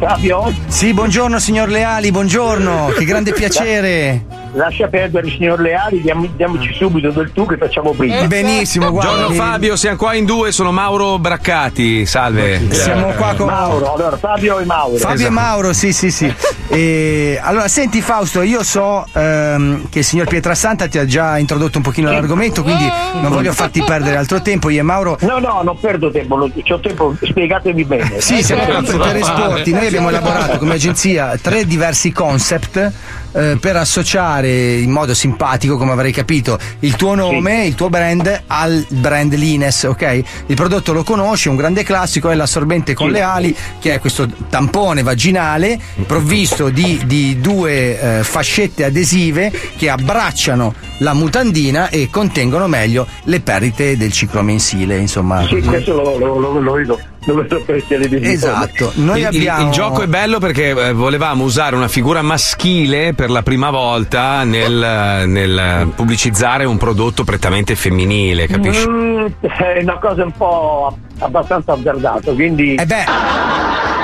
Fabio? 0.00 0.52
Sì, 0.66 0.92
buongiorno 0.92 1.38
signor 1.38 1.68
Leali, 1.68 2.10
buongiorno, 2.10 2.88
che 2.88 3.04
grande 3.04 3.32
piacere. 3.38 4.33
Lascia 4.54 4.86
perdere 4.86 5.26
il 5.26 5.32
signor 5.32 5.58
Leali, 5.60 6.00
diamo- 6.00 6.28
diamoci 6.36 6.72
subito 6.74 7.10
del 7.10 7.32
tu 7.32 7.44
che 7.44 7.56
facciamo 7.56 7.90
prima. 7.92 8.24
Benissimo, 8.26 8.90
guarda. 8.90 9.10
Buongiorno 9.16 9.34
Fabio, 9.34 9.74
siamo 9.76 9.96
qua 9.96 10.14
in 10.14 10.24
due, 10.24 10.52
sono 10.52 10.70
Mauro 10.70 11.18
Braccati, 11.18 12.06
salve. 12.06 12.68
Siamo 12.70 13.08
qua 13.14 13.34
con 13.36 13.46
Mauro, 13.46 13.94
allora 13.94 14.16
Fabio 14.16 14.60
e 14.60 14.64
Mauro. 14.64 14.96
Fabio 14.96 15.14
Esatto. 15.14 15.28
e 15.28 15.30
Mauro, 15.30 15.72
sì, 15.72 15.92
sì, 15.92 16.10
sì. 16.10 16.32
E, 16.66 17.38
allora, 17.40 17.68
senti 17.68 18.00
Fausto, 18.00 18.40
io 18.40 18.62
so 18.64 19.06
ehm, 19.12 19.88
che 19.90 19.98
il 19.98 20.04
signor 20.04 20.26
Pietrasanta 20.26 20.88
ti 20.88 20.98
ha 20.98 21.04
già 21.04 21.36
introdotto 21.38 21.76
un 21.76 21.84
pochino 21.84 22.10
l'argomento, 22.10 22.62
quindi 22.62 22.90
non 23.20 23.30
voglio 23.30 23.52
farti 23.52 23.82
perdere 23.84 24.16
altro 24.16 24.40
tempo. 24.40 24.70
Io 24.70 24.80
e 24.80 24.82
Mauro. 24.82 25.18
No, 25.20 25.38
no, 25.38 25.60
non 25.62 25.78
perdo 25.78 26.10
tempo, 26.10 26.36
lo- 26.36 26.50
c'ho 26.62 26.80
tempo, 26.80 27.14
spiegatemi 27.20 27.84
bene. 27.84 28.20
Sì, 28.20 28.42
siamo 28.42 28.64
qua 28.64 28.82
per, 28.82 28.96
per 28.96 29.16
esporti. 29.16 29.72
Noi 29.72 29.86
abbiamo 29.86 30.08
elaborato 30.08 30.56
come 30.58 30.74
agenzia 30.74 31.36
tre 31.40 31.66
diversi 31.66 32.10
concept 32.12 32.92
eh, 33.34 33.58
per 33.60 33.76
associare 33.76 34.74
in 34.74 34.90
modo 34.90 35.12
simpatico, 35.14 35.76
come 35.76 35.92
avrei 35.92 36.12
capito, 36.12 36.58
il 36.80 36.96
tuo 36.96 37.14
nome, 37.14 37.66
il 37.66 37.74
tuo 37.74 37.90
brand 37.90 38.42
al 38.46 38.84
brand 38.88 39.34
Lines, 39.34 39.82
ok? 39.84 40.22
Il 40.46 40.54
prodotto 40.54 40.92
lo 40.92 41.02
conosci, 41.02 41.48
è 41.48 41.50
un 41.50 41.56
grande 41.56 41.82
classico, 41.82 42.30
è 42.30 42.34
l'assorbente 42.34 42.94
con 42.94 43.10
le 43.10 43.20
ali, 43.20 43.54
che 43.80 43.94
è 43.94 43.98
questo 43.98 44.28
tampone 44.48 45.02
vaginale 45.02 45.78
provvisto 46.06 46.68
di, 46.68 47.00
di 47.06 47.40
due 47.40 48.00
eh, 48.00 48.24
fascette 48.24 48.84
adesive 48.84 49.52
che 49.76 49.90
abbracciano 49.90 50.74
la 50.98 51.12
mutandina 51.12 51.88
e 51.88 52.08
contengono 52.10 52.68
meglio 52.68 53.06
le 53.24 53.40
perdite 53.40 53.96
del 53.96 54.12
ciclo 54.12 54.42
mensile, 54.42 54.96
insomma. 54.98 55.46
Sì, 55.46 55.60
questo 55.60 55.94
lo, 55.94 56.18
lo, 56.18 56.38
lo, 56.38 56.60
lo 56.60 56.72
vedo, 56.72 57.00
vedo 57.32 57.62
per 57.64 57.82
televisione. 57.84 58.32
Esatto, 58.32 58.92
noi 58.96 59.20
il, 59.20 59.28
il- 59.30 59.36
abbiamo 59.48 59.66
il 59.66 59.70
gioco 59.72 60.02
è 60.02 60.06
bello 60.06 60.38
perché 60.38 60.70
eh, 60.70 60.92
volevamo 60.92 61.44
usare 61.44 61.74
una 61.76 61.88
figura 61.88 62.20
maschile 62.22 63.14
per 63.14 63.30
la 63.30 63.42
prima 63.42 63.70
volta 63.70 64.44
nel, 64.44 65.22
nel 65.26 65.90
pubblicizzare 65.94 66.64
un 66.64 66.76
prodotto 66.76 67.24
prettamente 67.24 67.74
femminile, 67.76 68.46
capisci? 68.46 68.86
Mm, 68.88 69.26
è 69.40 69.80
una 69.82 69.98
cosa 69.98 70.24
un 70.24 70.32
po' 70.32 70.98
abbastanza 71.20 71.72
azzardata, 71.72 72.32
quindi 72.32 72.74
Eh 72.74 72.84
beh. 72.86 73.04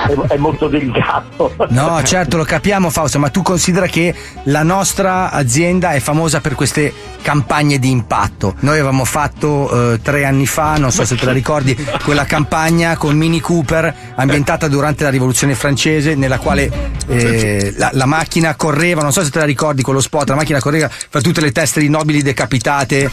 è, 0.09 0.33
è 0.35 0.37
molto 0.39 0.69
delicato. 0.69 1.53
No, 1.69 2.01
certo, 2.05 2.37
lo 2.37 2.45
capiamo 2.45 2.89
Fausto, 2.91 3.19
ma 3.19 3.29
tu 3.29 3.43
considera 3.43 3.87
che 3.87 4.15
la 4.45 4.63
nostra 4.63 5.31
azienda 5.31 5.91
è 5.93 6.01
famosa 6.01 6.41
per 6.41 6.55
queste 6.55 6.93
campagne 7.23 7.79
di 7.79 7.91
impatto. 7.91 8.55
Noi 8.61 8.75
avevamo 8.75 9.05
fatto 9.05 9.93
eh, 9.93 10.01
tre 10.03 10.25
anni 10.25 10.47
fa, 10.47 10.77
non 10.77 10.91
so 10.91 11.05
se 11.05 11.17
te 11.17 11.25
la 11.25 11.33
ricordi, 11.33 11.77
quella 12.05 12.25
campagna 12.25 12.97
con 12.97 13.17
Mini 13.17 13.41
Cooper 13.41 13.95
ambientata 14.15 14.69
durante 14.69 15.05
la 15.05 15.11
rivoluzione 15.11 15.55
francese, 15.55 16.15
nella 16.15 16.39
quale 16.39 16.71
eh, 17.07 17.75
la, 17.77 17.91
la 17.93 18.07
macchina 18.07 18.55
correva, 18.55 19.03
non 19.03 19.13
so 19.13 19.23
se 19.23 19.31
te 19.31 19.39
la 19.39 19.45
ricordi 19.45 19.83
con 19.83 19.95
lo 19.95 20.01
spot, 20.01 20.29
la 20.29 20.35
macchina 20.35 20.61
correva 20.61 20.89
fra 20.89 21.21
tutte 21.21 21.41
le 21.41 21.53
teste 21.53 21.81
di 21.81 21.89
nobili 21.89 22.23
decapitate. 22.23 23.11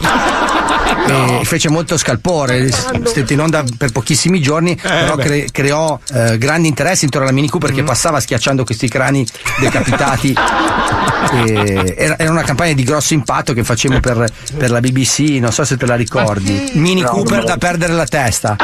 E 1.08 1.44
fece 1.44 1.70
molto 1.70 1.96
scalpore, 1.96 2.70
stette 2.70 3.32
in 3.32 3.40
onda 3.40 3.64
per 3.76 3.92
pochissimi 3.92 4.40
giorni, 4.40 4.76
però 4.76 5.16
beh. 5.16 5.22
cre- 5.22 5.46
creò 5.50 5.98
eh, 6.12 6.36
grandi 6.36 6.68
interessi 6.68 7.04
intorno 7.04 7.26
alla 7.26 7.34
Mini 7.34 7.48
Cooper 7.48 7.72
che 7.72 7.82
passava 7.82 8.20
schiacciando 8.20 8.64
questi 8.64 8.88
crani 8.88 9.26
decapitati. 9.58 10.34
Era, 11.28 12.16
era 12.16 12.30
una 12.30 12.42
campagna 12.42 12.72
di 12.72 12.84
grosso 12.84 13.12
impatto 13.12 13.52
che 13.52 13.64
facemmo 13.98 14.00
per, 14.00 14.30
per 14.56 14.70
la 14.70 14.80
BBC, 14.80 15.38
non 15.40 15.52
so 15.52 15.64
se 15.64 15.76
te 15.76 15.86
la 15.86 15.96
ricordi. 15.96 16.70
Mini 16.74 17.00
No, 17.00 17.08
Cooper 17.10 17.44
da 17.44 17.56
perdere 17.56 17.92
la 17.92 18.06
testa. 18.06 18.56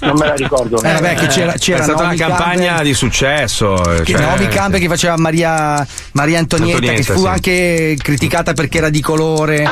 Non 0.00 0.16
me 0.16 0.26
la 0.26 0.34
ricordo. 0.34 0.80
Eh, 0.82 0.92
vabbè, 0.92 1.14
che 1.14 1.26
c'era, 1.26 1.52
c'era 1.52 1.80
è 1.80 1.82
stata 1.82 2.02
Naomi 2.02 2.16
una 2.16 2.26
campagna 2.26 2.66
Campbell- 2.66 2.86
di 2.86 2.94
successo. 2.94 3.74
che 4.04 4.12
cioè- 4.12 4.20
Naomi 4.20 4.48
Campbell 4.48 4.80
che 4.80 4.88
faceva 4.88 5.16
Maria, 5.16 5.86
Maria 6.12 6.38
Antonietta, 6.38 6.76
Antonietta, 6.76 7.02
che 7.12 7.18
fu 7.18 7.22
sì. 7.22 7.26
anche 7.26 7.96
criticata 8.00 8.52
perché 8.52 8.78
era 8.78 8.88
di 8.90 9.00
colore. 9.00 9.66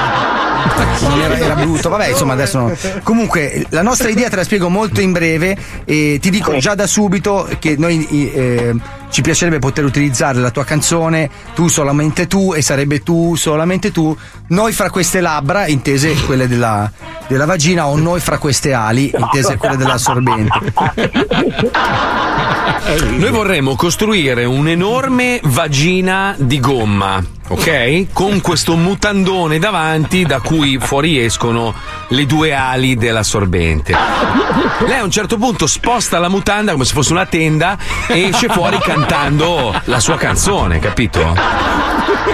Non 1.01 1.21
era, 1.21 1.39
era 1.39 1.55
brutto, 1.55 1.89
vabbè, 1.89 2.09
insomma, 2.09 2.33
adesso 2.33 2.59
no. 2.59 2.77
Comunque, 3.03 3.67
la 3.71 3.83
nostra 3.83 4.09
idea 4.09 4.29
te 4.29 4.37
la 4.37 4.45
spiego 4.45 4.69
molto 4.69 5.01
in 5.01 5.13
breve 5.13 5.57
e 5.85 6.19
ti 6.21 6.31
dico 6.31 6.57
già 6.59 6.75
da 6.75 6.87
subito 6.87 7.49
che 7.59 7.77
noi 7.79 8.33
eh, 8.35 8.75
ci 9.17 9.23
piacerebbe 9.23 9.59
poter 9.61 9.83
utilizzare 9.83 10.41
la 10.41 10.51
tua 10.51 10.65
canzone, 10.65 11.31
tu 11.55 11.69
solamente 11.69 12.27
tu, 12.27 12.53
e 12.53 12.61
sarebbe 12.61 13.03
tu 13.03 13.35
solamente 13.35 13.91
tu, 13.91 14.15
noi 14.49 14.73
fra 14.73 14.91
queste 14.91 15.21
labbra, 15.21 15.67
intese 15.67 16.15
quelle 16.25 16.47
della, 16.49 16.91
della 17.27 17.47
vagina, 17.47 17.87
o 17.87 17.97
noi 17.97 18.21
fra 18.21 18.39
queste 18.39 18.73
ali, 18.73 19.13
intese 19.17 19.57
quelle 19.57 19.77
dell'assorbente. 19.77 20.73
Noi 23.19 23.31
vorremmo 23.31 23.75
costruire 23.75 24.45
un'enorme 24.45 25.41
vagina 25.45 26.35
di 26.39 26.61
gomma, 26.61 27.21
ok? 27.49 28.07
Con 28.13 28.41
questo 28.41 28.77
mutandone 28.77 29.59
davanti 29.59 30.25
da 30.25 30.41
cui 30.41 30.79
fuoriescono 30.79 31.75
le 32.09 32.27
due 32.27 32.55
ali 32.55 32.95
dell'assorbente. 32.95 33.93
Lei 34.87 34.99
a 35.01 35.03
un 35.05 35.11
certo 35.11 35.37
punto 35.37 35.67
sposta 35.67 36.19
la 36.21 36.29
mutanda 36.29 36.73
come 36.73 36.85
se 36.85 36.93
fosse 36.93 37.13
una 37.13 37.27
tenda 37.27 37.77
e 38.07 38.29
esce 38.29 38.49
fuori 38.49 38.79
cantando 38.79 39.75
la 39.85 39.99
sua 39.99 40.17
canzone, 40.17 40.79
capito? 40.79 41.35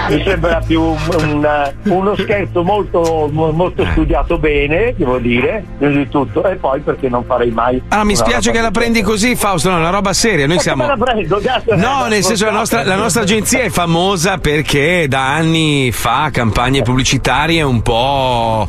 Mi 0.09 0.21
sembra 0.25 0.61
più 0.65 0.81
un- 0.81 0.99
un- 1.17 1.71
uno 2.03 2.15
scherzo 2.15 2.63
molto, 2.63 3.29
molto 3.31 3.85
studiato 3.91 4.37
bene, 4.37 4.93
devo 4.95 5.17
dire, 5.17 5.63
prima 5.77 5.93
di 5.95 6.09
tutto, 6.09 6.43
e 6.45 6.55
poi 6.55 6.81
perché 6.81 7.09
non 7.09 7.23
farei 7.23 7.51
mai. 7.51 7.81
Ah, 7.89 8.03
mi 8.03 8.15
spiace 8.15 8.51
che 8.51 8.61
la 8.61 8.71
prendi 8.71 9.01
così, 9.01 9.35
Fausto. 9.35 9.69
No, 9.69 9.77
è 9.77 9.79
una 9.79 9.89
roba 9.89 10.13
seria. 10.13 10.45
Noi 10.45 10.59
siamo. 10.59 10.85
la 10.85 10.97
prendo? 10.97 11.41
No, 11.75 12.05
eh, 12.05 12.09
nel 12.09 12.23
senso, 12.23 12.45
la 12.45 12.51
nostra, 12.51 12.83
la 12.83 12.95
nostra 12.95 13.21
agenzia 13.23 13.61
è 13.61 13.69
famosa 13.69 14.37
perché 14.37 15.07
da 15.07 15.33
anni 15.33 15.91
fa 15.91 16.29
campagne 16.31 16.81
pubblicitarie 16.81 17.61
un 17.61 17.81
po'. 17.81 18.67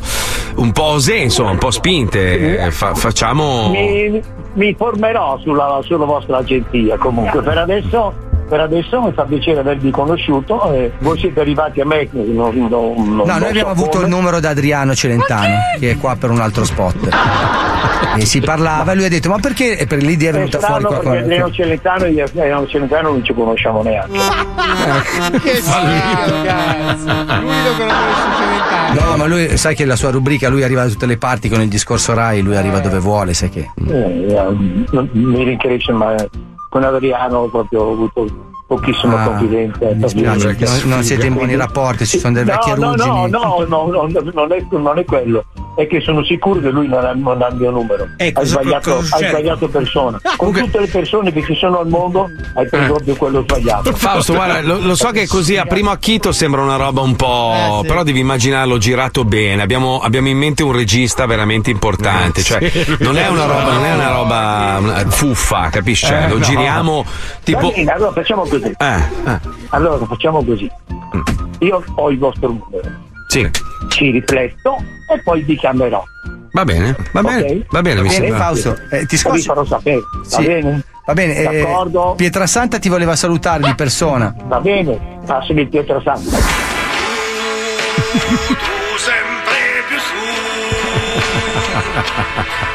un 0.55 0.71
po' 0.71 0.83
osè, 0.83 1.15
insomma, 1.15 1.51
un 1.51 1.57
po' 1.57 1.71
spinte. 1.71 2.71
Fa- 2.71 2.95
facciamo. 2.95 3.69
Mi, 3.69 4.21
mi 4.53 4.69
informerò 4.69 5.37
sulla, 5.39 5.79
sulla 5.83 6.05
vostra 6.05 6.37
agenzia 6.37 6.97
comunque. 6.97 7.41
Per 7.41 7.57
adesso, 7.57 8.13
per 8.47 8.59
adesso 8.59 9.01
mi 9.01 9.11
fa 9.13 9.23
piacere 9.23 9.59
avervi 9.59 9.89
conosciuto. 9.91 10.71
e 10.71 10.91
voi 10.99 11.17
siete 11.19 11.39
arrivati 11.39 11.81
a 11.81 11.85
me. 11.85 12.07
Non, 12.11 12.25
non, 12.33 12.67
non, 12.69 12.69
No, 12.69 13.23
non 13.25 13.39
noi 13.39 13.49
abbiamo 13.49 13.71
avuto 13.71 13.89
come. 13.91 14.03
il 14.03 14.09
numero 14.09 14.39
da 14.39 14.49
Adriano 14.49 14.93
Celentano, 14.95 15.55
che 15.79 15.91
è 15.91 15.97
qua 15.97 16.15
per 16.15 16.29
un 16.29 16.39
altro 16.39 16.63
spot. 16.63 17.09
E 18.17 18.25
si 18.25 18.39
parlava 18.39 18.91
e 18.91 18.95
lui 18.95 19.05
ha 19.05 19.09
detto: 19.09 19.29
Ma 19.29 19.39
perché? 19.39 19.77
E 19.77 19.85
per 19.87 20.01
l'idea 20.01 20.29
è 20.29 20.33
venuta 20.33 20.59
fuori 20.59 20.83
qua. 20.83 20.97
perché 20.99 21.19
qua- 21.19 21.27
Leo 21.27 21.51
Celentano 21.51 22.05
e 22.05 22.23
Leo 22.33 22.67
Celentano 22.67 23.09
non 23.09 23.23
ci 23.23 23.33
conosciamo 23.33 23.81
neanche. 23.83 24.17
che 25.41 25.55
schifo, 25.55 26.41
cazzo. 26.43 27.05
Lui 27.41 27.63
lo 27.63 27.75
conosce 27.77 28.27
Celentano. 28.37 29.09
No, 29.11 29.17
ma 29.17 29.25
lui 29.25 29.57
sai 29.57 29.75
che 29.75 29.85
la 29.85 29.95
sua 29.95 30.11
rubrica, 30.11 30.49
lui 30.49 30.63
arriva 30.63 30.83
da 30.83 30.89
tutte 30.89 31.05
le 31.05 31.17
parti 31.17 31.49
con 31.49 31.61
il 31.61 31.67
discorso 31.67 32.13
Rai, 32.13 32.41
lui 32.41 32.55
arriva 32.55 32.79
dove 32.79 32.99
vuole, 32.99 33.33
sai 33.33 33.49
che. 33.49 33.69
Eh, 33.87 33.93
eh, 33.93 34.35
non- 34.91 35.09
mi 35.11 35.43
rincresce, 35.43 35.91
ma 35.91 36.15
con 36.75 36.83
Adriano 36.83 37.47
proprio 37.47 37.83
ho 37.83 37.91
avuto 37.93 38.25
pochissima 38.67 39.21
Ah, 39.21 39.25
confidenza. 39.27 39.85
mi 39.85 39.95
dispiace, 39.97 40.45
perché 40.47 40.65
non, 40.65 40.79
non 40.85 41.03
siete 41.03 41.27
in 41.27 41.33
buoni 41.33 41.55
rapporti, 41.55 42.05
ci 42.05 42.17
sono 42.19 42.33
delle 42.33 42.51
vecchie 42.51 42.75
no, 42.75 42.81
no, 42.81 42.91
ruggini. 42.95 43.29
no, 43.29 43.39
no, 43.39 43.65
no, 43.67 43.85
no, 43.87 44.07
non, 44.33 44.51
è, 44.51 44.63
non 44.71 44.97
è 44.99 45.05
quello. 45.05 45.45
è 45.75 45.87
che 45.87 45.99
sono 46.01 46.23
sicuro 46.23 46.59
che 46.61 46.69
lui 46.69 46.87
non 46.87 47.03
ha, 47.05 47.13
non 47.13 47.41
ha 47.41 47.47
il 47.47 47.55
mio 47.55 47.69
numero. 47.71 48.07
hai, 48.17 48.31
cosa- 48.31 48.47
sbagliato, 48.59 48.89
cosa 48.95 48.99
hai 49.01 49.05
succede? 49.07 49.29
sbagliato 49.29 49.67
persona. 49.67 50.19
Ah, 50.23 50.33
Con 50.37 50.51
tutte 50.53 50.79
le 50.79 50.87
persone 50.87 51.31
che 51.31 51.43
ci 51.43 51.55
sono 51.55 51.79
al 51.79 51.87
mondo 51.87 52.27
hai 52.55 52.67
preso 52.67 52.85
proprio 52.93 53.15
quello 53.15 53.41
sbagliato. 53.41 53.93
Fausto, 53.93 54.33
guarda, 54.33 54.61
lo, 54.61 54.79
lo 54.79 54.95
so 54.95 55.09
che 55.11 55.27
così 55.27 55.57
a 55.57 55.65
primo 55.65 55.91
acchito 55.91 56.31
sembra 56.31 56.61
una 56.61 56.75
roba 56.77 57.01
un 57.01 57.15
po'. 57.15 57.83
Però 57.85 58.03
devi 58.03 58.19
immaginarlo 58.19 58.77
girato 58.77 59.25
bene. 59.25 59.61
Abbiamo, 59.61 59.99
abbiamo 59.99 60.27
in 60.29 60.37
mente 60.37 60.63
un 60.63 60.71
regista 60.71 61.25
veramente 61.25 61.69
importante. 61.69 62.41
Cioè, 62.41 62.69
sì. 62.69 62.95
non 62.99 63.17
è 63.17 63.27
una 63.27 63.45
roba, 63.45 63.71
non 63.73 63.83
è 63.85 63.93
una 63.93 64.09
roba 64.11 64.77
una 64.79 65.09
fuffa, 65.09 65.69
capisci? 65.69 66.05
Cioè, 66.07 66.23
Eh, 66.25 66.29
lo 66.29 66.37
no. 66.37 66.43
giriamo 66.43 67.05
tipo. 67.43 67.71
Bene, 67.71 67.91
allora 67.91 68.11
facciamo 68.13 68.41
così. 68.41 68.53
Eh, 68.61 68.85
eh. 69.31 69.39
Allora 69.69 70.05
facciamo 70.05 70.43
così. 70.43 70.69
Io 71.59 71.83
ho 71.95 72.09
il 72.09 72.17
vostro 72.17 72.47
numero. 72.49 72.89
Sì. 73.27 73.49
Ci 73.89 74.11
rifletto 74.11 74.77
e 75.13 75.21
poi 75.23 75.41
vi 75.43 75.55
chiamerò. 75.57 76.03
Va 76.51 76.63
bene, 76.63 76.95
va 77.11 77.21
bene, 77.21 77.41
Ok? 77.41 77.65
va 77.69 77.81
bene, 77.81 78.01
mi 78.01 78.07
Bene, 78.07 78.19
sembra. 78.27 78.37
Fausto, 78.37 78.77
eh, 78.91 78.99
ti 78.99 79.05
Vi 79.07 79.17
scocci? 79.17 79.41
farò 79.41 79.65
sapere. 79.65 79.99
Va 79.99 80.23
Sì. 80.23 80.45
bene? 80.45 80.83
Va 81.05 81.13
bene, 81.13 81.35
eh. 81.35 81.67
Pietrasanta 82.15 82.79
ti 82.79 82.87
voleva 82.89 83.15
salutare 83.15 83.63
di 83.63 83.75
persona. 83.75 84.33
Va 84.45 84.59
bene, 84.61 85.19
passami 85.25 85.61
il 85.61 85.67
Pietro 85.67 86.01
Santo. 86.01 86.29
sempre 88.97 89.57
più 89.87 89.97
su. 89.99 90.13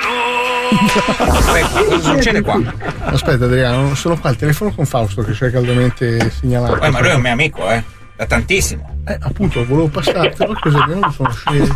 no. 0.03 1.33
Aspetta, 1.37 1.83
cosa 1.83 1.99
succede 1.99 2.41
qua? 2.41 2.59
Aspetta, 3.05 3.45
Adriano, 3.45 3.95
sono 3.95 4.17
qua 4.17 4.29
al 4.29 4.35
telefono 4.35 4.73
con 4.73 4.85
Fausto 4.85 5.23
che 5.23 5.31
c'è 5.31 5.51
caldamente 5.51 6.29
segnalato. 6.31 6.81
Eh, 6.81 6.89
ma 6.89 6.99
lui 6.99 7.09
è 7.09 7.13
un 7.13 7.21
mio 7.21 7.31
amico, 7.31 7.69
eh. 7.69 8.01
Da 8.23 8.25
tantissimo. 8.37 9.01
Eh, 9.05 9.17
appunto, 9.21 9.65
volevo 9.65 9.89
passartelo 9.89 10.55
così 10.61 10.77
non 10.87 11.11
sono 11.11 11.29
scemo. 11.29 11.75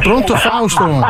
Pronto 0.00 0.34
Fausto? 0.36 0.82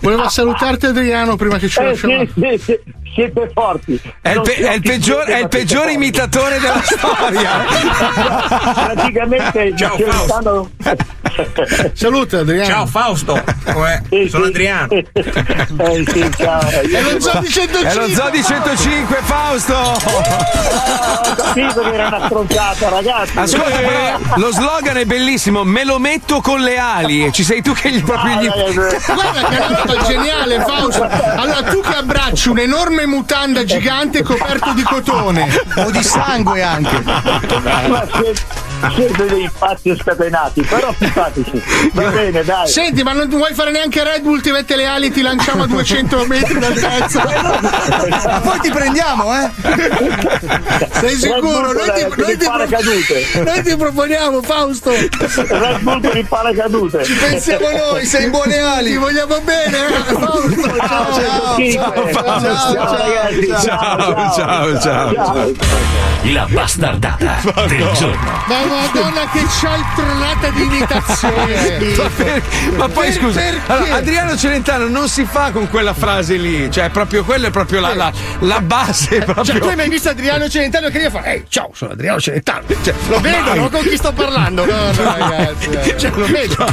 Volevo 0.00 0.28
salutarti 0.28 0.86
Adriano 0.86 1.36
prima 1.36 1.56
che 1.58 1.68
ci 1.68 1.78
Eh, 1.78 1.84
lasciamo. 1.84 2.24
sì, 2.24 2.32
sì, 2.34 2.58
sì, 2.58 2.80
siete 3.14 3.50
forti. 3.52 4.00
È 4.20 4.30
il, 4.30 4.40
pe- 4.42 4.54
è 4.54 4.72
il 4.74 4.80
peggior, 4.82 5.24
siete, 5.24 5.38
è 5.38 5.42
il 5.42 5.48
peggior 5.48 5.88
imitatore 5.90 6.58
della 6.58 6.82
storia. 6.84 7.64
Praticamente 8.84 9.72
Ciao, 9.76 9.96
Celentano- 9.96 10.70
Saluta 11.92 12.38
Adriano. 12.40 12.64
Ciao 12.68 12.86
Fausto. 12.86 13.42
Com'è? 13.72 14.00
Sì, 14.08 14.28
Sono 14.28 14.44
sì. 14.44 14.50
Adriano. 14.50 14.88
Eh, 14.92 15.06
sì, 16.06 16.30
ciao. 16.36 16.60
È 16.68 17.00
lo 17.02 17.20
Zodi 17.20 17.48
105. 17.48 17.88
È 17.88 17.94
lo 17.94 18.08
Zodi 18.08 18.42
105, 18.42 19.18
Fausto. 19.22 19.74
Ho 19.74 21.34
capito 21.36 21.80
che 21.80 21.92
era 21.94 22.06
una 22.08 22.24
stronzata, 22.26 22.88
ragazzi. 22.88 23.38
Ascolta, 23.38 23.78
però, 23.78 24.18
lo 24.36 24.52
slogan 24.52 24.96
è 24.96 25.04
bellissimo. 25.04 25.64
Me 25.64 25.84
lo 25.84 25.98
metto 25.98 26.40
con 26.40 26.60
le 26.60 26.78
ali. 26.78 27.26
E 27.26 27.32
ci 27.32 27.44
sei 27.44 27.62
tu 27.62 27.72
che 27.72 27.90
gli 27.90 28.02
proprio 28.02 28.40
gli. 28.40 28.48
Guarda 28.48 29.48
che 29.48 29.56
è 29.58 29.66
una 29.66 29.76
roba 29.84 30.02
geniale, 30.04 30.60
Fausto. 30.60 31.02
Allora, 31.04 31.62
tu 31.62 31.80
che 31.80 31.94
abbracci 31.94 32.48
un'enorme 32.48 33.06
mutanda 33.08 33.64
gigante 33.64 34.22
coperto 34.22 34.72
di 34.72 34.82
cotone. 34.82 35.48
O 35.76 35.90
di 35.90 36.02
sangue 36.02 36.62
anche. 36.62 37.02
Ma 37.02 38.06
siete- 38.94 39.26
dei 39.26 39.50
pazzi 39.58 39.96
scatenati, 40.00 40.62
però 40.62 40.94
simpatici. 40.96 41.60
Va 41.92 42.10
bene, 42.10 42.44
dai. 42.44 42.68
Senti, 42.68 43.02
ma 43.02 43.12
non 43.12 43.28
vuoi 43.28 43.52
fare 43.54 43.72
neanche 43.72 44.04
Red 44.04 44.22
Bull, 44.22 44.40
ti 44.40 44.50
mette 44.52 44.76
le 44.76 44.86
ali 44.86 45.06
e 45.06 45.10
ti 45.10 45.20
lanciamo 45.22 45.64
a 45.64 45.66
200 45.66 46.24
metri 46.26 46.58
d'altezza? 46.60 47.24
Ma 48.24 48.40
poi 48.40 48.60
ti 48.60 48.70
prendiamo, 48.70 49.34
eh? 49.34 49.50
Sei 50.92 51.16
sicuro? 51.16 51.72
Noi 51.72 51.92
ti, 51.94 52.06
noi 52.20 52.36
ti- 52.36 52.44
paracadute. 52.44 53.26
noi 53.44 53.62
ti 53.62 53.76
proponiamo, 53.76 54.42
Fausto. 54.42 54.90
Red 54.92 55.80
Bull 55.80 56.00
per 56.00 56.16
il 56.16 56.26
paracadute. 56.26 57.04
Ci 57.04 57.14
pensiamo 57.14 57.68
noi, 57.70 58.04
sei 58.06 58.24
in 58.24 58.30
buone 58.30 58.58
ali. 58.58 58.90
Ti 58.90 58.96
vogliamo 58.96 59.40
bene, 59.40 59.76
eh. 59.76 60.14
Ciao, 60.98 61.12
ciao, 61.12 62.10
Ciao, 62.12 62.40
ciao. 62.42 63.62
Ciao, 63.62 64.32
ciao, 64.34 64.80
ciao. 64.80 65.14
ciao. 65.14 65.52
La 66.32 66.46
bastardata 66.50 67.36
del 67.68 67.88
giorno. 67.94 68.30
Ma 68.48 68.64
madonna 68.64 69.28
che 69.32 69.44
cialtronata 69.60 70.48
di 70.50 70.62
imitazione. 70.62 71.94
Ma, 71.96 72.08
per- 72.16 72.42
ma 72.76 72.88
poi 72.88 73.06
Per- 73.06 73.12
scusa, 73.14 73.40
perché? 73.40 73.72
allora, 73.72 73.94
Adriano 73.94 74.36
Celentano 74.36 74.88
non 74.88 75.08
si 75.08 75.24
fa 75.24 75.50
con 75.52 75.68
quella 75.70 75.94
frase 75.94 76.34
lì, 76.36 76.70
cioè 76.70 76.90
proprio 76.90 77.22
quello 77.24 77.46
è 77.46 77.50
proprio 77.50 77.80
la, 77.80 77.94
la, 77.94 78.12
la 78.40 78.60
base. 78.60 79.18
Proprio. 79.20 79.44
Cioè, 79.44 79.58
tu 79.60 79.68
hai 79.68 79.76
mai 79.76 79.88
visto 79.88 80.08
Adriano 80.08 80.48
Celentano 80.48 80.88
che 80.88 81.00
gli 81.00 81.08
fa? 81.08 81.22
Ehi, 81.24 81.44
ciao, 81.48 81.70
sono 81.72 81.92
Adriano 81.92 82.20
Celentano. 82.20 82.62
Cioè, 82.82 82.94
lo 83.08 83.20
vedo, 83.20 83.38
Mai. 83.40 83.58
no? 83.60 83.68
Con 83.70 83.80
chi 83.82 83.96
sto 83.96 84.12
parlando? 84.12 84.64
No, 84.64 84.72
no, 84.90 85.02
ragazzi. 85.02 85.70
eh. 85.70 85.96
Cioè, 85.98 86.10
lo 86.14 86.26
vedo. 86.26 86.66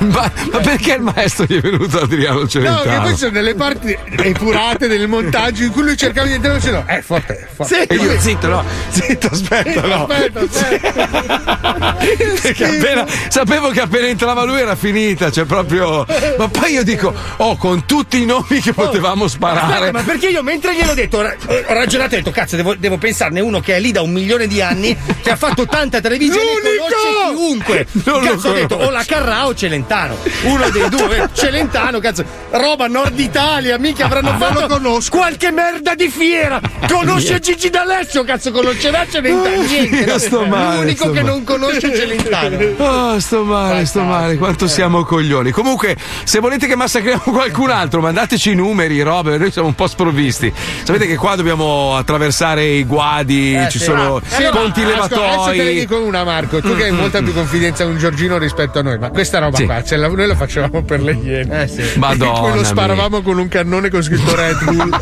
ma, 0.00 0.30
ma 0.52 0.58
perché 0.58 0.94
il 0.94 1.00
maestro 1.02 1.46
gli 1.48 1.56
è 1.56 1.60
venuto 1.60 2.00
Adriano 2.02 2.40
No, 2.40 2.48
Celentano? 2.48 2.82
che 2.90 3.00
poi 3.00 3.16
sono 3.16 3.30
delle 3.30 3.54
parti 3.62 3.96
epurate 4.16 4.88
del 4.88 5.06
montaggio 5.06 5.62
in 5.62 5.70
cui 5.70 5.82
lui 5.82 5.96
cercava 5.96 6.26
di 6.26 6.32
entrare 6.32 6.58
diceva, 6.58 6.84
eh, 6.86 7.00
forte, 7.00 7.38
è 7.38 7.46
forte. 7.54 7.86
E 7.86 7.94
io 7.94 8.18
zitto, 8.18 8.48
no, 8.48 8.64
zitto, 8.90 9.28
aspetta, 9.30 9.80
no. 9.82 10.06
Aspetta, 10.06 10.40
aspetta. 10.40 11.96
Perché 12.42 12.64
appena, 12.64 13.06
sapevo 13.28 13.70
che 13.70 13.80
appena 13.82 14.08
entrava 14.08 14.42
lui 14.42 14.58
era 14.58 14.74
finita, 14.74 15.30
cioè 15.30 15.44
proprio. 15.44 16.04
Ma 16.38 16.48
poi 16.48 16.72
io 16.72 16.82
dico, 16.82 17.14
oh, 17.36 17.56
con 17.56 17.86
tutti 17.86 18.20
i 18.20 18.26
nomi 18.26 18.60
che 18.60 18.72
potevamo 18.72 19.28
sparare. 19.28 19.74
Aspetta, 19.74 19.92
ma 19.92 20.02
perché 20.02 20.26
io 20.26 20.42
mentre 20.42 20.74
gliel'ho 20.74 20.94
detto, 20.94 21.18
ho 21.18 21.22
ra- 21.22 21.36
ho 21.46 21.72
ragionato 21.72 22.14
e 22.14 22.18
ho 22.18 22.18
detto, 22.18 22.32
cazzo, 22.32 22.56
devo, 22.56 22.74
devo 22.74 22.98
pensarne 22.98 23.38
uno 23.38 23.60
che 23.60 23.76
è 23.76 23.78
lì 23.80 23.92
da 23.92 24.02
un 24.02 24.10
milione 24.10 24.48
di 24.48 24.60
anni, 24.60 24.96
che 25.22 25.30
ha 25.30 25.36
fatto 25.36 25.66
tanta 25.66 26.00
televisione 26.00 26.42
L'unico! 26.42 26.84
conosce 26.84 27.34
chiunque. 27.36 27.86
Non 28.04 28.24
cazzo, 28.24 28.48
ho 28.48 28.52
detto, 28.52 28.74
o 28.74 28.90
la 28.90 29.04
Carrà 29.06 29.46
o 29.46 29.54
Celentano. 29.54 30.16
Uno 30.42 30.68
dei 30.70 30.88
due, 30.88 31.28
Celentano, 31.32 32.00
cazzo, 32.00 32.24
roba 32.50 32.88
Nord 32.88 33.18
Italia, 33.18 33.51
mica 33.78 34.06
avranno 34.06 34.36
fatto 34.38 35.00
qualche 35.10 35.50
merda 35.50 35.94
di 35.94 36.08
fiera. 36.08 36.60
Conosce 36.88 37.38
Gigi 37.40 37.68
D'Alessio, 37.70 38.24
cazzo, 38.24 38.50
conoscerà 38.50 39.04
Celentano. 39.10 39.62
Niente, 39.62 39.96
Io 39.96 40.06
no? 40.12 40.18
sto 40.18 40.44
male, 40.46 40.76
L'unico 40.80 41.04
sto 41.04 41.12
che 41.12 41.22
male. 41.22 41.32
non 41.34 41.44
conosce 41.44 41.94
Celentano. 41.94 42.58
Oh, 42.78 43.18
sto 43.20 43.44
male, 43.44 43.84
sto 43.86 44.02
male. 44.02 44.36
Quanto 44.36 44.66
siamo 44.66 45.04
coglioni. 45.04 45.50
Comunque, 45.50 45.96
se 46.24 46.38
volete 46.40 46.66
che 46.66 46.76
massacriamo 46.76 47.22
qualcun 47.32 47.70
altro, 47.70 48.00
mandateci 48.00 48.50
i 48.52 48.54
numeri, 48.54 49.00
robe. 49.02 49.36
Noi 49.38 49.50
siamo 49.50 49.68
un 49.68 49.74
po' 49.74 49.86
sprovvisti. 49.86 50.52
Sapete 50.82 51.06
che 51.06 51.16
qua 51.16 51.34
dobbiamo 51.36 51.96
attraversare 51.96 52.64
i 52.64 52.84
guadi, 52.84 53.54
Eh, 53.54 53.68
ci 53.70 53.78
sì. 53.78 53.84
sono 53.84 54.20
Sì, 54.26 54.42
ponti 54.50 54.82
ascolta, 54.82 55.24
Adesso 55.32 55.50
te 55.50 55.62
ne 55.64 55.72
dico 55.74 56.00
una, 56.00 56.24
Marco. 56.24 56.60
Tu 56.60 56.74
che 56.76 56.84
hai 56.84 56.92
Mm, 56.92 56.96
molta 56.98 57.20
mm, 57.20 57.24
più 57.24 57.32
confidenza 57.34 57.84
con 57.84 57.98
Giorgino 57.98 58.38
rispetto 58.38 58.78
a 58.78 58.82
noi, 58.82 58.98
ma 58.98 59.10
questa 59.10 59.38
roba 59.38 59.56
Sì. 59.56 59.64
qua, 59.64 59.82
la- 59.88 60.08
noi 60.08 60.26
la 60.26 60.36
facevamo 60.36 60.82
per 60.82 61.00
le 61.02 61.12
iene. 61.22 61.62
Eh 61.62 61.68
sì. 61.68 61.98
Madonna 61.98 62.38
cui 62.40 62.54
lo 62.54 62.64
sparavamo 62.64 63.22
con 63.22 63.38
un 63.38 63.41
cannone 63.48 63.90
con 63.90 64.02
scritto 64.02 64.34
Red 64.34 64.64
Bull. 64.64 64.98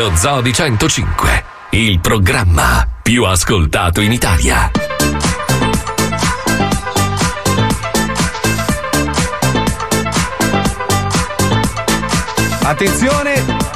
Lo 0.00 0.16
Zoo 0.16 0.40
di 0.40 0.50
105, 0.50 1.44
il 1.72 2.00
programma 2.00 2.88
più 3.02 3.24
ascoltato 3.24 4.00
in 4.00 4.12
Italia. 4.12 4.70
Attenzione. 12.62 13.69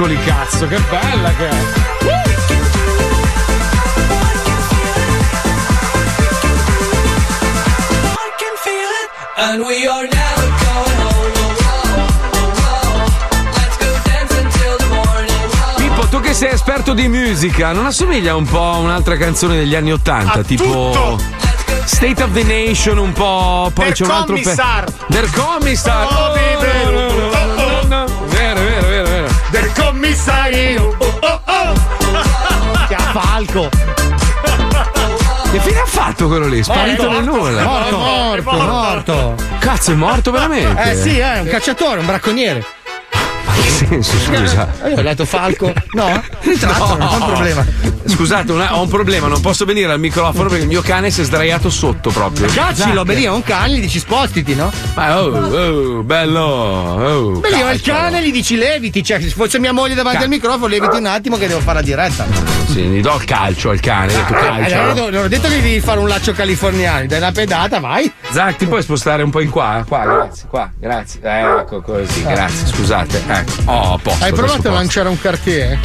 Scaldamuscoli, 0.00 0.18
cazzo, 0.24 0.66
che 0.66 0.78
bella 0.88 1.30
che 1.34 1.48
è. 1.48 1.78
And 9.36 9.62
we 9.62 9.86
are 9.86 10.02
never 10.02 10.48
going 10.60 10.98
home. 11.00 11.32
Oh, 11.34 11.56
oh, 11.60 12.12
oh, 12.34 12.52
oh. 12.62 13.04
Let's 13.56 13.76
go 13.78 13.86
dance 14.04 14.38
until 14.38 14.76
the 14.76 14.86
morning. 14.86 15.50
Oh, 15.50 15.76
Pippo, 15.76 16.06
tu 16.08 16.20
che 16.20 16.34
sei 16.34 16.50
esperto 16.50 16.92
di 16.92 17.08
musica, 17.08 17.72
non 17.72 17.86
assomiglia 17.86 18.36
un 18.36 18.44
po' 18.44 18.70
a 18.70 18.76
un'altra 18.76 19.16
canzone 19.16 19.56
degli 19.56 19.74
anni 19.74 19.92
Ottanta? 19.92 20.42
Tipo. 20.42 20.64
tutto. 20.64 21.38
State 21.84 22.22
of 22.22 22.32
the 22.32 22.44
Nation, 22.44 22.98
un 22.98 23.12
po'. 23.12 23.70
Poi 23.74 23.86
Der 23.86 23.94
c'è 23.94 24.04
un 24.04 24.10
altro 24.10 24.34
Commissar. 24.34 24.84
Der 25.08 25.30
Commissar. 25.30 26.06
Oh, 26.06 26.32
vive. 26.34 26.84
no, 26.84 26.90
no, 26.90 27.00
no, 27.00 27.30
no, 27.30 27.54
no. 27.54 27.59
Commissario. 30.10 30.96
Oh, 30.98 31.18
oh, 31.20 31.40
oh. 31.46 31.74
Chiama 32.88 33.12
Falco. 33.12 33.68
Che 35.52 35.60
fine 35.60 35.80
ha 35.80 35.86
fatto 35.86 36.26
quello 36.26 36.46
lì? 36.46 36.62
Sparito 36.62 37.08
nel 37.08 37.22
nulla. 37.22 37.62
Morto, 37.62 37.98
morto, 37.98 38.52
morto. 38.52 39.34
Cazzo, 39.60 39.92
è 39.92 39.94
morto 39.94 40.32
veramente? 40.32 40.90
Eh 40.90 40.96
sì, 40.96 41.18
è 41.18 41.40
un 41.40 41.46
cacciatore, 41.46 42.00
un 42.00 42.06
bracconiere. 42.06 42.64
Che 43.60 43.68
senso, 43.86 44.18
scusa? 44.18 44.68
Io 44.88 44.96
ho 44.98 45.02
detto 45.02 45.24
Falco. 45.24 45.72
No? 45.92 46.22
Ritratto, 46.40 46.96
non 46.96 47.08
c'è 47.08 47.14
un 47.16 47.26
problema. 47.26 47.66
Scusate, 48.06 48.52
una- 48.52 48.76
ho 48.76 48.82
un 48.82 48.88
problema, 48.88 49.26
non 49.28 49.40
posso 49.40 49.64
venire 49.64 49.90
al 49.92 50.00
microfono 50.00 50.48
perché 50.48 50.62
il 50.62 50.68
mio 50.68 50.80
cane 50.82 51.10
si 51.10 51.20
è 51.20 51.24
sdraiato 51.24 51.70
sotto 51.70 52.10
proprio. 52.10 52.46
Caccialo, 52.48 53.04
beh, 53.04 53.14
lì 53.14 53.24
è 53.24 53.30
un 53.30 53.42
cane, 53.42 53.74
gli 53.74 53.80
dici 53.80 53.98
spostiti, 53.98 54.54
no? 54.54 54.72
Ma 54.94 55.20
oh, 55.22 55.28
oh, 55.98 56.02
bello. 56.02 56.40
Oh, 56.40 57.30
Beh, 57.40 57.50
lì 57.50 57.62
ho 57.62 57.70
il 57.70 57.80
cane, 57.82 58.22
gli 58.26 58.32
dici 58.32 58.56
leviti, 58.56 59.02
cioè 59.04 59.20
se 59.20 59.28
fosse 59.28 59.58
mia 59.58 59.72
moglie 59.72 59.94
davanti 59.94 60.18
Ca- 60.18 60.24
al 60.24 60.30
microfono, 60.30 60.66
leviti 60.66 60.96
un 60.96 61.06
attimo 61.06 61.36
che 61.36 61.46
devo 61.46 61.60
fare 61.60 61.78
la 61.80 61.84
diretta. 61.84 62.26
Sì, 62.68 62.82
gli 62.82 63.00
do 63.00 63.14
il 63.16 63.24
calcio 63.24 63.70
al 63.70 63.80
cane, 63.80 64.12
ho 64.14 64.16
detto 64.16 64.34
Eh, 64.34 64.40
calcialo. 64.40 65.10
non 65.10 65.24
ho 65.24 65.28
detto 65.28 65.48
che 65.48 65.60
devi 65.60 65.80
fare 65.80 66.00
un 66.00 66.08
laccio 66.08 66.32
californiano, 66.32 67.06
dai 67.06 67.18
una 67.18 67.32
pedata, 67.32 67.78
vai. 67.80 68.10
Zac, 68.32 68.56
ti 68.56 68.66
puoi 68.66 68.82
spostare 68.82 69.24
un 69.24 69.30
po' 69.30 69.40
in 69.40 69.50
qua? 69.50 69.84
Qua, 69.86 70.04
grazie, 70.04 70.48
qua, 70.48 70.70
grazie. 70.78 71.20
Eh, 71.20 71.58
ecco 71.60 71.80
così, 71.82 72.22
grazie, 72.22 72.66
scusate. 72.68 73.22
Ecco. 73.26 73.52
Oh, 73.64 73.98
posto. 73.98 74.24
Hai 74.24 74.32
provato 74.32 74.68
a 74.68 74.72
lanciare 74.72 75.08
un 75.08 75.18
cartier? 75.18 75.78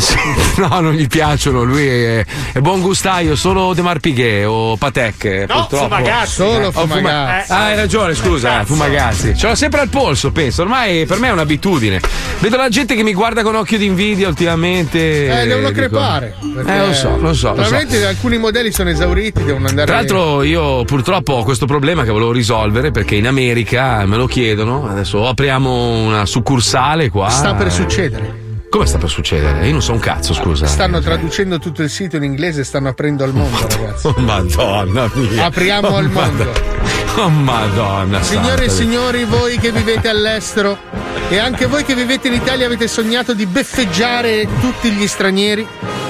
No, 0.56 0.80
non 0.80 0.92
gli 0.92 1.08
piacciono, 1.08 1.62
lui 1.64 1.86
è, 1.86 2.24
è 2.52 2.60
buon 2.60 2.80
gustaio, 2.80 3.34
solo 3.34 3.74
De 3.74 3.82
Marpighe 3.82 4.44
o 4.44 4.76
Patek. 4.76 5.24
No, 5.48 5.66
purtroppo. 5.66 5.76
Fumagazzi. 5.76 6.32
Solo 6.32 6.70
Fuma- 6.70 6.86
Fumagazzi. 6.96 7.52
Ah, 7.52 7.64
hai 7.64 7.76
ragione, 7.76 8.14
scusa, 8.14 8.60
eh, 8.60 8.64
Fumagazzi. 8.64 9.36
Ce 9.36 9.46
l'ho 9.48 9.54
sempre 9.54 9.80
al 9.80 9.88
polso, 9.88 10.30
penso. 10.30 10.62
Ormai 10.62 11.06
per 11.06 11.18
me 11.18 11.28
è 11.28 11.32
un'abitudine. 11.32 12.00
Vedo 12.38 12.56
la 12.56 12.68
gente 12.68 12.94
che 12.94 13.02
mi 13.02 13.12
guarda 13.14 13.42
con 13.42 13.54
occhio 13.56 13.78
di 13.78 13.86
invidia 13.86 14.28
ultimamente. 14.28 14.98
Eh, 14.98 15.46
devono 15.46 15.68
dico- 15.68 15.80
crepare. 15.80 16.36
Eh, 16.66 16.86
lo 16.86 16.92
so, 16.92 17.16
lo 17.16 17.16
so. 17.16 17.20
Lo 17.20 17.34
so. 17.34 17.52
Probabilmente 17.52 18.06
alcuni 18.06 18.38
modelli 18.38 18.70
sono 18.70 18.90
esauriti, 18.90 19.42
devono 19.42 19.66
andare 19.66 19.86
Tra 19.86 19.96
l'altro 19.96 20.42
io 20.42 20.84
purtroppo 20.84 21.32
ho 21.34 21.42
questo 21.42 21.66
problema 21.66 22.04
che 22.04 22.10
volevo 22.10 22.32
risolvere 22.32 22.90
perché 22.90 23.16
in 23.16 23.26
America 23.26 24.04
me 24.06 24.16
lo 24.16 24.26
chiedono, 24.26 24.88
adesso 24.88 25.18
o 25.18 25.28
apriamo 25.28 26.04
una 26.04 26.26
succursale 26.26 27.08
qua. 27.08 27.28
Sta 27.28 27.54
per 27.54 27.66
eh, 27.66 27.70
succedere. 27.70 28.43
Come 28.74 28.86
sta 28.86 28.98
per 28.98 29.08
succedere? 29.08 29.66
Io 29.66 29.70
non 29.70 29.82
so 29.82 29.92
un 29.92 30.00
cazzo, 30.00 30.34
scusa. 30.34 30.66
Stanno 30.66 30.98
traducendo 30.98 31.60
tutto 31.60 31.84
il 31.84 31.88
sito 31.88 32.16
in 32.16 32.24
inglese 32.24 32.62
e 32.62 32.64
stanno 32.64 32.88
aprendo 32.88 33.22
al 33.22 33.32
mondo, 33.32 33.68
ragazzi. 33.68 34.08
Oh, 34.08 34.14
madonna 34.18 35.08
mia. 35.14 35.44
Apriamo 35.44 35.86
Oh, 35.86 35.96
al 35.96 36.10
mondo. 36.10 36.42
Madonna. 36.42 37.22
Oh 37.22 37.28
madonna. 37.28 38.20
Signore 38.20 38.64
e 38.64 38.68
signori, 38.68 39.22
voi 39.26 39.58
che 39.58 39.70
vivete 39.70 40.08
all'estero 40.08 40.76
e 41.28 41.38
anche 41.38 41.66
voi 41.66 41.84
che 41.84 41.94
vivete 41.94 42.26
in 42.26 42.34
Italia 42.34 42.66
avete 42.66 42.88
sognato 42.88 43.32
di 43.32 43.46
beffeggiare 43.46 44.48
tutti 44.60 44.90
gli 44.90 45.06
stranieri. 45.06 45.64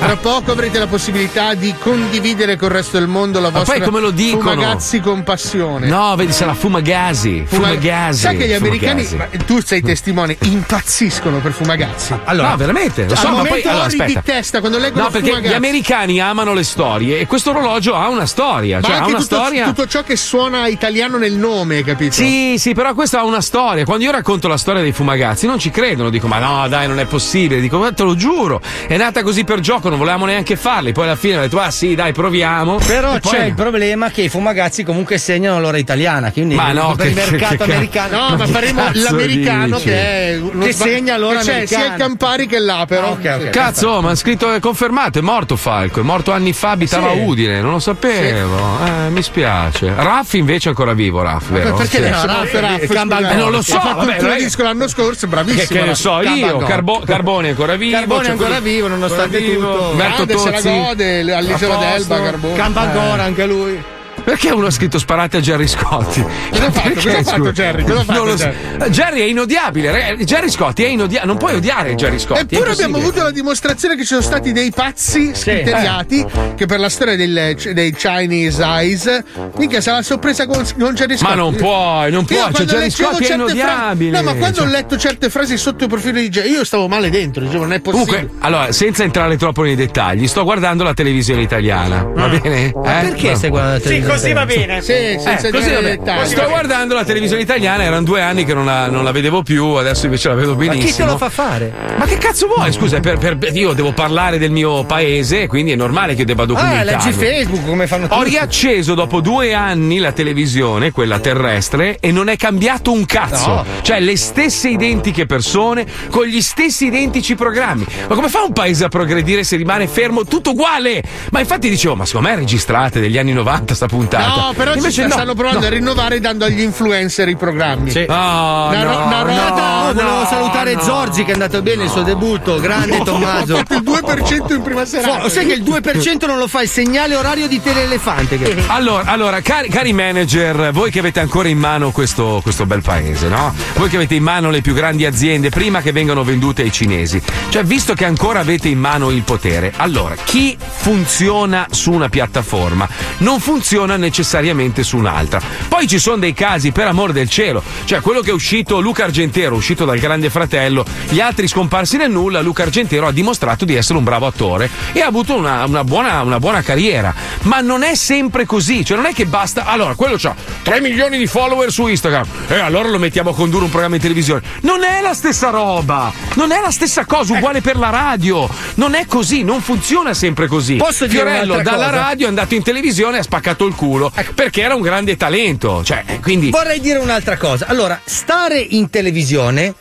Tra 0.04 0.16
poco 0.16 0.52
avrete 0.52 0.78
la 0.78 0.86
possibilità 0.86 1.54
di 1.54 1.74
condividere 1.78 2.56
col 2.56 2.68
resto 2.68 2.98
del 2.98 3.08
mondo 3.08 3.40
la 3.40 3.48
Ma 3.50 3.58
vostra 3.60 3.76
poi 3.78 3.84
come 3.86 4.00
lo 4.00 4.10
dicono? 4.10 4.50
Fumagazzi 4.50 5.00
con 5.00 5.22
passione. 5.22 5.86
No, 5.86 6.14
vedi, 6.14 6.30
sarà 6.30 6.52
Fumagasi. 6.52 7.44
Fuma- 7.46 7.68
Fumagasi. 7.68 8.18
Sai 8.20 8.36
che 8.36 8.46
gli 8.46 8.52
americani, 8.52 9.08
ma 9.16 9.26
tu 9.46 9.62
sei 9.62 9.80
testimone, 9.80 10.36
impazziscono 10.42 11.38
per 11.38 11.52
Fumagazzi. 11.52 12.14
no, 12.32 12.54
veramente, 12.56 13.06
lo 13.08 13.14
so, 13.16 13.28
al 13.28 13.34
ma 13.36 13.42
poi 13.44 13.62
allora, 13.62 13.84
ori 13.86 13.94
di 13.96 14.00
aspetta. 14.02 14.20
testa 14.20 14.60
quando 14.60 14.76
leggono 14.78 15.04
No, 15.04 15.10
perché 15.10 15.28
Fumagazzi. 15.28 15.52
gli 15.52 15.56
americani 15.56 16.20
amano 16.20 16.52
le 16.52 16.64
storie 16.64 17.18
e 17.20 17.26
questo 17.26 17.50
orologio 17.50 17.94
ha 17.94 18.08
una 18.08 18.26
storia. 18.26 18.80
Ma 18.80 18.86
Cioè, 18.86 18.96
ha 18.96 18.98
una 18.98 19.06
tutto, 19.06 19.20
storia. 19.22 19.64
tutto 19.64 19.86
ciò 19.86 20.02
che 20.02 20.16
suona 20.16 20.66
italiano 20.66 21.16
nel 21.16 21.32
nome, 21.32 21.82
capito? 21.82 22.12
Sì, 22.12 22.56
sì, 22.58 22.74
però 22.74 22.92
questa 22.92 23.20
ha 23.20 23.24
una 23.24 23.40
storia. 23.40 23.84
Quando 23.84 24.04
io 24.04 24.10
racconto 24.10 24.48
la 24.48 24.58
storia 24.58 24.82
dei 24.82 24.92
fumagazzi, 24.92 25.46
non 25.46 25.58
ci 25.58 25.70
credono. 25.70 26.10
Dico, 26.10 26.26
ma 26.26 26.38
no, 26.38 26.68
dai, 26.68 26.86
non 26.88 26.98
è 26.98 27.06
possibile. 27.06 27.60
Dico, 27.62 27.78
ma 27.78 27.90
te 27.92 28.02
lo 28.02 28.14
giuro, 28.14 28.60
è 28.86 28.98
nata 28.98 29.22
così 29.22 29.44
per 29.44 29.60
gioco, 29.60 29.88
non 29.94 29.98
volevamo 29.98 30.26
neanche 30.26 30.56
farli. 30.56 30.92
Poi 30.92 31.04
alla 31.04 31.16
fine 31.16 31.38
ho 31.38 31.40
detto, 31.42 31.58
ah 31.60 31.70
sì, 31.70 31.94
dai, 31.94 32.12
proviamo. 32.12 32.76
Però 32.86 33.18
poi- 33.18 33.20
c'è 33.20 33.44
il 33.44 33.54
problema 33.54 34.10
che 34.10 34.22
i 34.22 34.28
fumagazzi 34.28 34.82
comunque 34.82 35.18
segnano 35.18 35.60
l'ora 35.60 35.78
italiana, 35.78 36.32
quindi 36.32 36.54
Ma 36.56 36.72
no, 36.72 36.94
per 36.96 37.06
il 37.06 37.14
che- 37.14 37.22
che- 37.22 37.30
mercato 37.30 37.64
che- 37.64 37.72
americano. 37.72 38.28
No, 38.30 38.36
ma 38.36 38.46
faremo 38.46 38.82
cazzo 38.84 39.02
l'americano 39.02 39.76
dici? 39.76 39.88
che 39.88 39.94
è 39.94 40.40
Che 40.60 40.72
sba- 40.72 40.84
segna 40.84 41.16
l'ora 41.16 41.38
che 41.38 41.44
c'è 41.44 41.52
americana. 41.52 41.82
sia 41.84 41.92
il 41.92 41.98
Campari 42.00 42.46
che 42.46 42.58
l'Apero. 42.58 43.18
Cazzo, 43.50 43.88
oh, 43.88 44.00
ma 44.02 44.10
ha 44.10 44.14
scritto 44.14 44.52
è 44.52 44.58
confermato, 44.60 45.18
è 45.18 45.22
morto 45.22 45.56
Falco, 45.56 46.00
è 46.00 46.02
morto 46.02 46.32
anni 46.32 46.52
fa, 46.52 46.70
abitava 46.70 47.12
Sì. 47.12 47.18
Udine, 47.20 47.60
non 47.60 47.72
lo 47.72 47.78
sapevo. 47.78 48.78
Eh, 48.84 49.10
mi 49.10 49.22
spiace. 49.22 49.92
Raffi 49.96 50.38
invece 50.38 50.66
è 50.66 50.68
ancora 50.70 50.92
vivo, 50.92 51.22
Raff, 51.22 51.48
vero? 51.50 51.74
Perché 51.74 51.98
Sì. 51.98 52.04
adesso 52.04 52.26
no, 52.26 52.32
Raff, 52.32 52.84
scusa, 52.86 53.30
Eh, 53.30 53.34
non 53.36 53.50
lo 53.50 53.62
so, 53.62 53.76
ha 53.76 53.80
fatto 53.80 54.06
vabbè, 54.06 54.36
il 54.38 54.42
disco 54.44 54.62
l'anno 54.62 54.88
scorso, 54.88 55.26
bravissimo. 55.28 55.62
Che, 55.68 55.78
che 55.78 55.84
ne 55.84 55.94
so 55.94 56.20
Raff. 56.20 56.36
io, 56.36 56.58
Carbone 57.04 57.46
è 57.46 57.50
ancora 57.50 57.76
vivo. 57.76 57.96
Carbone 57.98 58.26
è 58.26 58.30
ancora 58.30 58.60
vivo, 58.60 58.88
nonostante 58.88 59.38
tutto. 59.54 59.83
Umberto 59.90 60.24
Grande, 60.24 60.38
se 60.38 60.50
la 60.50 60.56
Tozzi. 60.60 60.68
gode 60.84 61.32
all'isola 61.34 61.76
d'Elba, 61.76 62.20
Carbone. 62.20 62.54
Cambangora 62.54 63.22
anche 63.22 63.46
lui. 63.46 63.82
Perché 64.22 64.50
uno 64.50 64.66
ha 64.66 64.70
scritto 64.70 64.98
sparate 64.98 65.36
a 65.38 65.40
Jerry 65.40 65.66
Scotti? 65.66 66.22
Cosa 66.50 66.66
ha 66.66 66.70
fatto? 66.70 66.94
Cosa 66.94 67.18
ha 67.18 67.22
fatto? 67.22 67.52
Jerry? 67.52 67.82
Cosa 67.82 68.00
ha 68.00 68.04
fatto 68.04 68.24
lo. 68.24 68.34
Jerry? 68.34 68.90
Jerry 68.90 69.20
è 69.20 69.24
inodiabile, 69.24 69.90
ragazzi. 69.90 70.24
Jerry 70.24 70.50
Scotti 70.50 70.82
è 70.84 70.88
inodiabile. 70.88 71.26
Non 71.26 71.36
puoi 71.36 71.54
odiare 71.56 71.94
Jerry 71.94 72.18
Scotti. 72.18 72.54
Eppure 72.54 72.70
abbiamo 72.72 72.96
avuto 72.96 73.22
la 73.22 73.30
dimostrazione 73.30 73.94
che 73.96 74.00
ci 74.02 74.06
sono 74.08 74.22
stati 74.22 74.52
dei 74.52 74.70
pazzi 74.70 75.32
scriteriati 75.34 76.24
che 76.56 76.64
per 76.66 76.80
la 76.80 76.88
storia 76.88 77.16
del- 77.16 77.54
dei 77.72 77.92
Chinese 77.94 78.62
Eyes, 78.62 79.22
minchia, 79.56 79.80
se 79.80 79.90
la 79.90 80.02
sorpresa 80.02 80.46
con, 80.46 80.64
con 80.78 80.94
Jerry 80.94 81.16
Scott. 81.18 81.28
Ma 81.28 81.34
non 81.34 81.54
puoi, 81.54 82.10
non 82.10 82.20
Io 82.20 82.26
puoi, 82.26 82.38
cioè, 82.38 82.50
quando 82.50 82.64
Jerry 82.64 82.80
leggevo 82.84 83.10
Scott 83.10 83.22
è 83.28 83.34
inodiabile. 83.34 84.10
No, 84.18 84.22
ma 84.22 84.34
quando 84.34 84.56
Cioè- 84.58 84.66
ho 84.66 84.70
letto 84.70 84.96
certe 84.96 85.28
frasi 85.28 85.56
sotto 85.58 85.84
il 85.84 85.90
profilo 85.90 86.18
di 86.20 86.28
Jerry, 86.30 86.50
io 86.50 86.64
stavo 86.64 86.88
male 86.88 87.10
dentro, 87.10 87.42
dicevo, 87.44 87.64
non 87.64 87.72
è 87.74 87.80
possibile. 87.80 88.16
Comunque, 88.16 88.38
allora, 88.46 88.72
senza 88.72 89.02
entrare 89.02 89.36
troppo 89.36 89.62
nei 89.62 89.74
dettagli, 89.74 90.26
sto 90.26 90.44
guardando 90.44 90.82
la 90.82 90.94
televisione 90.94 91.42
italiana. 91.42 92.02
Va 92.14 92.28
bene? 92.28 92.72
Ma 92.74 93.00
Eh? 93.00 93.04
perché 93.08 93.28
Va- 93.30 93.36
stai 93.36 93.50
guardando 93.50 93.74
la 93.76 93.80
Sì, 93.80 93.84
televisione? 93.84 94.03
Così 94.04 94.32
va 94.32 94.44
bene. 94.46 94.80
Sì, 94.82 95.16
senza 95.18 95.48
Eh, 95.48 95.50
così 95.50 95.70
va 95.70 95.80
bene. 95.80 95.96
dettagli. 95.96 96.26
Sto 96.28 96.46
guardando 96.48 96.94
la 96.94 97.04
televisione 97.04 97.42
italiana, 97.42 97.82
erano 97.82 98.02
due 98.04 98.20
anni 98.22 98.44
che 98.44 98.54
non 98.54 98.64
la, 98.64 98.88
non 98.88 99.04
la 99.04 99.12
vedevo 99.12 99.42
più, 99.42 99.64
adesso 99.66 100.04
invece 100.06 100.28
la 100.28 100.34
vedo 100.34 100.50
Ma 100.52 100.56
benissimo. 100.58 100.86
chi 100.90 100.92
te 100.94 101.04
lo 101.04 101.16
fa 101.16 101.28
fare? 101.28 101.72
Ma 101.96 102.04
che 102.06 102.18
cazzo 102.18 102.46
vuoi? 102.54 102.72
Scusa, 102.72 103.00
per- 103.00 103.18
per- 103.18 103.38
io 103.54 103.72
devo 103.72 103.92
parlare 103.92 104.38
del 104.38 104.50
mio 104.50 104.84
paese, 104.84 105.46
quindi 105.46 105.72
è 105.72 105.76
normale 105.76 106.14
che 106.14 106.24
debba 106.24 106.42
Ah, 106.42 106.46
documentarmi. 106.46 106.84
leggi 106.90 107.12
Facebook 107.12 107.64
come 107.66 107.86
fanno 107.86 108.06
tutti. 108.08 108.18
Ho 108.18 108.22
riacceso 108.22 108.94
dopo 108.94 109.20
due 109.20 109.54
anni 109.54 109.98
la 109.98 110.12
televisione, 110.12 110.90
quella 110.92 111.18
terrestre, 111.18 111.98
e 112.00 112.10
non 112.12 112.28
è 112.28 112.36
cambiato 112.36 112.92
un 112.92 113.04
cazzo. 113.06 113.46
No. 113.48 113.64
Cioè, 113.82 114.00
le 114.00 114.16
stesse 114.16 114.68
identiche 114.68 115.26
persone 115.26 115.86
con 116.10 116.24
gli 116.26 116.40
stessi 116.40 116.86
identici 116.86 117.34
programmi. 117.34 117.84
Ma 118.08 118.14
come 118.14 118.28
fa 118.28 118.42
un 118.42 118.52
paese 118.52 118.84
a 118.84 118.88
progredire 118.88 119.44
se 119.44 119.56
rimane 119.56 119.86
fermo 119.86 120.24
tutto 120.24 120.50
uguale? 120.50 121.02
Ma 121.30 121.40
infatti 121.40 121.68
dicevo, 121.68 121.94
ma 121.96 122.04
secondo 122.06 122.28
me 122.28 122.34
è 122.34 122.38
registrate 122.38 123.00
degli 123.00 123.18
anni 123.18 123.32
90 123.32 123.74
sta 123.74 123.86
puntata. 123.94 124.26
No, 124.26 124.52
però 124.56 124.72
ci 124.72 124.78
Invece 124.78 125.00
sta- 125.02 125.06
no, 125.06 125.12
stanno 125.14 125.34
provando 125.34 125.60
no. 125.60 125.66
a 125.66 125.68
rinnovare 125.70 126.20
dando 126.20 126.44
agli 126.44 126.60
influencer 126.60 127.28
i 127.28 127.36
programmi. 127.36 127.92
No, 128.08 128.66
Una 128.68 128.82
ro- 128.82 128.98
no, 128.98 129.04
una 129.06 129.22
roba- 129.22 129.72
Oh, 129.84 129.92
volevo 129.92 130.26
salutare 130.26 130.74
no. 130.74 130.82
Zorzi 130.82 131.24
che 131.24 131.30
è 131.30 131.32
andato 131.34 131.60
bene 131.62 131.84
il 131.84 131.90
suo 131.90 132.02
debutto, 132.02 132.58
grande 132.58 133.02
Tommaso. 133.02 133.54
Ha 133.56 133.58
fatto 133.66 133.74
il 133.74 133.82
2% 133.82 134.54
in 134.54 134.62
prima 134.62 134.84
serata. 134.84 135.20
Fo- 135.20 135.28
sai 135.28 135.46
che 135.46 135.52
il 135.52 135.62
2% 135.62 136.26
non 136.26 136.38
lo 136.38 136.48
fa 136.48 136.62
il 136.62 136.68
segnale 136.68 137.14
orario 137.14 137.46
di 137.48 137.60
Teleelefante. 137.60 138.38
Che... 138.38 138.62
Allora, 138.74 139.04
allora 139.10 139.40
cari, 139.40 139.68
cari 139.68 139.92
manager, 139.92 140.72
voi 140.72 140.90
che 140.90 140.98
avete 140.98 141.20
ancora 141.20 141.48
in 141.48 141.58
mano 141.58 141.90
questo, 141.92 142.40
questo 142.42 142.64
bel 142.66 142.80
paese, 142.82 143.28
no? 143.28 143.54
Voi 143.74 143.88
che 143.88 143.96
avete 143.96 144.14
in 144.14 144.22
mano 144.22 144.50
le 144.50 144.62
più 144.62 144.72
grandi 144.74 145.04
aziende 145.04 145.50
prima 145.50 145.80
che 145.82 145.92
vengano 145.92 146.24
vendute 146.24 146.62
ai 146.62 146.72
cinesi, 146.72 147.20
cioè 147.50 147.62
visto 147.62 147.92
che 147.94 148.04
ancora 148.06 148.40
avete 148.40 148.68
in 148.68 148.78
mano 148.78 149.10
il 149.10 149.22
potere, 149.22 149.72
allora 149.76 150.14
chi 150.24 150.56
funziona 150.58 151.66
su 151.70 151.92
una 151.92 152.08
piattaforma 152.08 152.88
non 153.18 153.38
funziona 153.38 153.83
necessariamente 153.86 154.82
su 154.82 154.96
un'altra. 154.96 155.40
Poi 155.68 155.86
ci 155.86 155.98
sono 155.98 156.16
dei 156.16 156.32
casi, 156.32 156.72
per 156.72 156.86
amor 156.86 157.12
del 157.12 157.28
cielo, 157.28 157.62
cioè 157.84 158.00
quello 158.00 158.20
che 158.20 158.30
è 158.30 158.32
uscito 158.32 158.80
Luca 158.80 159.04
Argentero, 159.04 159.54
uscito 159.54 159.84
dal 159.84 159.98
Grande 159.98 160.30
Fratello, 160.30 160.84
gli 161.08 161.20
altri 161.20 161.48
scomparsi 161.48 161.96
nel 161.96 162.10
nulla, 162.10 162.40
Luca 162.40 162.62
Argentero 162.62 163.06
ha 163.06 163.12
dimostrato 163.12 163.64
di 163.64 163.74
essere 163.74 163.98
un 163.98 164.04
bravo 164.04 164.26
attore 164.26 164.70
e 164.92 165.00
ha 165.00 165.06
avuto 165.06 165.36
una, 165.36 165.64
una 165.64 165.84
buona, 165.84 166.22
una 166.22 166.38
buona 166.38 166.62
carriera. 166.62 167.14
Ma 167.42 167.60
non 167.60 167.82
è 167.82 167.94
sempre 167.94 168.46
così, 168.46 168.84
cioè 168.84 168.96
non 168.96 169.06
è 169.06 169.12
che 169.12 169.26
basta. 169.26 169.64
Allora, 169.64 169.94
quello 169.94 170.16
c'ha 170.16 170.34
3 170.62 170.80
milioni 170.80 171.18
di 171.18 171.26
follower 171.26 171.70
su 171.70 171.86
Instagram 171.86 172.26
e 172.48 172.58
allora 172.58 172.88
lo 172.88 172.98
mettiamo 172.98 173.30
a 173.30 173.34
condurre 173.34 173.64
un 173.64 173.70
programma 173.70 173.96
in 173.96 174.00
televisione. 174.00 174.42
Non 174.62 174.82
è 174.82 175.00
la 175.00 175.14
stessa 175.14 175.50
roba, 175.50 176.12
non 176.34 176.52
è 176.52 176.60
la 176.60 176.70
stessa 176.70 177.04
cosa, 177.04 177.34
uguale 177.34 177.60
per 177.60 177.76
la 177.76 177.90
radio. 177.90 178.48
Non 178.74 178.94
è 178.94 179.06
così, 179.06 179.42
non 179.42 179.60
funziona 179.60 180.14
sempre 180.14 180.46
così. 180.46 180.76
Posso 180.76 181.08
Fiorello 181.08 181.60
dalla 181.62 181.86
cosa? 181.86 181.90
radio 181.90 182.26
è 182.26 182.28
andato 182.28 182.54
in 182.54 182.62
televisione 182.62 183.16
e 183.16 183.20
ha 183.20 183.22
spaccato 183.22 183.66
il 183.66 183.73
culo 183.74 184.12
perché 184.34 184.62
era 184.62 184.74
un 184.74 184.82
grande 184.82 185.16
talento. 185.16 185.82
Cioè, 185.84 186.04
eh, 186.06 186.20
quindi. 186.20 186.50
Vorrei 186.50 186.80
dire 186.80 186.98
un'altra 186.98 187.36
cosa. 187.36 187.66
Allora, 187.66 188.00
stare 188.04 188.58
in 188.58 188.90
televisione 188.90 189.74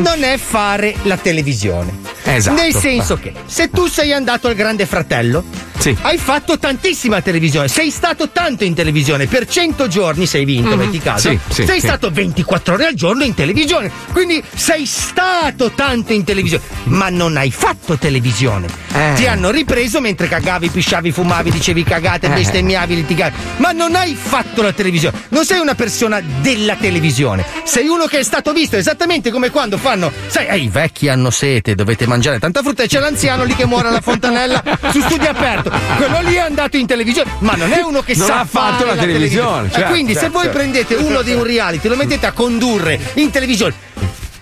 non 0.00 0.22
è 0.22 0.36
fare 0.36 0.94
la 1.02 1.16
televisione. 1.16 2.19
Esatto. 2.36 2.60
Nel 2.60 2.74
senso 2.74 3.16
che 3.16 3.32
se 3.46 3.70
tu 3.70 3.86
sei 3.86 4.12
andato 4.12 4.48
al 4.48 4.54
Grande 4.54 4.86
Fratello, 4.86 5.44
Sì. 5.78 5.96
hai 6.02 6.18
fatto 6.18 6.58
tantissima 6.58 7.22
televisione, 7.22 7.66
sei 7.68 7.90
stato 7.90 8.28
tanto 8.30 8.64
in 8.64 8.74
televisione, 8.74 9.26
per 9.26 9.46
100 9.46 9.88
giorni 9.88 10.26
sei 10.26 10.44
vinto, 10.44 10.76
Mhm. 10.76 10.78
metti 10.78 10.98
caso. 11.00 11.30
Sì, 11.30 11.38
sì, 11.48 11.64
sei 11.66 11.80
stato 11.80 12.10
24 12.10 12.74
ore 12.74 12.86
al 12.86 12.94
giorno 12.94 13.24
in 13.24 13.32
televisione, 13.34 13.90
quindi 14.12 14.42
sei 14.54 14.84
stato 14.86 15.70
tanto 15.72 16.12
in 16.12 16.22
televisione, 16.24 16.62
ma 16.84 17.08
non 17.08 17.36
hai 17.36 17.50
fatto 17.50 17.96
televisione. 17.96 18.66
Eh. 18.92 19.12
Ti 19.16 19.26
hanno 19.26 19.50
ripreso 19.50 20.00
mentre 20.00 20.28
cagavi, 20.28 20.68
pisciavi, 20.68 21.12
fumavi, 21.12 21.50
dicevi 21.50 21.82
cagate, 21.82 22.26
Eh. 22.26 22.30
bestemmiavi, 22.30 22.94
litigavi, 22.96 23.34
ma 23.56 23.72
non 23.72 23.94
hai 23.94 24.14
fatto 24.14 24.60
la 24.62 24.72
televisione. 24.72 25.18
Non 25.30 25.44
sei 25.46 25.60
una 25.60 25.74
persona 25.74 26.20
della 26.42 26.76
televisione, 26.76 27.44
sei 27.64 27.88
uno 27.88 28.04
che 28.04 28.18
è 28.18 28.22
stato 28.22 28.52
visto 28.52 28.76
esattamente 28.76 29.30
come 29.30 29.48
quando 29.50 29.78
fanno, 29.78 30.12
sai, 30.26 30.62
i 30.64 30.68
vecchi 30.68 31.08
hanno 31.08 31.30
sete, 31.30 31.74
dovete 31.74 32.06
mangiare 32.06 32.18
tanta 32.20 32.62
frutta 32.62 32.82
e 32.82 32.86
c'è 32.86 32.98
l'anziano 32.98 33.44
lì 33.44 33.54
che 33.54 33.64
muore 33.66 33.88
alla 33.88 34.00
fontanella 34.00 34.62
su 34.90 35.00
studio 35.00 35.30
aperto. 35.30 35.70
Quello 35.96 36.20
lì 36.20 36.34
è 36.34 36.40
andato 36.40 36.76
in 36.76 36.86
televisione, 36.86 37.30
ma 37.38 37.54
non 37.54 37.72
è 37.72 37.80
uno 37.80 38.02
che 38.02 38.14
Non 38.16 38.26
sa 38.26 38.40
ha 38.40 38.44
fatto 38.44 38.84
fare 38.84 38.96
la 38.96 39.00
televisione, 39.00 39.68
E 39.68 39.70
certo, 39.70 39.90
quindi 39.90 40.12
se 40.12 40.20
certo, 40.20 40.34
voi 40.34 40.44
certo. 40.44 40.58
prendete 40.58 40.94
uno 40.96 41.22
di 41.22 41.32
un 41.32 41.42
reality, 41.42 41.88
lo 41.88 41.96
mettete 41.96 42.26
a 42.26 42.32
condurre 42.32 42.98
in 43.14 43.30
televisione, 43.30 43.74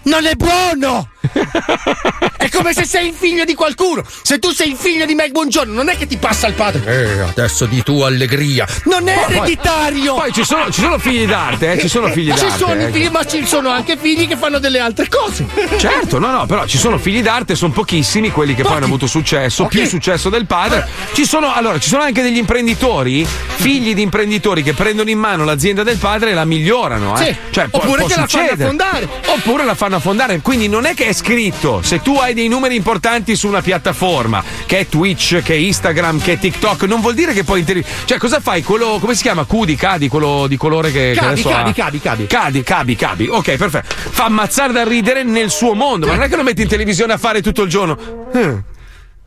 non 0.03 0.27
è 0.27 0.35
buono! 0.35 1.09
È 2.39 2.49
come 2.51 2.73
se 2.73 2.85
sei 2.85 3.09
il 3.09 3.15
figlio 3.15 3.45
di 3.45 3.55
qualcuno. 3.55 4.03
Se 4.23 4.39
tu 4.39 4.51
sei 4.53 4.71
il 4.71 4.77
figlio 4.77 5.05
di 5.05 5.15
Meg 5.15 5.33
Buongiorno, 5.33 5.73
non 5.73 5.89
è 5.89 5.97
che 5.97 6.07
ti 6.07 6.17
passa 6.17 6.47
il 6.47 6.55
padre. 6.55 6.83
Eh, 6.87 7.21
adesso 7.21 7.67
di 7.67 7.83
tua 7.83 8.07
allegria. 8.07 8.67
Non 8.85 9.09
è 9.09 9.15
Poi- 9.25 9.37
ereditario. 9.37 10.15
Poi 10.15 10.33
ci 10.33 10.45
sono, 10.45 10.71
ci 10.71 10.81
sono 10.81 10.99
figli 10.99 11.27
d'arte, 11.27 11.73
eh, 11.73 11.79
ci 11.81 11.89
sono 11.89 12.07
figli 12.09 12.33
Ci 12.33 12.41
d'arte. 12.45 12.59
sono 12.59 12.81
i 12.81 12.85
eh. 12.85 12.91
figli, 12.93 13.09
ma 13.09 13.25
ci 13.25 13.45
sono 13.47 13.69
anche 13.71 13.97
figli 13.97 14.27
che 14.29 14.37
fanno 14.37 14.59
delle 14.59 14.79
altre 14.79 15.09
cose. 15.09 15.47
Certo, 15.79 16.19
no, 16.19 16.31
no, 16.31 16.47
però 16.47 16.65
ci 16.67 16.79
sono 16.79 16.97
figli 16.99 17.21
d'arte, 17.23 17.55
sono 17.57 17.73
pochissimi 17.73 18.31
quelli 18.31 18.55
che 18.55 18.63
poi 18.63 18.77
hanno 18.77 18.87
avuto 18.87 19.07
successo, 19.07 19.67
più 19.67 19.85
successo 19.87 20.29
del 20.31 20.47
padre. 20.47 20.87
Ci 21.13 21.27
sono, 21.27 21.53
allora, 21.53 21.79
ci 21.79 21.89
sono 21.89 22.03
anche 22.05 22.23
degli 22.23 22.37
imprenditori, 22.39 23.27
figli 23.27 23.95
di 23.95 24.03
imprenditori 24.03 24.63
che 24.63 24.73
prendono 24.73 25.11
in 25.11 25.19
mano 25.19 25.45
l'azienda 25.45 25.83
del 25.83 25.99
padre 25.99 26.31
e 26.31 26.35
la 26.35 26.45
migliorano, 26.45 27.19
eh. 27.21 27.25
Sì. 27.25 27.37
Cioè, 27.51 27.69
può- 27.69 27.81
Oppure 27.81 27.99
può 27.99 28.07
che 28.09 28.15
la 28.15 28.27
fanno 28.27 28.29
succedere. 28.29 28.63
affondare. 28.63 29.09
Oppure 29.27 29.65
la 29.65 29.75
fanno 29.75 29.97
affondare. 29.99 30.41
Quindi 30.41 30.69
non 30.69 30.87
è 30.87 30.95
che 30.95 31.07
è 31.07 31.13
scritto. 31.13 31.81
Se 31.83 32.01
tu 32.03 32.17
hai 32.17 32.35
dei 32.35 32.49
numeri 32.49 32.75
importanti 32.77 33.37
su 33.37 33.47
una 33.49 33.61
piattaforma, 33.63 34.43
che 34.67 34.81
è 34.81 34.87
Twitch, 34.89 35.43
che 35.43 35.53
è 35.55 35.57
Instagram, 35.57 36.21
che 36.21 36.33
è 36.33 36.39
TikTok, 36.39 36.83
non 36.85 37.01
vuol 37.01 37.15
dire 37.15 37.33
che 37.33 37.45
poi 37.45 37.61
interi- 37.61 37.85
Cioè, 38.05 38.19
cosa 38.19 38.41
fai? 38.41 38.63
Quello, 38.63 38.99
come 39.01 39.15
si 39.15 39.23
chiama? 39.23 39.45
Cudi, 39.45 39.77
cadi, 39.77 40.09
quello 40.09 40.47
di 40.49 40.57
colore 40.57 40.91
che, 40.91 41.11
che 41.13 41.15
Cabi, 41.21 41.27
adesso 41.33 41.49
cabi, 41.49 41.71
ha- 41.71 41.73
cabi, 41.75 42.01
cabi. 42.01 42.27
Cadi, 42.27 42.63
cabi, 42.63 42.97
cabi. 42.97 43.27
Ok, 43.29 43.57
perfetto. 43.57 43.95
Fa 44.11 44.25
ammazzare 44.25 44.73
da 44.73 44.85
ridere 44.85 45.23
nel 45.23 45.51
suo 45.51 45.75
mondo, 45.75 46.07
ma 46.07 46.15
non 46.15 46.23
è 46.25 46.29
che 46.29 46.37
lo 46.37 46.43
metti 46.43 46.63
in 46.63 46.69
televisione 46.69 47.13
a 47.13 47.19
fare 47.19 47.43
tutto 47.43 47.63
il 47.63 47.69
giorno. 47.69 47.99
Eh. 48.33 48.77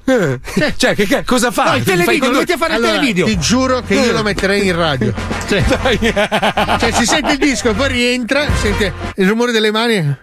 Eh. 0.04 0.40
Cioè, 0.78 0.96
che, 0.96 1.06
che- 1.06 1.24
cosa 1.24 1.52
fa? 1.52 1.64
No, 1.70 1.76
il 1.76 1.84
Fai 1.84 1.96
televideo, 1.96 2.32
lo 2.32 2.40
metti 2.40 2.52
a 2.54 2.58
fare 2.58 2.74
Allora, 2.74 2.94
il 2.94 2.96
televideo. 3.00 3.26
Ti 3.28 3.38
giuro 3.38 3.82
che 3.82 3.94
io 3.94 4.12
lo 4.12 4.24
metterei 4.24 4.66
in 4.68 4.76
radio. 4.76 5.14
Cioè, 5.48 6.92
si 6.92 7.06
sente 7.06 7.34
il 7.34 7.38
disco, 7.38 7.74
poi 7.74 7.88
rientra, 7.90 8.46
sente 8.60 8.94
il 9.16 9.28
rumore 9.28 9.52
delle 9.52 9.72
mani. 9.72 10.16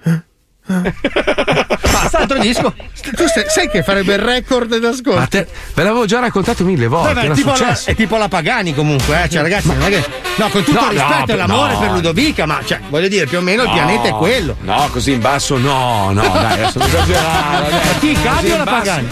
Basta, 1.91 2.19
altro 2.19 2.39
disco. 2.39 2.75
Tu 3.17 3.27
sai, 3.27 3.45
sai 3.49 3.71
che 3.71 3.83
farebbe 3.83 4.15
il 4.15 4.21
record 4.21 4.77
d'ascolto? 4.79 5.27
Te, 5.29 5.47
ve 5.75 5.83
l'avevo 5.83 6.05
già 6.05 6.21
raccontato 6.21 6.65
mille 6.65 6.87
volte. 6.87 7.15
Vabbè, 7.15 7.29
è, 7.29 7.33
tipo 7.33 7.51
la, 7.59 7.81
è 7.85 7.95
tipo 7.95 8.17
la 8.17 8.29
Pagani 8.29 8.75
comunque, 8.75 9.25
eh. 9.25 9.29
Cioè, 9.29 9.43
ragazzi, 9.43 9.69
non 9.69 9.83
è 9.83 9.89
che. 9.89 10.05
No, 10.37 10.49
con 10.51 10.63
tutto 10.63 10.79
No, 10.81 10.91
il 10.91 10.97
no, 10.97 11.03
rispetto 11.07 11.33
e 11.33 11.37
l'amore 11.37 11.73
no. 11.73 11.79
per 11.81 11.91
Ludovica, 11.91 12.47
ma 12.47 12.61
cioè, 12.65 12.79
voglio 12.89 13.09
dire, 13.09 13.27
più 13.27 13.39
o 13.39 13.41
meno 13.41 13.63
il 13.63 13.69
No, 13.69 13.75
pianeta 13.75 14.09
è 14.09 14.13
quello. 14.13 14.57
No, 14.61 14.89
così 14.93 15.13
in 15.13 15.21
basso 15.21 15.57
no, 15.57 16.11
no, 16.13 16.21
dai, 16.21 16.53
adesso 16.63 16.79
non 16.79 16.87
esagerare. 16.89 17.75
Chi, 17.99 18.17
o 18.25 18.47
in 18.47 18.57
la. 18.59 18.65
Pagani? 18.65 19.09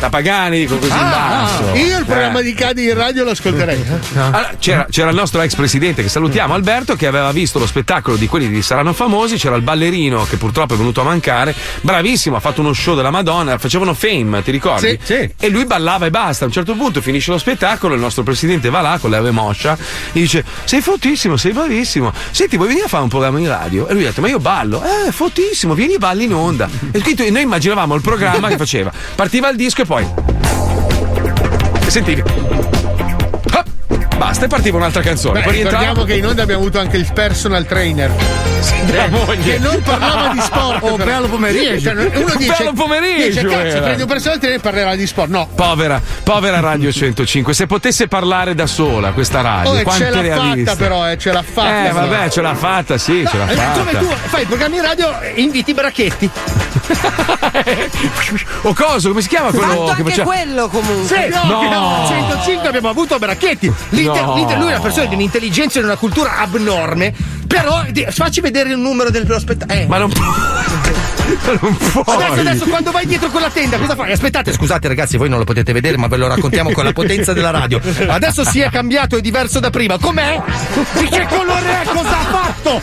La 0.00 0.08
Pagani, 0.08 0.58
dico 0.60 0.76
così 0.76 0.90
in 0.92 0.96
Ah, 0.96 1.10
basso. 1.10 1.74
Io 1.76 1.96
il 1.96 2.02
Eh. 2.02 2.04
programma 2.04 2.40
di 2.40 2.54
Cadi 2.54 2.84
in 2.84 2.94
radio 2.94 3.24
lo 3.24 3.30
ascolterei. 3.30 3.84
Allora, 4.14 4.52
c'era, 4.58 4.86
c'era 4.88 5.10
il 5.10 5.16
nostro 5.16 5.40
ex 5.42 5.54
presidente 5.54 6.02
che 6.02 6.08
salutiamo, 6.08 6.54
Alberto, 6.54 6.94
che 6.96 7.06
aveva 7.06 7.30
visto 7.32 7.58
lo 7.58 7.66
spettacolo 7.66 8.16
di 8.16 8.26
quelli 8.26 8.48
di 8.48 8.62
Saranno 8.62 8.92
Famosi. 8.92 9.36
C'era 9.36 9.56
il 9.56 9.62
ballerino 9.62 10.24
che 10.24 10.36
purtroppo 10.36 10.74
è 10.74 10.76
venuto 10.76 10.99
venuto 11.00 11.02
a 11.02 11.04
mancare. 11.04 11.54
Bravissimo, 11.80 12.36
ha 12.36 12.40
fatto 12.40 12.60
uno 12.60 12.72
show 12.72 12.94
della 12.94 13.10
Madonna, 13.10 13.58
facevano 13.58 13.94
fame, 13.94 14.42
ti 14.42 14.50
ricordi? 14.50 14.98
Sì, 15.02 15.30
E 15.38 15.48
lui 15.48 15.64
ballava 15.66 16.06
e 16.06 16.10
basta. 16.10 16.44
A 16.44 16.46
un 16.46 16.52
certo 16.52 16.74
punto 16.74 17.00
finisce 17.00 17.30
lo 17.30 17.38
spettacolo, 17.38 17.94
il 17.94 18.00
nostro 18.00 18.22
presidente 18.22 18.70
va 18.70 18.80
là 18.80 18.98
con 19.00 19.10
l'ave 19.10 19.30
moscia 19.30 19.76
e 19.76 20.20
dice: 20.20 20.44
Sei 20.64 20.80
fottissimo, 20.80 21.36
sei 21.36 21.52
bravissimo. 21.52 22.12
Senti, 22.30 22.56
vuoi 22.56 22.68
venire 22.68 22.86
a 22.86 22.88
fare 22.88 23.02
un 23.02 23.08
programma 23.08 23.38
in 23.38 23.48
radio? 23.48 23.88
E 23.88 23.94
lui 23.94 24.04
ha 24.04 24.08
detto: 24.08 24.20
Ma 24.20 24.28
io 24.28 24.38
ballo. 24.38 24.82
Eh, 24.82 25.12
fottissimo, 25.12 25.74
vieni 25.74 25.98
balli 25.98 26.24
in 26.24 26.34
onda. 26.34 26.68
E 26.90 27.00
quindi 27.00 27.30
noi 27.30 27.42
immaginavamo 27.42 27.94
il 27.94 28.02
programma 28.02 28.48
che 28.48 28.56
faceva. 28.56 28.92
Partiva 29.14 29.48
il 29.48 29.56
disco 29.56 29.82
e 29.82 29.84
poi. 29.84 30.06
E 31.86 31.90
sentivi. 31.90 32.69
Basta, 34.20 34.44
e 34.44 34.48
partiva 34.48 34.76
un'altra 34.76 35.00
canzone. 35.00 35.40
Beh, 35.40 35.50
ricordiamo 35.50 36.04
che 36.04 36.12
in 36.12 36.26
onda 36.26 36.42
abbiamo 36.42 36.60
avuto 36.60 36.78
anche 36.78 36.98
il 36.98 37.10
personal 37.10 37.64
trainer. 37.64 38.12
della 38.84 39.08
moglie. 39.08 39.52
Che 39.54 39.58
non 39.58 39.80
parlava 39.80 40.28
di 40.34 40.40
sport. 40.40 40.82
Oh, 40.82 40.96
però. 40.96 41.04
bello 41.10 41.26
pomeriggio. 41.28 41.80
Cioè, 41.80 42.04
uno 42.18 42.34
dice, 42.36 42.54
Bello 42.58 42.72
pomeriggio 42.74 43.26
Dice, 43.40 43.42
cazzo, 43.46 43.58
era." 43.76 43.80
prendi 43.80 44.02
un 44.02 44.08
personal 44.08 44.38
trainer 44.38 44.58
e 44.58 44.62
parlerà 44.62 44.94
di 44.94 45.06
sport. 45.06 45.30
No. 45.30 45.48
Povera, 45.54 46.02
povera 46.22 46.60
Radio 46.60 46.92
105, 46.92 47.54
se 47.54 47.66
potesse 47.66 48.08
parlare 48.08 48.54
da 48.54 48.66
sola 48.66 49.12
questa 49.12 49.40
radio, 49.40 49.70
Oh, 49.70 49.78
e 49.78 49.82
quante 49.84 50.04
ce 50.12 50.20
l'ha 50.22 50.36
fatta 50.36 50.76
però, 50.76 51.08
eh, 51.10 51.16
ce 51.16 51.32
l'ha 51.32 51.42
fatta. 51.42 51.88
Eh, 51.88 51.92
vabbè, 51.92 52.28
ce 52.28 52.40
l'ha 52.42 52.54
fatta, 52.54 52.98
sì, 52.98 53.24
ce 53.26 53.38
l'ha 53.38 53.48
Eh, 53.48 53.54
fatta. 53.54 53.78
Come 53.78 53.98
tu 53.98 54.06
fai 54.26 54.42
i 54.42 54.46
programmi 54.46 54.80
radio 54.82 55.18
e 55.20 55.32
inviti 55.36 55.70
i 55.70 55.74
bracchetti. 55.74 56.30
O 58.62 58.74
coso, 58.74 59.08
come 59.08 59.22
si 59.22 59.28
chiama 59.28 59.50
quello 59.50 59.66
Fatto 59.66 59.84
che 59.84 59.90
anche 59.90 60.02
faceva? 60.04 60.24
quello 60.24 60.68
comunque. 60.68 61.06
Sì, 61.06 61.28
No. 61.48 61.62
no. 61.68 62.04
105 62.06 62.68
abbiamo 62.68 62.88
avuto 62.88 63.18
Bracchetti. 63.18 63.72
L'Inter- 64.12 64.26
No. 64.26 64.34
l'Inter- 64.36 64.58
lui 64.58 64.68
è 64.68 64.72
una 64.72 64.80
persona 64.80 65.06
di 65.06 65.14
un'intelligenza 65.14 65.78
e 65.78 65.82
di 65.82 65.86
una 65.88 65.96
cultura 65.96 66.38
abnorme. 66.38 67.12
Però 67.46 67.84
di- 67.90 68.06
facci 68.10 68.40
vedere 68.40 68.70
il 68.70 68.78
numero 68.78 69.10
del 69.10 69.26
spettacolo. 69.38 69.86
Ma 69.88 69.98
non 69.98 70.10
può. 70.10 70.24
non 71.60 71.76
puoi. 71.76 72.04
Adesso, 72.16 72.40
adesso, 72.40 72.64
quando 72.66 72.90
vai 72.90 73.06
dietro 73.06 73.28
quella 73.30 73.50
tenda, 73.50 73.78
cosa 73.78 73.94
fai? 73.94 74.12
Aspettate, 74.12 74.52
scusate, 74.52 74.88
ragazzi, 74.88 75.16
voi 75.16 75.28
non 75.28 75.38
lo 75.38 75.44
potete 75.44 75.72
vedere, 75.72 75.96
ma 75.96 76.06
ve 76.06 76.16
lo 76.16 76.28
raccontiamo 76.28 76.70
con 76.72 76.84
la 76.84 76.92
potenza 76.92 77.32
della 77.32 77.50
radio. 77.50 77.80
Adesso 78.08 78.44
si 78.44 78.60
è 78.60 78.70
cambiato, 78.70 79.16
è 79.16 79.20
diverso 79.20 79.60
da 79.60 79.70
prima. 79.70 79.98
Com'è? 79.98 80.40
Di 80.98 81.06
che 81.08 81.26
colore 81.28 81.82
è? 81.82 81.86
Cosa 81.86 82.18
ha 82.18 82.24
fatto? 82.24 82.82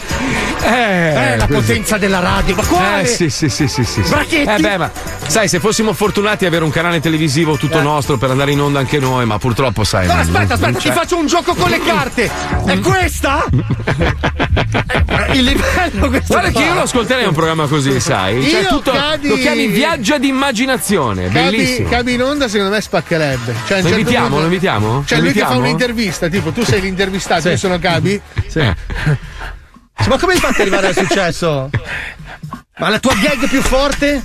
Eh, 0.64 0.70
Eh, 0.70 1.38
la 1.38 1.46
questo- 1.46 1.66
potenza 1.66 1.98
della 1.98 2.20
radio, 2.20 2.56
ma 2.56 2.64
quale? 2.66 3.02
Eh 3.02 3.06
sì, 3.06 3.30
sì, 3.30 3.48
sì, 3.50 3.68
sì, 3.68 3.84
sì. 3.84 4.02
Bracchetti? 4.02 4.50
Eh 4.50 4.60
beh, 4.60 4.78
ma 4.78 4.92
sai, 5.28 5.48
se 5.48 5.60
fossimo 5.60 5.94
fortunati 5.94 6.44
ad 6.46 6.50
avere 6.52 6.66
un 6.66 6.72
canale 6.72 7.00
televisivo 7.00 7.58
tutto 7.58 7.82
nostro 7.82 8.18
per 8.18 8.32
andare 8.32 8.52
in 8.52 8.60
onda 8.62 8.80
anche 8.80 9.00
noi, 9.00 9.26
ma 9.26 9.38
purtroppo 9.38 9.84
sai. 9.84 10.06
Eh. 10.06 10.08
No, 10.08 10.14
non- 10.14 10.22
aspetta, 10.22 10.40
non 10.44 10.52
aspetta, 10.52 10.80
ti 10.80 10.88
c'è. 10.90 10.94
faccio 10.94 11.18
un 11.18 11.28
gioco 11.28 11.54
con 11.56 11.70
le 11.70 11.80
carte. 11.82 12.30
È 12.66 12.80
questa? 12.80 13.46
Eh, 15.10 15.38
Il 15.38 15.44
livello 15.46 16.10
questo 16.10 16.34
Guarda 16.34 16.52
che 16.52 16.64
io 16.66 16.74
lo 16.74 16.82
ascolterei 16.82 17.26
un 17.26 17.34
programma 17.34 17.66
così, 17.68 18.00
sai? 18.00 18.47
Cioè, 18.49 18.61
Io, 18.61 18.68
tutto- 18.69 18.91
Cadi- 18.91 19.28
Lo 19.28 19.36
chiami 19.36 19.68
viaggio 19.68 20.18
di 20.18 20.28
immaginazione, 20.28 21.28
bellissimo. 21.30 21.90
cabi 21.90 22.14
in 22.14 22.24
onda 22.24 22.48
secondo 22.48 22.74
me 22.74 22.82
spaccherebbe. 22.82 23.53
Cioè, 23.65 23.78
Lo 23.82 23.84
certo 23.84 23.88
invitiamo, 23.99 24.26
punto- 24.28 24.40
lo 24.40 24.45
invitiamo? 24.45 25.03
Cioè 25.06 25.18
Lo 25.18 25.24
lui 25.26 25.34
che 25.34 25.40
fa 25.40 25.45
invitiamo? 25.45 25.60
un'intervista, 25.60 26.28
tipo 26.28 26.52
tu 26.52 26.64
sei 26.64 26.82
l'intervistato, 26.82 27.41
Sì. 27.41 27.48
io 27.49 27.57
sono 27.57 27.80
Cabi. 27.80 28.19
Sì. 28.48 28.60
Ma 28.60 30.18
come 30.19 30.34
hai 30.34 30.40
fatto 30.40 30.53
ad 30.56 30.60
arrivare 30.61 30.88
al 30.88 30.95
successo? 30.95 31.69
Ma 32.78 32.90
la 32.90 32.99
tua 32.99 33.14
gag 33.15 33.48
più 33.49 33.61
forte? 33.61 34.22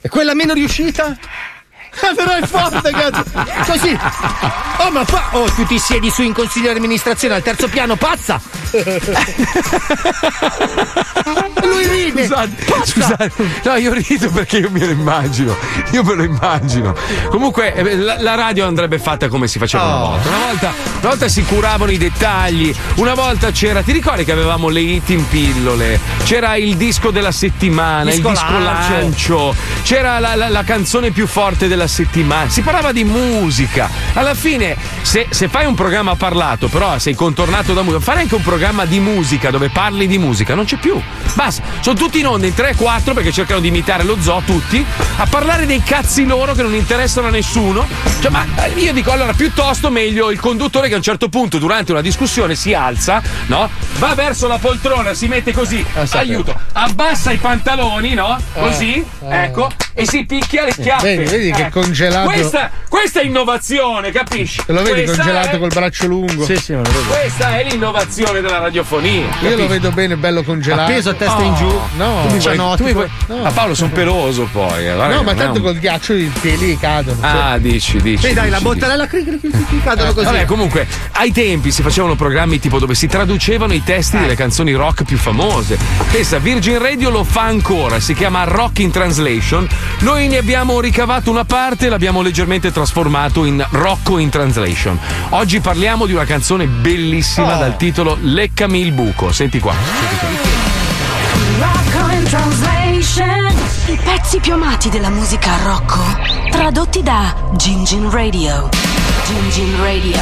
E 0.00 0.08
quella 0.08 0.34
meno 0.34 0.52
riuscita? 0.52 1.16
Però 2.16 2.32
è 2.32 2.46
forte, 2.46 2.90
cazzo! 2.90 3.22
Così! 3.70 3.96
Oh, 4.78 4.90
ma 4.90 5.04
fa. 5.04 5.28
Oh, 5.32 5.44
tu 5.50 5.64
ti 5.66 5.78
siedi 5.78 6.10
su 6.10 6.22
in 6.22 6.32
consiglio 6.32 6.70
di 6.72 6.78
amministrazione 6.78 7.34
al 7.34 7.42
terzo 7.42 7.68
piano, 7.68 7.96
pazza! 7.96 8.40
Lui 11.62 11.86
ride! 11.86 12.26
Scusate, 12.26 12.50
scusate, 12.84 13.30
no, 13.64 13.76
io 13.76 13.92
rido 13.92 14.30
perché 14.30 14.58
io 14.58 14.70
me 14.70 14.80
lo 14.84 14.90
immagino. 14.90 15.56
Io 15.92 16.02
me 16.02 16.14
lo 16.14 16.22
immagino. 16.24 16.94
Comunque, 17.28 17.74
eh, 17.74 17.96
la, 17.96 18.20
la 18.20 18.34
radio 18.34 18.66
andrebbe 18.66 18.98
fatta 18.98 19.28
come 19.28 19.46
si 19.46 19.58
faceva 19.58 19.84
una 19.84 19.90
Oh. 20.02 20.08
volta. 20.10 20.28
Una 20.28 20.38
volta, 20.46 20.72
una 21.00 21.08
volta 21.08 21.28
si 21.28 21.44
curavano 21.44 21.90
i 21.90 21.98
dettagli. 21.98 22.74
Una 22.96 23.14
volta 23.14 23.50
c'era, 23.50 23.82
ti 23.82 23.92
ricordi 23.92 24.24
che 24.24 24.32
avevamo 24.32 24.68
le 24.68 24.80
hit 24.80 25.08
in 25.10 25.26
pillole? 25.28 26.00
C'era 26.24 26.56
il 26.56 26.76
disco 26.76 27.10
della 27.10 27.32
settimana, 27.32 28.10
Disco 28.10 28.28
il 28.28 28.34
disco 28.34 28.58
lancio. 28.58 28.92
lancio, 28.92 29.54
c'era 29.82 30.18
la, 30.18 30.34
la- 30.34 30.48
la 30.48 30.64
canzone 30.64 31.10
più 31.10 31.26
forte 31.26 31.68
della 31.68 31.81
settimana. 31.86 32.48
Si 32.48 32.62
parlava 32.62 32.92
di 32.92 33.04
musica. 33.04 33.88
Alla 34.14 34.34
fine, 34.34 34.76
se, 35.02 35.26
se 35.30 35.48
fai 35.48 35.66
un 35.66 35.74
programma 35.74 36.14
parlato, 36.16 36.68
però 36.68 36.98
sei 36.98 37.14
contornato 37.14 37.72
da 37.74 37.82
musica, 37.82 38.00
fare 38.00 38.20
anche 38.20 38.34
un 38.34 38.42
programma 38.42 38.84
di 38.84 39.00
musica 39.00 39.50
dove 39.50 39.68
parli 39.68 40.06
di 40.06 40.18
musica, 40.18 40.54
non 40.54 40.64
c'è 40.64 40.76
più. 40.76 41.00
Basta, 41.34 41.62
sono 41.80 41.96
tutti 41.96 42.18
in 42.20 42.26
onda 42.26 42.46
in 42.46 42.54
3-4 42.56 43.14
perché 43.14 43.32
cercano 43.32 43.60
di 43.60 43.68
imitare 43.68 44.02
lo 44.04 44.16
zoo, 44.20 44.42
tutti, 44.44 44.84
a 45.16 45.26
parlare 45.26 45.66
dei 45.66 45.82
cazzi 45.82 46.24
loro 46.24 46.54
che 46.54 46.62
non 46.62 46.74
interessano 46.74 47.28
a 47.28 47.30
nessuno. 47.30 47.86
Cioè, 48.20 48.30
ma 48.30 48.46
eh, 48.56 48.70
io 48.80 48.92
dico 48.92 49.10
allora, 49.10 49.32
piuttosto 49.32 49.90
meglio 49.90 50.30
il 50.30 50.38
conduttore 50.40 50.88
che 50.88 50.94
a 50.94 50.98
un 50.98 51.02
certo 51.02 51.28
punto, 51.28 51.58
durante 51.58 51.92
una 51.92 52.00
discussione, 52.00 52.54
si 52.54 52.74
alza, 52.74 53.22
no? 53.46 53.68
Va 53.98 54.14
verso 54.14 54.46
la 54.46 54.58
poltrona, 54.58 55.14
si 55.14 55.26
mette 55.26 55.52
così, 55.52 55.84
aiuto, 56.12 56.54
abbassa 56.72 57.32
i 57.32 57.36
pantaloni, 57.38 58.14
no? 58.14 58.38
Così, 58.54 59.04
Eh, 59.28 59.44
ecco, 59.44 59.70
e 59.94 60.06
si 60.06 60.24
picchia 60.24 60.64
le 60.64 60.72
schiaffe. 60.72 61.16
Vedi, 61.16 61.30
vedi 61.30 61.50
che 61.50 61.62
Ecco. 61.62 61.71
Congelato- 61.72 62.30
Questa, 62.30 62.70
questa 62.88 63.20
è 63.20 63.24
innovazione, 63.24 64.12
capisci? 64.12 64.62
Te 64.64 64.72
lo 64.72 64.82
vedi 64.82 65.04
Questa 65.04 65.22
congelato 65.22 65.56
è- 65.56 65.58
col 65.58 65.68
braccio 65.68 66.06
lungo? 66.06 66.44
Sì, 66.44 66.56
sì, 66.56 66.72
me 66.72 66.82
lo 66.82 66.90
vedo. 66.90 67.04
Questa 67.08 67.58
è 67.58 67.64
l'innovazione 67.68 68.40
della 68.40 68.58
radiofonia. 68.58 69.10
Io 69.24 69.28
capisci? 69.30 69.56
lo 69.56 69.66
vedo 69.68 69.90
bene, 69.92 70.16
bello 70.16 70.42
congelato. 70.42 70.90
Appeso 70.92 71.10
a 71.10 71.14
testa 71.14 71.42
in 71.42 71.54
giù. 71.54 71.66
No, 71.96 72.20
Tu 72.26 72.34
mi 72.34 72.38
vuoi- 72.38 72.40
cianotico. 72.40 72.76
tu 72.76 72.84
mi 72.84 72.92
vuoi- 72.92 73.10
No. 73.26 73.36
Ma 73.42 73.50
Paolo, 73.50 73.74
sono 73.74 73.90
peloso 73.90 74.48
poi. 74.52 74.86
eh, 74.86 74.92
No, 74.92 75.22
ma 75.22 75.34
tanto 75.34 75.58
un- 75.58 75.64
col 75.64 75.78
ghiaccio 75.78 76.12
i 76.12 76.30
peli 76.40 76.76
cadono. 76.78 77.18
Ah, 77.22 77.56
dici, 77.58 78.00
dici. 78.00 78.26
Sì, 78.28 78.32
dai, 78.34 78.50
la 78.50 78.58
dici, 78.58 78.68
bottarella 78.68 79.06
cri 79.06 79.24
cadono 79.24 80.08
dici. 80.08 80.14
così. 80.14 80.24
Vabbè, 80.26 80.44
comunque, 80.44 80.86
ai 81.12 81.32
tempi 81.32 81.70
si 81.70 81.82
facevano 81.82 82.14
programmi 82.14 82.58
tipo 82.60 82.78
dove 82.78 82.94
si 82.94 83.06
traducevano 83.06 83.72
i 83.72 83.82
testi 83.82 84.18
delle 84.18 84.34
canzoni 84.36 84.72
rock 84.72 85.04
più 85.04 85.16
famose. 85.16 85.78
Pensa, 86.10 86.38
Virgin 86.38 86.78
Radio 86.78 87.10
lo 87.10 87.24
fa 87.24 87.42
ancora, 87.42 87.98
si 88.00 88.14
chiama 88.14 88.44
Rock 88.44 88.80
in 88.80 88.90
Translation. 88.90 89.66
Noi 90.00 90.28
ne 90.28 90.36
abbiamo 90.38 90.80
ricavato 90.80 91.30
una 91.30 91.44
parte 91.44 91.60
e 91.62 91.88
l'abbiamo 91.88 92.22
leggermente 92.22 92.72
trasformato 92.72 93.44
in 93.44 93.64
Rocco 93.70 94.18
in 94.18 94.30
Translation. 94.30 94.98
Oggi 95.28 95.60
parliamo 95.60 96.06
di 96.06 96.12
una 96.12 96.24
canzone 96.24 96.66
bellissima 96.66 97.54
Oh. 97.54 97.58
dal 97.60 97.76
titolo 97.76 98.18
Leccami 98.20 98.80
il 98.80 98.90
buco. 98.90 99.30
Senti 99.30 99.60
qua. 99.60 99.72
Senti 99.72 100.16
qua. 100.16 101.68
Rocco 101.68 102.12
in 102.14 102.24
Translation. 102.24 103.54
I 103.86 103.98
pezzi 104.02 104.40
più 104.40 104.54
amati 104.54 104.88
della 104.90 105.08
musica 105.10 105.52
Rocco. 105.62 106.00
Tradotti 106.50 107.00
da 107.04 107.32
Gingin 107.54 108.10
Radio. 108.10 108.68
Gingin 109.24 109.76
Radio. 109.80 110.20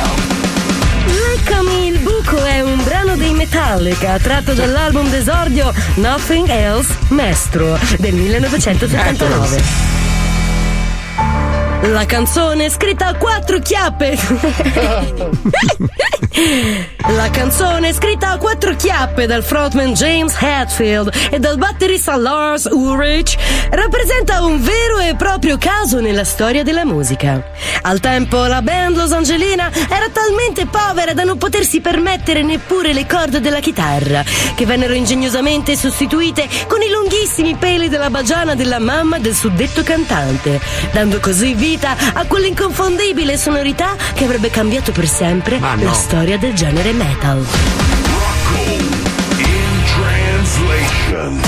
Leccami 1.07 1.87
il 1.87 1.99
buco 2.01 2.37
è 2.45 2.61
un 2.61 2.85
brano 2.85 3.17
dei 3.17 3.33
Metallica 3.33 4.19
tratto 4.19 4.53
dall'album 4.53 5.09
d'esordio 5.09 5.73
Nothing 5.95 6.49
Else 6.51 6.95
Maestro 7.09 7.79
del 7.97 8.13
1979. 8.15 9.90
La 11.83 12.05
canzone 12.05 12.69
scritta 12.69 13.07
a 13.07 13.15
quattro 13.15 13.59
chiappe. 13.59 14.19
La 17.09 17.31
canzone 17.31 17.93
scritta 17.95 18.31
a 18.31 18.37
quattro 18.37 18.77
chiappe 18.77 19.27
dal 19.27 19.43
frontman 19.43 19.95
James 19.95 20.37
Hetfield 20.39 21.11
e 21.31 21.39
dal 21.39 21.57
batterista 21.57 22.17
Lars 22.17 22.69
Ulrich 22.71 23.37
rappresenta 23.71 24.45
un 24.45 24.63
vero 24.63 24.99
e 24.99 25.17
proprio 25.17 25.57
caso 25.59 26.01
nella 26.01 26.25
storia 26.25 26.63
della 26.63 26.85
musica. 26.85 27.43
Al 27.83 28.01
tempo 28.01 28.45
la 28.45 28.61
band 28.63 28.97
Los 28.97 29.13
Angelina 29.13 29.71
era 29.73 30.09
talmente 30.13 30.67
povera 30.67 31.15
da 31.15 31.25
non 31.25 31.39
potersi 31.39 31.81
permettere 31.81 32.43
neppure 32.43 32.93
le 32.93 33.07
corde 33.07 33.41
della 33.41 33.61
chitarra, 33.61 34.23
che 34.55 34.67
vennero 34.67 34.93
ingegnosamente 34.93 35.77
sostituite 35.77 36.47
con 36.69 36.83
i 36.83 36.91
lunghissimi 36.91 37.55
peli 37.57 37.89
della 37.89 38.11
bagiana 38.11 38.55
della 38.55 38.79
mamma 38.79 39.19
del 39.19 39.35
suddetto 39.35 39.83
cantante, 39.83 40.61
dando 40.93 41.19
così 41.21 41.55
vita 41.71 41.97
a 42.15 42.25
quell'inconfondibile 42.27 43.37
sonorità 43.37 43.95
che 44.15 44.25
avrebbe 44.25 44.51
cambiato 44.51 44.91
per 44.91 45.07
sempre 45.07 45.61
no. 45.61 45.77
la 45.77 45.93
storia 45.93 46.37
del 46.37 46.53
genere 46.53 46.93
metal. 46.93 47.47
In 48.59 49.85
translation. 49.95 51.41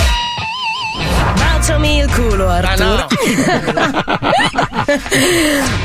Baciami 1.35 1.99
il 1.99 2.13
culo, 2.13 2.49
Arturo. 2.49 3.09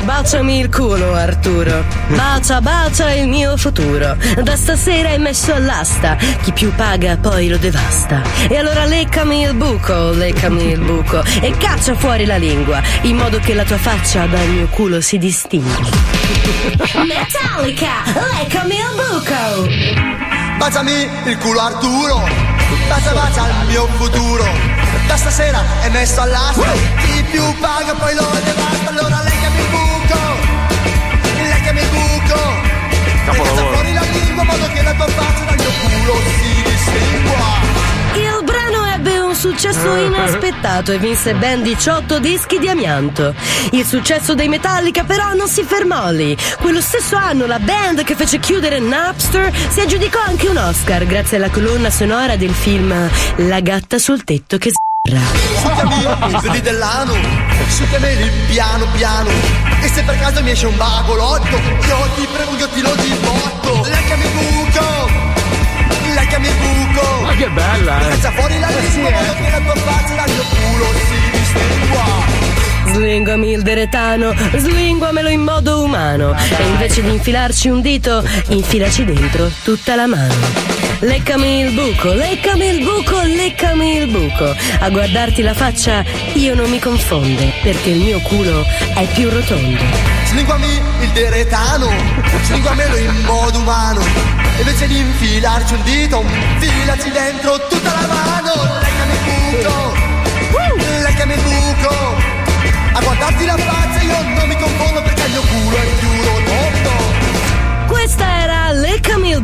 Baciami 0.04 0.58
il 0.58 0.68
culo, 0.68 1.14
Arturo. 1.14 1.84
Bacia, 2.08 2.60
bacia 2.60 3.12
il 3.12 3.28
mio 3.28 3.56
futuro. 3.56 4.16
Da 4.42 4.56
stasera 4.56 5.10
è 5.10 5.18
messo 5.18 5.54
all'asta. 5.54 6.16
Chi 6.42 6.52
più 6.52 6.74
paga 6.74 7.16
poi 7.16 7.48
lo 7.48 7.56
devasta. 7.56 8.22
E 8.48 8.56
allora 8.56 8.84
leccami 8.84 9.42
il 9.42 9.54
buco, 9.54 10.10
leccami 10.10 10.72
il 10.72 10.80
buco. 10.80 11.22
E 11.40 11.56
caccia 11.56 11.94
fuori 11.94 12.24
la 12.26 12.36
lingua, 12.36 12.82
in 13.02 13.16
modo 13.16 13.38
che 13.38 13.54
la 13.54 13.64
tua 13.64 13.78
faccia 13.78 14.26
dal 14.26 14.46
mio 14.48 14.66
culo 14.68 15.00
si 15.00 15.18
distingua. 15.18 15.86
Metallica, 17.06 17.92
leccami 18.38 18.74
il 18.74 18.92
buco. 18.94 20.16
Baciami 20.58 21.08
il 21.24 21.38
culo 21.38 21.60
Arturo, 21.60 22.28
bacia 22.88 23.12
bacia 23.12 23.46
il 23.46 23.68
mio 23.68 23.86
futuro. 23.96 24.87
Da 25.08 25.16
stasera 25.16 25.64
è 25.80 25.88
messo 25.88 26.20
all'asta 26.20 26.72
Chi 27.02 27.24
più 27.30 27.42
paga 27.58 27.94
poi 27.94 28.14
lo 28.14 28.30
devasta 28.44 28.90
Allora 28.90 29.22
leccami 29.24 29.58
il 29.58 29.68
buco 29.70 30.68
Leccami 31.42 31.80
il 31.80 31.88
buco. 31.88 32.40
E 33.30 33.36
cazza 33.36 33.66
fuori 33.66 33.92
la 33.92 34.00
lingua 34.00 34.42
in 34.42 34.48
modo 34.48 34.72
che 34.72 34.82
la 34.82 34.94
tua 34.94 35.06
faccia 35.08 35.44
dal 35.44 35.56
mio 35.56 35.70
culo 35.80 36.20
si 36.40 36.62
distingua. 36.62 37.46
Il 38.14 38.44
brano 38.44 38.86
ebbe 38.86 39.18
un 39.18 39.34
successo 39.34 39.94
inaspettato 39.96 40.92
e 40.92 40.98
vinse 40.98 41.34
ben 41.34 41.62
18 41.62 42.18
dischi 42.18 42.58
di 42.58 42.68
amianto. 42.68 43.34
Il 43.72 43.84
successo 43.84 44.34
dei 44.34 44.48
Metallica 44.48 45.04
però 45.04 45.34
non 45.34 45.48
si 45.48 45.62
fermò 45.62 46.10
lì. 46.10 46.36
Quello 46.58 46.80
stesso 46.80 47.16
anno 47.16 47.46
la 47.46 47.58
band 47.58 48.02
che 48.02 48.14
fece 48.14 48.38
chiudere 48.38 48.78
Napster 48.78 49.52
si 49.68 49.80
aggiudicò 49.80 50.20
anche 50.20 50.48
un 50.48 50.56
Oscar 50.56 51.04
grazie 51.06 51.36
alla 51.36 51.50
colonna 51.50 51.90
sonora 51.90 52.36
del 52.36 52.52
film 52.52 52.94
La 53.36 53.60
gatta 53.60 53.98
sul 53.98 54.24
tetto 54.24 54.56
che 54.58 54.70
sbarra. 55.08 55.20
Succhiami, 55.60 56.40
vedi 56.42 56.60
dell'ano 56.60 57.14
Succhiami 57.68 58.16
lì 58.16 58.30
piano 58.46 58.86
piano 58.92 59.30
E 59.80 59.88
se 59.88 60.02
per 60.02 60.18
caso 60.18 60.42
mi 60.42 60.50
esce 60.50 60.66
un 60.66 60.76
bagolotto 60.76 61.56
Io 61.56 62.08
ti 62.16 62.26
prego, 62.32 62.56
io 62.56 62.68
ti 62.68 62.80
lo 62.80 62.94
dibotto 62.94 63.88
Leccami 63.88 64.24
il 64.24 64.30
buco 64.30 65.10
Leccami 66.14 66.46
il 66.46 66.54
buco 66.54 67.20
Ma 67.22 67.34
che 67.34 67.48
bella, 67.48 68.00
eh. 68.00 68.08
Caccia 68.08 68.32
fuori 68.32 68.58
la 68.58 68.68
lingua 68.68 69.10
Voglio 69.10 69.34
che 69.34 69.50
la 69.50 69.60
tua 69.60 69.74
faccia 69.76 70.14
dal 70.14 70.30
mio 70.30 70.42
culo 70.42 70.86
si 71.06 71.30
distingua 71.30 72.46
Slinguami 72.90 73.52
il 73.52 73.62
deretano, 73.62 74.34
slinguamelo 74.56 75.28
in 75.28 75.42
modo 75.42 75.82
umano. 75.84 76.34
E 76.34 76.66
invece 76.68 77.02
di 77.02 77.10
infilarci 77.10 77.68
un 77.68 77.80
dito, 77.82 78.24
infilaci 78.48 79.04
dentro 79.04 79.50
tutta 79.62 79.94
la 79.94 80.06
mano. 80.06 80.77
Leccami 81.00 81.60
il 81.60 81.70
buco, 81.72 82.12
leccami 82.12 82.66
il 82.66 82.82
buco, 82.82 83.22
leccami 83.22 83.96
il 83.98 84.06
buco. 84.08 84.54
A 84.80 84.90
guardarti 84.90 85.42
la 85.42 85.54
faccia 85.54 86.04
io 86.34 86.54
non 86.54 86.68
mi 86.68 86.80
confonde, 86.80 87.52
perché 87.62 87.90
il 87.90 88.00
mio 88.00 88.20
culo 88.20 88.64
è 88.94 89.06
più 89.14 89.28
rotondo. 89.30 90.16
Slinguami 90.28 90.82
il 91.00 91.08
deretano 91.12 91.88
Slinguamelo 92.42 92.96
in 92.98 93.22
modo 93.24 93.60
umano 93.60 94.02
E 94.02 94.60
invece 94.60 94.86
di 94.86 94.98
infilarci 94.98 95.72
un 95.72 95.82
dito 95.84 96.22
Infilaci 96.60 97.10
dentro 97.10 97.66
tutta 97.66 97.90
la 97.98 98.06
mano 98.06 98.52
Leccami 98.82 99.12
il 99.14 99.20
buco 99.24 99.94
Leccami 101.02 101.32
il 101.32 101.40
buco 101.40 101.94
A 102.92 103.00
guardarti 103.00 103.46
la 103.46 103.56
faccia 103.56 104.02
io 104.02 104.22
non 104.34 104.48
mi 104.48 104.56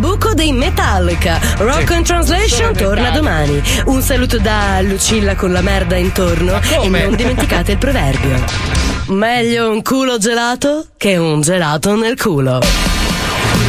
Buco 0.04 0.34
dei 0.34 0.52
Metallica. 0.52 1.40
Rock 1.56 1.92
and 1.92 2.04
Translation 2.04 2.74
torna 2.74 3.08
domani. 3.08 3.62
Un 3.86 4.02
saluto 4.02 4.38
da 4.38 4.82
Lucilla 4.82 5.34
con 5.34 5.50
la 5.50 5.62
merda 5.62 5.96
intorno 5.96 6.60
e 6.60 6.90
non 6.90 7.16
dimenticate 7.16 7.72
il 7.72 7.78
proverbio. 7.78 8.44
Meglio 9.06 9.70
un 9.70 9.80
culo 9.80 10.18
gelato 10.18 10.88
che 10.98 11.16
un 11.16 11.40
gelato 11.40 11.96
nel 11.96 12.20
culo. 12.20 12.60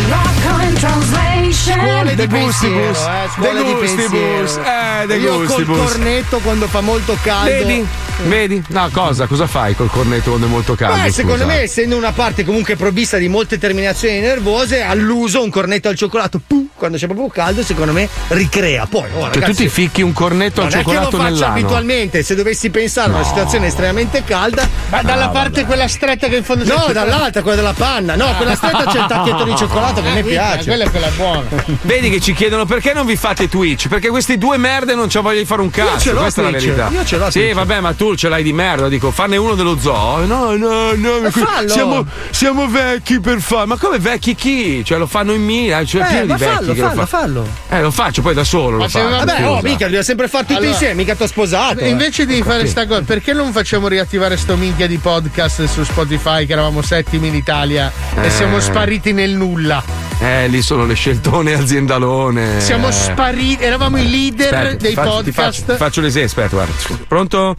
Rock 0.10 0.62
on 0.62 0.74
translation. 0.74 1.25
Scuole 1.66 2.16
di 2.16 2.28
gustibus. 2.28 2.98
eh, 3.00 3.30
scuole 3.34 3.54
De 3.54 3.64
di 3.64 3.74
gustibus. 3.74 4.58
Eh, 4.58 5.08
de 5.08 5.16
Io 5.16 5.44
col 5.46 5.66
cornetto 5.66 6.38
quando 6.40 6.68
fa 6.68 6.82
molto 6.82 7.18
caldo. 7.24 7.50
Vedi? 7.66 7.88
Vedi? 8.28 8.64
No, 8.70 8.88
cosa? 8.94 9.26
Cosa 9.28 9.46
fai 9.48 9.76
col 9.76 9.90
cornetto 9.90 10.30
quando 10.30 10.46
è 10.46 10.50
molto 10.50 10.76
caldo? 10.76 11.02
Beh, 11.02 11.12
secondo 11.12 11.46
me, 11.46 11.62
essendo 11.64 11.98
una 11.98 12.12
parte 12.14 12.46
comunque 12.46 12.76
provvista 12.76 13.18
di 13.18 13.28
molte 13.28 13.58
terminazioni 13.58 14.20
nervose, 14.20 14.84
all'uso 14.84 15.42
un 15.44 15.50
cornetto 15.50 15.90
al 15.90 15.96
cioccolato, 15.96 16.40
puh, 16.46 16.70
quando 16.76 16.98
c'è 16.98 17.08
proprio 17.08 17.28
caldo, 17.28 17.62
secondo 17.64 17.92
me 17.92 18.08
ricrea. 18.30 18.86
Poi, 18.86 19.10
oh, 19.16 19.24
Cioè, 19.24 19.34
ragazzi, 19.34 19.52
tu 19.52 19.58
ti 19.64 19.68
ficchi 19.70 20.02
un 20.02 20.14
cornetto 20.14 20.62
al 20.62 20.70
non 20.70 20.80
è 20.80 20.84
che 20.84 20.94
lo 20.94 20.94
cioccolato 21.02 21.18
faccio 21.18 21.30
nell'ano. 21.34 21.54
abitualmente, 21.54 22.24
se 22.24 22.36
dovessi 22.36 22.70
pensare 22.70 23.08
a 23.08 23.16
una 23.16 23.20
No. 23.22 23.26
situazione 23.28 23.68
estremamente 23.68 24.24
calda. 24.24 24.68
Ma 24.90 25.02
dalla 25.02 25.26
No, 25.26 25.32
parte 25.32 25.66
quella 25.66 25.88
stretta 25.90 26.28
che 26.28 26.38
in 26.38 26.44
fondo 26.44 26.64
No, 26.64 26.86
dall'altra, 26.94 27.42
quella 27.42 27.58
della 27.58 27.74
panna. 27.74 28.16
No, 28.16 28.34
quella 28.38 28.56
stretta 28.56 28.86
c'è 28.86 29.00
il 29.00 29.06
tacchetto 29.08 29.44
di 29.44 29.56
cioccolato 29.58 30.02
che 30.02 30.08
a 30.08 30.12
me 30.14 30.20
Eh, 30.20 30.24
minchia, 30.24 30.42
piace. 30.52 30.66
Quella 30.66 30.84
è 30.86 30.90
quella 30.90 31.10
buona. 31.18 31.55
Vedi 31.82 32.10
che 32.10 32.20
ci 32.20 32.34
chiedono 32.34 32.66
perché 32.66 32.94
non 32.94 33.06
vi 33.06 33.16
fate 33.16 33.48
Twitch? 33.50 33.88
Perché 33.88 34.10
questi 34.10 34.38
due 34.38 34.58
merde 34.58 34.96
non 34.96 35.08
c'ho 35.08 35.22
voglia 35.22 35.40
di 35.40 35.46
fare 35.46 35.62
un 35.62 35.70
cazzo. 35.70 36.14
Questa 36.14 36.42
è 36.42 36.44
la 36.44 36.50
Twitch, 36.52 36.66
verità. 36.74 36.90
io 36.92 37.06
ce 37.06 37.18
l'ho 37.18 37.30
Sì, 37.32 37.40
Twitch. 37.40 37.54
vabbè, 37.56 37.80
ma 37.80 37.94
tu 37.94 38.16
ce 38.16 38.30
l'hai 38.30 38.44
di 38.44 38.54
merda. 38.54 38.88
Dico, 38.88 39.12
farne 39.12 39.38
uno 39.38 39.56
dello 39.56 39.78
zoo. 39.80 40.26
No, 40.26 40.56
no, 40.56 40.94
no. 40.96 41.18
Eh, 41.26 41.32
fallo. 41.32 41.68
Siamo, 41.70 42.06
siamo 42.30 42.68
vecchi 42.68 43.20
per 43.20 43.40
fare. 43.42 43.66
Ma 43.66 43.78
come 43.78 44.00
vecchi 44.00 44.36
chi? 44.36 44.84
Cioè, 44.84 44.98
lo 44.98 45.08
fanno 45.08 45.34
in 45.34 45.44
mila. 45.44 45.84
Cioè, 45.86 46.02
Eh, 46.02 46.06
pieno 46.08 46.22
di 46.26 46.32
vecchi 46.40 46.44
fallo, 46.44 46.74
che 46.74 46.82
lo 46.82 46.88
fallo, 46.90 47.06
fa- 47.06 47.18
fallo. 47.20 47.48
Eh, 47.70 47.82
lo 47.82 47.92
faccio 47.92 48.22
poi 48.22 48.34
da 48.34 48.44
solo. 48.44 48.78
Ma 48.78 48.84
Lo 48.84 48.90
faccio. 48.90 49.10
Vabbè, 49.10 49.48
oh, 49.48 49.56
scusa. 49.58 49.68
mica, 49.68 49.84
dobbiamo 49.86 50.04
sempre 50.04 50.28
fare 50.28 50.44
tutti 50.46 50.56
Allora- 50.58 50.72
insieme, 50.72 50.94
mica 50.96 51.16
t'ho 51.16 51.28
sposato. 51.28 51.80
eh. 51.80 51.90
Invece 51.90 52.26
di 52.26 52.42
fare 52.42 52.66
sta 52.68 52.86
cosa, 52.88 53.02
perché 53.02 53.34
non 53.34 53.52
facciamo 53.52 53.88
riattivare 53.88 54.38
sto 54.38 54.56
minchia 54.56 54.88
di 54.88 54.98
podcast 54.98 55.64
su 55.66 55.84
Spotify 55.84 56.46
che 56.46 56.54
eravamo 56.54 56.82
settimi 56.82 57.28
in 57.28 57.36
Italia 57.36 57.92
e 58.22 58.26
Eh. 58.26 58.30
siamo 58.30 58.60
spariti 58.60 59.12
nel 59.14 59.32
nulla? 59.32 60.05
Eh, 60.20 60.48
lì 60.48 60.62
sono 60.62 60.86
le 60.86 60.94
sceltone 60.94 61.54
aziendalone. 61.60 62.60
Siamo 62.62 62.90
spariti, 62.92 63.64
eravamo 63.64 63.98
i 63.98 64.10
leader 64.10 64.54
Aspetta, 64.54 64.76
dei 64.82 64.94
faccio- 64.94 65.24
ti 65.24 65.32
podcast. 65.32 65.60
faccio, 65.60 65.72
ti 65.74 65.78
faccio 65.78 66.02
l'esempio, 66.02 66.44
aspetta, 66.44 66.64
guarda. 66.64 67.04
Pronto? 67.08 67.56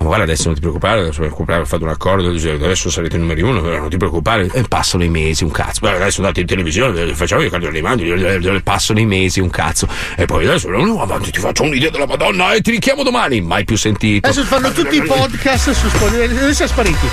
Ma 0.00 0.06
guarda, 0.06 0.24
adesso 0.24 0.44
non 0.46 0.54
ti 0.54 0.60
preoccupare, 0.60 1.00
adesso 1.00 1.22
ho 1.22 1.64
fatto 1.66 1.84
un 1.84 1.90
accordo, 1.90 2.30
adesso 2.30 2.88
sarete 2.88 3.16
i 3.16 3.18
numeri 3.18 3.42
uno, 3.42 3.60
non 3.60 3.90
ti 3.90 3.98
preoccupare. 3.98 4.48
E 4.50 4.62
passano 4.62 5.04
i 5.04 5.10
mesi, 5.10 5.44
un 5.44 5.50
cazzo. 5.50 5.80
Beh, 5.82 5.96
adesso 5.96 6.20
andate 6.22 6.40
in 6.40 6.46
televisione, 6.46 7.14
facciamo 7.14 7.42
i 7.42 7.50
cartoni 7.50 7.78
animati, 7.78 8.62
passano 8.62 8.98
i 8.98 9.04
mesi, 9.04 9.40
un 9.40 9.50
cazzo. 9.50 9.86
E 10.16 10.24
poi 10.24 10.46
adesso 10.46 10.70
no, 10.70 11.02
avanti, 11.02 11.30
ti 11.30 11.38
faccio 11.38 11.64
un'idea 11.64 11.90
della 11.90 12.06
Madonna 12.06 12.54
e 12.54 12.62
ti 12.62 12.70
richiamo 12.70 13.02
domani. 13.02 13.42
Mai 13.42 13.64
più 13.64 13.76
sentito. 13.76 14.26
Adesso 14.26 14.44
fanno 14.46 14.72
tutti 14.72 14.96
i 14.96 15.02
podcast 15.02 15.70
su 15.72 15.88
Spotify. 15.90 16.28
Dove 16.28 16.54
siamo 16.54 16.70
spariti? 16.70 17.06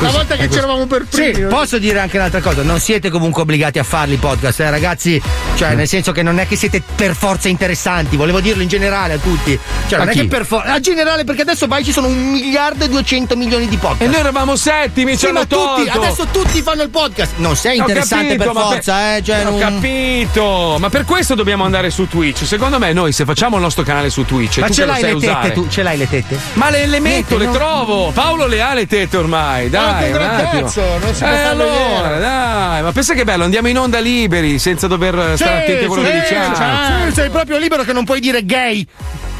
Una 0.00 0.10
volta 0.10 0.34
che 0.34 0.48
c'eravamo 0.48 0.86
per 0.86 1.04
primi. 1.10 1.34
Sì, 1.34 1.42
posso 1.42 1.78
dire 1.78 1.98
anche 1.98 2.16
un'altra 2.16 2.40
cosa, 2.40 2.62
non 2.62 2.80
siete 2.80 3.10
comunque 3.10 3.42
obbligati 3.42 3.78
a 3.78 3.84
farli 3.84 4.14
i 4.14 4.18
podcast, 4.18 4.60
eh, 4.60 4.70
ragazzi, 4.70 5.20
cioè 5.56 5.74
nel 5.74 5.86
senso 5.86 6.12
che 6.12 6.22
non 6.22 6.38
è 6.38 6.46
che 6.48 6.56
siete 6.56 6.82
per 6.94 7.14
forza 7.14 7.48
interessanti, 7.48 8.16
volevo 8.16 8.40
dirlo 8.40 8.62
in 8.62 8.68
generale 8.68 9.12
a 9.14 9.18
tutti, 9.18 9.58
cioè 9.88 9.98
A 10.00 10.04
non 10.04 10.08
è 10.08 10.12
chi? 10.12 10.20
che 10.20 10.26
per 10.28 10.46
forza, 10.46 10.72
a 10.72 10.80
generale 10.80 11.17
perché 11.24 11.42
adesso 11.42 11.66
vai 11.66 11.84
ci 11.84 11.92
sono 11.92 12.06
un 12.08 12.30
miliardo 12.30 12.84
e 12.84 12.88
duecento 12.88 13.36
milioni 13.36 13.66
di 13.68 13.76
podcast. 13.76 14.02
E 14.02 14.06
noi 14.06 14.20
eravamo 14.20 14.56
settimi, 14.56 15.12
ci 15.12 15.18
Sì, 15.18 15.26
hanno 15.26 15.40
ma 15.40 15.44
tutti, 15.46 15.84
tolto. 15.84 16.00
adesso 16.00 16.26
tutti 16.30 16.62
fanno 16.62 16.82
il 16.82 16.90
podcast, 16.90 17.32
non 17.36 17.56
sei 17.56 17.78
interessante 17.78 18.36
capito, 18.36 18.52
per 18.52 18.62
forza, 18.62 19.16
eh, 19.16 19.22
cioè 19.22 19.46
Ho 19.46 19.50
non... 19.50 19.58
capito, 19.58 20.76
ma 20.78 20.88
per 20.88 21.04
questo 21.04 21.34
dobbiamo 21.34 21.64
andare 21.64 21.90
su 21.90 22.06
Twitch. 22.08 22.44
Secondo 22.46 22.78
me, 22.78 22.92
noi 22.92 23.12
se 23.12 23.24
facciamo 23.24 23.56
il 23.56 23.62
nostro 23.62 23.82
canale 23.84 24.10
su 24.10 24.24
Twitch, 24.24 24.58
Ma 24.58 24.66
tu 24.66 24.72
ce 24.72 24.84
l'hai 24.84 25.02
le 25.02 25.08
tette 25.12 25.26
usare, 25.26 25.52
tu, 25.52 25.66
ce 25.68 25.82
l'hai 25.82 25.96
le 25.96 26.08
tette? 26.08 26.38
Ma 26.54 26.70
le, 26.70 26.86
le 26.86 27.00
metto, 27.00 27.36
Niente, 27.36 27.38
le 27.38 27.44
no. 27.46 27.52
trovo. 27.52 28.10
Paolo 28.12 28.46
le 28.46 28.60
ha 28.62 28.74
le 28.74 28.86
tette 28.86 29.16
ormai, 29.16 29.68
dai. 29.70 30.10
Ma 30.12 30.18
un 30.18 30.48
cazzo, 30.50 30.82
non 30.98 31.14
si 31.14 31.22
eh, 31.24 31.26
allora, 31.26 32.02
vedere. 32.08 32.20
dai, 32.20 32.82
ma 32.82 32.92
pensa 32.92 33.14
che 33.14 33.24
bello, 33.24 33.44
andiamo 33.44 33.68
in 33.68 33.78
onda 33.78 33.98
liberi, 33.98 34.58
senza 34.58 34.86
dover 34.86 35.32
stare 35.36 35.62
attenti 35.62 35.84
a 35.84 35.88
quello 35.88 36.02
che 36.02 36.20
diciamo. 36.20 37.06
Sì, 37.08 37.14
sei 37.14 37.30
proprio 37.30 37.58
libero 37.58 37.82
che 37.84 37.92
non 37.92 38.04
puoi 38.04 38.20
dire 38.20 38.44
gay. 38.44 38.86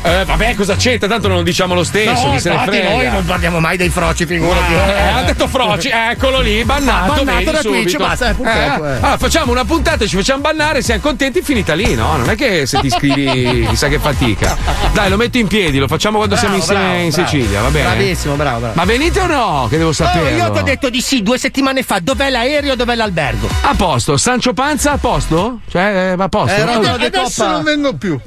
Eh, 0.00 0.24
vabbè, 0.24 0.54
cosa 0.54 0.76
c'entra? 0.76 1.08
Tanto 1.08 1.26
non 1.28 1.38
lo 1.38 1.42
diciamo 1.42 1.74
lo 1.74 1.82
stesso, 1.84 2.26
No, 2.26 2.32
chi 2.32 2.40
se 2.40 2.50
ne 2.50 2.58
frega. 2.64 2.88
noi 2.90 3.10
non 3.10 3.24
parliamo 3.24 3.58
mai 3.60 3.76
dei 3.76 3.88
froci, 3.88 4.26
figurati. 4.26 4.72
Eh, 4.72 5.08
ha 5.08 5.22
detto 5.22 5.48
Froci, 5.48 5.90
eccolo 5.92 6.40
lì, 6.40 6.64
bannato, 6.64 7.24
Bannato 7.24 7.50
da 7.50 7.60
Twitch, 7.60 7.96
basta, 7.96 8.30
eh, 8.30 8.34
purtroppo, 8.34 8.86
eh. 8.86 8.92
Allora, 8.92 9.18
facciamo 9.18 9.50
una 9.52 9.64
puntata, 9.64 10.06
ci 10.06 10.16
facciamo 10.16 10.40
bannare, 10.40 10.82
siamo 10.82 11.00
contenti, 11.00 11.42
finita 11.42 11.74
lì, 11.74 11.94
no? 11.94 12.16
Non 12.16 12.30
è 12.30 12.36
che 12.36 12.64
se 12.66 12.78
ti 12.80 12.86
iscrivi 12.86 13.66
chissà 13.68 13.88
che 13.88 13.98
fatica. 13.98 14.56
Dai, 14.92 15.10
lo 15.10 15.16
metto 15.16 15.38
in 15.38 15.46
piedi, 15.48 15.78
lo 15.78 15.88
facciamo 15.88 16.16
quando 16.18 16.36
siamo 16.36 16.56
Bravo, 16.58 16.72
insieme 16.72 16.82
bravo, 16.92 17.04
in 17.04 17.10
bravo. 17.10 17.28
Sicilia, 17.28 17.60
va 17.60 17.68
bene? 17.70 17.84
Bravissimo, 17.88 18.34
bravo, 18.36 18.58
bravo. 18.60 18.74
Ma 18.76 18.84
venite 18.84 19.20
o 19.20 19.26
no? 19.26 19.66
Che 19.68 19.76
devo 19.76 19.88
Oh, 19.88 19.92
sapere. 19.92 20.34
io 20.36 20.50
ti 20.50 20.58
ho 20.58 20.62
detto 20.62 20.90
di 20.90 21.00
sì 21.00 21.22
due 21.22 21.38
settimane 21.38 21.82
fa. 21.82 21.98
Dov'è 22.00 22.30
l'aereo? 22.30 22.76
Dov'è 22.76 22.94
l'albergo? 22.94 23.48
A 23.62 23.74
posto, 23.74 24.16
Sancio 24.16 24.52
Panza 24.52 24.92
a 24.92 24.96
posto? 24.98 25.60
Cioè, 25.68 26.12
eh, 26.12 26.16
va 26.16 26.24
a 26.24 26.28
posto? 26.28 26.54
Eh, 26.54 26.64
no? 26.64 26.94
Adesso 26.94 27.46
non 27.48 27.62
vengo 27.64 27.94
più. 27.94 28.18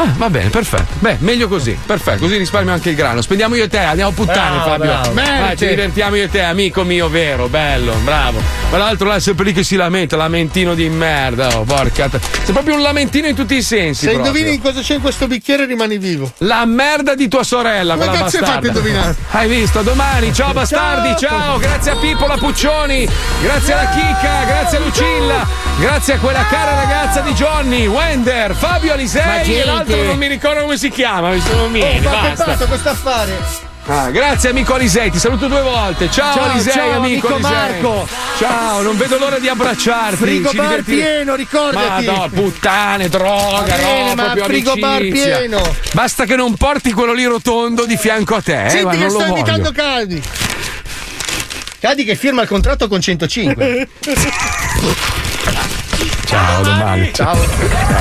Ah, 0.00 0.12
va 0.16 0.30
bene, 0.30 0.48
perfetto. 0.48 0.92
Beh, 1.00 1.16
meglio 1.18 1.48
così. 1.48 1.76
Perfetto, 1.84 2.20
così 2.20 2.36
risparmio 2.36 2.72
anche 2.72 2.90
il 2.90 2.94
grano. 2.94 3.20
Spendiamo 3.20 3.56
io 3.56 3.64
e 3.64 3.68
te, 3.68 3.78
andiamo 3.78 4.10
a 4.10 4.14
puttane, 4.14 4.56
Bravo, 4.56 4.70
Fabio. 4.70 4.86
bravo. 4.86 5.12
Dai, 5.14 5.56
ci 5.56 5.66
divertiamo 5.66 6.14
io 6.14 6.24
e 6.24 6.30
te, 6.30 6.42
amico 6.42 6.84
mio, 6.84 7.08
vero, 7.08 7.48
bello, 7.48 7.94
bravo. 8.04 8.40
Ma 8.70 8.78
l'altro 8.78 9.08
là 9.08 9.16
è 9.16 9.20
sempre 9.20 9.46
lì 9.46 9.52
che 9.52 9.64
si 9.64 9.74
lamenta, 9.74 10.16
lamentino 10.16 10.74
di 10.74 10.88
merda. 10.88 11.58
Oh, 11.58 11.64
porca. 11.64 12.08
t- 12.08 12.20
Sei 12.44 12.52
proprio 12.52 12.76
un 12.76 12.82
lamentino 12.82 13.26
in 13.26 13.34
tutti 13.34 13.56
i 13.56 13.62
sensi. 13.62 14.04
Se 14.06 14.12
proprio. 14.12 14.30
indovini 14.36 14.60
cosa 14.60 14.80
c'è 14.82 14.94
in 14.94 15.00
questo 15.00 15.26
bicchiere 15.26 15.64
rimani 15.66 15.98
vivo. 15.98 16.30
La 16.38 16.64
merda 16.64 17.16
di 17.16 17.26
tua 17.26 17.42
sorella, 17.42 17.94
Come 17.94 18.06
quella 18.06 18.22
cazzo 18.22 18.36
hai 18.36 18.42
bastarda. 18.42 18.52
fatto 18.52 18.66
a 18.66 18.68
indovinare? 18.80 19.16
Hai 19.30 19.48
visto? 19.48 19.82
Domani, 19.82 20.32
ciao 20.32 20.52
bastardi, 20.52 21.14
ciao. 21.18 21.58
Grazie 21.58 21.90
a 21.90 21.96
Pippo 21.96 22.26
la 22.26 22.36
Puccioni, 22.36 23.08
grazie 23.42 23.72
alla 23.72 23.88
Chicca, 23.88 24.44
grazie 24.46 24.78
a 24.78 24.80
Lucilla, 24.80 25.46
grazie 25.80 26.14
a 26.14 26.18
quella 26.18 26.44
cara 26.46 26.74
ragazza 26.74 27.20
di 27.20 27.32
Johnny, 27.32 27.86
Wender, 27.86 28.54
Fabio 28.54 28.88
Ma 28.88 28.94
Alisei 28.94 29.54
e 29.60 29.64
l'altro 29.64 29.87
non 29.96 30.16
mi 30.18 30.26
ricordo 30.26 30.62
come 30.62 30.76
si 30.76 30.90
chiama, 30.90 31.30
mi 31.30 31.40
sono 31.40 31.62
Oh, 31.64 31.68
ma 31.68 31.78
che 31.78 32.00
basta. 32.00 32.66
questo 32.66 32.88
affare? 32.88 33.66
Ah, 33.90 34.10
grazie 34.10 34.50
amico 34.50 34.74
Alisei, 34.74 35.10
ti 35.10 35.18
saluto 35.18 35.46
due 35.48 35.62
volte. 35.62 36.10
Ciao, 36.10 36.34
Ciao, 36.34 36.50
Alisei, 36.50 36.72
ciao, 36.74 36.90
amico, 36.92 37.28
amico. 37.28 37.48
Marco. 37.48 38.08
Ciao, 38.36 38.82
non 38.82 38.98
vedo 38.98 39.16
l'ora 39.18 39.38
di 39.38 39.48
abbracciarti. 39.48 40.16
Frigo 40.16 40.50
bar 40.52 40.66
diverti- 40.68 40.94
pieno, 40.94 41.34
ricordati. 41.34 42.04
Ma 42.04 42.12
no, 42.12 42.28
puttane, 42.28 43.08
droga, 43.08 43.60
Va 43.66 43.76
bene, 43.76 44.14
no, 44.14 44.22
ma 44.22 44.34
frigo 44.44 44.74
bar 44.76 45.00
pieno. 45.08 45.62
Basta 45.92 46.24
che 46.26 46.36
non 46.36 46.54
porti 46.56 46.92
quello 46.92 47.14
lì 47.14 47.24
rotondo 47.24 47.86
di 47.86 47.96
fianco 47.96 48.34
a 48.34 48.42
te, 48.42 48.66
eh, 48.66 48.70
Senti 48.70 48.96
che 48.98 49.04
non 49.04 49.12
lo 49.12 49.20
sto 49.20 49.28
invitando 49.28 49.72
Cadi. 49.72 50.22
Cadi 51.80 52.04
che 52.04 52.14
firma 52.14 52.42
il 52.42 52.48
contratto 52.48 52.88
con 52.88 53.00
105. 53.00 53.88
Ciao, 56.26 56.62
domani. 56.62 57.10
Ciao. 57.14 57.96